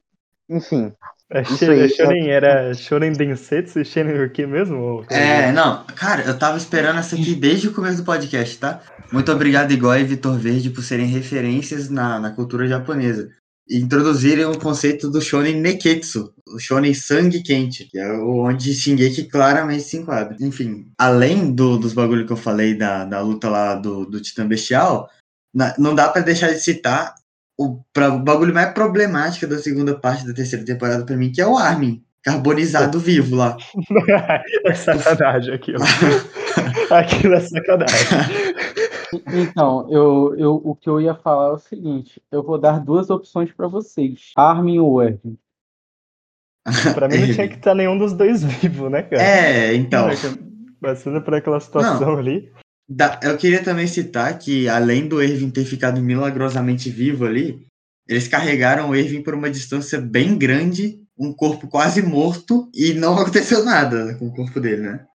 enfim, 0.48 0.92
é, 1.28 1.42
shonen, 1.44 2.30
era 2.30 2.72
Shonen 2.72 3.12
Densetsu 3.12 3.80
e 3.80 3.84
Shonen 3.84 4.22
o 4.22 4.30
que 4.30 4.46
mesmo? 4.46 5.04
É, 5.10 5.50
não, 5.50 5.84
cara, 5.96 6.22
eu 6.22 6.38
tava 6.38 6.56
esperando 6.56 7.00
essa 7.00 7.16
aqui 7.16 7.34
desde 7.34 7.66
o 7.66 7.74
começo 7.74 7.98
do 7.98 8.04
podcast, 8.04 8.56
tá? 8.58 8.80
Muito 9.12 9.30
obrigado, 9.32 9.72
Igor 9.72 9.96
e 9.98 10.04
Vitor 10.04 10.38
Verde, 10.38 10.70
por 10.70 10.82
serem 10.82 11.06
referências 11.06 11.90
na, 11.90 12.20
na 12.20 12.30
cultura 12.30 12.68
japonesa. 12.68 13.28
Introduzirem 13.68 14.44
o 14.44 14.58
conceito 14.58 15.10
do 15.10 15.20
Shonen 15.20 15.60
Neketsu, 15.60 16.32
o 16.46 16.58
Shonen 16.58 16.94
Sangue 16.94 17.42
Quente, 17.42 17.84
que 17.84 17.98
é 17.98 18.12
onde 18.12 18.72
Shingeki 18.72 19.24
claramente 19.24 19.82
se 19.82 19.96
enquadra. 19.96 20.36
Enfim, 20.40 20.92
além 20.96 21.52
do, 21.52 21.76
dos 21.76 21.92
bagulhos 21.92 22.26
que 22.26 22.32
eu 22.32 22.36
falei 22.36 22.74
da, 22.74 23.04
da 23.04 23.20
luta 23.20 23.48
lá 23.48 23.74
do, 23.74 24.06
do 24.06 24.20
Titã 24.20 24.46
Bestial, 24.46 25.10
na, 25.52 25.74
não 25.78 25.94
dá 25.94 26.08
para 26.08 26.22
deixar 26.22 26.52
de 26.52 26.60
citar 26.60 27.14
o, 27.58 27.80
pra, 27.92 28.10
o 28.10 28.18
bagulho 28.18 28.54
mais 28.54 28.72
problemático 28.72 29.46
da 29.46 29.58
segunda 29.58 29.98
parte 29.98 30.26
da 30.26 30.34
terceira 30.34 30.64
temporada 30.64 31.04
para 31.04 31.16
mim, 31.16 31.32
que 31.32 31.40
é 31.40 31.46
o 31.46 31.56
Armin, 31.56 32.04
carbonizado 32.22 33.00
vivo 33.00 33.36
lá. 33.36 33.56
é 34.66 34.74
sacanagem 34.74 35.54
aquilo. 35.54 35.82
aquilo 36.90 37.34
é 37.34 37.40
sacanagem. 37.40 38.45
Então, 39.26 39.86
eu, 39.90 40.34
eu, 40.36 40.54
o 40.64 40.74
que 40.74 40.88
eu 40.88 41.00
ia 41.00 41.14
falar 41.14 41.48
é 41.48 41.52
o 41.52 41.58
seguinte: 41.58 42.22
eu 42.30 42.42
vou 42.42 42.58
dar 42.58 42.80
duas 42.80 43.10
opções 43.10 43.52
para 43.52 43.68
vocês: 43.68 44.32
Armin 44.36 44.78
ou 44.78 45.02
Erwin. 45.02 45.38
pra 46.94 47.08
mim 47.08 47.18
não 47.18 47.34
tinha 47.34 47.48
que 47.48 47.56
estar 47.56 47.74
nenhum 47.76 47.96
dos 47.96 48.12
dois 48.12 48.42
vivo, 48.42 48.88
né, 48.88 49.02
cara? 49.02 49.22
É, 49.22 49.74
então. 49.74 50.08
Passando 50.80 51.22
por 51.22 51.34
aquela 51.34 51.60
situação 51.60 52.12
não. 52.12 52.18
ali. 52.18 52.52
Da, 52.88 53.18
eu 53.22 53.36
queria 53.36 53.64
também 53.64 53.86
citar 53.86 54.38
que, 54.38 54.68
além 54.68 55.08
do 55.08 55.20
Erwin 55.20 55.50
ter 55.50 55.64
ficado 55.64 56.00
milagrosamente 56.00 56.88
vivo 56.88 57.24
ali, 57.24 57.66
eles 58.08 58.28
carregaram 58.28 58.90
o 58.90 58.94
Erwin 58.94 59.22
por 59.22 59.34
uma 59.34 59.50
distância 59.50 60.00
bem 60.00 60.38
grande, 60.38 61.02
um 61.18 61.32
corpo 61.32 61.66
quase 61.66 62.02
morto, 62.02 62.70
e 62.72 62.94
não 62.94 63.14
aconteceu 63.18 63.64
nada 63.64 64.14
com 64.18 64.28
o 64.28 64.34
corpo 64.34 64.60
dele, 64.60 64.82
né? 64.82 65.06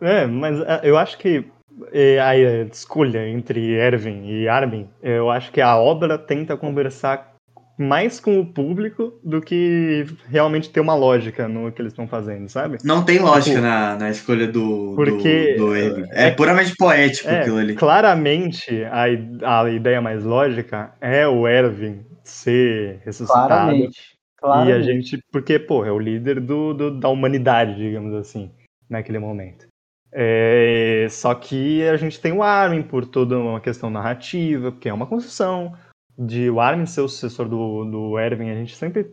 É, 0.00 0.26
mas 0.26 0.60
é, 0.60 0.80
eu 0.84 0.96
acho 0.96 1.18
que 1.18 1.44
é, 1.92 2.20
a 2.20 2.36
escolha 2.64 3.28
entre 3.28 3.74
Erwin 3.74 4.26
e 4.26 4.48
Armin, 4.48 4.88
eu 5.02 5.30
acho 5.30 5.50
que 5.52 5.60
a 5.60 5.76
obra 5.76 6.18
tenta 6.18 6.56
conversar 6.56 7.32
mais 7.78 8.20
com 8.20 8.38
o 8.38 8.46
público 8.46 9.18
do 9.24 9.40
que 9.40 10.06
realmente 10.28 10.70
ter 10.70 10.80
uma 10.80 10.94
lógica 10.94 11.48
no 11.48 11.72
que 11.72 11.80
eles 11.80 11.92
estão 11.92 12.06
fazendo, 12.06 12.48
sabe? 12.48 12.78
Não 12.84 13.04
tem 13.04 13.18
lógica 13.18 13.56
tipo, 13.56 13.62
na, 13.62 13.96
na 13.96 14.10
escolha 14.10 14.46
do, 14.46 14.92
porque 14.94 15.54
do, 15.56 15.68
do 15.68 15.74
é, 15.74 16.28
é, 16.28 16.30
puramente 16.30 16.74
poético 16.76 17.28
é, 17.28 17.40
aquilo 17.40 17.58
ali. 17.58 17.74
Claramente, 17.74 18.84
a, 18.84 19.62
a 19.62 19.70
ideia 19.70 20.00
mais 20.00 20.22
lógica 20.24 20.92
é 21.00 21.26
o 21.26 21.48
Erwin 21.48 22.04
ser 22.22 23.00
ressuscitado. 23.04 23.48
Claramente. 23.48 24.00
Claramente. 24.38 24.70
E 24.70 24.78
a 24.78 24.82
gente, 24.82 25.24
porque, 25.30 25.58
pô, 25.58 25.84
é 25.84 25.92
o 25.92 25.98
líder 25.98 26.40
do, 26.40 26.74
do 26.74 26.90
da 26.90 27.08
humanidade, 27.08 27.76
digamos 27.76 28.14
assim, 28.14 28.50
naquele 28.88 29.18
momento. 29.18 29.71
É, 30.12 31.06
só 31.10 31.34
que 31.34 31.88
a 31.88 31.96
gente 31.96 32.20
tem 32.20 32.32
o 32.32 32.42
Armin 32.42 32.82
por 32.82 33.06
toda 33.06 33.38
uma 33.38 33.60
questão 33.60 33.88
narrativa, 33.88 34.70
porque 34.70 34.88
é 34.88 34.92
uma 34.92 35.06
construção 35.06 35.72
de 36.18 36.50
o 36.50 36.60
Armin 36.60 36.84
ser 36.84 37.00
o 37.00 37.08
sucessor 37.08 37.48
do, 37.48 37.84
do 37.84 38.18
Erwin, 38.18 38.50
a 38.50 38.54
gente 38.54 38.76
sempre. 38.76 39.10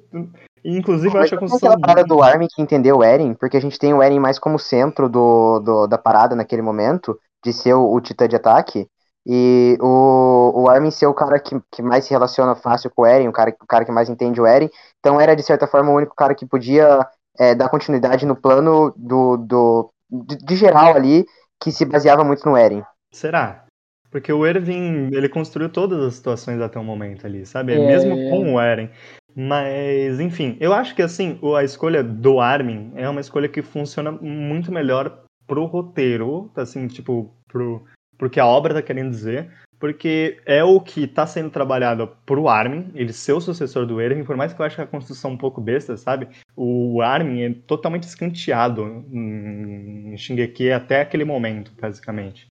Inclusive, 0.64 1.16
eu 1.16 1.22
acho 1.22 1.30
que 1.30 1.36
a 1.36 1.40
construção. 1.40 1.72
aquela 1.72 1.80
parada 1.80 2.08
do 2.08 2.22
Armin 2.22 2.48
que 2.54 2.62
entendeu 2.62 2.98
o 2.98 3.04
Eren, 3.04 3.34
porque 3.34 3.56
a 3.56 3.62
gente 3.62 3.80
tem 3.80 3.94
o 3.94 4.04
Eren 4.04 4.20
mais 4.20 4.38
como 4.38 4.60
centro 4.60 5.08
do, 5.08 5.60
do 5.60 5.88
da 5.88 5.98
parada 5.98 6.36
naquele 6.36 6.62
momento, 6.62 7.18
de 7.44 7.54
ser 7.54 7.74
o, 7.74 7.94
o 7.94 8.02
titã 8.02 8.28
de 8.28 8.36
ataque. 8.36 8.86
E 9.26 9.78
o, 9.80 10.64
o 10.64 10.70
Armin 10.70 10.92
ser 10.92 11.06
o 11.06 11.14
cara 11.14 11.40
que, 11.40 11.56
que 11.72 11.82
mais 11.82 12.06
se 12.06 12.12
relaciona 12.12 12.56
fácil 12.56 12.92
com 12.94 13.04
o 13.04 13.06
Eren, 13.06 13.28
o 13.28 13.32
cara, 13.32 13.56
o 13.62 13.68
cara 13.68 13.86
que 13.86 13.92
mais 13.92 14.10
entende 14.10 14.42
o 14.42 14.46
Eren. 14.46 14.70
Então 15.00 15.20
era, 15.20 15.36
de 15.36 15.44
certa 15.44 15.68
forma, 15.68 15.92
o 15.92 15.96
único 15.96 16.16
cara 16.16 16.36
que 16.36 16.46
podia 16.46 17.08
é, 17.38 17.56
dar 17.56 17.70
continuidade 17.70 18.26
no 18.26 18.36
plano 18.36 18.94
do, 18.98 19.38
do, 19.38 19.94
de, 20.10 20.38
de 20.38 20.56
geral 20.56 20.96
ali, 20.96 21.26
que 21.62 21.72
se 21.72 21.86
baseava 21.86 22.24
muito 22.24 22.48
no 22.48 22.58
Eren. 22.58 22.84
Será? 23.12 23.66
Porque 24.12 24.34
o 24.34 24.46
Erwin, 24.46 25.10
ele 25.12 25.30
construiu 25.30 25.70
todas 25.70 26.04
as 26.04 26.16
situações 26.16 26.60
até 26.62 26.80
o 26.80 26.84
momento 26.84 27.28
ali, 27.28 27.46
sabe? 27.46 27.74
É... 27.74 27.78
Mesmo 27.78 28.16
com 28.30 28.56
o 28.56 28.62
Eren. 28.62 28.90
Mas, 29.36 30.20
enfim, 30.20 30.58
eu 30.60 30.74
acho 30.74 30.96
que 30.96 31.02
assim, 31.02 31.40
a 31.56 31.64
escolha 31.64 32.04
do 32.04 32.40
Armin 32.40 32.92
é 32.96 33.08
uma 33.08 33.22
escolha 33.22 33.48
que 33.48 33.62
funciona 33.62 34.12
muito 34.12 34.72
melhor 34.72 35.24
pro 35.48 35.66
roteiro, 35.66 36.52
assim, 36.56 36.88
tipo, 36.88 37.34
pro, 37.48 37.84
pro 38.18 38.30
que 38.30 38.40
a 38.40 38.46
obra 38.46 38.74
tá 38.74 38.82
querendo 38.82 39.12
dizer, 39.12 39.52
porque 39.80 40.42
é 40.46 40.64
o 40.64 40.80
que 40.82 41.08
tá 41.08 41.26
sendo 41.26 41.50
trabalhado 41.50 42.08
pro 42.26 42.50
Armin, 42.50 42.92
ele 42.94 43.14
ser 43.14 43.34
o 43.34 43.42
sucessor 43.42 43.86
do 43.86 44.02
Erwin, 44.02 44.24
por 44.24 44.36
mais 44.36 44.54
que 44.54 44.62
eu 44.62 44.66
ache 44.66 44.82
a 44.82 44.88
construção 44.88 45.32
um 45.32 45.38
pouco 45.38 45.62
besta, 45.62 45.96
sabe? 45.96 46.28
O 46.56 47.02
Armin 47.02 47.42
é 47.42 47.54
totalmente 47.66 48.04
escanteado 48.04 49.06
em 49.12 50.18
Shingeki 50.18 50.72
até 50.72 51.02
aquele 51.02 51.24
momento, 51.24 51.72
basicamente. 51.80 52.48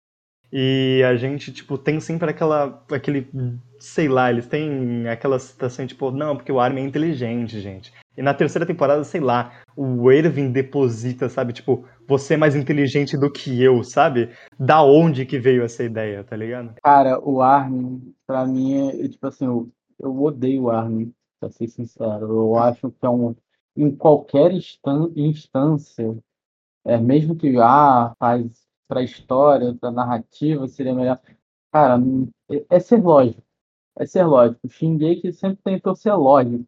E 0.53 1.03
a 1.07 1.14
gente, 1.14 1.53
tipo, 1.53 1.76
tem 1.76 2.01
sempre 2.01 2.30
aquela. 2.30 2.82
aquele. 2.90 3.28
Sei 3.78 4.09
lá, 4.09 4.30
eles 4.30 4.46
têm 4.46 5.07
aquela 5.09 5.38
situação, 5.38 5.86
tipo, 5.86 6.11
não, 6.11 6.36
porque 6.36 6.51
o 6.51 6.59
Armin 6.59 6.80
é 6.80 6.84
inteligente, 6.84 7.61
gente. 7.61 7.92
E 8.16 8.22
na 8.22 8.34
terceira 8.34 8.66
temporada, 8.66 9.05
sei 9.05 9.20
lá, 9.20 9.53
o 9.76 10.11
Erwin 10.11 10.51
deposita, 10.51 11.28
sabe? 11.28 11.53
Tipo, 11.53 11.84
você 12.07 12.34
é 12.34 12.36
mais 12.36 12.57
inteligente 12.57 13.16
do 13.16 13.30
que 13.30 13.62
eu, 13.62 13.84
sabe? 13.84 14.30
Da 14.59 14.82
onde 14.82 15.24
que 15.24 15.38
veio 15.38 15.62
essa 15.62 15.84
ideia, 15.84 16.24
tá 16.24 16.34
ligado? 16.34 16.74
Cara, 16.82 17.20
o 17.20 17.40
Armin, 17.40 18.12
pra 18.26 18.44
mim, 18.44 18.88
é, 18.88 19.09
tipo 19.09 19.24
assim, 19.26 19.44
eu, 19.44 19.70
eu 20.01 20.20
odeio 20.20 20.64
o 20.64 20.70
Armin, 20.70 21.12
pra 21.38 21.51
ser 21.51 21.68
sincero. 21.68 22.26
Eu 22.26 22.57
acho 22.57 22.90
que 22.90 23.07
é 23.07 23.09
um. 23.09 23.36
Em 23.76 23.94
qualquer 23.94 24.51
instância, 25.14 26.18
é, 26.84 26.99
mesmo 26.99 27.36
que 27.36 27.57
ah, 27.59 28.12
faz 28.18 28.68
para 28.89 29.01
a 29.01 29.05
história, 29.05 29.74
para 29.74 29.91
a 29.91 29.93
narrativa, 29.93 30.66
seria 30.66 30.95
melhor. 30.95 31.20
Cara, 31.70 32.01
é, 32.51 32.64
é 32.70 32.80
ser 32.80 33.03
lógico. 33.03 33.43
É 33.97 34.07
ser 34.07 34.24
lógico. 34.24 34.61
O 34.64 34.68
Shingeki 34.68 35.32
sempre 35.32 35.61
tentou 35.62 35.95
ser 35.95 36.14
lógico. 36.14 36.64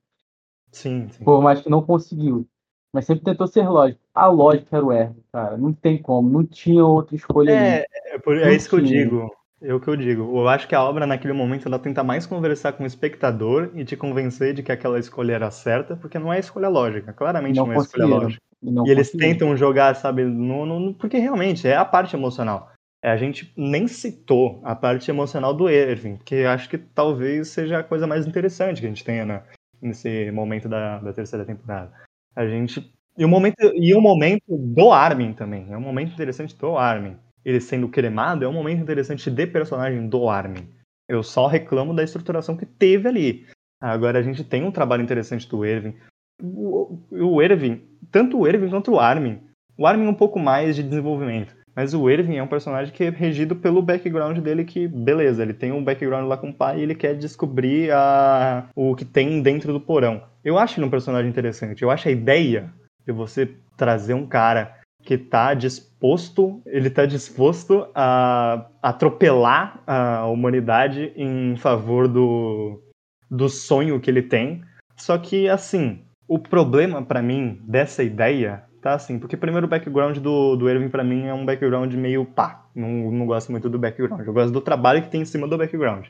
Sim, 0.71 1.09
sim. 1.09 1.25
Por 1.25 1.43
mais 1.43 1.61
que 1.61 1.71
não 1.71 1.83
conseguiu. 1.83 2.47
Mas 2.93 3.07
sempre 3.07 3.25
tentou 3.25 3.47
ser 3.47 3.69
lógico. 3.69 4.01
A 4.13 4.27
lógica 4.27 4.77
era 4.77 4.85
o 4.85 4.93
erro, 4.93 5.17
cara. 5.33 5.57
Não 5.57 5.73
tem 5.73 6.01
como. 6.01 6.29
Não 6.29 6.45
tinha 6.45 6.85
outra 6.85 7.17
escolha. 7.17 7.53
É, 7.53 7.87
é, 8.07 8.19
por, 8.19 8.37
é 8.37 8.55
isso 8.55 8.69
que 8.69 8.75
eu 8.75 8.81
digo. 8.81 9.31
É 9.63 9.75
o 9.75 9.81
que 9.81 9.89
eu 9.89 9.97
digo. 9.97 10.23
Eu 10.39 10.49
acho 10.49 10.67
que 10.67 10.75
a 10.75 10.83
obra, 10.83 11.07
naquele 11.07 11.35
momento, 11.35 11.69
ela 11.69 11.79
tenta 11.79 12.03
mais 12.03 12.25
conversar 12.25 12.73
com 12.73 12.85
o 12.85 12.87
espectador 12.87 13.71
e 13.75 13.85
te 13.85 13.97
convencer 13.97 14.55
de 14.55 14.63
que 14.63 14.73
aquela 14.73 14.99
escolha 14.99 15.35
era 15.35 15.51
certa, 15.51 15.97
porque 15.97 16.19
não 16.19 16.33
é 16.33 16.39
escolha 16.39 16.69
lógica. 16.69 17.13
Claramente 17.13 17.57
não, 17.57 17.67
não 17.67 17.75
é 17.75 17.77
escolha 17.77 18.07
lógica. 18.07 18.43
E, 18.63 18.89
e 18.89 18.91
eles 18.91 19.11
tentam 19.11 19.55
jogar, 19.57 19.95
sabe, 19.97 20.25
no, 20.25 20.65
no, 20.65 20.95
porque 20.95 21.19
realmente 21.19 21.69
é 21.69 21.77
a 21.77 21.85
parte 21.85 22.17
emocional. 22.17 22.71
É, 23.03 23.11
a 23.11 23.17
gente 23.17 23.53
nem 23.57 23.87
citou 23.87 24.61
a 24.63 24.75
parte 24.75 25.11
emocional 25.11 25.55
do 25.55 25.69
Erwin, 25.69 26.19
que 26.25 26.45
acho 26.45 26.69
que 26.69 26.79
talvez 26.79 27.49
seja 27.49 27.79
a 27.79 27.85
coisa 27.85 28.07
mais 28.07 28.27
interessante 28.27 28.81
que 28.81 28.87
a 28.87 28.91
gente 28.91 29.05
tenha 29.05 29.43
nesse 29.81 30.31
momento 30.31 30.69
da, 30.69 30.99
da 30.99 31.13
terceira 31.13 31.45
temporada. 31.45 31.93
A 32.37 32.47
gente 32.47 32.93
E 33.17 33.25
o 33.25 33.29
momento, 33.29 33.57
e 33.75 33.95
o 33.95 34.01
momento 34.01 34.45
do 34.49 34.91
Armin 34.91 35.33
também. 35.33 35.67
É 35.71 35.77
um 35.77 35.81
momento 35.81 36.13
interessante 36.13 36.57
do 36.57 36.77
Armin. 36.77 37.17
Ele 37.45 37.61
sendo 37.61 37.89
cremado 37.89 38.45
é 38.45 38.49
um 38.49 38.53
momento 38.53 38.83
interessante 38.83 39.31
de 39.31 39.47
personagem 39.47 40.09
do 40.09 40.29
Armin. 40.29 40.69
Eu 41.09 41.23
só 41.23 41.47
reclamo 41.47 41.95
da 41.95 42.05
estruturação 42.05 42.57
que 42.57 42.67
teve 42.67 43.09
ali. 43.09 43.47
Agora 43.81 44.19
a 44.19 44.23
gente 44.23 44.45
tem 44.45 44.63
um 44.63 44.71
trabalho 44.71 45.03
interessante 45.03 45.49
do 45.49 45.65
Erwin. 45.65 45.95
O, 46.43 46.99
o 47.11 47.43
Erwin, 47.43 47.83
tanto 48.11 48.39
o 48.39 48.47
Erwin 48.47 48.71
quanto 48.71 48.93
o 48.93 49.01
Armin. 49.01 49.41
O 49.77 49.87
Armin 49.87 50.07
um 50.07 50.15
pouco 50.15 50.39
mais 50.39 50.77
de 50.77 50.83
desenvolvimento. 50.83 51.55
Mas 51.75 51.95
o 51.95 52.11
Erwin 52.11 52.37
é 52.37 52.43
um 52.43 52.49
personagem 52.49 52.93
que 52.93 53.05
é 53.05 53.11
regido 53.11 53.57
pelo 53.57 53.81
background 53.81 54.39
dele 54.39 54.65
que, 54.65 54.87
beleza, 54.87 55.43
ele 55.43 55.55
tem 55.55 55.73
um 55.73 55.83
background 55.83 56.29
lá 56.29 56.37
com 56.37 56.51
o 56.51 56.55
pai 56.55 56.81
e 56.81 56.83
ele 56.83 56.95
quer 56.95 57.15
descobrir 57.15 57.91
a, 57.93 58.69
o 58.75 58.95
que 58.95 59.05
tem 59.05 59.41
dentro 59.41 59.73
do 59.73 59.81
porão. 59.81 60.23
Eu 60.45 60.59
acho 60.59 60.79
ele 60.79 60.87
um 60.87 60.91
personagem 60.91 61.31
interessante. 61.31 61.83
Eu 61.83 61.91
acho 61.91 62.09
a 62.09 62.13
ideia 62.13 62.73
de 63.07 63.13
você 63.13 63.55
trazer 63.77 64.15
um 64.15 64.27
cara 64.27 64.80
que 65.03 65.15
está 65.15 65.55
disposto, 65.55 66.63
ele 66.67 66.89
está 66.89 67.07
disposto 67.07 67.89
a 67.95 68.67
atropelar 68.83 69.83
a 69.87 70.27
humanidade 70.27 71.13
em 71.17 71.57
favor 71.57 72.07
do, 72.07 72.83
do 73.31 73.49
sonho 73.49 74.01
que 74.01 74.11
ele 74.11 74.23
tem. 74.23 74.63
Só 74.97 75.17
que, 75.19 75.49
assim, 75.49 76.05
o 76.29 76.39
problema 76.39 77.03
para 77.03 77.23
mim 77.23 77.61
dessa 77.67 78.03
ideia 78.03 78.65
tá 78.81 78.95
assim, 78.95 79.19
porque 79.19 79.37
primeiro 79.37 79.67
o 79.67 79.71
background 79.71 80.19
do, 80.19 80.57
do 80.57 80.69
Erwin 80.69 80.89
para 80.89 81.05
mim 81.05 81.27
é 81.27 81.35
um 81.35 81.45
background 81.45 81.93
meio 81.95 82.25
pá, 82.25 82.67
não, 82.75 83.11
não 83.11 83.27
gosto 83.27 83.51
muito 83.51 83.69
do 83.69 83.79
background, 83.79 84.27
eu 84.27 84.33
gosto 84.33 84.53
do 84.53 84.61
trabalho 84.61 85.03
que 85.03 85.11
tem 85.11 85.21
em 85.21 85.27
cima 85.27 85.47
do 85.47 85.59
background. 85.59 86.07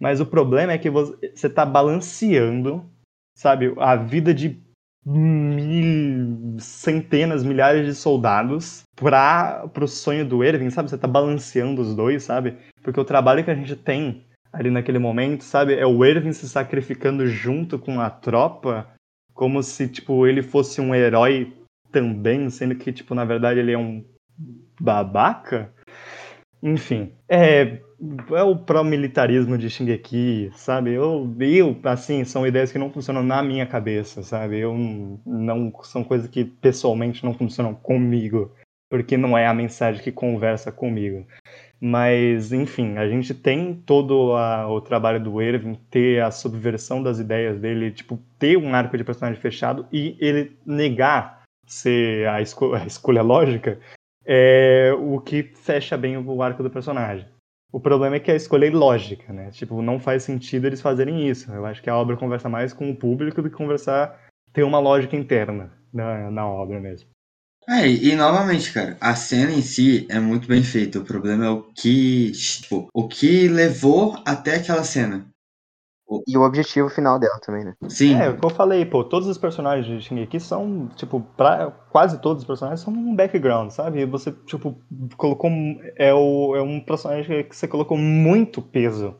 Mas 0.00 0.20
o 0.20 0.26
problema 0.26 0.72
é 0.72 0.78
que 0.78 0.90
você 0.90 1.48
tá 1.48 1.64
balanceando, 1.64 2.84
sabe, 3.36 3.72
a 3.76 3.94
vida 3.94 4.32
de 4.32 4.60
mil, 5.04 6.56
centenas, 6.58 7.42
milhares 7.42 7.86
de 7.86 7.94
soldados 7.94 8.82
para 8.94 9.66
pro 9.68 9.88
sonho 9.88 10.26
do 10.26 10.44
Erwin, 10.44 10.70
sabe? 10.70 10.90
Você 10.90 10.98
tá 10.98 11.08
balanceando 11.08 11.80
os 11.80 11.94
dois, 11.94 12.22
sabe? 12.22 12.56
Porque 12.82 13.00
o 13.00 13.04
trabalho 13.04 13.44
que 13.44 13.50
a 13.50 13.54
gente 13.54 13.74
tem 13.76 14.24
ali 14.52 14.70
naquele 14.70 14.98
momento, 14.98 15.44
sabe? 15.44 15.74
É 15.74 15.86
o 15.86 16.04
Erwin 16.04 16.32
se 16.32 16.48
sacrificando 16.48 17.26
junto 17.26 17.78
com 17.78 18.00
a 18.00 18.10
tropa, 18.10 18.88
como 19.32 19.62
se, 19.62 19.88
tipo, 19.88 20.26
ele 20.26 20.42
fosse 20.42 20.80
um 20.80 20.94
herói 20.94 21.52
também, 21.90 22.50
sendo 22.50 22.74
que, 22.74 22.92
tipo, 22.92 23.14
na 23.14 23.24
verdade 23.24 23.60
ele 23.60 23.72
é 23.72 23.78
um 23.78 24.04
babaca. 24.80 25.72
Enfim, 26.62 27.12
é, 27.28 27.80
é 28.34 28.42
o 28.42 28.56
pró-militarismo 28.56 29.58
de 29.58 29.68
Shingeki, 29.68 30.50
sabe? 30.54 30.92
Eu, 30.92 31.34
eu, 31.38 31.78
assim, 31.84 32.24
são 32.24 32.46
ideias 32.46 32.72
que 32.72 32.78
não 32.78 32.90
funcionam 32.90 33.22
na 33.22 33.42
minha 33.42 33.66
cabeça, 33.66 34.22
sabe? 34.22 34.58
Eu 34.58 34.74
não 35.26 35.72
são 35.82 36.02
coisas 36.02 36.28
que 36.28 36.44
pessoalmente 36.44 37.24
não 37.24 37.34
funcionam 37.34 37.74
comigo, 37.74 38.52
porque 38.90 39.16
não 39.16 39.36
é 39.36 39.46
a 39.46 39.54
mensagem 39.54 40.02
que 40.02 40.10
conversa 40.10 40.72
comigo. 40.72 41.26
Mas, 41.80 42.52
enfim, 42.52 42.98
a 42.98 43.08
gente 43.08 43.34
tem 43.34 43.74
todo 43.74 44.32
a, 44.34 44.70
o 44.70 44.80
trabalho 44.80 45.22
do 45.22 45.40
Erwin, 45.40 45.78
ter 45.90 46.22
a 46.22 46.30
subversão 46.30 47.02
das 47.02 47.18
ideias 47.18 47.58
dele, 47.58 47.90
tipo, 47.90 48.18
ter 48.38 48.56
um 48.56 48.74
arco 48.74 48.96
de 48.96 49.04
personagem 49.04 49.40
fechado 49.40 49.86
e 49.92 50.16
ele 50.20 50.56
negar 50.66 51.42
ser 51.66 52.28
a, 52.28 52.42
esco 52.42 52.74
a 52.74 52.84
escolha 52.84 53.22
lógica, 53.22 53.78
é 54.26 54.92
o 54.98 55.20
que 55.20 55.42
fecha 55.42 55.96
bem 55.96 56.16
o 56.16 56.42
arco 56.42 56.62
do 56.62 56.70
personagem. 56.70 57.26
O 57.72 57.78
problema 57.78 58.16
é 58.16 58.20
que 58.20 58.30
a 58.30 58.36
escolha 58.36 58.64
é 58.64 58.68
ilógica, 58.68 59.32
né? 59.32 59.50
Tipo, 59.50 59.80
não 59.80 60.00
faz 60.00 60.24
sentido 60.24 60.66
eles 60.66 60.80
fazerem 60.80 61.28
isso. 61.28 61.50
Eu 61.52 61.64
acho 61.64 61.82
que 61.82 61.88
a 61.88 61.96
obra 61.96 62.16
conversa 62.16 62.48
mais 62.48 62.72
com 62.72 62.90
o 62.90 62.96
público 62.96 63.40
do 63.40 63.50
que 63.50 63.56
conversar, 63.56 64.20
ter 64.52 64.64
uma 64.64 64.80
lógica 64.80 65.16
interna 65.16 65.72
na, 65.92 66.30
na 66.30 66.46
obra 66.46 66.80
mesmo. 66.80 67.08
É, 67.68 67.86
e, 67.86 68.10
e, 68.10 68.16
novamente, 68.16 68.72
cara, 68.72 68.96
a 69.00 69.14
cena 69.14 69.52
em 69.52 69.62
si 69.62 70.06
é 70.10 70.18
muito 70.18 70.48
bem 70.48 70.62
feita. 70.62 70.98
O 70.98 71.04
problema 71.04 71.46
é 71.46 71.50
o 71.50 71.62
que, 71.62 72.32
tipo, 72.32 72.88
o 72.92 73.06
que 73.06 73.46
levou 73.46 74.20
até 74.24 74.56
aquela 74.56 74.82
cena. 74.82 75.29
E 76.26 76.36
o 76.36 76.42
objetivo 76.42 76.88
final 76.88 77.18
dela 77.18 77.38
também, 77.40 77.64
né? 77.64 77.74
Sim. 77.88 78.14
É, 78.14 78.28
o 78.28 78.36
que 78.36 78.44
eu 78.44 78.50
falei, 78.50 78.84
pô, 78.84 79.04
todos 79.04 79.28
os 79.28 79.38
personagens 79.38 79.86
de 79.86 80.00
Shingeki 80.00 80.40
são, 80.40 80.88
tipo, 80.96 81.20
pra, 81.36 81.70
quase 81.90 82.20
todos 82.20 82.42
os 82.42 82.46
personagens 82.46 82.80
são 82.80 82.92
um 82.92 83.14
background, 83.14 83.70
sabe? 83.70 84.04
Você, 84.06 84.32
tipo, 84.44 84.76
colocou. 85.16 85.50
É, 85.96 86.12
o, 86.12 86.56
é 86.56 86.62
um 86.62 86.80
personagem 86.80 87.44
que 87.44 87.54
você 87.54 87.68
colocou 87.68 87.96
muito 87.96 88.60
peso 88.60 89.14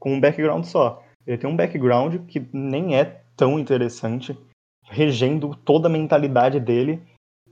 com 0.00 0.14
um 0.14 0.20
background 0.20 0.64
só. 0.64 1.02
Ele 1.24 1.38
tem 1.38 1.48
um 1.48 1.56
background 1.56 2.16
que 2.26 2.44
nem 2.52 2.96
é 2.98 3.22
tão 3.36 3.58
interessante, 3.58 4.36
regendo 4.84 5.54
toda 5.54 5.86
a 5.86 5.92
mentalidade 5.92 6.58
dele. 6.58 7.00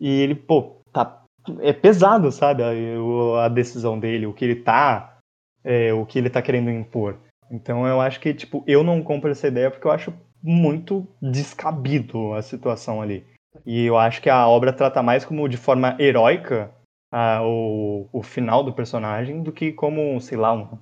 E 0.00 0.08
ele, 0.08 0.34
pô, 0.34 0.82
tá. 0.92 1.22
É 1.60 1.72
pesado, 1.72 2.32
sabe? 2.32 2.62
A, 2.64 3.44
a 3.44 3.48
decisão 3.48 4.00
dele, 4.00 4.26
o 4.26 4.34
que 4.34 4.44
ele 4.44 4.56
tá. 4.56 5.18
É, 5.62 5.92
o 5.92 6.04
que 6.04 6.18
ele 6.18 6.30
tá 6.30 6.42
querendo 6.42 6.70
impor. 6.70 7.16
Então 7.50 7.86
eu 7.86 8.00
acho 8.00 8.20
que, 8.20 8.32
tipo, 8.32 8.62
eu 8.66 8.84
não 8.84 9.02
compro 9.02 9.30
essa 9.30 9.48
ideia 9.48 9.70
porque 9.70 9.86
eu 9.86 9.90
acho 9.90 10.14
muito 10.42 11.06
descabido 11.20 12.32
a 12.34 12.42
situação 12.42 13.02
ali. 13.02 13.26
E 13.66 13.84
eu 13.84 13.98
acho 13.98 14.22
que 14.22 14.30
a 14.30 14.46
obra 14.46 14.72
trata 14.72 15.02
mais 15.02 15.24
como 15.24 15.48
de 15.48 15.56
forma 15.56 15.96
heróica 15.98 16.70
a, 17.12 17.42
o, 17.42 18.08
o 18.12 18.22
final 18.22 18.62
do 18.62 18.72
personagem 18.72 19.42
do 19.42 19.52
que 19.52 19.72
como, 19.72 20.20
sei 20.20 20.38
lá, 20.38 20.52
um, 20.52 20.78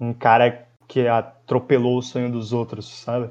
um 0.00 0.14
cara 0.14 0.68
que 0.86 1.06
atropelou 1.06 1.98
o 1.98 2.02
sonho 2.02 2.30
dos 2.30 2.52
outros, 2.52 2.88
sabe? 2.88 3.30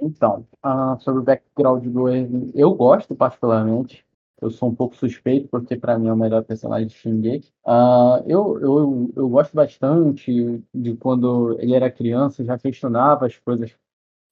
Então, 0.00 0.46
uh, 0.64 0.98
sobre 1.00 1.20
o 1.20 1.24
background 1.24 1.84
do 1.84 2.08
Erwin, 2.08 2.52
eu 2.54 2.74
gosto 2.74 3.14
particularmente 3.14 4.04
eu 4.42 4.50
sou 4.50 4.68
um 4.68 4.74
pouco 4.74 4.96
suspeito, 4.96 5.48
porque 5.48 5.76
para 5.76 5.98
mim 5.98 6.08
é 6.08 6.12
o 6.12 6.16
melhor 6.16 6.42
personagem 6.42 6.88
de 6.88 6.94
Shingeki. 6.94 7.52
Uh, 7.64 8.22
eu, 8.26 8.60
eu, 8.60 9.12
eu 9.14 9.28
gosto 9.28 9.54
bastante 9.54 10.62
de 10.74 10.96
quando 10.96 11.56
ele 11.60 11.74
era 11.74 11.90
criança, 11.90 12.44
já 12.44 12.58
questionava 12.58 13.26
as 13.26 13.38
coisas 13.38 13.74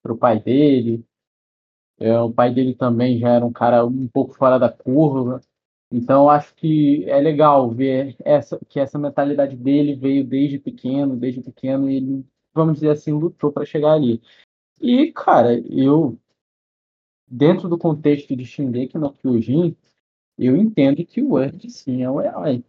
para 0.02 0.12
o 0.12 0.18
pai 0.18 0.40
dele. 0.40 1.04
É, 1.98 2.18
o 2.18 2.32
pai 2.32 2.52
dele 2.52 2.74
também 2.74 3.18
já 3.18 3.28
era 3.28 3.46
um 3.46 3.52
cara 3.52 3.86
um 3.86 4.08
pouco 4.08 4.34
fora 4.34 4.58
da 4.58 4.68
curva. 4.68 5.40
Então, 5.92 6.28
acho 6.28 6.54
que 6.54 7.04
é 7.08 7.20
legal 7.20 7.70
ver 7.70 8.16
essa, 8.24 8.58
que 8.68 8.80
essa 8.80 8.98
mentalidade 8.98 9.56
dele 9.56 9.94
veio 9.94 10.24
desde 10.24 10.58
pequeno, 10.58 11.16
desde 11.16 11.42
pequeno, 11.42 11.90
e 11.90 11.96
ele, 11.96 12.26
vamos 12.54 12.74
dizer 12.74 12.90
assim, 12.90 13.12
lutou 13.12 13.52
para 13.52 13.64
chegar 13.64 13.92
ali. 13.92 14.20
E, 14.80 15.12
cara, 15.12 15.58
eu, 15.68 16.18
dentro 17.28 17.68
do 17.68 17.78
contexto 17.78 18.34
de 18.34 18.44
Shingeki 18.44 18.98
no 18.98 19.12
Kyojin, 19.12 19.76
eu 20.46 20.56
entendo 20.56 21.04
que 21.04 21.22
o 21.22 21.30
Word 21.34 21.70
sim 21.70 22.02
é 22.02 22.10
o 22.10 22.20
herói. 22.20 22.64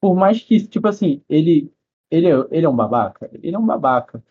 Por 0.00 0.14
mais 0.14 0.42
que, 0.42 0.66
tipo 0.66 0.86
assim, 0.86 1.22
ele, 1.28 1.72
ele, 2.10 2.28
é, 2.28 2.34
ele 2.50 2.66
é 2.66 2.68
um 2.68 2.76
babaca, 2.76 3.30
ele 3.42 3.56
é 3.56 3.58
um 3.58 3.64
babaca. 3.64 4.22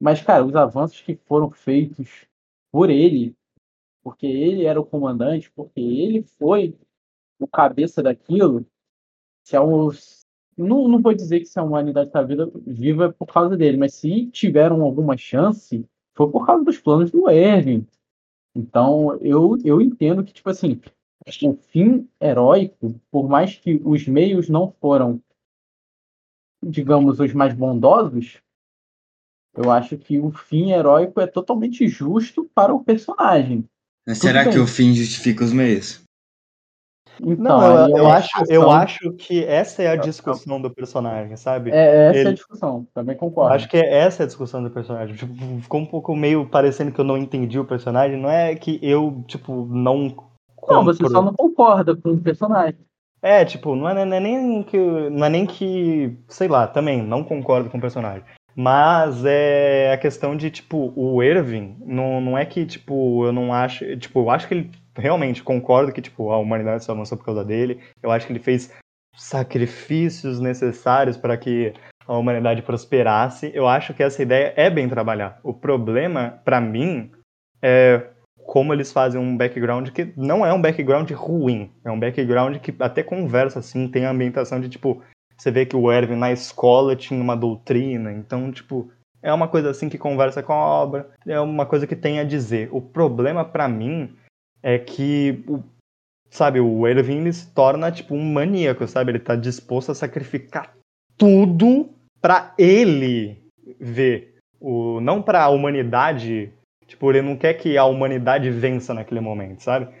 Mas, 0.00 0.20
cara, 0.20 0.44
os 0.44 0.56
avanços 0.56 1.00
que 1.00 1.14
foram 1.14 1.50
feitos 1.50 2.26
por 2.72 2.90
ele, 2.90 3.36
porque 4.02 4.26
ele 4.26 4.64
era 4.64 4.80
o 4.80 4.84
comandante, 4.84 5.50
porque 5.52 5.80
ele 5.80 6.24
foi 6.24 6.76
o 7.38 7.46
cabeça 7.46 8.02
daquilo, 8.02 8.66
se 9.44 9.54
é 9.54 9.60
um, 9.60 9.90
não, 10.56 10.88
não 10.88 11.00
vou 11.00 11.14
dizer 11.14 11.40
que 11.40 11.46
se 11.46 11.58
a 11.58 11.62
humanidade 11.62 12.08
está 12.08 12.22
viva, 12.22 12.50
viva 12.66 13.12
por 13.12 13.26
causa 13.26 13.56
dele, 13.56 13.76
mas 13.76 13.94
se 13.94 14.26
tiveram 14.30 14.82
alguma 14.82 15.16
chance, 15.16 15.86
foi 16.14 16.30
por 16.30 16.44
causa 16.44 16.64
dos 16.64 16.78
planos 16.78 17.10
do 17.10 17.30
Erwin. 17.30 17.86
Então, 18.54 19.16
eu, 19.20 19.56
eu 19.64 19.80
entendo 19.80 20.24
que, 20.24 20.32
tipo 20.32 20.50
assim, 20.50 20.80
o 21.44 21.54
fim 21.54 22.08
heróico, 22.20 23.00
por 23.10 23.28
mais 23.28 23.56
que 23.56 23.80
os 23.84 24.06
meios 24.06 24.48
não 24.48 24.72
foram, 24.80 25.20
digamos, 26.62 27.20
os 27.20 27.32
mais 27.32 27.54
bondosos, 27.54 28.38
eu 29.54 29.70
acho 29.70 29.96
que 29.98 30.18
o 30.18 30.30
fim 30.32 30.72
heróico 30.72 31.20
é 31.20 31.26
totalmente 31.26 31.86
justo 31.86 32.48
para 32.54 32.74
o 32.74 32.82
personagem. 32.82 33.64
Mas 34.06 34.18
será 34.18 34.48
que 34.48 34.58
o 34.58 34.66
fim 34.66 34.94
justifica 34.94 35.44
os 35.44 35.52
meios? 35.52 36.02
Então, 37.20 37.36
não, 37.36 37.88
eu, 37.88 37.96
eu 37.98 38.08
é 38.08 38.12
acho, 38.12 38.30
eu 38.48 38.70
acho 38.70 39.12
que 39.12 39.44
essa 39.44 39.82
é 39.82 39.88
a 39.88 39.96
discussão 39.96 40.60
do 40.60 40.70
personagem, 40.70 41.36
sabe? 41.36 41.70
É, 41.70 42.08
essa 42.08 42.18
Ele... 42.18 42.28
é 42.28 42.30
a 42.30 42.34
discussão, 42.34 42.86
também 42.94 43.16
concordo. 43.16 43.54
Acho 43.54 43.68
que 43.68 43.76
é 43.76 43.98
essa 43.98 44.22
é 44.22 44.24
a 44.24 44.26
discussão 44.26 44.62
do 44.62 44.70
personagem. 44.70 45.14
Tipo, 45.14 45.34
ficou 45.60 45.80
um 45.80 45.86
pouco 45.86 46.16
meio 46.16 46.48
parecendo 46.48 46.90
que 46.90 46.98
eu 46.98 47.04
não 47.04 47.18
entendi 47.18 47.58
o 47.58 47.64
personagem. 47.64 48.18
Não 48.18 48.30
é 48.30 48.54
que 48.54 48.78
eu, 48.82 49.22
tipo, 49.28 49.66
não 49.66 50.10
não, 50.68 50.84
você 50.84 51.08
só 51.08 51.22
não 51.22 51.32
concorda 51.34 51.96
com 51.96 52.10
o 52.10 52.20
personagem. 52.20 52.78
É, 53.22 53.44
tipo, 53.44 53.76
não 53.76 53.88
é, 53.88 54.04
não 54.04 54.16
é, 54.16 54.20
nem 54.20 54.62
que. 54.64 54.76
Não 54.76 55.24
é 55.24 55.30
nem 55.30 55.46
que. 55.46 56.16
Sei 56.28 56.48
lá, 56.48 56.66
também, 56.66 57.02
não 57.02 57.22
concordo 57.22 57.70
com 57.70 57.78
o 57.78 57.80
personagem. 57.80 58.24
Mas 58.54 59.24
é 59.24 59.92
a 59.92 59.96
questão 59.96 60.36
de, 60.36 60.50
tipo, 60.50 60.92
o 60.94 61.22
Erwin, 61.22 61.76
não, 61.80 62.20
não 62.20 62.36
é 62.36 62.44
que, 62.44 62.66
tipo, 62.66 63.24
eu 63.24 63.32
não 63.32 63.54
acho. 63.54 63.96
Tipo, 63.96 64.20
eu 64.20 64.30
acho 64.30 64.48
que 64.48 64.54
ele 64.54 64.70
realmente 64.94 65.42
concordo 65.42 65.92
que, 65.92 66.02
tipo, 66.02 66.30
a 66.30 66.38
humanidade 66.38 66.84
só 66.84 66.92
avançou 66.92 67.16
por 67.16 67.24
causa 67.24 67.44
dele. 67.44 67.80
Eu 68.02 68.10
acho 68.10 68.26
que 68.26 68.32
ele 68.32 68.40
fez 68.40 68.74
sacrifícios 69.16 70.40
necessários 70.40 71.16
para 71.16 71.36
que 71.36 71.72
a 72.06 72.16
humanidade 72.16 72.62
prosperasse. 72.62 73.50
Eu 73.54 73.68
acho 73.68 73.94
que 73.94 74.02
essa 74.02 74.20
ideia 74.20 74.52
é 74.56 74.68
bem 74.68 74.88
trabalhar. 74.88 75.38
O 75.42 75.54
problema, 75.54 76.40
para 76.44 76.60
mim, 76.60 77.10
é 77.62 78.08
como 78.46 78.72
eles 78.72 78.92
fazem 78.92 79.20
um 79.20 79.36
background 79.36 79.90
que 79.90 80.12
não 80.16 80.44
é 80.44 80.52
um 80.52 80.60
background 80.60 81.10
ruim, 81.12 81.70
é 81.84 81.90
um 81.90 81.98
background 81.98 82.56
que 82.58 82.74
até 82.80 83.02
conversa 83.02 83.58
assim, 83.58 83.88
tem 83.88 84.04
a 84.04 84.10
ambientação 84.10 84.60
de 84.60 84.68
tipo, 84.68 85.02
você 85.36 85.50
vê 85.50 85.66
que 85.66 85.76
o 85.76 85.90
Erwin 85.90 86.16
na 86.16 86.32
escola 86.32 86.96
tinha 86.96 87.20
uma 87.20 87.36
doutrina, 87.36 88.12
então 88.12 88.50
tipo, 88.52 88.90
é 89.22 89.32
uma 89.32 89.48
coisa 89.48 89.70
assim 89.70 89.88
que 89.88 89.98
conversa 89.98 90.42
com 90.42 90.52
a 90.52 90.56
obra, 90.56 91.10
é 91.26 91.38
uma 91.40 91.64
coisa 91.64 91.86
que 91.86 91.96
tem 91.96 92.18
a 92.18 92.24
dizer. 92.24 92.68
O 92.72 92.80
problema 92.80 93.44
para 93.44 93.68
mim 93.68 94.14
é 94.62 94.78
que 94.78 95.44
o 95.48 95.62
sabe, 96.32 96.60
o 96.60 96.88
Erwin 96.88 97.30
se 97.30 97.52
torna 97.52 97.92
tipo 97.92 98.14
um 98.14 98.32
maníaco, 98.32 98.88
sabe? 98.88 99.12
Ele 99.12 99.18
tá 99.18 99.36
disposto 99.36 99.92
a 99.92 99.94
sacrificar 99.94 100.74
tudo 101.16 101.90
para 102.20 102.54
ele 102.58 103.38
ver 103.78 104.36
o 104.58 105.00
não 105.00 105.20
para 105.20 105.42
a 105.42 105.50
humanidade, 105.50 106.50
tipo, 106.92 107.10
ele 107.10 107.22
não 107.22 107.36
quer 107.36 107.54
que 107.54 107.76
a 107.76 107.84
humanidade 107.84 108.50
vença 108.50 108.92
naquele 108.94 109.20
momento, 109.20 109.62
sabe? 109.62 109.92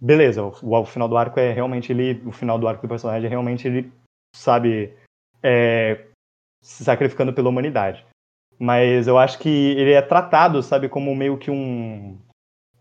Beleza, 0.00 0.42
o, 0.42 0.52
o, 0.62 0.84
final 0.84 1.08
do 1.08 1.16
arco 1.16 1.38
é 1.38 1.52
realmente 1.52 1.92
ele, 1.92 2.22
o 2.26 2.32
final 2.32 2.58
do 2.58 2.66
arco 2.66 2.82
do 2.82 2.88
personagem 2.88 3.26
é 3.26 3.28
realmente 3.28 3.68
ele, 3.68 3.92
sabe, 4.34 4.94
é, 5.42 6.06
se 6.62 6.84
sacrificando 6.84 7.32
pela 7.32 7.48
humanidade. 7.48 8.04
Mas 8.58 9.06
eu 9.06 9.18
acho 9.18 9.38
que 9.38 9.48
ele 9.48 9.92
é 9.92 10.02
tratado, 10.02 10.62
sabe, 10.62 10.88
como 10.88 11.14
meio 11.14 11.38
que 11.38 11.50
um 11.50 12.18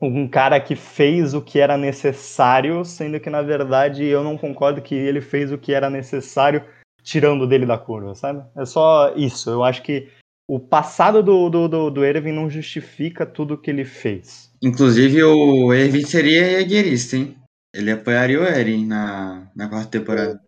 um 0.02 0.30
cara 0.30 0.62
que 0.62 0.78
fez 0.78 1.34
o 1.34 1.42
que 1.42 1.60
era 1.60 1.78
necessário, 1.78 2.86
sendo 2.86 3.20
que 3.20 3.30
na 3.30 3.42
verdade 3.42 4.06
eu 4.06 4.24
não 4.24 4.38
concordo 4.38 4.82
que 4.82 4.96
ele 4.96 5.20
fez 5.20 5.52
o 5.52 5.58
que 5.58 5.74
era 5.74 5.90
necessário 5.90 6.64
tirando 7.04 7.46
dele 7.46 7.66
da 7.66 7.78
curva, 7.78 8.16
sabe? 8.16 8.42
É 8.56 8.66
só 8.66 9.14
isso. 9.16 9.50
Eu 9.50 9.62
acho 9.62 9.82
que 9.82 10.10
o 10.50 10.60
passado 10.60 11.22
do, 11.22 11.48
do, 11.48 11.68
do, 11.68 11.92
do 11.92 12.04
Erwin 12.04 12.32
não 12.32 12.50
justifica 12.50 13.24
tudo 13.24 13.56
que 13.56 13.70
ele 13.70 13.86
fez. 13.86 14.50
Inclusive 14.60 15.22
o 15.24 15.72
Erwin 15.72 16.04
seria 16.04 16.60
jaguerista, 16.60 17.18
hein? 17.18 17.38
Ele 17.72 17.92
apoiaria 17.92 18.42
o 18.42 18.44
Eren 18.44 18.84
na, 18.88 19.48
na 19.56 19.70
quarta 19.70 19.92
temporada. 19.92 20.42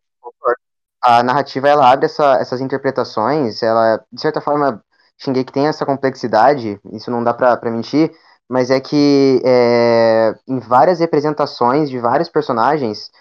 A 1.03 1.21
narrativa 1.21 1.69
ela 1.69 1.91
abre 1.91 2.07
essa, 2.07 2.37
essas 2.37 2.61
interpretações, 2.61 3.61
ela 3.61 4.03
de 4.11 4.19
certa 4.19 4.41
forma 4.41 4.83
que 5.19 5.51
tem 5.51 5.67
essa 5.67 5.85
complexidade, 5.85 6.79
isso 6.93 7.11
não 7.11 7.23
dá 7.23 7.31
pra, 7.31 7.55
pra 7.55 7.69
mentir, 7.69 8.11
mas 8.49 8.71
é 8.71 8.79
que 8.79 9.39
é, 9.45 10.33
em 10.47 10.57
várias 10.57 10.99
representações 10.99 11.91
de 11.91 11.99
vários 11.99 12.27
personagens, 12.27 13.11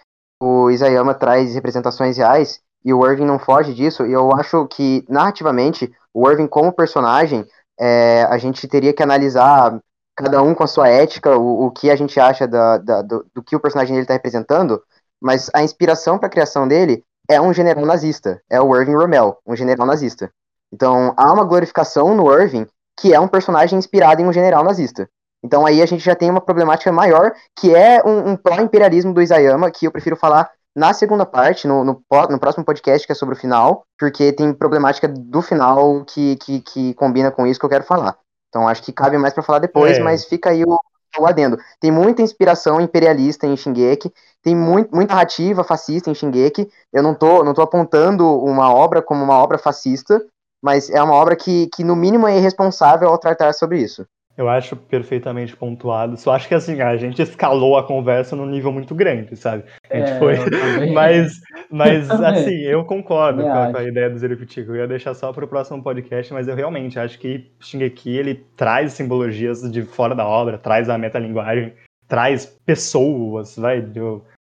o 0.43 0.70
Isayama 0.70 1.15
traz 1.15 1.55
representações 1.55 2.16
reais 2.16 2.62
e 2.85 2.93
o 2.93 3.07
Irving 3.07 3.24
não 3.24 3.39
foge 3.39 3.74
disso. 3.74 4.07
E 4.07 4.12
eu 4.12 4.32
acho 4.35 4.66
que, 4.66 5.05
narrativamente, 5.09 5.93
o 6.12 6.28
Irving 6.28 6.47
como 6.47 6.73
personagem, 6.73 7.47
é, 7.78 8.27
a 8.28 8.39
gente 8.39 8.66
teria 8.69 8.93
que 8.93 9.02
analisar 9.02 9.78
cada 10.16 10.43
um 10.43 10.55
com 10.55 10.65
a 10.65 10.66
sua 10.66 10.89
ética, 10.89 11.36
o, 11.36 11.66
o 11.66 11.70
que 11.70 11.90
a 11.90 11.97
gente 11.97 12.19
acha 12.20 12.47
da, 12.47 12.78
da, 12.78 13.02
do, 13.02 13.27
do, 13.35 13.43
que 13.43 13.57
o 13.57 13.61
personagem 13.61 13.93
dele 13.94 14.05
está 14.05 14.15
representando, 14.15 14.82
mas 15.20 15.51
a 15.55 15.62
inspiração 15.62 16.19
para 16.19 16.27
a 16.27 16.31
criação 16.31 16.69
dele 16.69 17.05
é 17.28 17.40
um 17.40 17.52
general 17.52 17.86
nazista, 17.86 18.40
é 18.51 18.61
o 18.61 18.77
Irving 18.77 18.97
Rommel, 18.97 19.39
um 19.47 19.57
general 19.57 19.86
nazista. 19.86 20.31
Então, 20.73 21.15
há 21.16 21.32
uma 21.32 21.44
glorificação 21.44 22.15
no 22.15 22.31
Irving 22.32 22.66
que 23.01 23.15
é 23.15 23.20
um 23.20 23.28
personagem 23.28 23.78
inspirado 23.78 24.20
em 24.20 24.27
um 24.27 24.32
general 24.32 24.62
nazista. 24.62 25.09
Então 25.43 25.65
aí 25.65 25.81
a 25.81 25.86
gente 25.86 26.05
já 26.05 26.15
tem 26.15 26.31
uma 26.31 26.40
problemática 26.40 26.93
maior, 26.93 27.32
que 27.59 27.74
é 27.74 28.02
um, 28.05 28.31
um 28.31 28.36
pró-imperialismo 28.36 29.15
do 29.15 29.23
Isayama, 29.23 29.70
que 29.70 29.86
eu 29.86 29.90
prefiro 29.90 30.16
falar 30.16 30.51
na 30.74 30.92
segunda 30.92 31.26
parte, 31.26 31.66
no, 31.66 31.84
no, 31.84 32.02
no, 32.30 32.38
próximo 32.38 32.64
podcast, 32.64 33.06
que 33.06 33.12
é 33.12 33.14
sobre 33.14 33.34
o 33.34 33.38
final, 33.38 33.84
porque 33.98 34.32
tem 34.32 34.52
problemática 34.52 35.09
do 35.09 35.42
final 35.42 36.05
que, 36.05 36.36
que, 36.36 36.60
que 36.60 36.94
combina 36.94 37.30
com 37.30 37.47
isso 37.47 37.59
que 37.59 37.66
eu 37.66 37.70
quero 37.70 37.84
falar. 37.84 38.16
Então 38.48 38.68
acho 38.68 38.82
que 38.82 38.92
cabe 38.92 39.18
mais 39.18 39.34
para 39.34 39.42
falar 39.42 39.59
depois, 39.59 39.98
é. 39.98 40.01
mas 40.01 40.24
fica 40.24 40.51
aí 40.51 40.62
o, 40.64 40.78
o 41.18 41.26
adendo. 41.26 41.59
Tem 41.80 41.90
muita 41.90 42.22
inspiração 42.22 42.80
imperialista 42.80 43.47
em 43.47 43.56
Shingeki, 43.56 44.12
tem 44.42 44.55
muito, 44.55 44.94
muita 44.94 45.14
narrativa 45.14 45.64
fascista 45.64 46.10
em 46.10 46.14
Shingeki. 46.14 46.70
Eu 46.92 47.02
não 47.02 47.14
tô, 47.14 47.42
não 47.42 47.55
tô 47.55 47.62
apontando 47.62 48.26
uma 48.42 48.72
obra 48.72 49.02
como 49.02 49.22
uma 49.24 49.38
obra 49.38 49.59
fascista, 49.59 50.24
mas 50.62 50.90
é 50.90 51.02
uma 51.02 51.14
obra 51.14 51.34
que, 51.34 51.68
que 51.68 51.82
no 51.82 51.97
mínimo 51.97 52.28
é 52.28 52.36
irresponsável 52.36 53.09
ao 53.09 53.18
tratar 53.18 53.55
sobre 53.55 53.78
isso. 53.78 54.06
Eu 54.36 54.48
acho 54.48 54.77
perfeitamente 54.77 55.57
pontuado. 55.57 56.16
Só 56.16 56.32
acho 56.32 56.48
que 56.48 56.55
assim, 56.55 56.81
a 56.81 56.97
gente 56.97 57.20
escalou 57.20 57.77
a 57.77 57.86
conversa 57.86 58.35
num 58.35 58.47
nível 58.47 58.73
muito 58.73 58.94
grande, 58.94 59.36
sabe? 59.36 59.65
A 59.90 59.97
gente 59.97 60.11
é, 60.12 60.19
foi. 60.19 60.36
mas, 60.94 61.40
mas 61.70 62.09
eu 62.09 62.27
assim, 62.27 62.57
eu 62.61 62.85
concordo 62.85 63.43
com 63.43 63.52
a, 63.52 63.70
com 63.73 63.78
a, 63.78 63.85
ideia 63.85 64.09
do 64.09 64.19
Zeriputico. 64.19 64.73
Eu 64.73 64.77
ia 64.77 64.89
deixar 64.89 65.15
só 65.15 65.32
para 65.32 65.44
o 65.44 65.48
próximo 65.48 65.82
podcast, 65.82 66.32
mas 66.32 66.48
eu 66.48 66.55
realmente 66.55 66.98
acho 66.98 67.19
que 67.19 67.51
Shingeki 67.61 68.16
ele 68.16 68.47
traz 68.57 68.93
simbologias 68.93 69.61
de 69.70 69.82
fora 69.82 70.15
da 70.15 70.27
obra, 70.27 70.59
traz 70.59 70.89
a 70.89 70.97
metalinguagem, 70.97 71.74
traz 72.09 72.47
pessoas, 72.65 73.57
vai, 73.57 73.85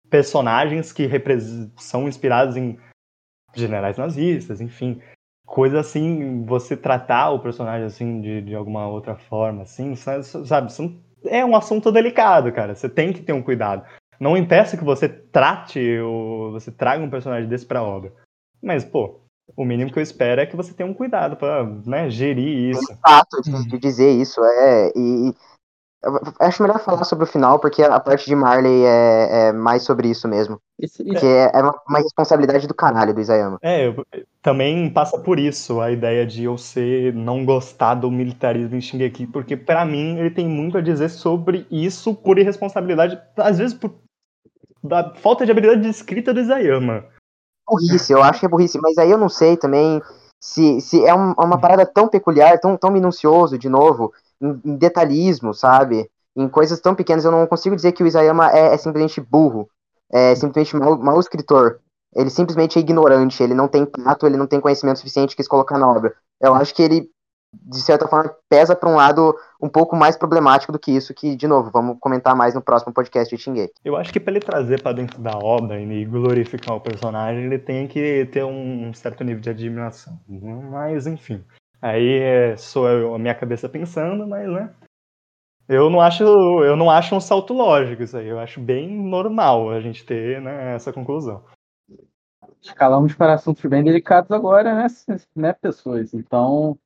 personagens 0.09 0.93
que 0.93 1.09
são 1.77 2.07
inspirados 2.07 2.55
em 2.55 2.77
generais 3.55 3.97
nazistas, 3.97 4.61
enfim 4.61 5.01
coisa 5.51 5.81
assim, 5.81 6.45
você 6.45 6.77
tratar 6.77 7.31
o 7.31 7.39
personagem 7.39 7.85
assim 7.85 8.21
de, 8.21 8.41
de 8.41 8.55
alguma 8.55 8.87
outra 8.87 9.17
forma, 9.17 9.63
assim, 9.63 9.95
sabe? 9.95 10.67
É 11.25 11.45
um 11.45 11.57
assunto 11.57 11.91
delicado, 11.91 12.51
cara. 12.53 12.73
Você 12.73 12.87
tem 12.87 13.11
que 13.11 13.21
ter 13.21 13.33
um 13.33 13.43
cuidado. 13.43 13.83
Não 14.17 14.37
impeça 14.37 14.77
que 14.77 14.83
você 14.83 15.09
trate 15.09 15.99
ou 15.99 16.53
você 16.53 16.71
traga 16.71 17.03
um 17.03 17.09
personagem 17.09 17.49
desse 17.49 17.65
pra 17.65 17.83
obra. 17.83 18.13
Mas, 18.63 18.85
pô, 18.85 19.19
o 19.57 19.65
mínimo 19.65 19.91
que 19.91 19.99
eu 19.99 20.03
espero 20.03 20.39
é 20.39 20.45
que 20.45 20.55
você 20.55 20.73
tenha 20.73 20.89
um 20.89 20.93
cuidado 20.93 21.35
pra 21.35 21.65
né, 21.85 22.09
gerir 22.09 22.69
isso. 22.69 22.89
É 22.89 22.95
fato 22.95 23.41
de, 23.41 23.67
de 23.67 23.77
dizer 23.77 24.09
isso, 24.09 24.41
é. 24.41 24.93
E, 24.95 25.33
Acho 26.39 26.63
melhor 26.63 26.79
falar 26.79 27.03
sobre 27.03 27.25
o 27.25 27.27
final, 27.27 27.59
porque 27.59 27.83
a 27.83 27.99
parte 27.99 28.25
de 28.25 28.35
Marley 28.35 28.83
é, 28.85 29.49
é 29.49 29.51
mais 29.51 29.83
sobre 29.83 30.09
isso 30.09 30.27
mesmo. 30.27 30.59
Isso, 30.79 31.03
isso. 31.03 31.19
Que 31.19 31.25
é, 31.27 31.51
é 31.53 31.61
uma, 31.61 31.79
uma, 31.87 31.99
responsabilidade 31.99 32.67
do 32.67 32.73
caralho 32.73 33.13
do 33.13 33.21
Isayama. 33.21 33.59
É, 33.61 33.87
eu, 33.87 34.03
também 34.41 34.89
passa 34.89 35.19
por 35.19 35.37
isso 35.37 35.79
a 35.79 35.91
ideia 35.91 36.25
de 36.25 36.45
eu 36.45 36.57
ser 36.57 37.13
não 37.13 37.45
gostar 37.45 37.93
do 37.93 38.09
militarismo 38.09 38.75
em 38.75 38.81
Shingeki, 38.81 39.27
porque 39.27 39.55
para 39.55 39.85
mim 39.85 40.17
ele 40.17 40.31
tem 40.31 40.47
muito 40.47 40.77
a 40.77 40.81
dizer 40.81 41.09
sobre 41.09 41.67
isso 41.69 42.15
por 42.15 42.39
irresponsabilidade, 42.39 43.21
às 43.37 43.59
vezes 43.59 43.75
por 43.75 43.93
da 44.83 45.13
falta 45.13 45.45
de 45.45 45.51
habilidade 45.51 45.81
de 45.81 45.89
escrita 45.89 46.33
do 46.33 46.39
Isayama. 46.39 47.05
Burrice, 47.67 48.11
eu 48.11 48.23
acho 48.23 48.39
que 48.39 48.45
é 48.47 48.49
burrice, 48.49 48.79
mas 48.81 48.97
aí 48.97 49.11
eu 49.11 49.17
não 49.17 49.29
sei 49.29 49.55
também 49.55 50.01
se, 50.39 50.81
se 50.81 51.05
é 51.05 51.13
um, 51.13 51.33
uma 51.33 51.59
parada 51.59 51.85
tão 51.85 52.07
peculiar, 52.07 52.59
tão, 52.59 52.75
tão 52.75 52.89
minucioso, 52.89 53.57
de 53.57 53.69
novo, 53.69 54.11
em, 54.41 54.75
detalhismo, 54.75 55.53
sabe? 55.53 56.09
Em 56.35 56.47
coisas 56.47 56.79
tão 56.79 56.95
pequenas, 56.95 57.23
eu 57.23 57.31
não 57.31 57.45
consigo 57.45 57.75
dizer 57.75 57.91
que 57.91 58.03
o 58.03 58.07
Isayama 58.07 58.49
é, 58.51 58.73
é 58.73 58.77
simplesmente 58.77 59.21
burro, 59.21 59.69
é 60.11 60.33
simplesmente 60.35 60.75
mau, 60.75 60.97
mau 60.97 61.19
escritor. 61.19 61.79
Ele 62.15 62.29
simplesmente 62.29 62.77
é 62.77 62.81
ignorante, 62.81 63.41
ele 63.41 63.53
não 63.53 63.67
tem 63.67 63.85
tato, 63.85 64.25
ele 64.25 64.37
não 64.37 64.47
tem 64.47 64.59
conhecimento 64.59 64.97
suficiente 64.97 65.35
que 65.35 65.43
se 65.43 65.49
colocar 65.49 65.77
na 65.77 65.89
obra. 65.89 66.13
Eu 66.41 66.53
acho 66.53 66.73
que 66.73 66.81
ele, 66.81 67.09
de 67.53 67.79
certa 67.79 68.07
forma, 68.07 68.35
pesa 68.49 68.75
para 68.75 68.89
um 68.89 68.95
lado 68.95 69.33
um 69.61 69.69
pouco 69.69 69.95
mais 69.95 70.17
problemático 70.17 70.73
do 70.73 70.79
que 70.79 70.91
isso, 70.91 71.13
que, 71.13 71.35
de 71.35 71.47
novo, 71.47 71.71
vamos 71.71 71.97
comentar 72.01 72.35
mais 72.35 72.53
no 72.53 72.61
próximo 72.61 72.93
podcast 72.93 73.33
de 73.33 73.41
Shingeki. 73.41 73.73
Eu 73.85 73.95
acho 73.95 74.11
que 74.11 74.19
para 74.19 74.33
ele 74.33 74.41
trazer 74.41 74.81
para 74.81 74.91
dentro 74.91 75.21
da 75.21 75.37
obra 75.37 75.79
e 75.79 76.05
glorificar 76.05 76.75
o 76.75 76.81
personagem, 76.81 77.45
ele 77.45 77.59
tem 77.59 77.87
que 77.87 78.25
ter 78.25 78.43
um 78.43 78.93
certo 78.93 79.23
nível 79.23 79.41
de 79.41 79.49
admiração. 79.49 80.19
Mas, 80.69 81.07
enfim. 81.07 81.41
Aí 81.81 82.19
é, 82.19 82.57
sou 82.57 82.87
eu, 82.87 83.15
a 83.15 83.19
minha 83.19 83.33
cabeça 83.33 83.67
pensando, 83.67 84.27
mas 84.27 84.47
né. 84.47 84.73
Eu 85.67 85.89
não 85.89 86.01
acho, 86.01 86.23
eu 86.23 86.75
não 86.75 86.89
acho 86.89 87.15
um 87.15 87.21
salto 87.21 87.53
lógico 87.53 88.03
isso 88.03 88.17
aí. 88.17 88.27
Eu 88.27 88.39
acho 88.39 88.59
bem 88.59 88.89
normal 88.89 89.71
a 89.71 89.79
gente 89.79 90.05
ter 90.05 90.41
né, 90.41 90.75
essa 90.75 90.91
conclusão. 90.91 91.43
Escalamos 92.61 93.15
para 93.15 93.33
assuntos 93.33 93.63
bem 93.65 93.83
delicados 93.83 94.31
agora, 94.31 94.75
né, 94.75 94.87
né 95.35 95.53
pessoas? 95.53 96.13
Então, 96.13 96.77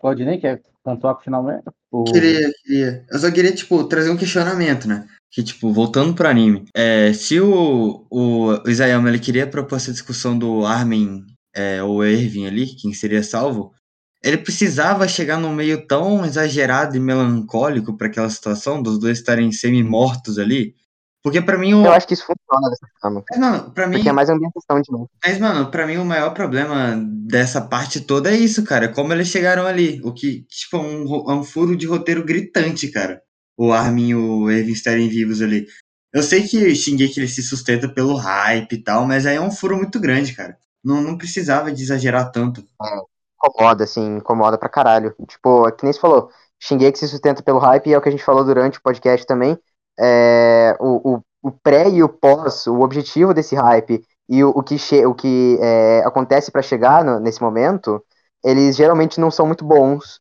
pode 0.00 0.24
nem 0.24 0.40
quer 0.40 0.62
pontuar 0.82 1.14
pro 1.14 1.24
final 1.24 1.42
mesmo? 1.42 1.72
Ou... 1.90 2.04
Queria, 2.04 2.50
queria. 2.64 3.06
Eu 3.10 3.18
só 3.18 3.30
queria, 3.30 3.54
tipo, 3.54 3.84
trazer 3.84 4.10
um 4.10 4.16
questionamento, 4.16 4.88
né? 4.88 5.06
Que, 5.30 5.42
tipo, 5.42 5.70
voltando 5.72 6.14
pro 6.14 6.26
anime. 6.26 6.64
É, 6.74 7.12
se 7.12 7.38
o, 7.40 8.06
o, 8.10 8.48
o 8.64 8.68
Isayama 8.68 9.08
ele 9.08 9.18
queria 9.18 9.46
propor 9.46 9.76
essa 9.76 9.92
discussão 9.92 10.36
do 10.36 10.64
Armin 10.64 11.24
é, 11.54 11.82
ou 11.82 12.02
Erwin 12.04 12.46
ali, 12.46 12.66
quem 12.66 12.92
seria 12.92 13.22
salvo, 13.22 13.74
ele 14.22 14.38
precisava 14.38 15.08
chegar 15.08 15.38
num 15.38 15.54
meio 15.54 15.86
tão 15.86 16.24
exagerado 16.24 16.96
e 16.96 17.00
melancólico 17.00 17.96
para 17.96 18.06
aquela 18.06 18.30
situação 18.30 18.82
dos 18.82 18.98
dois 18.98 19.18
estarem 19.18 19.50
semi-mortos 19.50 20.38
ali. 20.38 20.74
Porque 21.22 21.40
para 21.40 21.56
mim 21.56 21.74
o... 21.74 21.84
Eu 21.86 21.92
acho 21.92 22.06
que 22.06 22.14
isso 22.14 22.26
funciona 22.26 22.68
dessa 22.68 22.86
forma. 23.00 23.24
Mas, 23.30 23.38
mano, 23.38 23.70
pra 23.70 23.86
mim... 23.86 23.96
Porque 23.96 24.08
é 24.08 24.12
mais 24.12 24.28
ambientação 24.28 24.80
de 24.80 24.90
novo. 24.90 25.08
Mas, 25.24 25.38
mano, 25.38 25.70
pra 25.70 25.86
mim 25.86 25.96
o 25.96 26.04
maior 26.04 26.30
problema 26.34 27.00
dessa 27.26 27.60
parte 27.60 28.00
toda 28.00 28.30
é 28.30 28.36
isso, 28.36 28.64
cara. 28.64 28.88
Como 28.88 29.12
eles 29.12 29.28
chegaram 29.28 29.64
ali. 29.64 30.00
O 30.02 30.12
que, 30.12 30.44
tipo, 30.48 30.76
é 30.76 30.80
um, 30.80 31.38
um 31.38 31.44
furo 31.44 31.76
de 31.76 31.86
roteiro 31.86 32.24
gritante, 32.24 32.88
cara. 32.88 33.22
O 33.56 33.72
Armin 33.72 34.08
e 34.08 34.14
o 34.16 34.50
Erwin 34.50 34.72
estarem 34.72 35.08
vivos 35.08 35.40
ali. 35.40 35.66
Eu 36.12 36.22
sei 36.22 36.46
que 36.46 36.74
Shingeki 36.74 37.20
ele 37.20 37.28
se 37.28 37.42
sustenta 37.42 37.88
pelo 37.88 38.16
hype 38.16 38.72
e 38.72 38.82
tal, 38.82 39.06
mas 39.06 39.24
aí 39.24 39.36
é 39.36 39.40
um 39.40 39.50
furo 39.50 39.76
muito 39.76 40.00
grande, 40.00 40.34
cara. 40.34 40.58
Não, 40.84 41.00
não 41.00 41.16
precisava 41.16 41.72
de 41.72 41.82
exagerar 41.82 42.32
tanto. 42.32 42.64
É 42.82 43.11
incomoda, 43.44 43.84
assim, 43.84 44.16
incomoda 44.16 44.58
pra 44.58 44.68
caralho. 44.68 45.14
Tipo, 45.26 45.68
é 45.68 45.72
que 45.72 45.84
nem 45.84 45.92
você 45.92 46.00
falou, 46.00 46.30
Shingeki 46.60 46.98
se 46.98 47.08
sustenta 47.08 47.42
pelo 47.42 47.58
hype 47.58 47.88
e 47.88 47.94
é 47.94 47.98
o 47.98 48.00
que 48.00 48.08
a 48.08 48.12
gente 48.12 48.24
falou 48.24 48.44
durante 48.44 48.78
o 48.78 48.82
podcast 48.82 49.26
também. 49.26 49.58
É, 49.98 50.76
o, 50.80 51.16
o, 51.16 51.20
o 51.42 51.50
pré 51.50 51.88
e 51.90 52.02
o 52.02 52.08
pós, 52.08 52.66
o 52.66 52.80
objetivo 52.80 53.34
desse 53.34 53.54
hype 53.54 54.02
e 54.28 54.42
o, 54.44 54.50
o 54.50 54.62
que, 54.62 54.76
o 55.06 55.14
que 55.14 55.58
é, 55.60 56.02
acontece 56.04 56.50
para 56.50 56.62
chegar 56.62 57.04
no, 57.04 57.18
nesse 57.20 57.42
momento, 57.42 58.02
eles 58.44 58.76
geralmente 58.76 59.20
não 59.20 59.30
são 59.30 59.46
muito 59.46 59.64
bons. 59.64 60.20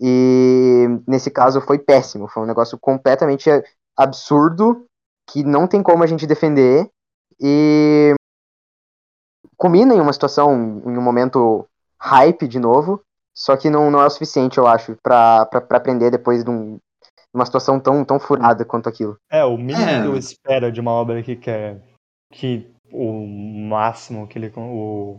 E 0.00 0.86
nesse 1.06 1.30
caso 1.30 1.60
foi 1.60 1.78
péssimo. 1.78 2.26
Foi 2.26 2.42
um 2.42 2.46
negócio 2.46 2.78
completamente 2.78 3.48
absurdo 3.96 4.84
que 5.28 5.44
não 5.44 5.68
tem 5.68 5.82
como 5.82 6.02
a 6.02 6.06
gente 6.06 6.26
defender. 6.26 6.90
E 7.40 8.14
culmina 9.56 9.94
em 9.94 10.00
uma 10.00 10.12
situação, 10.12 10.82
em 10.84 10.98
um 10.98 11.02
momento 11.02 11.68
hype 12.02 12.48
de 12.48 12.58
novo. 12.58 13.00
Só 13.34 13.56
que 13.56 13.70
não, 13.70 13.90
não 13.90 14.02
é 14.02 14.06
o 14.06 14.10
suficiente, 14.10 14.58
eu 14.58 14.66
acho, 14.66 14.94
para 15.02 15.48
aprender 15.70 16.10
depois 16.10 16.44
de 16.44 16.50
um, 16.50 16.78
uma 17.32 17.46
situação 17.46 17.80
tão, 17.80 18.04
tão 18.04 18.20
furada 18.20 18.64
quanto 18.64 18.88
aquilo. 18.88 19.16
É, 19.30 19.42
o 19.42 19.56
mínimo 19.56 19.88
é. 19.88 20.02
que 20.02 20.08
eu 20.08 20.16
espero 20.16 20.70
de 20.70 20.80
uma 20.80 20.90
obra 20.90 21.22
que 21.22 21.34
quer 21.34 21.80
que 22.30 22.70
o 22.92 23.26
máximo 23.26 24.26
que 24.26 24.38
ele 24.38 24.52
o 24.56 25.18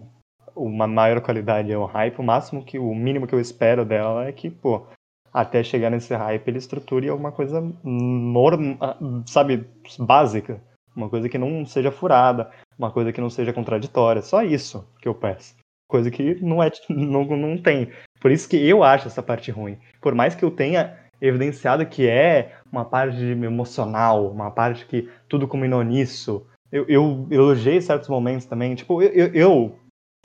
uma 0.55 0.85
maior 0.85 1.19
qualidade 1.21 1.71
é 1.71 1.77
o 1.77 1.85
hype, 1.85 2.19
o 2.19 2.23
máximo 2.23 2.63
que 2.63 2.77
o 2.77 2.93
mínimo 2.93 3.25
que 3.25 3.33
eu 3.33 3.39
espero 3.39 3.83
dela 3.83 4.25
é 4.25 4.31
que, 4.31 4.51
pô, 4.51 4.85
até 5.33 5.63
chegar 5.63 5.89
nesse 5.89 6.13
hype 6.13 6.47
ele 6.47 6.59
estruture 6.59 7.09
alguma 7.09 7.31
coisa 7.31 7.59
normal, 7.83 8.77
sabe, 9.25 9.67
básica, 9.97 10.61
uma 10.95 11.09
coisa 11.09 11.27
que 11.27 11.39
não 11.39 11.65
seja 11.65 11.91
furada, 11.91 12.51
uma 12.77 12.91
coisa 12.91 13.11
que 13.11 13.19
não 13.19 13.29
seja 13.29 13.51
contraditória, 13.51 14.21
só 14.21 14.43
isso 14.43 14.87
que 14.99 15.07
eu 15.07 15.15
peço. 15.15 15.55
Coisa 15.93 16.09
que 16.09 16.43
não 16.43 16.63
é 16.63 16.71
não, 16.89 17.23
não 17.23 17.55
tem. 17.55 17.87
Por 18.19 18.31
isso 18.31 18.49
que 18.49 18.57
eu 18.57 18.83
acho 18.83 19.07
essa 19.07 19.21
parte 19.21 19.51
ruim. 19.51 19.77
Por 20.01 20.15
mais 20.15 20.33
que 20.33 20.43
eu 20.43 20.49
tenha 20.49 20.97
evidenciado 21.21 21.85
que 21.85 22.07
é 22.07 22.55
uma 22.71 22.83
parte 22.83 23.23
emocional, 23.23 24.27
uma 24.31 24.49
parte 24.49 24.87
que 24.87 25.07
tudo 25.29 25.47
culminou 25.47 25.83
nisso. 25.83 26.47
Eu, 26.71 26.83
eu 26.87 27.27
elogiei 27.29 27.79
certos 27.79 28.09
momentos 28.09 28.47
também. 28.47 28.73
Tipo, 28.73 29.03
eu, 29.03 29.27
eu 29.35 29.75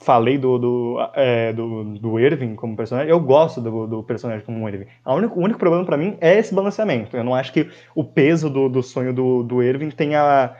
falei 0.01 0.39
do, 0.39 0.57
do, 0.57 0.97
é, 1.13 1.53
do, 1.53 1.83
do 1.99 2.19
Irving 2.19 2.55
como 2.55 2.75
personagem, 2.75 3.11
eu 3.11 3.19
gosto 3.19 3.61
do, 3.61 3.85
do 3.85 4.01
personagem 4.01 4.43
como 4.43 4.67
Irving. 4.67 4.87
O 5.05 5.13
único, 5.13 5.39
o 5.39 5.43
único 5.43 5.59
problema 5.59 5.85
para 5.85 5.97
mim 5.97 6.17
é 6.19 6.39
esse 6.39 6.51
balanceamento. 6.51 7.15
Eu 7.15 7.23
não 7.23 7.35
acho 7.35 7.53
que 7.53 7.69
o 7.93 8.03
peso 8.03 8.49
do, 8.49 8.67
do 8.67 8.81
sonho 8.81 9.13
do, 9.13 9.43
do 9.43 9.61
Irving 9.61 9.91
tenha 9.91 10.51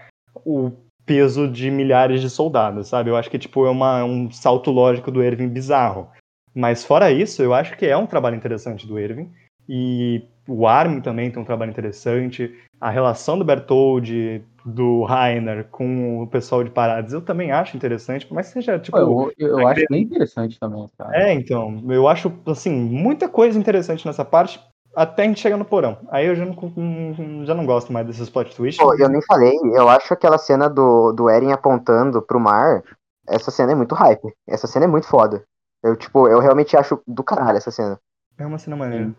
o 0.46 0.72
peso 1.10 1.48
de 1.48 1.72
milhares 1.72 2.22
de 2.22 2.30
soldados, 2.30 2.88
sabe? 2.88 3.10
Eu 3.10 3.18
acho 3.18 3.32
que 3.32 3.40
tipo, 3.40 3.66
é 3.66 3.70
uma, 3.72 4.04
um 4.04 4.30
salto 4.30 4.70
lógico 4.70 5.10
do 5.10 5.24
Irving 5.24 5.48
bizarro. 5.48 6.08
Mas 6.54 6.86
fora 6.86 7.12
isso, 7.12 7.42
eu 7.42 7.52
acho 7.52 7.76
que 7.76 7.88
é 7.88 7.98
um 7.98 8.06
trabalho 8.06 8.36
interessante 8.36 8.86
do 8.86 9.00
Irving. 9.00 9.28
E 9.68 10.22
o 10.48 10.68
Armin 10.68 11.02
também 11.02 11.32
tem 11.32 11.42
um 11.42 11.46
trabalho 11.46 11.72
interessante. 11.72 12.56
A 12.80 12.92
relação 12.92 13.40
do 13.40 13.44
Bertoldi, 13.44 14.44
do 14.64 15.04
Rainer 15.04 15.66
com 15.72 16.22
o 16.22 16.28
pessoal 16.28 16.64
de 16.64 16.70
Parades, 16.70 17.12
eu 17.12 17.22
também 17.22 17.52
acho 17.52 17.76
interessante, 17.76 18.28
mas 18.30 18.48
seja 18.48 18.78
tipo. 18.78 18.96
Eu, 18.96 19.32
eu, 19.40 19.60
eu 19.60 19.68
acho 19.68 19.86
bem 19.90 20.04
interessante 20.04 20.60
também, 20.60 20.88
cara. 20.96 21.18
É, 21.18 21.34
então. 21.34 21.84
Eu 21.90 22.08
acho, 22.08 22.32
assim, 22.46 22.72
muita 22.72 23.28
coisa 23.28 23.58
interessante 23.58 24.06
nessa 24.06 24.24
parte, 24.24 24.60
até 25.00 25.24
a 25.24 25.26
gente 25.26 25.40
chegar 25.40 25.56
no 25.56 25.64
porão. 25.64 25.98
Aí 26.10 26.26
eu 26.26 26.36
já 26.36 26.46
não, 26.46 27.46
já 27.46 27.56
não 27.56 27.66
gosto 27.66 27.94
mais 27.94 28.06
desses 28.06 28.30
plot 28.30 28.54
twists. 28.54 28.84
Pô, 28.84 28.94
eu 28.96 29.08
nem 29.08 29.22
falei, 29.22 29.58
eu 29.74 29.88
acho 29.88 30.14
aquela 30.14 30.38
cena 30.38 30.70
do, 30.70 31.14
do 31.14 31.30
Eren 31.30 31.54
apontando 31.54 32.22
pro 32.22 32.40
mar, 32.40 32.84
essa 33.26 33.50
cena 33.50 33.72
é 33.72 33.76
muito 33.76 33.96
hype. 33.96 34.34
Essa 34.46 34.68
cena 34.68 34.84
é 34.84 34.88
muito 34.90 35.08
foda. 35.08 35.46
Eu, 35.82 35.96
tipo, 35.96 36.28
eu 36.28 36.40
realmente 36.40 36.76
acho 36.76 37.02
do 37.08 37.24
caralho 37.24 37.58
essa 37.58 37.72
cena. 37.72 37.98
É 38.38 38.46
uma 38.46 38.58
cena 38.58 38.76
maneira. 38.76 39.16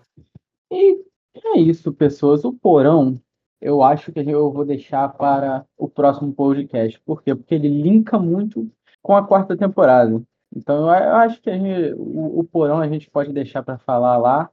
E 0.71 1.03
é 1.47 1.59
isso, 1.59 1.91
pessoas. 1.95 2.45
O 2.45 2.53
porão, 2.53 3.19
eu 3.59 3.83
acho 3.83 4.13
que 4.13 4.21
eu 4.21 4.53
vou 4.53 4.67
deixar 4.67 5.09
para 5.09 5.65
o 5.79 5.89
próximo 5.89 6.31
podcast. 6.35 7.01
Por 7.01 7.23
quê? 7.23 7.35
Porque 7.35 7.55
ele 7.55 7.69
linka 7.69 8.19
muito 8.19 8.71
com 9.03 9.17
a 9.17 9.27
quarta 9.27 9.57
temporada. 9.57 10.23
Então 10.55 10.83
eu 10.83 11.15
acho 11.15 11.41
que 11.41 11.51
gente, 11.51 11.95
o, 11.95 12.41
o, 12.41 12.45
porão 12.45 12.81
a 12.81 12.89
gente 12.89 13.09
pode 13.09 13.33
deixar 13.33 13.63
para 13.63 13.79
falar 13.79 14.19
lá, 14.19 14.51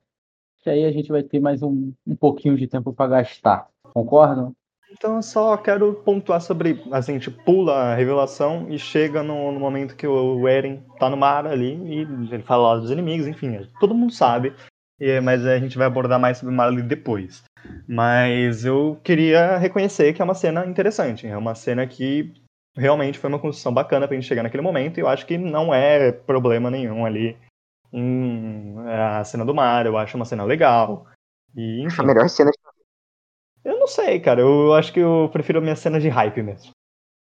que 0.68 0.72
aí 0.72 0.84
a 0.84 0.92
gente 0.92 1.10
vai 1.10 1.24
ter 1.24 1.40
mais 1.40 1.64
um, 1.64 1.94
um 2.06 2.16
pouquinho 2.16 2.58
de 2.58 2.68
tempo 2.68 2.92
para 2.92 3.22
gastar. 3.22 3.70
Concordam? 3.94 4.52
Então 4.92 5.16
eu 5.16 5.22
só 5.22 5.56
quero 5.56 5.94
pontuar 5.94 6.42
sobre. 6.42 6.84
Assim, 6.92 7.14
a 7.14 7.16
gente 7.16 7.32
pula 7.32 7.74
a 7.74 7.96
revelação 7.96 8.68
e 8.70 8.78
chega 8.78 9.24
no, 9.24 9.54
no 9.54 9.60
momento 9.62 9.96
que 9.96 10.06
o 10.06 10.46
Eren 10.46 10.82
tá 11.00 11.10
no 11.10 11.16
mar 11.16 11.48
ali 11.48 11.76
e 11.86 12.02
ele 12.34 12.44
fala 12.44 12.74
lá 12.74 12.80
dos 12.80 12.92
inimigos, 12.92 13.28
enfim, 13.28 13.66
todo 13.80 13.96
mundo 13.96 14.12
sabe 14.12 14.54
mas 15.22 15.46
a 15.46 15.60
gente 15.60 15.78
vai 15.78 15.86
abordar 15.86 16.20
mais 16.20 16.40
sobre 16.40 16.56
Marley 16.56 16.82
depois. 16.82 17.44
Mas 17.88 18.66
eu 18.66 19.00
queria 19.04 19.56
reconhecer 19.56 20.12
que 20.12 20.24
é 20.24 20.26
uma 20.26 20.34
cena 20.34 20.66
interessante, 20.66 21.28
é 21.28 21.38
uma 21.38 21.54
cena 21.54 21.86
que 21.86 22.34
realmente 22.76 23.20
foi 23.20 23.30
uma 23.30 23.38
construção 23.38 23.72
bacana 23.72 24.08
pra 24.08 24.16
gente 24.16 24.28
chegar 24.28 24.42
naquele 24.42 24.64
momento, 24.64 24.98
e 24.98 25.02
eu 25.02 25.08
acho 25.08 25.28
que 25.28 25.38
não 25.38 25.72
é 25.72 26.12
problema 26.12 26.72
nenhum 26.72 27.06
ali 27.06 27.38
em 27.92 28.76
a 28.88 29.24
cena 29.24 29.46
do 29.46 29.54
mar, 29.54 29.86
eu 29.86 29.98
acho 29.98 30.16
uma 30.16 30.26
cena 30.26 30.44
legal. 30.44 31.06
E, 31.56 31.82
enfim. 31.84 32.02
A 32.02 32.06
melhor 32.06 32.30
cena 32.30 32.52
de... 32.52 32.58
Eu 33.64 33.80
não 33.80 33.88
sei, 33.88 34.20
cara, 34.20 34.42
eu 34.42 34.74
acho 34.74 34.94
que 34.94 35.00
eu 35.00 35.30
prefiro 35.32 35.60
a 35.60 35.62
minha 35.62 35.76
cena 35.76 36.00
de 36.00 36.08
hype 36.08 36.42
mesmo. 36.42 36.72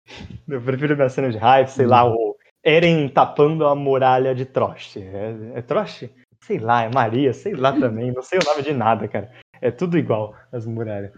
Eu 0.48 0.60
prefiro 0.60 0.92
a 0.92 0.96
minha 0.96 1.08
cena 1.08 1.30
de 1.30 1.38
hype, 1.38 1.68
sei 1.68 1.86
hum. 1.86 1.88
lá, 1.88 2.04
o 2.04 2.36
Eren 2.62 3.08
tapando 3.08 3.66
a 3.66 3.74
muralha 3.74 4.34
de 4.34 4.44
Trost. 4.44 4.98
É, 4.98 5.58
é 5.58 5.62
Trost? 5.62 6.10
Sei 6.42 6.58
lá, 6.58 6.82
é 6.82 6.90
Maria, 6.92 7.32
sei 7.32 7.54
lá 7.54 7.72
também, 7.72 8.12
não 8.12 8.22
sei 8.22 8.38
o 8.38 8.44
nome 8.44 8.62
de 8.62 8.72
nada, 8.72 9.08
cara. 9.08 9.32
É 9.60 9.70
tudo 9.70 9.96
igual, 9.96 10.34
as 10.52 10.66
muralhas. 10.66 11.12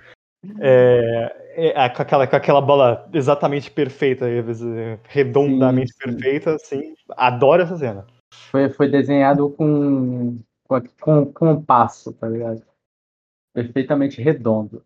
É, 0.60 1.34
é, 1.56 1.84
é, 1.84 1.88
com, 1.88 2.02
aquela, 2.02 2.26
com 2.26 2.36
aquela 2.36 2.60
bola 2.60 3.08
exatamente 3.12 3.70
perfeita, 3.70 4.26
redondamente 5.08 5.92
sim, 5.92 5.98
sim. 5.98 6.16
perfeita, 6.16 6.54
assim, 6.54 6.94
adoro 7.16 7.62
essa 7.62 7.76
cena. 7.76 8.06
Foi, 8.50 8.68
foi 8.68 8.88
desenhado 8.88 9.50
com, 9.50 10.38
com, 11.00 11.32
com 11.32 11.50
um 11.52 11.62
passo, 11.62 12.12
tá 12.12 12.28
ligado? 12.28 12.62
Perfeitamente 13.54 14.20
redondo. 14.20 14.84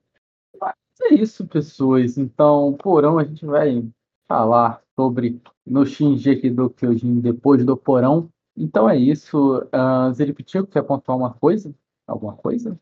Mas 0.60 0.74
é 1.02 1.14
isso, 1.14 1.46
pessoas. 1.46 2.18
Então, 2.18 2.76
porão, 2.80 3.18
a 3.18 3.24
gente 3.24 3.44
vai 3.44 3.84
falar 4.28 4.82
sobre 4.94 5.40
no 5.66 5.84
Shinji 5.84 6.50
do 6.50 6.70
Kyojin 6.70 7.20
depois 7.20 7.64
do 7.64 7.76
porão. 7.76 8.28
Então 8.56 8.88
é 8.88 8.96
isso. 8.96 9.58
Uh, 9.58 10.12
Zeripitico, 10.12 10.66
quer 10.66 10.82
pontuar 10.82 11.16
uma 11.16 11.32
coisa? 11.32 11.74
Alguma 12.06 12.36
coisa? 12.36 12.78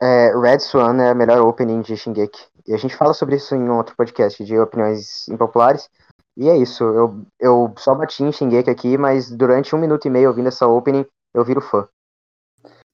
É, 0.00 0.32
Red 0.38 0.60
Swan 0.60 1.00
é 1.00 1.10
a 1.10 1.14
melhor 1.14 1.40
opening 1.40 1.80
de 1.80 1.96
Shingeki. 1.96 2.46
E 2.66 2.74
a 2.74 2.76
gente 2.76 2.96
fala 2.96 3.14
sobre 3.14 3.36
isso 3.36 3.54
em 3.54 3.68
outro 3.70 3.96
podcast 3.96 4.44
de 4.44 4.58
opiniões 4.58 5.28
impopulares. 5.28 5.88
E 6.36 6.48
é 6.48 6.56
isso. 6.56 6.84
Eu, 6.84 7.24
eu 7.38 7.74
só 7.76 7.94
bati 7.94 8.22
em 8.22 8.32
Shingeki 8.32 8.70
aqui, 8.70 8.98
mas 8.98 9.30
durante 9.30 9.74
um 9.74 9.78
minuto 9.78 10.06
e 10.06 10.10
meio 10.10 10.28
ouvindo 10.28 10.48
essa 10.48 10.66
opening, 10.66 11.04
eu 11.34 11.44
viro 11.44 11.60
fã. 11.60 11.86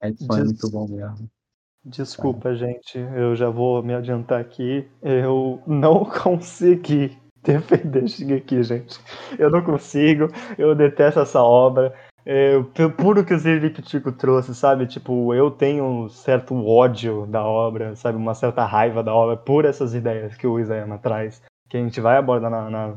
Swan 0.01 0.11
Des... 0.11 0.39
é 0.39 0.45
muito 0.45 0.71
bom 0.71 0.89
mesmo. 0.89 1.29
Desculpa, 1.85 2.55
gente. 2.55 2.99
Eu 2.99 3.35
já 3.35 3.49
vou 3.49 3.83
me 3.83 3.95
adiantar 3.95 4.41
aqui. 4.41 4.89
Eu 5.03 5.63
não 5.67 6.05
consegui 6.23 7.17
defender 7.43 8.09
Shingeki, 8.09 8.63
gente. 8.63 9.01
Eu 9.39 9.51
não 9.51 9.63
consigo, 9.63 10.29
eu 10.59 10.75
detesto 10.75 11.21
essa 11.21 11.43
obra. 11.43 11.95
É, 12.31 12.61
puro 12.99 13.25
que 13.25 13.33
o 13.33 13.39
Ziriptico 13.39 14.13
trouxe, 14.13 14.55
sabe? 14.55 14.87
Tipo, 14.87 15.33
eu 15.33 15.51
tenho 15.51 15.83
um 15.83 16.09
certo 16.11 16.55
ódio 16.63 17.27
da 17.27 17.43
obra, 17.43 17.97
sabe? 17.97 18.19
Uma 18.19 18.35
certa 18.35 18.67
raiva 18.67 19.03
da 19.03 19.15
obra 19.15 19.35
por 19.35 19.65
essas 19.65 19.95
ideias 19.95 20.37
que 20.37 20.47
o 20.47 20.61
Isayama 20.61 20.99
traz, 20.99 21.41
que 21.71 21.79
a 21.79 21.81
gente 21.81 22.03
vai 22.03 22.19
abordar 22.19 22.51
na, 22.51 22.69
na 22.69 22.97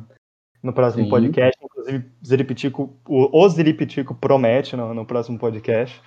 no 0.61 0.73
próximo 0.73 1.03
Sim. 1.05 1.09
podcast. 1.09 1.57
Inclusive, 1.63 2.05
Ziriptico, 2.25 2.93
o, 3.07 3.43
o 3.43 3.49
Ziriptico 3.49 4.15
promete 4.15 4.75
no, 4.75 4.93
no 4.93 5.05
próximo 5.05 5.37
podcast. 5.37 6.01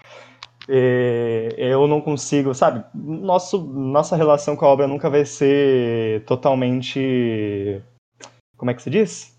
É, 0.69 1.49
eu 1.57 1.87
não 1.87 2.01
consigo, 2.01 2.55
sabe? 2.55 2.85
Nosso, 2.95 3.59
nossa 3.63 4.17
relação 4.17 4.57
com 4.57 4.65
a 4.65 4.69
obra 4.69 4.87
nunca 4.87 5.11
vai 5.11 5.25
ser 5.25 6.25
totalmente 6.25 7.83
como 8.57 8.71
é 8.71 8.75
que 8.75 8.83
se 8.83 8.91
diz? 8.91 9.37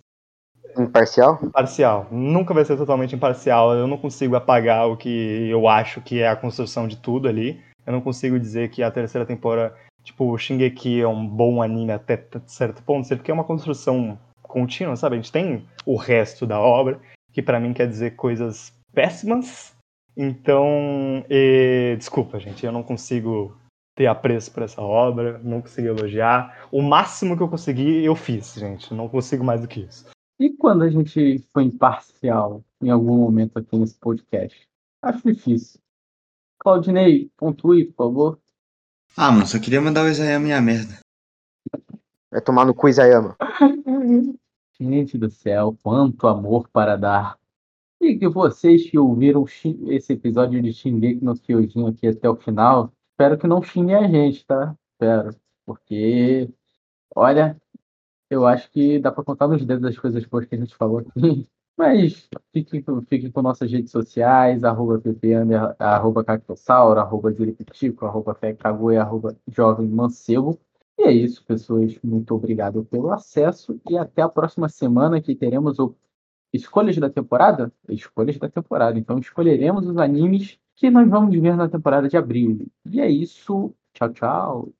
Imparcial? 0.77 1.39
Imparcial. 1.41 2.07
Nunca 2.11 2.53
vai 2.53 2.65
ser 2.65 2.77
totalmente 2.77 3.15
imparcial. 3.15 3.73
Eu 3.73 3.87
não 3.87 3.97
consigo 3.97 4.35
apagar 4.35 4.87
o 4.87 4.97
que 4.97 5.49
eu 5.49 5.67
acho 5.67 6.01
que 6.01 6.19
é 6.19 6.27
a 6.27 6.35
construção 6.35 6.87
de 6.87 6.97
tudo 6.97 7.27
ali. 7.27 7.59
Eu 7.85 7.93
não 7.93 8.01
consigo 8.01 8.39
dizer 8.39 8.69
que 8.69 8.83
a 8.83 8.91
terceira 8.91 9.25
temporada, 9.25 9.75
tipo, 10.03 10.31
o 10.31 10.37
Shingeki 10.37 11.01
é 11.01 11.07
um 11.07 11.25
bom 11.25 11.61
anime 11.61 11.91
até 11.91 12.23
certo 12.45 12.83
ponto, 12.83 13.07
porque 13.07 13.31
é 13.31 13.33
uma 13.33 13.43
construção 13.43 14.17
contínua, 14.55 14.95
sabe? 14.95 15.15
A 15.15 15.19
gente 15.19 15.33
tem 15.33 15.67
o 15.85 15.97
resto 15.97 16.47
da 16.47 16.57
obra, 16.57 17.01
que 17.33 17.41
para 17.41 17.59
mim 17.59 17.73
quer 17.73 17.89
dizer 17.89 18.15
coisas 18.15 18.71
péssimas. 18.93 19.75
Então, 20.15 21.25
e... 21.29 21.93
desculpa, 21.97 22.39
gente, 22.39 22.65
eu 22.65 22.71
não 22.71 22.81
consigo 22.81 23.53
ter 23.97 24.07
apreço 24.07 24.53
por 24.53 24.63
essa 24.63 24.81
obra, 24.81 25.39
não 25.39 25.61
consegui 25.61 25.89
elogiar. 25.89 26.65
O 26.71 26.81
máximo 26.81 27.35
que 27.35 27.43
eu 27.43 27.49
consegui, 27.49 28.05
eu 28.05 28.15
fiz, 28.15 28.53
gente. 28.53 28.93
Não 28.93 29.09
consigo 29.09 29.43
mais 29.43 29.59
do 29.59 29.67
que 29.67 29.81
isso. 29.81 30.05
E 30.39 30.51
quando 30.51 30.83
a 30.83 30.89
gente 30.89 31.39
foi 31.51 31.63
imparcial 31.63 32.63
em 32.81 32.89
algum 32.89 33.17
momento 33.17 33.59
aqui 33.59 33.77
nesse 33.77 33.95
podcast? 33.95 34.57
Acho 35.01 35.21
difícil. 35.33 35.81
Claudinei, 36.59 37.29
pontue, 37.35 37.85
por 37.85 38.05
favor. 38.05 38.39
Ah, 39.17 39.31
mano, 39.31 39.47
só 39.47 39.59
queria 39.59 39.81
mandar 39.81 40.05
o 40.05 40.07
Isayama 40.07 40.45
minha 40.45 40.61
merda. 40.61 40.99
Vai 42.31 42.41
tomar 42.41 42.65
no 42.65 42.73
cu, 42.73 42.87
Isayama. 42.87 43.35
Gente 44.79 45.17
do 45.17 45.29
céu, 45.29 45.77
quanto 45.81 46.27
amor 46.27 46.67
para 46.69 46.97
dar. 46.97 47.37
E 48.01 48.17
que 48.17 48.27
vocês 48.27 48.89
que 48.89 48.99
ouviram 48.99 49.45
esse 49.87 50.13
episódio 50.13 50.61
de 50.61 50.73
Shingeki 50.73 51.23
no 51.23 51.33
Kyojin 51.35 51.87
aqui 51.87 52.07
até 52.07 52.29
o 52.29 52.35
final, 52.35 52.91
espero 53.11 53.37
que 53.37 53.47
não 53.47 53.61
xinguem 53.63 53.95
a 53.95 54.07
gente, 54.07 54.45
tá? 54.45 54.75
Espero. 54.93 55.35
Porque, 55.65 56.49
olha, 57.15 57.59
eu 58.29 58.45
acho 58.45 58.69
que 58.71 58.99
dá 58.99 59.11
pra 59.11 59.23
contar 59.23 59.47
nos 59.47 59.65
dedos 59.65 59.85
as 59.85 59.97
coisas 59.97 60.25
boas 60.25 60.45
que 60.45 60.55
a 60.55 60.57
gente 60.57 60.75
falou 60.75 60.99
aqui. 60.99 61.47
Mas 61.77 62.29
fiquem 62.53 62.81
com, 62.81 63.41
nossas 63.41 63.69
redes 63.69 63.91
sociais, 63.91 64.63
arroba 64.63 64.99
pp, 64.99 65.37
under- 65.37 65.75
arroba 65.77 66.23
cactossauro, 66.23 66.99
arroba 66.99 67.31
ziripitico, 67.33 68.05
arroba 68.05 68.37
arroba 68.97 69.35
jovem 69.47 69.87
mancebo. 69.87 70.57
E 70.97 71.03
é 71.03 71.11
isso, 71.11 71.43
pessoas. 71.45 71.99
Muito 72.01 72.33
obrigado 72.33 72.85
pelo 72.85 73.11
acesso 73.11 73.79
e 73.89 73.97
até 73.97 74.21
a 74.21 74.29
próxima 74.29 74.69
semana 74.69 75.21
que 75.21 75.35
teremos 75.35 75.79
o 75.79 75.95
escolhas 76.53 76.97
da 76.97 77.09
temporada? 77.09 77.71
Escolhas 77.89 78.37
da 78.37 78.49
temporada. 78.49 78.97
Então 78.97 79.19
escolheremos 79.19 79.87
os 79.87 79.97
animes 79.97 80.59
que 80.75 80.89
nós 80.89 81.07
vamos 81.09 81.37
ver 81.39 81.55
na 81.55 81.69
temporada 81.69 82.07
de 82.07 82.17
abril. 82.17 82.67
E 82.85 83.01
é 83.01 83.09
isso. 83.09 83.75
Tchau, 83.93 84.09
tchau. 84.13 84.75